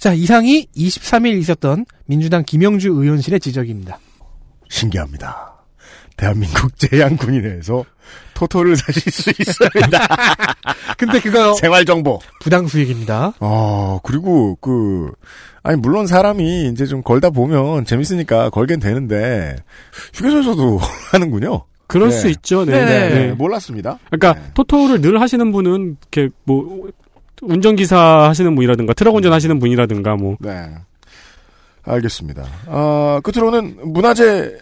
자, 0.05 0.13
이상이 0.13 0.67
23일 0.77 1.39
있었던 1.39 1.87
민주당 2.05 2.45
김영주 2.45 2.91
의원실의 2.91 3.41
지적입니다. 3.41 3.99
신기합니다. 4.69 5.65
대한민국 6.19 6.77
제향군인회에서 6.77 7.87
토토를 8.35 8.77
사실 8.77 9.11
수 9.11 9.31
있습니다. 9.31 9.99
근데 10.99 11.21
그거 11.21 11.55
생활 11.55 11.87
정보 11.87 12.19
부당 12.43 12.67
수익입니다. 12.67 13.33
아 13.41 13.99
그리고 14.03 14.59
그 14.61 15.11
아니 15.63 15.81
물론 15.81 16.07
사람이 16.07 16.69
이제 16.69 16.85
좀 16.85 17.03
걸다 17.03 17.31
보면 17.31 17.87
재밌으니까 17.87 18.51
걸긴 18.51 18.81
되는데 18.81 19.57
휴게소에서도 20.13 20.81
하는군요. 21.13 21.65
그럴 21.87 22.11
네. 22.11 22.15
수 22.15 22.29
있죠, 22.29 22.67
네, 22.67 22.85
네. 22.85 23.09
네. 23.09 23.33
몰랐습니다. 23.33 23.99
그러니까 24.11 24.53
토토를 24.53 25.01
늘 25.01 25.23
하시는 25.23 25.51
분은 25.51 25.97
이렇게 26.13 26.29
뭐 26.45 26.91
운전기사 27.51 27.97
하시는 28.29 28.55
분이라든가 28.55 28.93
트럭 28.95 29.15
운전하시는 29.15 29.59
분이라든가 29.59 30.17
뭐 30.17 30.37
네. 30.41 30.75
알겠습니다. 31.83 32.45
아, 32.67 33.21
끝으로는 33.23 33.93
문화재 33.93 34.59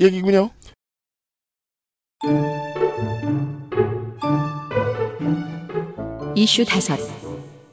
얘기군요. 0.00 0.50
이슈 6.34 6.64
다섯 6.64 6.98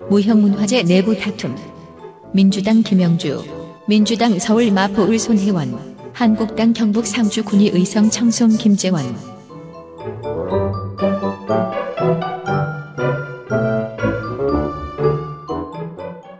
무형문화재 0.09 0.83
내부 0.83 1.17
다툼 1.17 1.55
민주당 2.33 2.81
김영주 2.81 3.43
민주당 3.87 4.39
서울 4.39 4.71
마포 4.71 5.03
을손회원 5.03 5.95
한국당 6.13 6.73
경북 6.73 7.05
상주 7.05 7.43
군위 7.43 7.69
의성 7.69 8.09
청송 8.09 8.49
김재원 8.57 9.03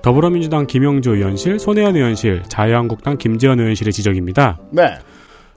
더불어민주당 0.06 0.68
김영주 0.68 1.15
의원실, 1.15 1.57
손혜원 1.57 1.95
의원실, 1.95 2.44
자유한국당 2.48 3.18
김재현 3.18 3.60
의원실의 3.60 3.91
지적입니다. 3.91 4.60
네. 4.72 4.99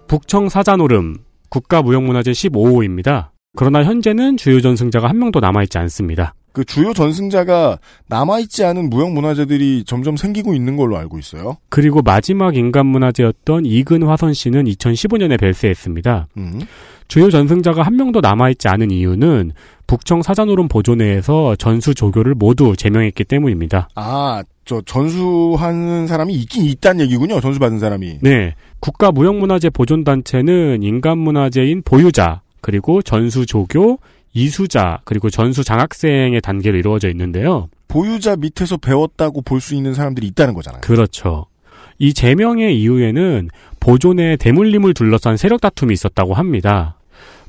북청 0.07 0.49
사자노름 0.49 1.19
국가무형문화재 1.51 2.31
15호입니다. 2.31 3.29
그러나 3.59 3.85
현재는 3.85 4.39
주요 4.39 4.63
전승자가 4.63 5.07
한 5.07 5.19
명도 5.19 5.41
남아있지 5.41 5.77
않습니다. 5.77 6.33
그 6.55 6.65
주요 6.65 6.95
전승자가 6.95 7.79
남아있지 8.07 8.65
않은 8.65 8.89
무형문화재들이 8.89 9.85
점점 9.87 10.17
생기고 10.17 10.55
있는 10.55 10.79
걸로 10.79 10.97
알고 10.97 11.19
있어요. 11.19 11.59
그리고 11.69 12.01
마지막 12.01 12.57
인간문화재였던 12.57 13.67
이근 13.67 14.03
화선 14.05 14.33
씨는 14.33 14.65
2015년에 14.65 15.39
별세했습니다. 15.39 16.29
음. 16.39 16.61
주요 17.09 17.31
전승자가 17.31 17.83
한 17.83 17.97
명도 17.97 18.21
남아있지 18.21 18.69
않은 18.69 18.91
이유는 18.91 19.53
북청 19.87 20.21
사자노름 20.23 20.69
보존회에서 20.69 21.57
전수 21.57 21.95
조교를 21.95 22.35
모두 22.35 22.77
제명했기 22.77 23.25
때문입니다. 23.25 23.89
아, 23.95 24.43
저 24.67 24.83
전수하는 24.83 26.07
사람이 26.07 26.35
있긴 26.35 26.67
있다는 26.67 27.01
얘기군요. 27.07 27.41
전수 27.41 27.59
받은 27.59 27.79
사람이. 27.79 28.19
네. 28.21 28.55
국가 28.81 29.11
무형문화재 29.11 29.71
보존단체는 29.71 30.83
인간문화재인 30.83 31.81
보유자, 31.83 32.43
그리고 32.61 33.01
전수 33.01 33.47
조교, 33.47 33.99
이수자, 34.35 35.01
그리고 35.05 35.31
전수 35.31 35.65
장학생의 35.65 36.43
단계로 36.43 36.77
이루어져 36.77 37.09
있는데요. 37.09 37.69
보유자 37.89 38.37
밑에서 38.37 38.77
배웠다고 38.77 39.41
볼 39.41 39.61
수 39.63 39.75
있는 39.75 39.95
사람들이 39.95 40.27
있다는 40.27 40.53
거잖아요. 40.53 40.83
그렇죠. 40.83 41.47
이 41.99 42.13
제명의 42.13 42.79
이후에는 42.81 43.49
보존의 43.81 44.37
대물림을 44.37 44.93
둘러싼 44.93 45.39
세력 45.39 45.63
다툼이 45.63 45.95
있었다고 45.95 46.35
합니다. 46.35 46.98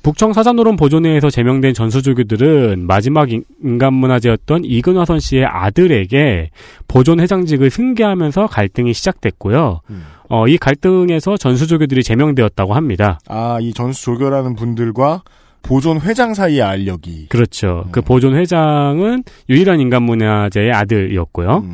북청 0.02 0.34
사자노름 0.34 0.76
보존회에서 0.76 1.30
제명된 1.30 1.74
전수조교들은 1.74 2.86
마지막 2.88 3.32
인- 3.32 3.44
인간문화재였던 3.64 4.64
이근화선 4.66 5.20
씨의 5.20 5.46
아들에게 5.46 6.50
보존 6.88 7.20
회장직을 7.20 7.70
승계하면서 7.70 8.48
갈등이 8.48 8.94
시작됐고요. 8.94 9.82
어, 10.30 10.48
이 10.48 10.58
갈등에서 10.58 11.38
전수조교들이 11.38 12.04
제명되었다고 12.04 12.74
합니다. 12.74 13.20
아, 13.28 13.58
이 13.62 13.74
전수조교라는 13.74 14.56
분들과 14.56 15.24
보존 15.62 16.00
회장 16.00 16.34
사이의 16.34 16.62
알력이. 16.62 17.28
그렇죠. 17.28 17.86
그 17.92 18.02
보존 18.02 18.36
회장은 18.36 19.24
유일한 19.50 19.82
인간문화재의 19.82 20.72
아들이었고요. 20.72 21.66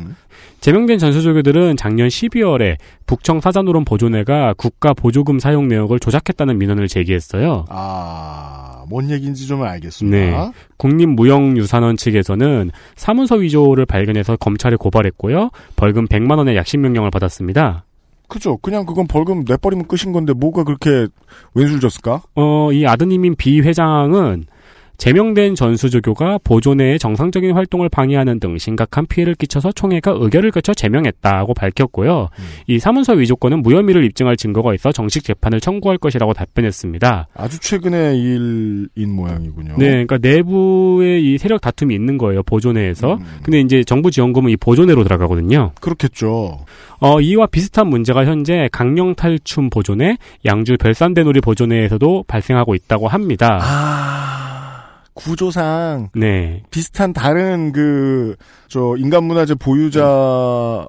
제명된 0.66 0.98
전수조교들은 0.98 1.76
작년 1.76 2.08
12월에 2.08 2.76
북청 3.06 3.40
사자노름 3.40 3.84
보존회가 3.84 4.54
국가 4.54 4.94
보조금 4.94 5.38
사용 5.38 5.68
내역을 5.68 6.00
조작했다는 6.00 6.58
민원을 6.58 6.88
제기했어요. 6.88 7.66
아, 7.68 8.84
뭔 8.88 9.08
얘기인지 9.08 9.46
좀 9.46 9.62
알겠습니다. 9.62 10.16
네. 10.16 10.52
국립무형유산원 10.76 11.96
측에서는 11.96 12.72
사문서 12.96 13.36
위조를 13.36 13.86
발견해서 13.86 14.34
검찰에 14.38 14.74
고발했고요. 14.74 15.50
벌금 15.76 16.08
100만 16.08 16.38
원의 16.38 16.56
약식 16.56 16.78
명령을 16.78 17.12
받았습니다. 17.12 17.84
그죠. 18.26 18.56
그냥 18.56 18.86
그건 18.86 19.06
벌금 19.06 19.44
내버리면 19.46 19.86
끝인 19.86 20.12
건데 20.12 20.32
뭐가 20.32 20.64
그렇게 20.64 21.06
왼술 21.54 21.78
졌을까? 21.78 22.22
어, 22.34 22.72
이 22.72 22.84
아드님인 22.84 23.36
비 23.36 23.60
회장은 23.60 24.46
제명된 24.98 25.54
전수조교가 25.54 26.38
보존회의 26.42 26.98
정상적인 26.98 27.52
활동을 27.52 27.88
방해하는 27.88 28.40
등 28.40 28.58
심각한 28.58 29.06
피해를 29.06 29.34
끼쳐서 29.34 29.72
총회가 29.72 30.12
의결을 30.18 30.50
거쳐 30.50 30.72
제명했다고 30.74 31.54
밝혔고요. 31.54 32.28
이 32.66 32.78
사문서 32.78 33.14
위조건은 33.14 33.62
무혐의를 33.62 34.04
입증할 34.04 34.36
증거가 34.36 34.74
있어 34.74 34.92
정식 34.92 35.24
재판을 35.24 35.60
청구할 35.60 35.98
것이라고 35.98 36.32
답변했습니다. 36.32 37.28
아주 37.34 37.60
최근의 37.60 38.18
일인 38.18 38.88
모양이군요. 39.14 39.74
네, 39.78 40.04
그러니까 40.04 40.18
내부에 40.18 41.20
이 41.20 41.38
세력 41.38 41.60
다툼이 41.60 41.94
있는 41.94 42.18
거예요 42.18 42.42
보존회에서. 42.42 43.14
음. 43.14 43.26
근데 43.42 43.60
이제 43.60 43.84
정부 43.84 44.10
지원금은 44.10 44.50
이 44.50 44.56
보존회로 44.56 45.02
들어가거든요. 45.04 45.72
그렇겠죠. 45.80 46.64
어, 46.98 47.20
이와 47.20 47.46
비슷한 47.46 47.88
문제가 47.88 48.24
현재 48.24 48.68
강령 48.72 49.14
탈춤 49.14 49.70
보존회, 49.70 50.16
양주 50.44 50.78
별산대놀이 50.78 51.40
보존회에서도 51.40 52.24
발생하고 52.26 52.74
있다고 52.74 53.08
합니다. 53.08 53.60
구조상 55.16 56.10
네. 56.14 56.62
비슷한 56.70 57.12
다른 57.12 57.72
그 57.72 58.36
저 58.68 58.94
인간 58.98 59.24
문화재 59.24 59.54
보유자 59.54 60.86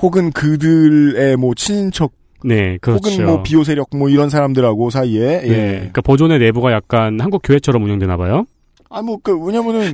혹은 0.00 0.30
그들의 0.30 1.36
뭐 1.36 1.54
친인척 1.54 2.12
네, 2.44 2.76
그렇죠. 2.80 3.10
혹은 3.10 3.26
뭐 3.26 3.42
비호 3.42 3.64
세력 3.64 3.88
뭐 3.96 4.08
이런 4.10 4.28
사람들하고 4.28 4.90
사이에 4.90 5.40
네, 5.40 5.48
예. 5.48 5.72
그러니까 5.76 6.02
보존회 6.02 6.38
내부가 6.38 6.72
약간 6.72 7.18
한국 7.20 7.40
교회처럼 7.42 7.82
운영되나 7.84 8.16
봐요. 8.16 8.46
아 8.90 9.00
뭐 9.00 9.18
그 9.22 9.36
왜냐면은 9.36 9.92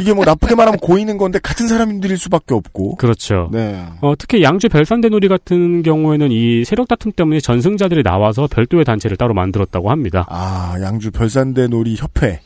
이게 0.00 0.12
뭐 0.12 0.24
나쁘게 0.24 0.54
말하면 0.54 0.78
고이는 0.78 1.16
건데 1.18 1.40
같은 1.42 1.66
사람들일 1.66 2.16
수밖에 2.18 2.54
없고. 2.54 2.96
그렇죠. 2.96 3.48
네. 3.50 3.82
어, 4.02 4.14
특히 4.16 4.42
양주 4.42 4.68
별산대놀이 4.68 5.26
같은 5.28 5.82
경우에는 5.82 6.30
이 6.30 6.64
세력 6.64 6.86
다툼 6.86 7.10
때문에 7.10 7.40
전승자들이 7.40 8.02
나와서 8.04 8.46
별도의 8.48 8.84
단체를 8.84 9.16
따로 9.16 9.34
만들었다고 9.34 9.90
합니다. 9.90 10.26
아, 10.28 10.76
양주 10.80 11.10
별산대 11.10 11.66
놀이 11.68 11.96
협회. 11.96 12.40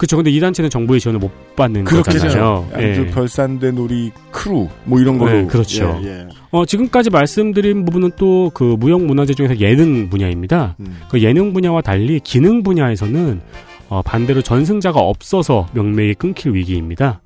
그렇죠. 0.00 0.16
근데 0.16 0.30
이 0.30 0.40
단체는 0.40 0.70
정부의 0.70 0.98
지원을 0.98 1.20
못 1.20 1.30
받는 1.56 1.84
거잖아요. 1.84 2.66
양주 2.72 3.00
예. 3.02 3.06
별산대 3.10 3.70
놀이 3.72 4.10
크루 4.30 4.66
뭐 4.84 4.98
이런 4.98 5.18
걸로. 5.18 5.32
네, 5.32 5.44
그렇죠. 5.46 6.00
예, 6.02 6.08
예. 6.08 6.28
어, 6.50 6.64
지금까지 6.64 7.10
말씀드린 7.10 7.84
부분은 7.84 8.12
또 8.16 8.50
그 8.54 8.64
무형 8.78 9.06
문화재 9.06 9.34
중에서 9.34 9.60
예능 9.60 10.08
분야입니다. 10.08 10.74
그 11.10 11.20
예능 11.20 11.52
분야와 11.52 11.82
달리 11.82 12.18
기능 12.20 12.62
분야에서는 12.62 13.42
어, 13.90 14.00
반대로 14.00 14.40
전승자가 14.40 14.98
없어서 15.00 15.68
명맥이 15.74 16.14
끊길 16.14 16.54
위기입니다. 16.54 17.20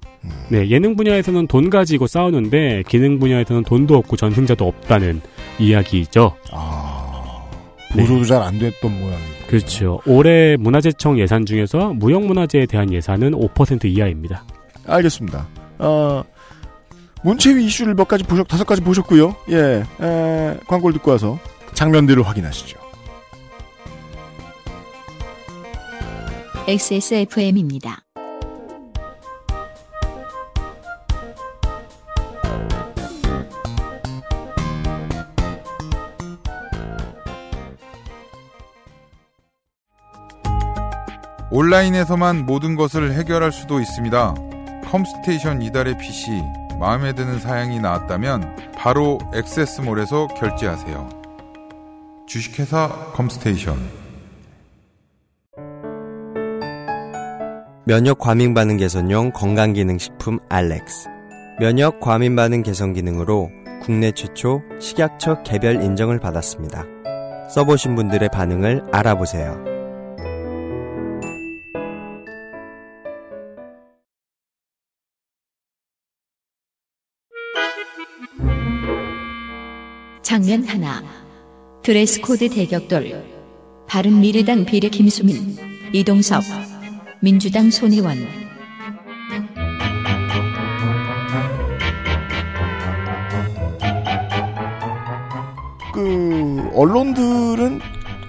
네, 0.48 0.68
예능 0.68 0.96
분야에서는 0.96 1.46
돈 1.46 1.70
가지고 1.70 2.08
싸우는데 2.08 2.82
기능 2.88 3.20
분야에서는 3.20 3.62
돈도 3.62 3.94
없고 3.98 4.16
전승자도 4.16 4.66
없다는 4.66 5.20
이야기죠. 5.60 6.34
보조도 7.92 8.24
잘안 8.24 8.58
됐던 8.58 8.90
모양이고. 8.90 9.33
그렇죠. 9.46 10.00
올해 10.06 10.56
문화재청 10.56 11.18
예산 11.18 11.46
중에서 11.46 11.92
무형 11.92 12.26
문화재에 12.26 12.66
대한 12.66 12.92
예산은 12.92 13.32
5% 13.32 13.84
이하입니다. 13.84 14.44
알겠습니다. 14.86 15.46
어, 15.78 16.22
문체위 17.22 17.64
이슈를 17.66 17.94
몇 17.94 18.06
가지 18.06 18.24
보셨, 18.24 18.46
다섯 18.46 18.64
가지 18.64 18.80
보셨고요. 18.82 19.34
예, 19.50 19.82
에, 20.00 20.58
광고를 20.66 20.94
듣고 20.94 21.12
와서 21.12 21.38
장면들을 21.74 22.22
확인하시죠. 22.22 22.78
XSFM입니다. 26.66 28.04
온라인에서만 41.54 42.46
모든 42.46 42.74
것을 42.74 43.12
해결할 43.12 43.52
수도 43.52 43.78
있습니다. 43.78 44.34
컴스테이션 44.86 45.62
이달의 45.62 45.98
PC 45.98 46.42
마음에 46.80 47.12
드는 47.12 47.38
사양이 47.38 47.78
나왔다면 47.78 48.72
바로 48.76 49.20
액세스몰에서 49.32 50.26
결제하세요. 50.36 51.08
주식회사 52.26 52.88
컴스테이션 53.14 53.76
면역 57.84 58.18
과민 58.18 58.52
반응 58.52 58.76
개선용 58.76 59.30
건강기능식품 59.30 60.40
알렉스. 60.48 61.08
면역 61.60 62.00
과민 62.00 62.34
반응 62.34 62.64
개선 62.64 62.94
기능으로 62.94 63.48
국내 63.80 64.10
최초 64.10 64.60
식약처 64.80 65.44
개별 65.44 65.84
인정을 65.84 66.18
받았습니다. 66.18 66.82
써보신 67.48 67.94
분들의 67.94 68.28
반응을 68.30 68.86
알아보세요. 68.90 69.73
장면 80.44 80.64
하나. 80.64 81.02
드레스 81.82 82.20
코드 82.20 82.50
대격돌. 82.50 83.24
바른미래당 83.86 84.66
비례 84.66 84.90
김수민, 84.90 85.56
이동섭, 85.92 86.42
민주당 87.20 87.70
손혜원. 87.70 88.18
그 95.94 96.70
언론들은 96.74 97.80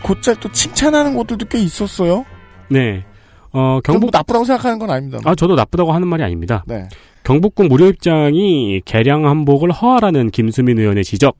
곧잘 0.04 0.36
또 0.40 0.50
칭찬하는 0.52 1.16
곳들도 1.16 1.48
꽤 1.48 1.60
있었어요. 1.60 2.26
네. 2.70 3.04
어, 3.52 3.80
경북 3.84 4.12
나쁘다고 4.12 4.46
생각하는 4.46 4.80
건 4.80 4.90
아닙니다. 4.90 5.20
아, 5.26 5.36
저도 5.36 5.56
나쁘다고 5.56 5.92
하는 5.92 6.08
말이 6.08 6.24
아닙니다. 6.24 6.64
네. 6.68 6.88
경북군 7.24 7.68
무료 7.68 7.88
입장이 7.88 8.82
개량 8.86 9.28
한복을 9.28 9.72
허하라는 9.72 10.30
김수민 10.30 10.80
의원의 10.80 11.04
지적. 11.04 11.36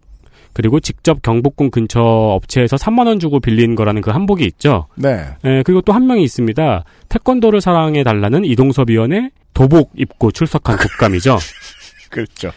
그리고 0.56 0.80
직접 0.80 1.22
경복궁 1.22 1.70
근처 1.70 2.02
업체에서 2.02 2.78
3만 2.78 3.08
원 3.08 3.20
주고 3.20 3.40
빌린 3.42 3.76
거라는 3.76 4.02
그 4.02 4.10
한복이 4.10 4.44
있죠. 4.46 4.88
네. 4.96 5.26
예, 5.44 5.62
그리고 5.66 5.82
또 5.82 5.94
한 5.94 6.08
명이 6.08 6.24
있습니다. 6.24 6.84
태권도를 7.10 7.62
사랑해 7.62 8.04
달라는 8.04 8.46
이동섭 8.46 8.90
위원의 8.90 9.32
도복 9.54 9.92
입고 9.98 10.32
출석한 10.32 10.78
국감이죠. 10.78 11.38
그렇죠. 12.10 12.52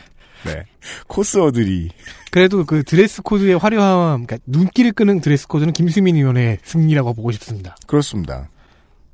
네. 0.46 0.62
코스어들이 1.08 1.88
그래도 2.30 2.64
그 2.64 2.84
드레스 2.84 3.20
코드의 3.22 3.58
화려함, 3.58 4.26
그러니까 4.26 4.38
눈길을 4.46 4.92
끄는 4.92 5.20
드레스 5.20 5.48
코드는 5.48 5.72
김수민 5.72 6.14
의원의 6.16 6.58
승리라고 6.62 7.14
보고 7.14 7.32
싶습니다. 7.32 7.74
그렇습니다. 7.86 8.48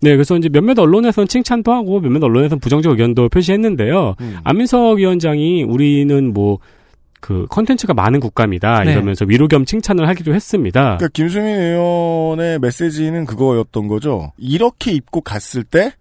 네, 0.01 0.11
그래서 0.13 0.37
이제 0.37 0.51
몇몇 0.51 0.79
언론에서는 0.79 1.29
칭찬도 1.29 1.73
하고 1.73 2.01
몇몇 2.01 2.23
언론에서는 2.23 2.61
부정적 2.61 2.93
의견도 2.93 3.31
표시했는데요. 3.31 4.17
음. 4.21 4.37
안민석 4.45 4.99
위원장이 4.99 5.63
우리는 5.63 6.35
뭐 6.35 6.59
그 7.25 7.47
컨텐츠가 7.49 7.95
많은 7.95 8.21
국감이다 8.21 8.85
네. 8.85 8.93
이러면서 8.93 9.25
위로 9.25 9.49
겸 9.49 9.65
칭찬을 9.65 10.07
하기도 10.09 10.35
했습니다. 10.35 10.99
그러니까 10.99 11.09
김수민 11.15 11.59
의원의 11.59 12.59
메시지는 12.59 13.25
그거였던 13.25 13.89
거죠. 13.89 14.35
이렇게 14.37 14.93
입고 14.93 15.23
갔을 15.23 15.65
때 15.65 15.95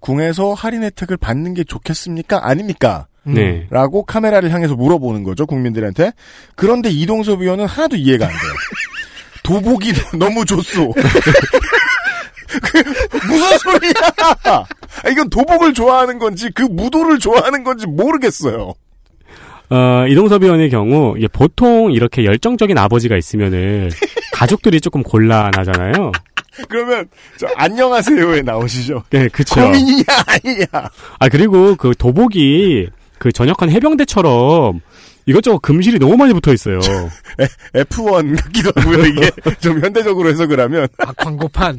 궁에서 0.00 0.52
할인 0.52 0.82
혜택을 0.82 1.16
받는 1.16 1.54
게 1.54 1.64
좋겠습니까? 1.64 2.46
아닙니까? 2.46 3.06
네. 3.22 3.66
라고 3.70 4.04
카메라를 4.04 4.52
향해서 4.52 4.76
물어보는 4.76 5.22
거죠, 5.22 5.46
국민들한테. 5.46 6.12
그런데 6.56 6.90
이동섭 6.90 7.40
의원은 7.40 7.64
하나도 7.64 7.96
이해가 7.96 8.26
안 8.26 8.30
돼요. 8.30 8.52
도복이 9.44 9.94
너무 10.20 10.44
좋소. 10.44 10.92
그 12.62 12.82
무슨 13.26 13.58
소리야! 13.58 13.92
아, 14.44 15.08
이건 15.10 15.30
도복을 15.30 15.72
좋아하는 15.72 16.18
건지 16.18 16.50
그 16.54 16.64
무도를 16.64 17.18
좋아하는 17.18 17.64
건지 17.64 17.86
모르겠어요. 17.86 18.74
어, 19.70 20.06
이동섭 20.08 20.42
의원의 20.42 20.70
경우 20.70 21.14
이게 21.16 21.28
보통 21.28 21.92
이렇게 21.92 22.24
열정적인 22.24 22.76
아버지가 22.78 23.16
있으면은 23.16 23.90
가족들이 24.32 24.80
조금 24.80 25.02
곤란하잖아요. 25.02 26.12
그러면 26.68 27.08
저 27.38 27.46
안녕하세요에 27.56 28.42
나오시죠. 28.42 29.04
네, 29.10 29.28
그쵸. 29.28 29.56
고민이냐 29.56 30.04
아니냐. 30.26 30.66
아 31.18 31.28
그리고 31.28 31.74
그 31.76 31.92
도복이 31.98 32.88
그 33.18 33.32
전역한 33.32 33.70
해병대처럼 33.70 34.80
이것저것 35.26 35.58
금실이 35.60 35.98
너무 35.98 36.16
많이 36.16 36.32
붙어 36.32 36.52
있어요. 36.52 36.78
F1 37.74 38.40
같기도 38.42 38.70
하고요. 38.74 39.04
이게 39.06 39.30
좀 39.60 39.82
현대적으로 39.84 40.30
해석을 40.30 40.60
하면 40.60 40.88
아, 40.98 41.12
광고판. 41.12 41.78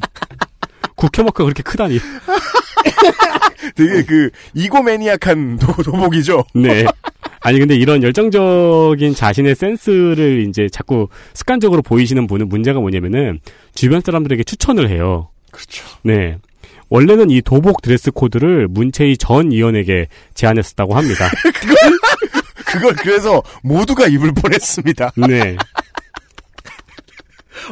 국회마크가 0.96 1.44
그렇게 1.46 1.64
크다니. 1.64 2.00
되게 3.76 4.04
그 4.04 4.30
이고매니악한 4.54 5.58
도, 5.58 5.84
도복이죠. 5.84 6.44
네. 6.56 6.86
아니 7.48 7.60
근데 7.60 7.76
이런 7.76 8.04
열정적인 8.04 9.16
자신의 9.16 9.56
센스를 9.56 10.46
이제 10.50 10.68
자꾸 10.70 11.08
습관적으로 11.34 11.82
보이시는 11.82 12.28
분은 12.28 12.50
문제가 12.50 12.82
뭐냐면은 12.82 13.40
주변 13.74 14.02
사람들에게 14.02 14.44
추천을 14.44 14.90
해요. 14.90 15.30
그렇죠. 15.50 15.86
네. 16.04 16.40
원래는 16.90 17.30
이 17.30 17.42
도복 17.42 17.82
드레스 17.82 18.12
코드를 18.12 18.68
문채희 18.68 19.16
전 19.16 19.54
의원에게 19.54 20.10
제안했었다고 20.34 20.94
합니다. 20.94 21.30
그걸 22.68 22.94
그래서 22.96 23.42
모두가 23.64 24.08
입을 24.08 24.34
뻔했습니다. 24.34 25.12
네. 25.30 25.56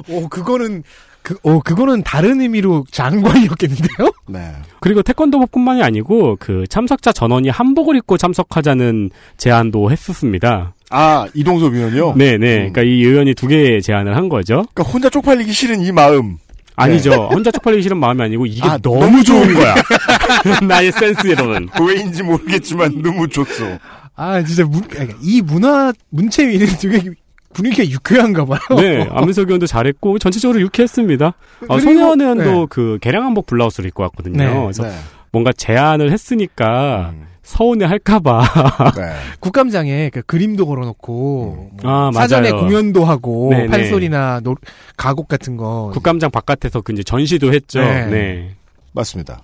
오, 0.07 0.29
그거는, 0.29 0.83
그, 1.25 1.35
오, 1.41 1.59
그거는 1.59 2.03
다른 2.03 2.39
의미로 2.39 2.85
장관이었겠는데요? 2.91 4.11
네. 4.29 4.51
그리고 4.79 5.01
태권도복뿐만이 5.01 5.81
아니고 5.81 6.37
그 6.39 6.65
참석자 6.69 7.11
전원이 7.11 7.49
한복을 7.49 7.95
입고 7.95 8.17
참석하자는 8.17 9.09
제안도 9.37 9.89
했었습니다. 9.89 10.75
아 10.91 11.27
이동섭 11.33 11.73
의원이요? 11.73 12.13
네네. 12.13 12.37
그러니까 12.55 12.83
이 12.83 13.03
의원이 13.03 13.33
두 13.33 13.47
개의 13.47 13.81
제안을 13.81 14.15
한 14.15 14.29
거죠. 14.29 14.65
그러니까 14.73 14.83
혼자 14.83 15.09
쪽팔리기 15.09 15.51
싫은 15.51 15.81
이 15.81 15.91
마음. 15.91 16.37
아니죠. 16.75 17.09
네. 17.09 17.15
혼자 17.15 17.49
쪽팔리기 17.49 17.81
싫은 17.81 17.97
마음이 17.97 18.21
아니고 18.21 18.45
이게 18.45 18.61
아, 18.61 18.77
너무, 18.77 18.99
너무 18.99 19.23
좋은 19.23 19.51
거야. 19.55 19.73
나의 20.67 20.91
센스에로는. 20.91 21.69
왜인지 21.81 22.21
모르겠지만 22.21 23.01
너무 23.01 23.27
좋소. 23.27 23.79
아, 24.15 24.43
진짜 24.43 24.63
문, 24.63 24.83
이 25.21 25.41
문화, 25.41 25.91
문체위는 26.09 26.67
되게 26.79 27.15
분위기가 27.55 27.89
유쾌한가 27.89 28.45
봐요. 28.45 28.59
네, 28.77 29.07
안민석 29.09 29.47
의원도 29.47 29.65
잘했고 29.65 30.19
전체적으로 30.19 30.59
유쾌했습니다. 30.61 31.33
아, 31.69 31.79
손혜원 31.79 32.19
의원도 32.21 32.43
네. 32.43 32.65
그 32.69 32.99
개량 33.01 33.23
한복 33.23 33.47
블라우스를 33.47 33.87
입고 33.87 34.03
왔거든요. 34.03 34.37
네, 34.37 34.61
그래서 34.61 34.83
네. 34.83 34.91
뭔가 35.31 35.51
제안을 35.53 36.11
했으니까 36.11 37.13
서운해 37.43 37.85
할까봐. 37.85 38.43
국감장에 39.39 40.09
그 40.09 40.21
그림도 40.23 40.65
걸어놓고 40.65 41.71
뭐 41.81 41.91
아, 41.91 42.11
사전에 42.13 42.51
맞아요. 42.51 42.65
공연도 42.65 43.05
하고 43.05 43.49
네네. 43.51 43.67
판소리나 43.67 44.41
노, 44.41 44.55
가곡 44.97 45.27
같은 45.29 45.55
거 45.55 45.91
국감장 45.93 46.31
바깥에서 46.31 46.81
그 46.81 46.91
이제 46.91 47.03
전시도 47.03 47.53
했죠. 47.53 47.79
네. 47.79 48.05
네. 48.07 48.55
맞습니다. 48.91 49.41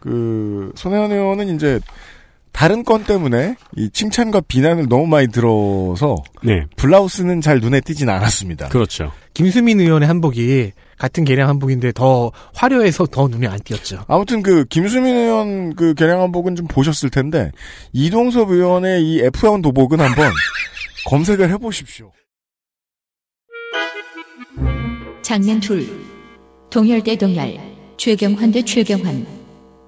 그 0.00 0.72
손혜원 0.74 1.12
의원은 1.12 1.54
이제 1.54 1.80
다른 2.54 2.84
건 2.84 3.02
때문에 3.02 3.56
이 3.76 3.90
칭찬과 3.90 4.42
비난을 4.42 4.88
너무 4.88 5.06
많이 5.08 5.26
들어서 5.26 6.14
네. 6.44 6.64
블라우스는 6.76 7.40
잘 7.40 7.58
눈에 7.58 7.80
띄진 7.80 8.08
않았습니다. 8.08 8.68
그렇죠. 8.68 9.10
김수민 9.34 9.80
의원의 9.80 10.06
한복이 10.06 10.70
같은 10.96 11.24
개량 11.24 11.48
한복인데 11.48 11.90
더 11.92 12.30
화려해서 12.54 13.06
더 13.06 13.26
눈에 13.26 13.48
안 13.48 13.58
띄었죠. 13.58 14.04
아무튼 14.06 14.42
그 14.42 14.64
김수민 14.66 15.16
의원 15.16 15.74
그 15.74 15.94
개량 15.94 16.22
한복은 16.22 16.54
좀 16.54 16.68
보셨을 16.68 17.10
텐데 17.10 17.50
이동섭 17.92 18.50
의원의 18.50 19.02
이 19.04 19.22
F1 19.22 19.60
도복은 19.60 20.00
한번 20.00 20.30
검색을 21.06 21.50
해보십시오. 21.50 22.12
장면 25.22 25.58
둘. 25.58 25.88
동열대 26.70 27.16
동열. 27.16 27.58
최경환 27.96 28.52
대 28.52 28.62
최경환. 28.62 29.26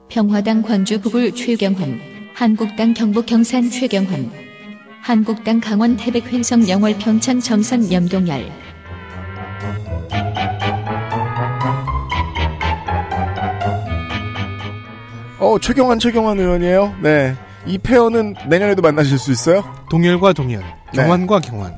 평화당 0.08 0.62
광주 0.62 1.00
부굴 1.00 1.32
최경환. 1.32 2.15
한국당 2.36 2.92
경북 2.92 3.24
경산 3.24 3.70
최경환. 3.70 4.30
한국당 5.00 5.58
강원 5.58 5.96
태백 5.96 6.30
횡성 6.32 6.68
영월 6.68 6.94
평창 6.98 7.40
점선 7.40 7.90
염동열. 7.90 8.50
어 15.38 15.58
최경환 15.58 15.98
최경환 15.98 16.38
의원이에요. 16.38 16.94
네. 17.02 17.36
이 17.66 17.78
페어는 17.78 18.34
내년에도 18.48 18.80
만나실 18.80 19.18
수 19.18 19.32
있어요? 19.32 19.64
동열과 19.90 20.32
동열, 20.32 20.62
경환과 20.94 21.40
경환. 21.40 21.74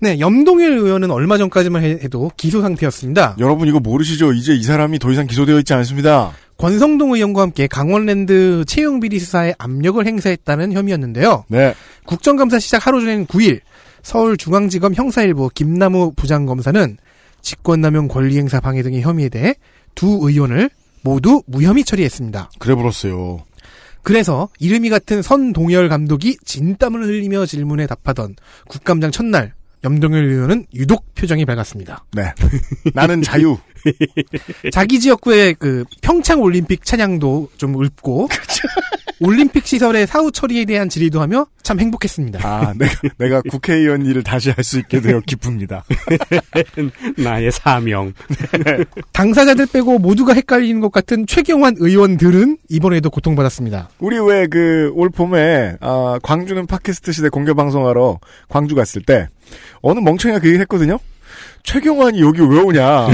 네, 0.00 0.20
염동열 0.20 0.78
의원은 0.78 1.10
얼마 1.10 1.36
전까지만 1.36 1.82
해- 1.82 1.98
해도 2.02 2.30
기소 2.36 2.60
상태였습니다. 2.62 3.34
여러분 3.40 3.66
이거 3.66 3.80
모르시죠? 3.80 4.32
이제 4.32 4.54
이 4.54 4.62
사람이 4.62 5.00
더 5.00 5.10
이상 5.10 5.26
기소되어 5.26 5.58
있지 5.58 5.74
않습니다. 5.74 6.30
권성동 6.58 7.14
의원과 7.14 7.42
함께 7.42 7.66
강원랜드 7.68 8.64
채용 8.66 9.00
비리 9.00 9.18
수사에 9.20 9.54
압력을 9.58 10.04
행사했다는 10.04 10.72
혐의였는데요. 10.72 11.44
네. 11.48 11.74
국정감사 12.04 12.58
시작 12.58 12.86
하루 12.86 13.00
전인 13.00 13.26
9일 13.26 13.60
서울중앙지검 14.02 14.94
형사일부 14.94 15.50
김남우 15.54 16.12
부장검사는 16.16 16.96
직권남용 17.42 18.08
권리행사 18.08 18.60
방해 18.60 18.82
등의 18.82 19.02
혐의에 19.02 19.28
대해 19.28 19.54
두 19.94 20.18
의원을 20.20 20.70
모두 21.02 21.42
무혐의 21.46 21.84
처리했습니다. 21.84 22.50
그래 22.58 22.74
불었어요. 22.74 23.44
그래서 24.02 24.48
이름이 24.58 24.90
같은 24.90 25.22
선동열 25.22 25.88
감독이 25.88 26.38
진땀을 26.44 27.04
흘리며 27.04 27.46
질문에 27.46 27.86
답하던 27.86 28.34
국감장 28.68 29.10
첫날 29.10 29.54
염동열 29.84 30.24
의원은 30.24 30.66
유독 30.74 31.14
표정이 31.14 31.44
밝았습니다. 31.44 32.04
네. 32.12 32.32
나는 32.94 33.22
자유. 33.22 33.56
자기 34.72 35.00
지역구의 35.00 35.54
그 35.58 35.84
평창 36.02 36.40
올림픽 36.40 36.84
찬양도 36.84 37.50
좀 37.56 37.82
읊고 37.82 38.28
올림픽 39.20 39.66
시설의 39.66 40.06
사후 40.06 40.30
처리에 40.30 40.64
대한 40.64 40.88
질의도 40.88 41.20
하며 41.20 41.46
참 41.62 41.80
행복했습니다. 41.80 42.40
아, 42.48 42.72
내가, 42.74 42.92
내가 43.18 43.42
국회의원 43.42 44.06
일을 44.06 44.22
다시 44.22 44.50
할 44.50 44.62
수 44.64 44.78
있게 44.78 45.00
되어 45.00 45.20
기쁩니다. 45.26 45.84
나의 47.18 47.50
사명. 47.50 48.12
당사자들 49.12 49.66
빼고 49.72 49.98
모두가 49.98 50.34
헷갈리는 50.34 50.80
것 50.80 50.92
같은 50.92 51.26
최경환 51.26 51.76
의원들은 51.78 52.58
이번에도 52.68 53.10
고통받았습니다. 53.10 53.88
우리 53.98 54.18
왜 54.18 54.46
그 54.46 54.92
올 54.94 55.10
봄에 55.10 55.76
아, 55.80 56.18
광주는 56.22 56.64
팟캐스트 56.66 57.12
시대 57.12 57.28
공개 57.28 57.52
방송하러 57.52 58.20
광주 58.48 58.74
갔을 58.74 59.02
때 59.02 59.28
어느 59.82 59.98
멍청이가 60.00 60.40
그 60.40 60.48
얘기 60.48 60.58
했거든요. 60.60 60.98
최경환이 61.68 62.22
여기 62.22 62.40
왜 62.40 62.60
오냐? 62.62 63.08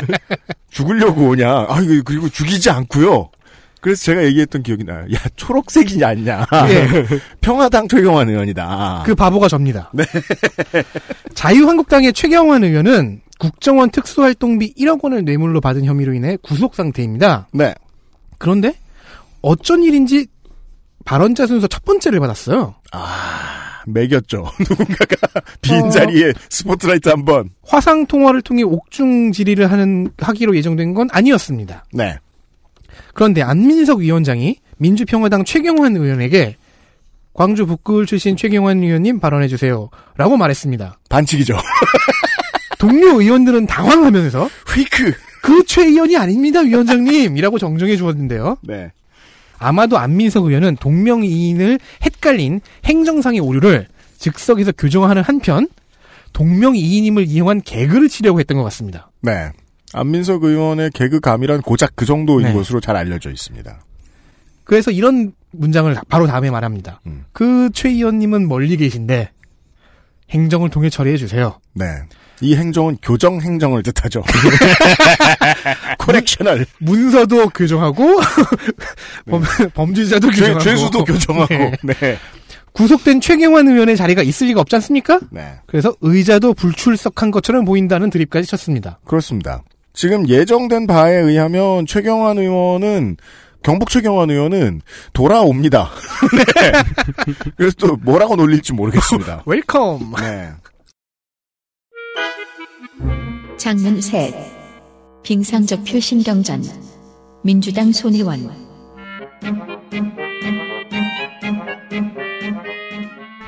죽으려고 0.70 1.28
오냐? 1.28 1.66
아 1.68 1.80
이거 1.82 2.02
그리고 2.02 2.30
죽이지 2.30 2.70
않고요. 2.70 3.28
그래서 3.82 4.04
제가 4.04 4.24
얘기했던 4.24 4.62
기억이 4.62 4.84
나요. 4.84 5.04
야 5.12 5.18
초록색이냐 5.36 6.08
아니냐? 6.08 6.46
예. 6.70 7.04
평화당 7.42 7.86
최경환 7.88 8.30
의원이다. 8.30 9.02
그 9.04 9.14
바보가 9.14 9.48
접니다. 9.48 9.90
네. 9.92 10.02
자유한국당의 11.34 12.14
최경환 12.14 12.64
의원은 12.64 13.20
국정원 13.38 13.90
특수활동비 13.90 14.72
1억 14.78 15.04
원을 15.04 15.26
뇌물로 15.26 15.60
받은 15.60 15.84
혐의로 15.84 16.14
인해 16.14 16.38
구속 16.42 16.74
상태입니다. 16.76 17.48
네. 17.52 17.74
그런데 18.38 18.72
어쩐 19.42 19.82
일인지 19.82 20.28
발언자 21.04 21.46
순서 21.46 21.66
첫 21.66 21.84
번째를 21.84 22.18
받았어요. 22.18 22.76
매겼죠. 23.86 24.50
누군가가 24.68 25.16
빈 25.60 25.90
자리에 25.90 26.32
스포트라이트 26.48 27.08
한 27.08 27.24
번. 27.24 27.50
화상 27.66 28.06
통화를 28.06 28.42
통해 28.42 28.62
옥중 28.62 29.32
질의를 29.32 29.70
하는 29.70 30.10
하기로 30.18 30.56
예정된 30.56 30.94
건 30.94 31.08
아니었습니다. 31.12 31.84
네. 31.92 32.16
그런데 33.14 33.42
안민석 33.42 34.00
위원장이 34.00 34.56
민주평화당 34.78 35.44
최경환 35.44 35.96
의원에게 35.96 36.56
광주 37.32 37.66
북구을 37.66 38.06
출신 38.06 38.36
최경환 38.36 38.82
의원님 38.82 39.18
발언해 39.20 39.48
주세요 39.48 39.90
라고 40.16 40.36
말했습니다. 40.36 40.98
반칙이죠. 41.08 41.56
동료 42.78 43.20
의원들은 43.20 43.66
당황하면서 43.66 44.48
휘크 44.74 45.12
그 45.42 45.64
최 45.66 45.82
의원이 45.84 46.16
아닙니다 46.16 46.60
위원장님이라고 46.60 47.58
정정해 47.58 47.96
주었는데요. 47.96 48.56
네. 48.62 48.92
아마도 49.64 49.98
안민석 49.98 50.44
의원은 50.44 50.76
동명이인을 50.76 51.78
헷갈린 52.02 52.60
행정상의 52.84 53.40
오류를 53.40 53.88
즉석에서 54.18 54.72
교정하는 54.72 55.22
한편 55.22 55.68
동명이인임을 56.34 57.26
이용한 57.26 57.62
개그를 57.62 58.08
치려고 58.08 58.40
했던 58.40 58.58
것 58.58 58.64
같습니다. 58.64 59.10
네. 59.22 59.50
안민석 59.94 60.44
의원의 60.44 60.90
개그감이란 60.92 61.62
고작 61.62 61.92
그 61.94 62.04
정도인 62.04 62.48
네. 62.48 62.52
것으로 62.52 62.80
잘 62.80 62.96
알려져 62.96 63.30
있습니다. 63.30 63.80
그래서 64.64 64.90
이런 64.90 65.32
문장을 65.52 65.94
바로 66.08 66.26
다음에 66.26 66.50
말합니다. 66.50 67.00
그최 67.32 67.90
의원님은 67.90 68.48
멀리 68.48 68.76
계신데 68.76 69.30
행정을 70.30 70.70
통해 70.70 70.90
처리해 70.90 71.16
주세요. 71.16 71.60
네. 71.74 71.86
이 72.40 72.54
행정은 72.56 72.98
교정 73.02 73.40
행정을 73.40 73.82
뜻하죠. 73.82 74.22
코렉셔널. 75.98 76.66
문서도 76.78 77.48
교정하고 77.50 78.20
범, 79.74 79.94
죄자도 79.94 80.30
죄- 80.32 80.40
교정하고 80.40 80.60
죄 80.60 80.76
수도 80.76 81.04
교정하고. 81.04 81.54
네. 81.82 82.18
구속된 82.72 83.20
최경환 83.20 83.68
의원의 83.68 83.96
자리가 83.96 84.22
있을 84.22 84.48
리가 84.48 84.60
없지 84.60 84.74
않습니까? 84.76 85.20
네. 85.30 85.54
그래서 85.66 85.94
의자도 86.00 86.54
불출석한 86.54 87.30
것처럼 87.30 87.64
보인다는 87.64 88.10
드립까지 88.10 88.48
쳤습니다. 88.48 88.98
그렇습니다. 89.04 89.62
지금 89.92 90.28
예정된 90.28 90.88
바에 90.88 91.14
의하면 91.14 91.86
최경환 91.86 92.38
의원은 92.38 93.16
경북 93.62 93.90
최경환 93.90 94.28
의원은 94.30 94.82
돌아옵니다. 95.12 95.88
네. 96.36 96.72
그래서 97.56 97.76
또 97.78 97.96
뭐라고 98.02 98.34
놀릴지 98.34 98.72
모르겠습니다. 98.72 99.44
Welcome. 99.46 100.14
네. 100.20 100.50
장면 103.56 104.00
셋. 104.00 104.34
빙상적폐 105.22 105.84
신경전. 105.84 106.62
민주당 107.42 107.92
손혜원. 107.92 108.50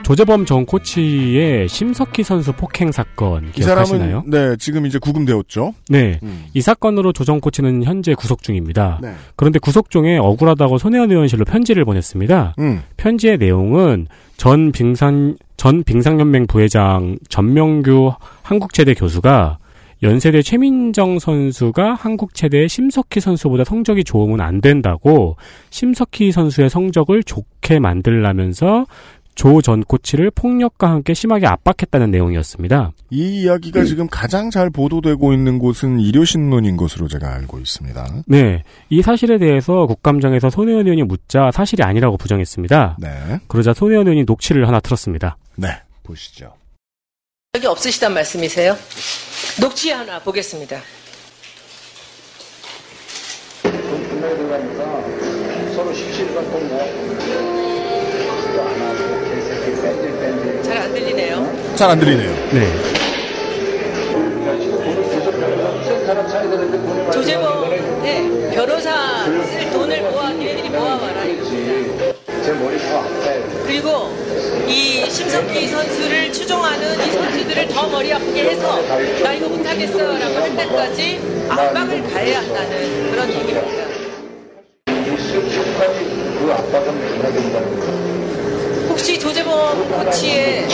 조재범 0.04 0.46
전 0.46 0.64
코치의 0.66 1.68
심석희 1.68 2.22
선수 2.22 2.52
폭행 2.52 2.92
사건 2.92 3.48
이 3.48 3.50
기억하시나요? 3.50 4.08
사람은 4.08 4.30
네 4.30 4.56
지금 4.56 4.86
이제 4.86 5.00
구금되었죠. 5.00 5.74
네. 5.88 6.20
이 6.54 6.60
사건으로 6.60 7.12
조정 7.12 7.40
코치는 7.40 7.82
현재 7.82 8.14
구속 8.14 8.44
중입니다. 8.44 9.00
네. 9.02 9.14
그런데 9.34 9.58
구속 9.58 9.90
중에 9.90 10.16
억울하다고 10.18 10.78
손혜원 10.78 11.10
의원실로 11.10 11.44
편지를 11.44 11.84
보냈습니다. 11.84 12.54
음. 12.60 12.82
편지의 12.96 13.38
내용은 13.38 14.06
전 14.36 14.70
빙상 14.70 15.36
전 15.56 15.82
빙상연맹 15.82 16.46
부회장 16.46 17.18
전명규 17.28 18.12
한국체대 18.42 18.94
교수가 18.94 19.58
연세대 20.02 20.42
최민정 20.42 21.18
선수가 21.18 21.94
한국 21.94 22.34
체대 22.34 22.68
심석희 22.68 23.20
선수보다 23.20 23.64
성적이 23.64 24.04
좋으면 24.04 24.40
안 24.40 24.60
된다고 24.60 25.36
심석희 25.70 26.32
선수의 26.32 26.68
성적을 26.68 27.22
좋게 27.22 27.78
만들라면서 27.78 28.86
조 29.36 29.60
전 29.60 29.82
코치를 29.82 30.30
폭력과 30.30 30.90
함께 30.90 31.12
심하게 31.12 31.46
압박했다는 31.46 32.10
내용이었습니다. 32.10 32.92
이 33.10 33.42
이야기가 33.42 33.84
지금 33.84 34.06
가장 34.10 34.50
잘 34.50 34.70
보도되고 34.70 35.32
있는 35.34 35.58
곳은 35.58 36.00
일요신문인 36.00 36.76
것으로 36.78 37.06
제가 37.06 37.34
알고 37.34 37.58
있습니다. 37.58 38.22
네. 38.26 38.62
이 38.88 39.02
사실에 39.02 39.36
대해서 39.38 39.86
국감장에서 39.86 40.48
손혜원 40.48 40.86
의원이 40.86 41.02
묻자 41.02 41.50
사실이 41.52 41.82
아니라고 41.82 42.16
부정했습니다. 42.16 42.96
네. 42.98 43.40
그러자 43.46 43.74
손혜원 43.74 44.06
의원이 44.06 44.24
녹취를 44.24 44.66
하나 44.66 44.80
틀었습니다. 44.80 45.36
네. 45.56 45.68
보시죠. 46.02 46.54
적이 47.56 47.68
없으시단 47.68 48.12
말씀이세요? 48.12 48.76
녹취 49.58 49.90
하나 49.90 50.18
보겠습니다. 50.18 50.78
분명히 53.62 54.36
들어가니까 54.36 54.84
서로 55.74 55.94
십시일반 55.94 56.50
동무 56.50 56.74
안 56.74 56.80
하고 58.80 59.24
개새끼 59.24 59.80
뺀질 59.80 60.20
뺀질 60.20 60.62
잘안 60.64 60.92
들리네요. 60.92 61.74
잘 61.76 61.90
안 61.90 61.98
들리네요. 61.98 62.30
네. 62.52 62.60
조재범한테 67.10 68.50
변호사 68.54 69.24
쓸 69.24 69.70
돈을 69.70 70.02
모아 70.10 70.30
얘네들이 70.30 70.68
모아와라. 70.68 71.15
제 72.46 72.52
머리 72.52 72.78
더 72.78 73.00
아파요. 73.00 73.42
그리고 73.66 74.16
이 74.68 75.10
심석희 75.10 75.66
선수를 75.66 76.32
추종하는 76.32 76.94
이 76.94 77.10
선수들을 77.10 77.66
더 77.66 77.88
머리 77.88 78.12
아프게 78.12 78.50
해서 78.50 78.80
나 79.20 79.32
이거 79.32 79.48
못하겠어라고 79.48 80.36
할 80.36 80.56
때까지 80.56 81.20
압박을 81.48 82.08
가해야 82.08 82.38
한다는 82.38 83.10
그런 83.10 83.28
얘기입니다. 83.30 83.60
그 86.38 86.52
압박은 86.52 87.20
해야 87.20 87.32
된다는 87.32 87.80
거. 87.80 87.86
혹시 88.90 89.18
조재범 89.18 90.04
코치의 90.04 90.68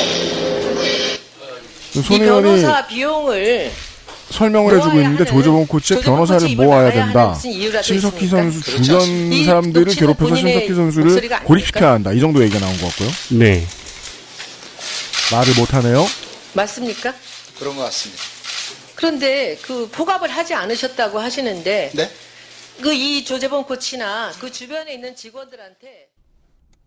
이 1.94 2.18
변호사 2.18 2.86
비용을 2.86 3.70
설명을 4.32 4.76
해주고 4.78 4.96
있는데 4.96 5.24
조조봉 5.24 5.66
코치의 5.66 6.00
변호사를 6.00 6.56
모아야 6.56 6.90
된다. 6.90 7.34
심석희 7.34 8.26
선수 8.26 8.82
주변 8.82 9.02
이 9.32 9.44
사람들을 9.44 9.94
괴롭혀서 9.94 10.34
심석희 10.34 10.74
선수를? 10.74 11.28
고립시켜야 11.44 11.92
한다. 11.92 12.12
이 12.12 12.20
정도 12.20 12.42
얘기가 12.42 12.58
나온 12.58 12.76
것 12.78 12.88
같고요. 12.88 13.10
네. 13.38 13.64
말을 15.32 15.54
못하네요. 15.56 16.06
맞습니까? 16.54 17.14
그런 17.58 17.76
것 17.76 17.82
같습니다. 17.84 18.22
그런데 18.94 19.58
그 19.62 19.88
포갑을 19.90 20.28
하지 20.30 20.54
않으셨다고 20.54 21.18
하시는데 21.18 21.90
네? 21.94 22.10
그 22.80 22.92
이 22.92 23.24
조재범 23.24 23.64
코치나 23.64 24.32
그 24.40 24.50
주변에 24.50 24.94
있는 24.94 25.14
직원들한테 25.14 26.08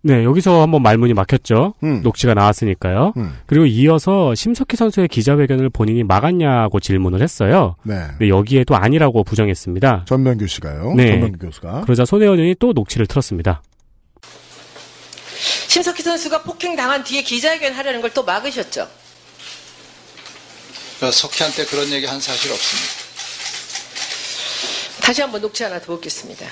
네, 0.08 0.24
여기서 0.24 0.62
한번 0.62 0.84
말문이 0.84 1.16
막혔죠. 1.16 1.74
음. 1.84 2.02
녹취가 2.04 2.36
나왔으니까요. 2.36 3.14
그리고 3.48 3.66
이어서 3.66 4.36
심석희 4.36 4.76
선수의 4.78 5.08
기자회견을 5.08 5.72
본인이 5.72 6.04
막았냐고 6.04 6.80
질문을 6.80 7.24
했어요. 7.24 7.76
네. 7.82 7.96
근데 8.12 8.30
여기에도 8.30 8.76
아니라고 8.76 9.24
부정했습니다. 9.24 10.06
전명규 10.08 10.46
씨가요. 10.46 10.94
네. 10.96 11.08
전명규 11.08 11.40
교수가. 11.40 11.82
그러자 11.82 12.06
손혜원 12.06 12.38
의원이 12.38 12.56
또 12.60 12.72
녹취를 12.74 13.08
틀었습니다. 13.08 13.64
심석희 15.70 16.04
선수가 16.04 16.44
폭행 16.44 16.76
당한 16.76 17.04
뒤에 17.04 17.24
기자회견 17.24 17.74
하려는 17.74 18.02
걸 18.02 18.12
또 18.14 18.24
막으셨죠. 18.24 18.88
저 21.00 21.12
석희한테 21.12 21.66
그런 21.66 21.90
얘기 21.90 22.06
한 22.06 22.20
사실 22.22 22.52
없습니다. 22.52 22.94
다시 25.02 25.22
한번 25.22 25.42
녹취 25.42 25.64
하나 25.64 25.80
더 25.80 25.88
보겠습니다. 25.88 26.46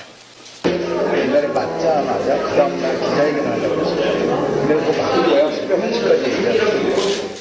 옛날에 0.66 1.46
맞자마자 1.48 2.38
그 2.38 2.56
다음날 2.56 2.94
기자회견을 2.98 3.50
하려고 3.52 3.76
그랬어요. 3.76 4.66
근데 4.66 4.74
그거 4.74 5.02
막은 5.02 5.30
거야. 5.30 5.50
새벽 5.56 5.80
1시까지 5.80 6.22
얘기하고. 6.48 7.34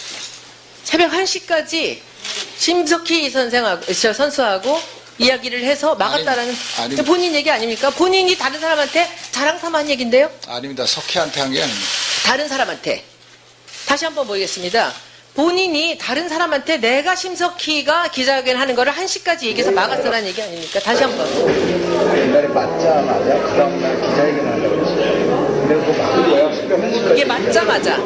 새벽 0.84 1.12
1시까지 1.12 2.00
심석희 2.58 3.30
선생하고 3.30 3.94
저 3.94 4.14
선수하고 4.14 4.80
이야기를 5.20 5.64
해서 5.64 5.96
막았다라는 5.96 6.56
아니, 6.80 6.96
본인 6.98 7.34
얘기 7.36 7.50
아닙니까? 7.50 7.90
본인이 7.92 8.36
다른 8.38 8.60
사람한테 8.60 9.08
자랑 9.32 9.58
삼한 9.60 9.90
얘기인데요. 9.90 10.30
아닙니다. 10.48 10.86
석희한테 10.86 11.42
한 11.42 11.52
게 11.52 11.62
아닙니다. 11.62 11.86
다른 12.26 12.48
사람한테 12.48 13.04
다시 13.86 14.06
한번 14.06 14.26
보겠습니다. 14.28 14.92
본인이 15.36 15.98
다른 16.00 16.30
사람한테 16.30 16.78
내가 16.78 17.16
심석희가 17.16 18.10
기자회견 18.12 18.56
하는 18.56 18.76
거를 18.76 18.94
1시까지 18.94 19.44
얘기해서 19.44 19.72
막았다는 19.72 20.26
얘기 20.28 20.42
아닙니까? 20.42 20.80
다시 20.80 21.04
한 21.04 21.16
번. 21.18 21.28
옛날에 22.18 22.48
맞자마자 22.48 23.34
그 23.42 23.48
다음날 23.58 23.96
기자회견을 24.00 24.52
하려고 24.54 24.86
1시까지 24.86 27.12
이게 27.14 27.26
맞자마자 27.26 28.00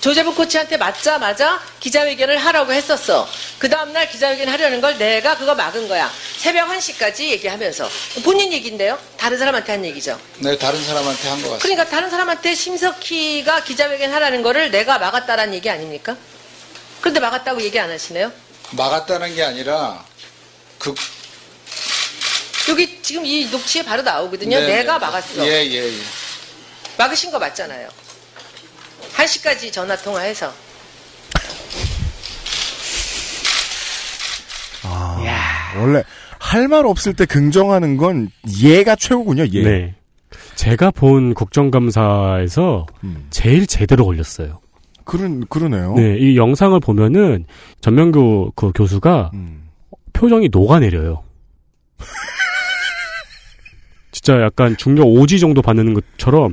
조재부 0.00 0.34
코치한테 0.34 0.78
맞자마자 0.78 1.60
기자회견을 1.78 2.38
하라고 2.38 2.72
했었어. 2.72 3.28
그 3.58 3.68
다음날 3.68 4.08
기자회견 4.08 4.48
하려는 4.48 4.80
걸 4.80 4.96
내가 4.98 5.36
그거 5.36 5.54
막은 5.54 5.86
거야. 5.88 6.10
새벽 6.38 6.68
1시까지 6.70 7.20
얘기하면서. 7.28 7.88
본인 8.24 8.50
얘기인데요. 8.52 8.98
다른 9.16 9.38
사람한테 9.38 9.72
한 9.72 9.84
얘기죠. 9.84 10.18
네, 10.38 10.56
다른 10.58 10.82
사람한테 10.82 11.28
한것 11.28 11.50
같습니다. 11.52 11.58
그러니까 11.58 11.84
다른 11.84 12.10
사람한테 12.10 12.52
심석희가 12.54 13.62
기자회견 13.62 14.10
하라는 14.12 14.42
거를 14.42 14.70
내가 14.72 14.98
막았다라는 14.98 15.54
얘기 15.54 15.70
아닙니까? 15.70 16.16
그런데 17.02 17.20
막았다고 17.20 17.60
얘기 17.60 17.78
안 17.78 17.90
하시네요. 17.90 18.32
막았다는 18.70 19.34
게 19.34 19.42
아니라 19.42 20.02
그 20.78 20.94
여기 22.70 23.02
지금 23.02 23.26
이 23.26 23.44
녹취에 23.50 23.84
바로 23.84 24.00
나오거든요. 24.02 24.58
네, 24.58 24.66
내가 24.66 24.94
네. 24.94 24.98
막았어. 25.06 25.46
예, 25.46 25.66
예, 25.66 25.88
예. 25.88 26.00
막으신 26.96 27.30
거 27.30 27.38
맞잖아요. 27.38 27.88
1시까지 29.16 29.72
전화 29.72 29.96
통화해서 29.96 30.52
아, 34.84 35.72
원래 35.78 36.02
할 36.38 36.68
말 36.68 36.86
없을 36.86 37.14
때 37.14 37.24
긍정하는 37.26 37.96
건 37.96 38.30
얘가 38.62 38.94
최고군요. 38.96 39.44
얘. 39.54 39.62
네. 39.62 39.94
제가 40.54 40.90
본 40.90 41.34
국정감사에서 41.34 42.86
제일 43.30 43.66
제대로 43.66 44.04
걸렸어요. 44.06 44.60
그런 45.12 45.44
그러네요. 45.46 45.92
네, 45.94 46.16
이 46.18 46.38
영상을 46.38 46.80
보면은 46.80 47.44
전명규 47.82 48.52
그 48.56 48.72
교수가 48.74 49.30
표정이 50.14 50.48
녹아내려요. 50.50 51.22
진짜 54.10 54.40
약간 54.40 54.74
중력 54.78 55.04
오지 55.04 55.38
정도 55.38 55.60
받는 55.60 55.92
것처럼 55.92 56.52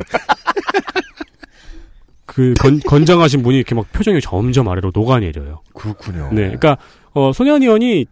그 2.25 2.53
건, 2.59 2.81
건장하신 2.81 3.43
분이 3.43 3.55
이렇게 3.55 3.75
막 3.75 3.89
표정이 3.93 4.19
점점 4.19 4.67
아래로 4.67 4.91
녹아내려요. 4.93 5.61
그렇군요. 5.73 6.27
네, 6.33 6.41
그러니까 6.41 6.77
어, 7.13 7.31
손현 7.31 7.61
의원이 7.61 8.07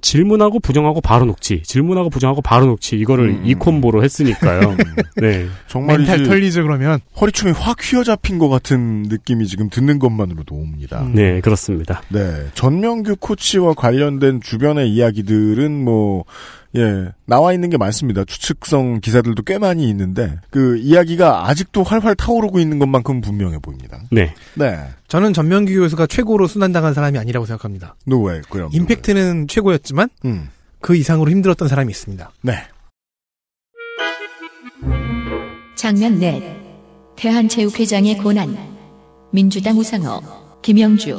질문하고 0.00 0.60
부정하고 0.60 1.00
바로 1.00 1.24
녹지, 1.24 1.62
질문하고 1.62 2.10
부정하고 2.10 2.42
바로 2.42 2.66
녹지 2.66 2.96
이거를 2.96 3.42
이 3.44 3.54
콤보로 3.54 4.02
했으니까요. 4.02 4.76
네, 5.16 5.46
정말이지 5.68 6.10
멘탈 6.10 6.26
털리죠 6.26 6.62
그러면. 6.62 7.00
허리춤이 7.20 7.52
확 7.52 7.78
휘어잡힌 7.80 8.38
것 8.38 8.48
같은 8.48 9.02
느낌이 9.02 9.46
지금 9.46 9.68
듣는 9.70 9.98
것만으로도 9.98 10.54
옵니다. 10.54 11.06
네, 11.12 11.40
그렇습니다. 11.40 12.02
네. 12.08 12.46
전명규 12.54 13.16
코치와 13.20 13.74
관련된 13.74 14.40
주변의 14.40 14.90
이야기들은 14.90 15.84
뭐, 15.84 16.24
예, 16.76 17.08
나와 17.26 17.52
있는 17.52 17.68
게 17.68 17.76
많습니다. 17.76 18.24
추측성 18.24 19.00
기사들도 19.00 19.42
꽤 19.42 19.58
많이 19.58 19.88
있는데, 19.88 20.38
그 20.50 20.78
이야기가 20.78 21.48
아직도 21.48 21.82
활활 21.82 22.14
타오르고 22.14 22.60
있는 22.60 22.78
것만큼 22.78 23.20
분명해 23.20 23.58
보입니다. 23.58 24.02
네. 24.10 24.34
네. 24.54 24.78
저는 25.08 25.32
전명기 25.32 25.74
교수가 25.74 26.06
최고로 26.06 26.46
순환당한 26.46 26.94
사람이 26.94 27.18
아니라고 27.18 27.46
생각합니다. 27.46 27.96
누구예요? 28.06 28.42
임팩트는 28.72 29.48
최고였지만 29.48 30.08
음. 30.24 30.48
그 30.80 30.96
이상으로 30.96 31.30
힘들었던 31.30 31.68
사람이 31.68 31.90
있습니다. 31.90 32.30
네. 32.42 32.54
장면 35.76 36.18
넷 36.18 36.42
대한체육회장의 37.16 38.18
고난 38.18 38.56
민주당 39.32 39.78
우상호 39.78 40.20
김영주 40.62 41.18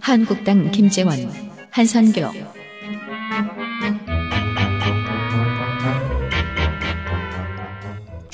한국당 0.00 0.70
김재원 0.70 1.30
한선교 1.70 2.57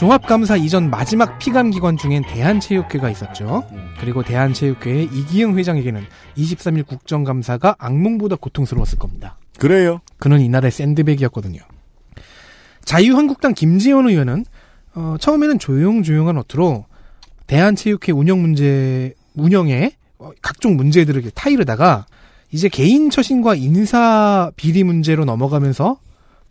종합감사 0.05 0.57
이전 0.57 0.91
마지막 0.91 1.39
피감기관 1.39 1.97
중엔 1.97 2.25
대한체육회가 2.27 3.09
있었죠. 3.09 3.67
그리고 3.99 4.23
대한체육회의 4.23 5.05
이기영 5.05 5.57
회장에게는 5.57 6.05
23일 6.37 6.87
국정감사가 6.87 7.77
악몽보다 7.79 8.37
고통스러웠을 8.37 8.99
겁니다. 8.99 9.39
그래요. 9.59 10.03
그는 10.19 10.43
이날의 10.43 10.73
샌드백이었거든요. 10.73 11.63
자유한국당 12.85 13.55
김재원 13.55 14.07
의원은 14.11 14.45
어, 14.95 15.17
처음에는 15.19 15.59
조용조용한 15.59 16.37
어투로 16.37 16.85
대한체육회 17.47 18.13
운영 18.13 18.43
문제 18.43 19.15
운영에 19.35 19.93
어, 20.19 20.33
각종 20.43 20.77
문제들을 20.77 21.31
타이르다가 21.31 22.05
이제 22.53 22.69
개인 22.69 23.09
처신과 23.09 23.55
인사 23.55 24.51
비리 24.57 24.85
문제로 24.85 25.25
넘어가면서 25.25 25.99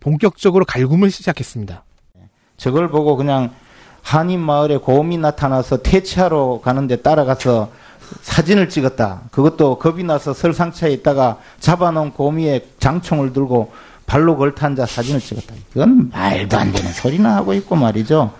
본격적으로 0.00 0.64
갈굼을 0.64 1.12
시작했습니다. 1.12 1.84
저걸 2.56 2.88
보고 2.88 3.16
그냥 3.16 3.50
한인 4.02 4.40
마을에 4.40 4.76
고음이 4.76 5.18
나타나서 5.18 5.78
퇴치하러 5.78 6.60
가는데 6.62 6.96
따라가서 6.96 7.70
사진을 8.22 8.68
찍었다. 8.68 9.22
그것도 9.30 9.78
겁이 9.78 10.04
나서 10.04 10.34
설상차에 10.34 10.92
있다가 10.92 11.38
잡아놓은 11.60 12.12
고미에 12.12 12.66
장총을 12.78 13.32
들고 13.32 13.72
발로 14.06 14.36
걸터 14.36 14.66
앉아 14.66 14.86
사진을 14.86 15.20
찍었다. 15.20 15.54
그건 15.72 16.10
말도 16.10 16.56
안 16.58 16.72
되는 16.72 16.92
소리나 16.92 17.36
하고 17.36 17.54
있고 17.54 17.76
말이죠. 17.76 18.32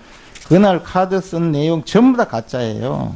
그날 0.48 0.82
카드 0.82 1.20
쓴 1.20 1.52
내용 1.52 1.82
전부 1.84 2.18
다 2.18 2.26
가짜예요. 2.26 3.14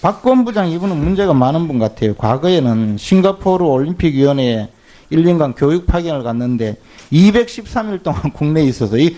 박권 0.00 0.44
부장 0.44 0.70
이분은 0.70 0.96
문제가 0.96 1.34
많은 1.34 1.68
분 1.68 1.78
같아요. 1.78 2.14
과거에는 2.14 2.96
싱가포르 2.98 3.64
올림픽위원회에 3.64 4.68
1년간 5.12 5.54
교육 5.56 5.86
파견을 5.86 6.22
갔는데 6.22 6.76
213일 7.12 8.02
동안 8.02 8.32
국내에 8.32 8.64
있어서 8.64 8.98
이 8.98 9.16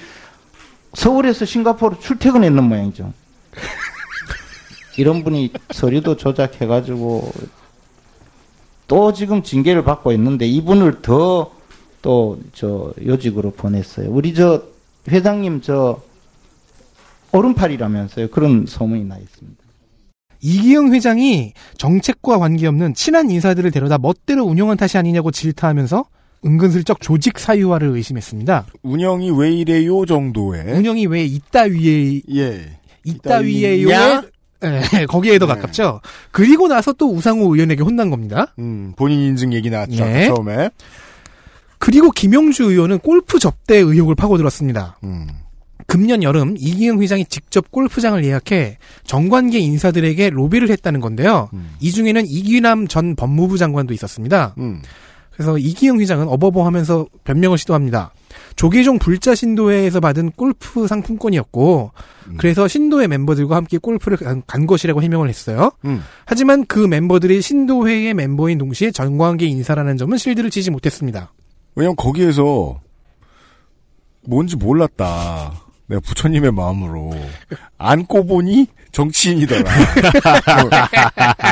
서울에서 0.96 1.44
싱가포르 1.44 1.96
출퇴근했는 2.00 2.64
모양이죠. 2.64 3.12
이런 4.96 5.22
분이 5.24 5.52
서류도 5.70 6.16
조작해가지고 6.16 7.32
또 8.88 9.12
지금 9.12 9.42
징계를 9.42 9.84
받고 9.84 10.12
있는데 10.12 10.46
이분을 10.46 11.02
더 11.02 11.56
또 12.06 12.38
저 12.54 12.92
요직으로 13.04 13.50
보냈어요. 13.50 14.08
우리 14.10 14.32
저 14.32 14.62
회장님 15.08 15.60
저 15.60 16.00
오른팔이라면서요. 17.32 18.30
그런 18.30 18.64
소문이 18.66 19.04
나 19.04 19.18
있습니다. 19.18 19.60
이기영 20.40 20.94
회장이 20.94 21.52
정책과 21.76 22.38
관계없는 22.38 22.94
친한 22.94 23.28
인사들을 23.30 23.72
데려다 23.72 23.98
멋대로 23.98 24.44
운영한 24.44 24.76
탓이 24.76 24.96
아니냐고 24.98 25.32
질타하면서 25.32 26.04
은근슬쩍 26.44 27.00
조직 27.00 27.38
사유화를 27.38 27.88
의심했습니다. 27.88 28.66
운영이 28.82 29.30
왜 29.30 29.52
이래요 29.52 30.04
정도의 30.06 30.74
운영이 30.74 31.06
왜 31.06 31.24
이따위에 31.24 32.20
예 32.34 32.78
이따위에요? 33.04 33.88
이따위냐? 33.88 34.22
예, 34.64 35.06
거기에 35.06 35.38
더 35.38 35.46
가깝죠. 35.46 36.00
그리고 36.30 36.66
나서 36.66 36.92
또 36.92 37.12
우상호 37.12 37.54
의원에게 37.54 37.82
혼난 37.82 38.10
겁니다. 38.10 38.54
음, 38.58 38.92
본인 38.96 39.20
인증 39.20 39.52
얘기 39.52 39.70
나왔죠 39.70 40.04
예. 40.04 40.26
처음에. 40.26 40.70
그리고 41.78 42.10
김용주 42.10 42.64
의원은 42.64 43.00
골프 43.00 43.38
접대 43.38 43.76
의혹을 43.76 44.14
파고들었습니다. 44.14 44.98
금년 45.86 46.22
여름 46.22 46.56
이기영 46.58 47.00
회장이 47.00 47.26
직접 47.26 47.70
골프장을 47.70 48.24
예약해 48.24 48.78
정관계 49.04 49.58
인사들에게 49.58 50.30
로비를 50.30 50.70
했다는 50.70 51.00
건데요. 51.00 51.48
이 51.80 51.92
중에는 51.92 52.26
이규남 52.26 52.88
전 52.88 53.14
법무부 53.14 53.58
장관도 53.58 53.92
있었습니다. 53.94 54.56
그래서 55.36 55.58
이기영 55.58 56.00
회장은 56.00 56.28
어버버 56.28 56.64
하면서 56.64 57.06
변명을 57.24 57.58
시도합니다. 57.58 58.12
조계종 58.56 58.98
불자 58.98 59.34
신도회에서 59.34 60.00
받은 60.00 60.32
골프 60.32 60.86
상품권이었고, 60.86 61.92
그래서 62.38 62.66
신도회 62.66 63.06
멤버들과 63.06 63.54
함께 63.54 63.76
골프를 63.76 64.16
간, 64.16 64.42
간 64.46 64.66
것이라고 64.66 65.02
해명을 65.02 65.28
했어요. 65.28 65.72
음. 65.84 66.02
하지만 66.24 66.64
그 66.64 66.78
멤버들이 66.78 67.42
신도회의 67.42 68.14
멤버인 68.14 68.56
동시에 68.56 68.90
정관계 68.92 69.44
인사라는 69.46 69.98
점은 69.98 70.16
실드를 70.16 70.48
치지 70.48 70.70
못했습니다. 70.70 71.34
왜냐면 71.74 71.96
거기에서 71.96 72.80
뭔지 74.24 74.56
몰랐다. 74.56 75.52
내가 75.88 76.00
부처님의 76.00 76.52
마음으로 76.52 77.12
안고 77.76 78.26
보니 78.26 78.68
정치인이더라. 78.90 79.70
뭐, 80.62 80.70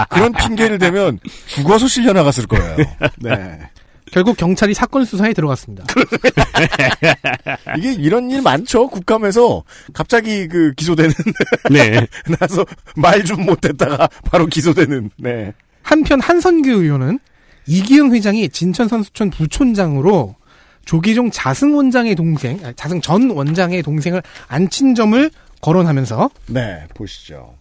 그런 0.09 0.33
핑계를 0.33 0.79
대면 0.79 1.21
죽어서 1.47 1.87
실려 1.87 2.15
나갔을 2.15 2.47
거예요. 2.47 2.77
네. 3.19 3.61
결국 4.11 4.37
경찰이 4.37 4.75
사건 4.75 5.05
수사에 5.05 5.33
들어갔습니다. 5.33 5.85
이게 7.79 7.93
이런 7.93 8.31
일 8.31 8.43
많죠. 8.43 8.89
국감에서 8.89 9.65
갑자기 9.93 10.47
그 10.49 10.73
기소되는. 10.75 11.13
네. 11.71 12.07
나서 12.39 12.65
말 12.97 13.25
좀 13.25 13.47
못했다가 13.47 14.09
바로 14.31 14.47
기소되는. 14.47 15.11
네. 15.17 15.53
한편 15.83 16.21
한선규 16.21 16.71
의원은 16.71 17.19
이기영 17.67 18.15
회장이 18.15 18.51
진천선수촌 18.51 19.31
부촌장으로 19.31 20.37
조기종 20.85 21.31
자승 21.31 21.75
원장의 21.77 22.15
동생, 22.15 22.61
자승 22.77 23.01
전 23.01 23.31
원장의 23.31 23.83
동생을 23.83 24.23
안친 24.49 24.95
점을 24.95 25.31
거론하면서 25.63 26.29
네, 26.49 26.85
보시죠. 26.95 27.55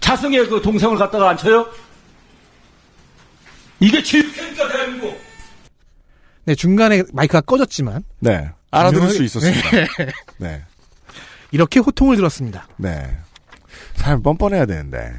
자승의 0.00 0.48
그 0.48 0.60
동생을 0.60 0.98
갖다가 0.98 1.30
앉혀요? 1.30 1.66
이게 3.82 4.00
지휘입니까 4.02 4.68
대한민국? 4.68 5.20
네, 6.44 6.54
중간에 6.54 7.02
마이크가 7.12 7.40
꺼졌지만 7.40 8.04
네. 8.20 8.48
알아들을 8.70 9.10
수 9.10 9.22
있었습니다. 9.24 9.70
네. 9.70 9.86
네. 10.38 10.62
이렇게 11.50 11.80
호통을 11.80 12.16
들었습니다. 12.16 12.68
네. 12.76 13.16
사람 13.96 14.22
뻔뻔해야 14.22 14.66
되는데. 14.66 15.12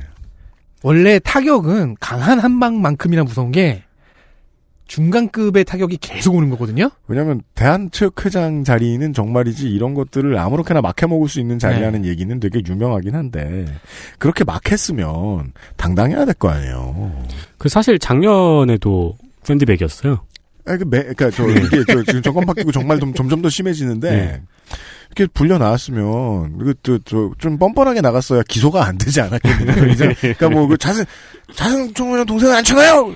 원래 0.82 1.20
타격은 1.20 1.98
강한 2.00 2.40
한 2.40 2.60
방만큼이나 2.60 3.24
무서운 3.24 3.52
게 3.52 3.84
중간급의 4.94 5.66
타격이 5.66 5.98
계속 5.98 6.36
오는 6.36 6.52
거거든요. 6.52 6.92
왜냐면 7.08 7.42
대한체육 7.56 8.24
회장 8.24 8.64
자리는 8.64 9.12
정말이지 9.12 9.68
이런 9.68 9.96
것들을 9.96 10.38
아무렇게나 10.38 10.82
막 10.82 11.02
해 11.02 11.08
먹을 11.08 11.28
수 11.28 11.40
있는 11.40 11.58
자리라는 11.58 12.06
얘기는 12.06 12.40
되게 12.40 12.62
유명하긴 12.64 13.16
한데 13.16 13.66
그렇게 14.20 14.44
막 14.44 14.72
했으면 14.72 15.52
당당해야 15.78 16.26
될 16.26 16.36
거 16.36 16.50
아니에요. 16.50 17.12
그 17.58 17.70
사실 17.70 17.98
작년에도 17.98 19.18
샌드백이었어요. 19.42 20.22
아, 20.66 20.78
그 20.78 20.84
매, 20.86 21.02
그니까, 21.04 21.30
저, 21.32 21.48
이게, 21.50 21.84
저, 21.88 22.04
지금 22.04 22.22
정권 22.22 22.46
바뀌고 22.46 22.72
정말 22.72 22.98
좀, 23.00 23.14
점점 23.14 23.42
더 23.42 23.50
심해지는데, 23.50 24.10
네. 24.10 24.42
이렇게 25.08 25.30
불려 25.34 25.58
나왔으면, 25.58 26.58
그, 26.58 26.74
저, 26.84 26.98
저, 27.04 27.32
좀 27.38 27.58
뻔뻔하게 27.58 28.00
나갔어야 28.00 28.44
기소가 28.48 28.86
안 28.86 28.98
되지 28.98 29.20
않았겠느냐. 29.20 29.74
그니까 30.22 30.50
뭐, 30.50 30.66
그 30.68 30.78
자승, 30.78 31.04
자승 31.54 31.94
총무장 31.94 32.26
동생을 32.26 32.56
안 32.56 32.64
쳐나요! 32.64 33.14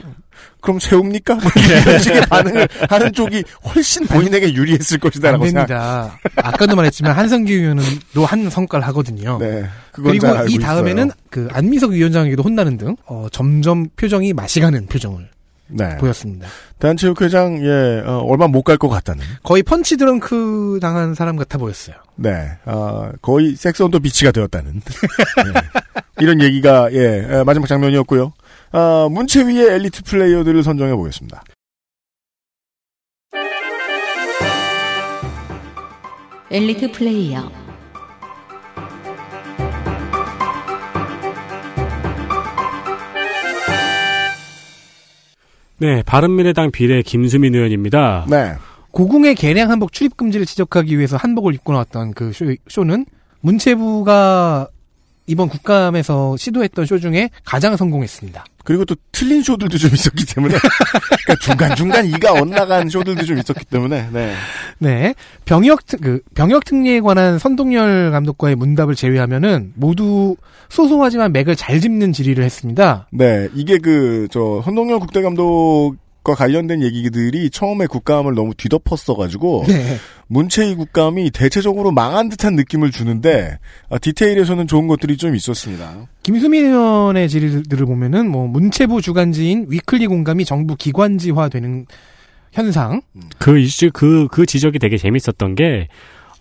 그럼 0.62 0.80
세웁니까? 0.80 1.36
뭐 1.36 1.44
이런 1.86 2.00
식의 2.00 2.22
반응을 2.22 2.68
하는 2.90 3.14
쪽이 3.14 3.44
훨씬 3.66 4.06
본인에게 4.08 4.54
유리했을 4.54 4.96
안 4.96 5.00
것이다라고 5.00 5.46
생각. 5.46 5.66
됩니다. 5.68 6.20
아까도 6.38 6.76
말했지만 6.76 7.14
한성규 7.14 7.52
의원은도 7.54 8.26
한 8.26 8.50
성과를 8.50 8.86
하거든요. 8.88 9.38
네. 9.40 9.66
그리고 9.92 10.14
이 10.48 10.58
다음에는. 10.60 11.12
그 11.30 11.48
안미석 11.52 11.92
위원장에게도 11.92 12.42
혼나는 12.44 12.78
등 12.78 12.96
어, 13.06 13.28
점점 13.32 13.88
표정이 13.96 14.34
마시가는 14.34 14.88
표정을 14.88 15.30
네. 15.70 15.98
보였습니다. 15.98 16.48
대한체육회장, 16.80 17.60
예, 17.66 18.02
어, 18.06 18.20
얼마 18.28 18.48
못 18.48 18.64
갈 18.64 18.78
것 18.78 18.88
같다는. 18.90 19.24
거의 19.44 19.64
펀치 19.64 19.98
드렁크 19.98 20.80
당한 20.82 21.14
사람 21.14 21.36
같아 21.36 21.58
보였어요. 21.58 21.96
네, 22.16 22.52
어, 22.66 23.10
거의 23.22 23.56
섹스 23.56 23.84
온더 23.84 24.00
비치가 24.00 24.32
되었다는. 24.32 24.82
네. 25.54 25.62
이런 26.20 26.42
얘기가, 26.42 26.90
예, 26.94 27.26
에, 27.30 27.44
마지막 27.44 27.68
장면이었고요. 27.68 28.32
아, 28.72 29.08
문체 29.10 29.46
위의 29.48 29.68
엘리트 29.76 30.04
플레이어들을 30.04 30.64
선정해 30.64 30.96
보겠습니다. 30.96 31.44
엘리트 36.50 36.92
플레이어 36.92 37.52
네, 45.80 46.02
바른미래당 46.04 46.72
비례 46.72 47.04
김수민 47.04 47.54
의원입니다. 47.54 48.26
네. 48.30 48.56
고궁의 48.92 49.36
개량 49.36 49.70
한복 49.70 49.92
출입 49.92 50.18
금지를 50.18 50.48
지적하기 50.48 50.98
위해서 50.98 51.18
한복을 51.18 51.54
입고 51.54 51.72
나왔던 51.74 52.14
그 52.14 52.32
쇼, 52.32 52.46
쇼는 52.68 53.06
문체부가 53.42 54.70
이번 55.28 55.50
국감에서 55.50 56.38
시도했던 56.38 56.86
쇼 56.86 57.00
중에 57.00 57.30
가장 57.44 57.76
성공했습니다. 57.76 58.46
그리고 58.64 58.86
또 58.86 58.96
틀린 59.12 59.44
쇼들도 59.44 59.78
좀 59.78 59.92
있었기 59.94 60.26
때문에. 60.26 60.56
그러니까 61.26 61.36
중간 61.42 61.76
중간 61.76 62.06
이가 62.06 62.34
엇나간 62.34 62.90
쇼들도 62.90 63.24
좀 63.26 63.38
있었기 63.38 63.66
때문에, 63.66 64.10
네. 64.12 64.34
네. 64.80 65.14
병역, 65.46 65.86
특- 65.86 66.02
그, 66.02 66.22
병역 66.34 66.66
특례에 66.66 67.00
관한 67.02 67.40
선동열 67.40 68.12
감독과의 68.12 68.56
문답을 68.56 68.96
제외하면은 68.96 69.74
모두 69.76 70.36
소소하지만 70.70 71.32
맥을 71.34 71.56
잘 71.56 71.80
짚는 71.80 72.12
질의를 72.14 72.44
했습니다. 72.44 73.08
네, 73.12 73.48
이게 73.54 73.78
그, 73.78 74.28
저, 74.32 74.62
선동열 74.66 75.00
국대 75.00 75.22
감독 75.22 75.96
과 76.28 76.36
관련된 76.36 76.84
얘기들이 76.84 77.50
처음에 77.50 77.88
국감을 77.88 78.36
너무 78.36 78.54
뒤덮었어가지고, 78.54 79.64
네. 79.70 79.96
문체위 80.28 80.76
국감이 80.76 81.32
대체적으로 81.32 81.92
망한 81.92 82.28
듯한 82.28 82.58
느낌을 82.58 82.92
주는데, 82.92 83.60
아, 83.90 83.98
디테일에서는 83.98 84.68
좋은 84.68 84.88
것들이 84.88 85.16
좀 85.16 85.36
있었습니다. 85.36 86.10
김수민 86.24 86.66
의원의 86.66 87.30
질의들을 87.30 87.86
보면은 87.86 88.30
뭐 88.30 88.46
문체부 88.46 89.02
주간지인 89.02 89.68
위클리 89.70 90.08
공감이 90.08 90.44
정부 90.44 90.76
기관지화되는 90.76 91.86
현상. 92.52 93.02
그 93.38 93.58
이슈 93.58 93.90
그그 93.94 94.46
지적이 94.46 94.80
되게 94.80 94.98
재밌었던 94.98 95.56
게 95.56 95.88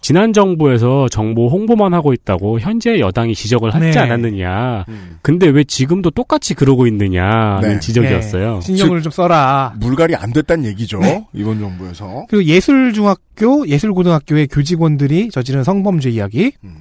지난 0.06 0.32
정부에서 0.32 1.08
정보 1.08 1.48
홍보만 1.48 1.92
하고 1.92 2.12
있다고 2.12 2.60
현재 2.60 3.00
여당이 3.00 3.34
지적을 3.34 3.74
하지 3.74 3.90
네. 3.90 3.98
않았느냐. 3.98 4.84
근데 5.20 5.48
왜 5.48 5.64
지금도 5.64 6.12
똑같이 6.12 6.54
그러고 6.54 6.86
있느냐는 6.86 7.68
네. 7.68 7.80
지적이었어요. 7.80 8.54
네. 8.54 8.60
신경을 8.60 9.02
좀 9.02 9.10
써라. 9.10 9.74
물갈이 9.80 10.14
안 10.14 10.32
됐단 10.32 10.64
얘기죠. 10.64 11.00
네. 11.00 11.26
이번 11.32 11.58
정부에서. 11.58 12.26
그리고 12.28 12.44
예술중학교, 12.44 13.66
예술고등학교의 13.66 14.46
교직원들이 14.46 15.30
저지른 15.32 15.64
성범죄 15.64 16.10
이야기, 16.10 16.52
음. 16.62 16.76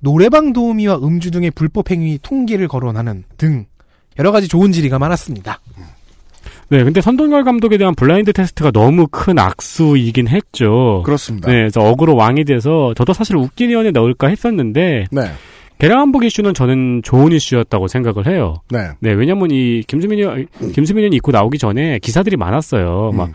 노래방 0.00 0.52
도우미와 0.52 0.96
음주 0.96 1.30
등의 1.30 1.52
불법 1.52 1.90
행위 1.90 2.18
통계를 2.20 2.68
거론하는 2.68 3.24
등 3.38 3.64
여러 4.18 4.32
가지 4.32 4.48
좋은 4.48 4.72
질의가 4.72 4.98
많았습니다. 4.98 5.60
네, 6.68 6.82
근데 6.82 7.00
선동열 7.00 7.44
감독에 7.44 7.78
대한 7.78 7.94
blind 7.94 8.32
test가 8.32 8.72
너무 8.72 9.06
큰 9.08 9.38
악수이긴 9.38 10.28
했죠. 10.28 11.02
그렇습니다. 11.04 11.48
네, 11.48 11.58
그래서 11.58 11.80
어그로 11.80 12.16
왕이 12.16 12.44
돼서 12.44 12.92
저도 12.96 13.12
사실 13.12 13.36
웃긴 13.36 13.70
의원에 13.70 13.92
넣을까 13.92 14.28
했었는데 14.28 15.06
네. 15.10 15.22
개량 15.78 16.00
한복 16.00 16.24
이슈는 16.24 16.54
저는 16.54 17.02
좋은 17.04 17.32
이슈였다고 17.32 17.86
생각을 17.86 18.26
해요. 18.26 18.56
네. 18.70 18.88
네, 19.00 19.12
왜냐면 19.12 19.50
이 19.50 19.82
김수민 19.86 20.18
의원, 20.18 20.46
김수민 20.72 21.02
의원이 21.02 21.16
입고 21.16 21.32
나오기 21.32 21.58
전에 21.58 21.98
기사들이 21.98 22.36
많았어요. 22.36 23.12
막, 23.14 23.30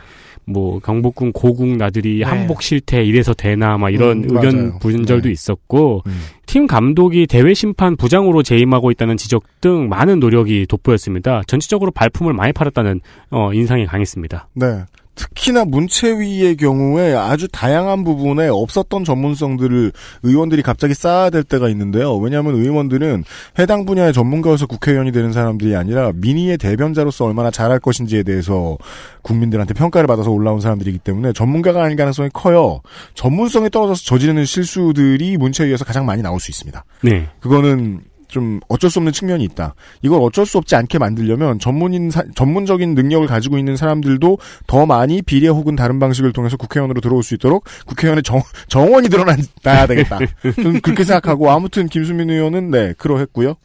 뭐, 0.46 0.80
경복궁 0.80 1.32
고궁 1.34 1.78
나들이 1.78 2.20
네. 2.20 2.24
한복 2.26 2.62
실태 2.62 3.04
이래서 3.04 3.34
되나, 3.34 3.78
막 3.78 3.90
이런 3.90 4.24
음, 4.24 4.36
의견 4.36 4.56
맞아요. 4.56 4.80
분절도 4.80 5.28
네. 5.28 5.32
있었고, 5.32 6.04
팀 6.46 6.68
감독이 6.68 7.28
대회 7.28 7.54
심판 7.54 7.96
부장으로 7.96 8.44
재임하고 8.44 8.92
있다는 8.92 9.18
지적 9.18 9.44
등 9.62 9.88
많은 9.90 10.20
노력이 10.20 10.66
돋보였습니다. 10.68 11.44
전체적으로 11.48 11.92
발품을 11.92 12.34
많이 12.34 12.52
팔았다는, 12.54 13.02
어, 13.30 13.54
인상이 13.54 13.86
강했습니다. 13.86 14.50
네. 14.56 14.84
특히나 15.16 15.66
문체위의 15.66 16.56
경우에 16.58 17.14
아주 17.14 17.48
다양한 17.48 18.04
부분에 18.04 18.48
없었던 18.48 19.04
전문성들을 19.04 19.92
의원들이 20.24 20.62
갑자기 20.62 20.94
쌓아야 20.94 21.30
될 21.30 21.44
때가 21.44 21.70
있는데요. 21.70 22.16
왜냐하면 22.18 22.56
의원들은 22.56 23.24
해당 23.60 23.86
분야의 23.86 24.14
전문가여서 24.14 24.68
국회의원이 24.68 25.12
되는 25.12 25.32
사람들이 25.32 25.76
아니라 25.76 26.12
민의의 26.16 26.58
대변자로서 26.58 27.26
얼마나 27.26 27.52
잘할 27.52 27.80
것인지에 27.80 28.24
대해서 28.24 28.78
국민들한테 29.22 29.74
평가를 29.74 30.08
받아서 30.08 30.32
올라온 30.32 30.62
사람들이기 30.62 31.00
때문에 31.00 31.34
전문가가 31.34 31.84
아닐 31.84 31.98
가능성이 31.98 32.30
커요. 32.34 32.82
전문성이 33.14 33.70
떨어져서 33.70 34.04
저지르는 34.04 34.46
실수들이 34.46 35.38
문체위에서 35.38 35.86
가장 35.86 36.06
많이 36.06 36.22
나올 36.22 36.40
수 36.40 36.52
있습니다. 36.52 36.84
네. 37.04 37.28
그거는 37.40 38.02
좀 38.32 38.60
어쩔 38.70 38.90
수 38.90 38.98
없는 38.99 39.12
측면이 39.12 39.44
있다. 39.44 39.76
이걸 40.02 40.22
어쩔 40.22 40.45
수 40.45 40.58
없지 40.58 40.76
않게 40.76 40.98
만들려면 40.98 41.60
전문인 41.60 42.10
사- 42.10 42.24
전문적인 42.34 42.95
능력을 42.95 43.28
가지고 43.28 43.58
있는 43.58 43.76
사람들도 43.76 44.38
더 44.68 44.86
많이 44.86 45.22
비례 45.22 45.49
혹은 45.49 45.76
다른 45.76 45.99
방식을 45.99 46.32
통해서 46.32 46.56
국회의원으로 46.58 47.02
들어올 47.02 47.22
수 47.24 47.34
있도록 47.36 47.66
국회의원의 47.86 48.24
정, 48.24 48.41
정원이 48.70 49.10
드러나야 49.10 49.86
되겠다. 49.88 50.18
저는 50.56 50.80
그렇게 50.82 51.03
생각하고 51.03 51.52
아무튼 51.52 51.88
김수민 51.88 52.30
의원은 52.30 52.72
네 52.72 52.94
그러했고요. 52.98 53.56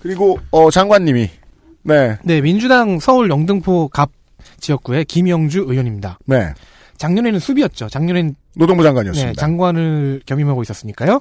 그리고 0.00 0.38
어 0.50 0.70
장관님이 0.70 1.28
네 1.82 2.16
네, 2.24 2.40
민주당 2.40 2.98
서울 2.98 3.28
영등포 3.30 3.88
갑 3.88 4.10
지역구의 4.60 5.04
김영주 5.04 5.66
의원입니다. 5.68 6.18
네. 6.26 6.52
작년에는 6.96 7.38
수비였죠. 7.38 7.88
작년엔 7.88 8.34
노동부 8.56 8.82
장관이었습니다. 8.82 9.30
네, 9.32 9.34
장관을 9.38 10.22
겸임하고 10.26 10.62
있었으니까요. 10.62 11.20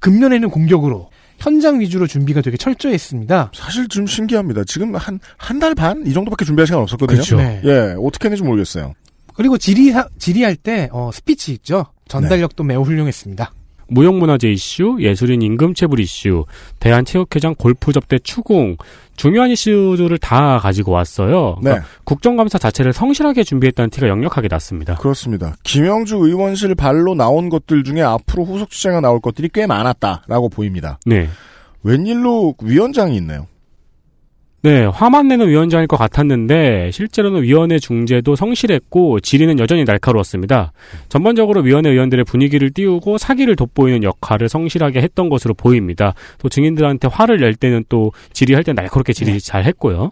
금년에는 0.00 0.50
공격으로 0.50 1.10
현장 1.38 1.80
위주로 1.80 2.06
준비가 2.06 2.40
되게 2.40 2.56
철저했습니다. 2.56 3.52
사실 3.54 3.88
좀 3.88 4.06
신기합니다. 4.06 4.64
지금 4.64 4.94
한 4.94 5.18
한 5.38 5.58
달 5.58 5.74
반 5.74 6.06
이 6.06 6.12
정도밖에 6.12 6.44
준비할 6.44 6.66
시간 6.66 6.80
없었거든요. 6.82 7.18
그쵸. 7.20 7.36
네. 7.36 7.60
예 7.64 7.94
어떻게 7.98 8.26
했는지 8.26 8.42
모르겠어요. 8.42 8.94
그리고 9.34 9.58
질의 9.58 9.94
질의할 10.18 10.56
때 10.56 10.88
어, 10.92 11.10
스피치 11.12 11.52
있죠. 11.54 11.86
전달력도 12.08 12.64
매우 12.64 12.82
훌륭했습니다. 12.82 13.52
무형문화재 13.88 14.50
이슈, 14.50 14.96
예술인 15.00 15.42
임금 15.42 15.74
체불 15.74 16.00
이슈, 16.00 16.44
대한체육회장 16.80 17.54
골프 17.56 17.92
접대 17.92 18.18
추궁, 18.18 18.76
중요한 19.16 19.50
이슈들을 19.50 20.18
다 20.18 20.58
가지고 20.58 20.92
왔어요. 20.92 21.56
그러니까 21.60 21.80
네. 21.80 21.86
국정감사 22.04 22.58
자체를 22.58 22.92
성실하게 22.92 23.44
준비했다는 23.44 23.90
티가 23.90 24.08
역력하게 24.08 24.48
났습니다. 24.50 24.94
그렇습니다. 24.96 25.56
김영주 25.62 26.16
의원실 26.16 26.74
발로 26.74 27.14
나온 27.14 27.48
것들 27.48 27.84
중에 27.84 28.02
앞으로 28.02 28.44
후속 28.44 28.70
취재가 28.70 29.00
나올 29.00 29.20
것들이 29.20 29.48
꽤 29.52 29.66
많았다라고 29.66 30.50
보입니다. 30.50 30.98
네. 31.06 31.28
웬일로 31.82 32.56
위원장이 32.62 33.16
있네요. 33.16 33.46
네, 34.62 34.84
화만 34.84 35.28
내는 35.28 35.46
위원장일 35.48 35.86
것 35.86 35.96
같았는데 35.96 36.90
실제로는 36.90 37.42
위원회 37.42 37.78
중재도 37.78 38.34
성실했고 38.34 39.20
질의는 39.20 39.60
여전히 39.60 39.84
날카로웠습니다. 39.84 40.72
전반적으로 41.08 41.60
위원회 41.60 41.90
의원들의 41.90 42.24
분위기를 42.24 42.70
띄우고 42.72 43.18
사기를 43.18 43.54
돋보이는 43.54 44.02
역할을 44.02 44.48
성실하게 44.48 45.02
했던 45.02 45.28
것으로 45.28 45.54
보입니다. 45.54 46.14
또 46.38 46.48
증인들한테 46.48 47.06
화를 47.08 47.38
낼 47.38 47.54
때는 47.54 47.84
또 47.88 48.10
질의할 48.32 48.64
때 48.64 48.72
날카롭게 48.72 49.12
질의 49.12 49.40
잘 49.40 49.64
했고요. 49.66 50.10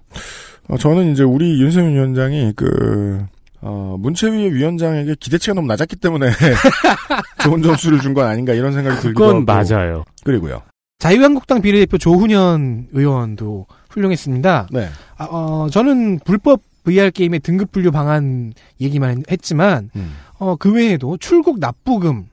어, 0.68 0.76
저는 0.78 1.12
이제 1.12 1.24
우리 1.24 1.60
윤세민 1.60 1.94
위원장이 1.94 2.52
그 2.54 3.24
어, 3.60 3.96
문체위 3.98 4.52
위원장에게 4.52 5.16
기대치가 5.18 5.54
너무 5.54 5.66
낮았기 5.66 5.96
때문에 5.96 6.28
좋은 7.42 7.60
점수를 7.62 7.98
준 8.00 8.14
건 8.14 8.26
아닌가 8.28 8.52
이런 8.52 8.72
생각이 8.72 9.00
들기도 9.00 9.24
하고. 9.24 9.44
그건 9.44 9.44
맞아요. 9.46 10.04
그리고요. 10.22 10.62
자유한국당 11.00 11.60
비례대표 11.60 11.98
조훈현 11.98 12.88
의원도 12.92 13.66
훌륭했습니다. 13.94 14.68
네. 14.70 14.88
아, 15.16 15.24
어, 15.24 15.68
저는 15.70 16.20
불법 16.24 16.60
VR 16.84 17.10
게임의 17.10 17.40
등급 17.40 17.72
분류 17.72 17.90
방안 17.90 18.52
얘기만 18.80 19.24
했지만 19.30 19.90
어, 20.38 20.56
그 20.56 20.72
외에도 20.72 21.16
출국 21.16 21.58
납부금 21.58 22.26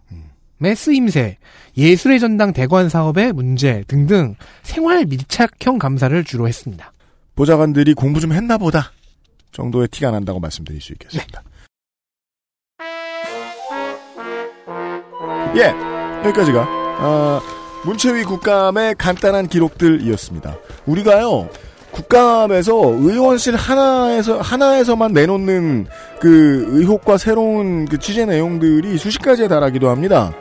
의 0.64 0.76
쓰임새, 0.76 1.38
예술의 1.76 2.20
전당 2.20 2.54
대관 2.54 2.88
사업의 2.88 3.34
문제 3.34 3.84
등등 3.88 4.36
생활 4.62 5.06
밀착형 5.06 5.80
감사를 5.80 6.24
주로 6.24 6.48
했습니다. 6.48 6.94
보좌관들이 7.36 7.96
공부 7.96 8.20
좀 8.20 8.32
했나 8.32 8.60
보다. 8.60 8.92
정도의 9.52 9.88
티가 9.88 10.12
난다고 10.12 10.40
말씀드릴 10.40 10.80
수 10.80 10.94
있겠습니다. 10.94 11.42
예, 15.56 15.74
여기까지가 16.28 16.66
아, 17.00 17.42
문체위 17.84 18.24
국감의 18.24 18.96
간단한 18.98 19.48
기록들이었습니다. 19.48 20.56
우리가요 20.86 21.50
국감에서 21.92 22.74
의원실 22.74 23.56
하나에서 23.56 24.40
하나에서만 24.40 25.14
내놓는 25.14 25.88
그 26.20 26.68
의혹과 26.70 27.18
새로운 27.18 27.86
그 27.86 27.98
취재 27.98 28.26
내용들이 28.26 28.98
수십 28.98 29.22
가지에 29.22 29.48
달하기도 29.48 29.90
합니다. 29.90 30.34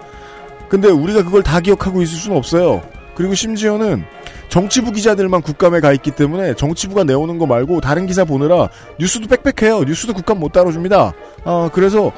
근데 0.69 0.89
우리가 0.89 1.25
그걸 1.25 1.43
다 1.43 1.59
기억하고 1.61 2.03
있을 2.03 2.17
수는 2.17 2.37
없어요. 2.37 2.83
그리고 3.17 3.35
심지어는 3.35 4.05
정치부 4.49 4.93
기자들만 4.93 5.43
국감에 5.43 5.81
가 5.81 5.93
있기 5.93 6.13
때문에 6.13 6.55
정치부가 6.55 7.05
내오는 7.05 7.39
거 7.39 7.47
말고 7.47 7.81
다른 7.81 8.07
기사 8.07 8.25
보느라 8.25 8.69
뉴스도 8.99 9.27
빽빽해요. 9.27 9.85
뉴스도 9.85 10.15
국감 10.15 10.39
못 10.39 10.53
다뤄줍니다. 10.53 11.13
아, 11.45 11.71
그래서 11.73 12.13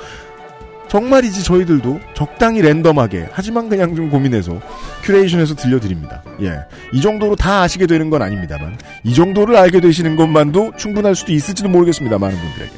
정말이지 0.93 1.43
저희들도 1.43 1.99
적당히 2.13 2.61
랜덤하게 2.61 3.31
하지만 3.33 3.71
그냥 3.71 3.97
좀 3.97 4.11
고민해서 4.11 4.61
큐레이션해서 5.05 5.55
들려드립니다. 5.55 6.23
예, 6.43 6.59
이 6.93 7.01
정도로 7.01 7.35
다 7.35 7.63
아시게 7.63 7.87
되는 7.87 8.11
건 8.11 8.21
아닙니다만 8.21 8.77
이 9.03 9.15
정도를 9.15 9.57
알게 9.57 9.81
되시는 9.81 10.17
것만도 10.17 10.73
충분할 10.77 11.15
수도 11.15 11.33
있을지도 11.33 11.71
모르겠습니다. 11.71 12.19
많은 12.19 12.39
분들에게. 12.39 12.73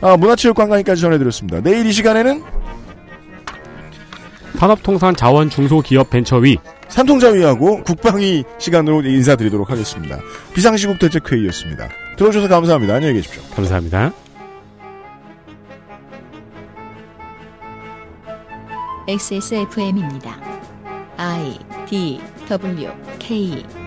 아, 0.00 0.16
문화체육관광까지 0.16 1.02
전해드렸습니다. 1.02 1.60
내일 1.60 1.86
이 1.86 1.92
시간에는 1.92 2.42
산업통상자원중소기업벤처위 4.56 6.58
산통자위하고 6.88 7.84
국방위 7.84 8.42
시간으로 8.58 9.02
인사드리도록 9.02 9.70
하겠습니다. 9.70 10.18
비상시국 10.52 10.98
대책회의였습니다. 10.98 11.90
들어주셔서 12.16 12.48
감사합니다. 12.48 12.96
안녕히 12.96 13.14
계십시오. 13.14 13.40
감사합니다. 13.54 14.12
XSFM입니다. 19.08 20.38
I 21.16 21.58
D 21.88 22.20
W 22.48 22.90
K 23.18 23.81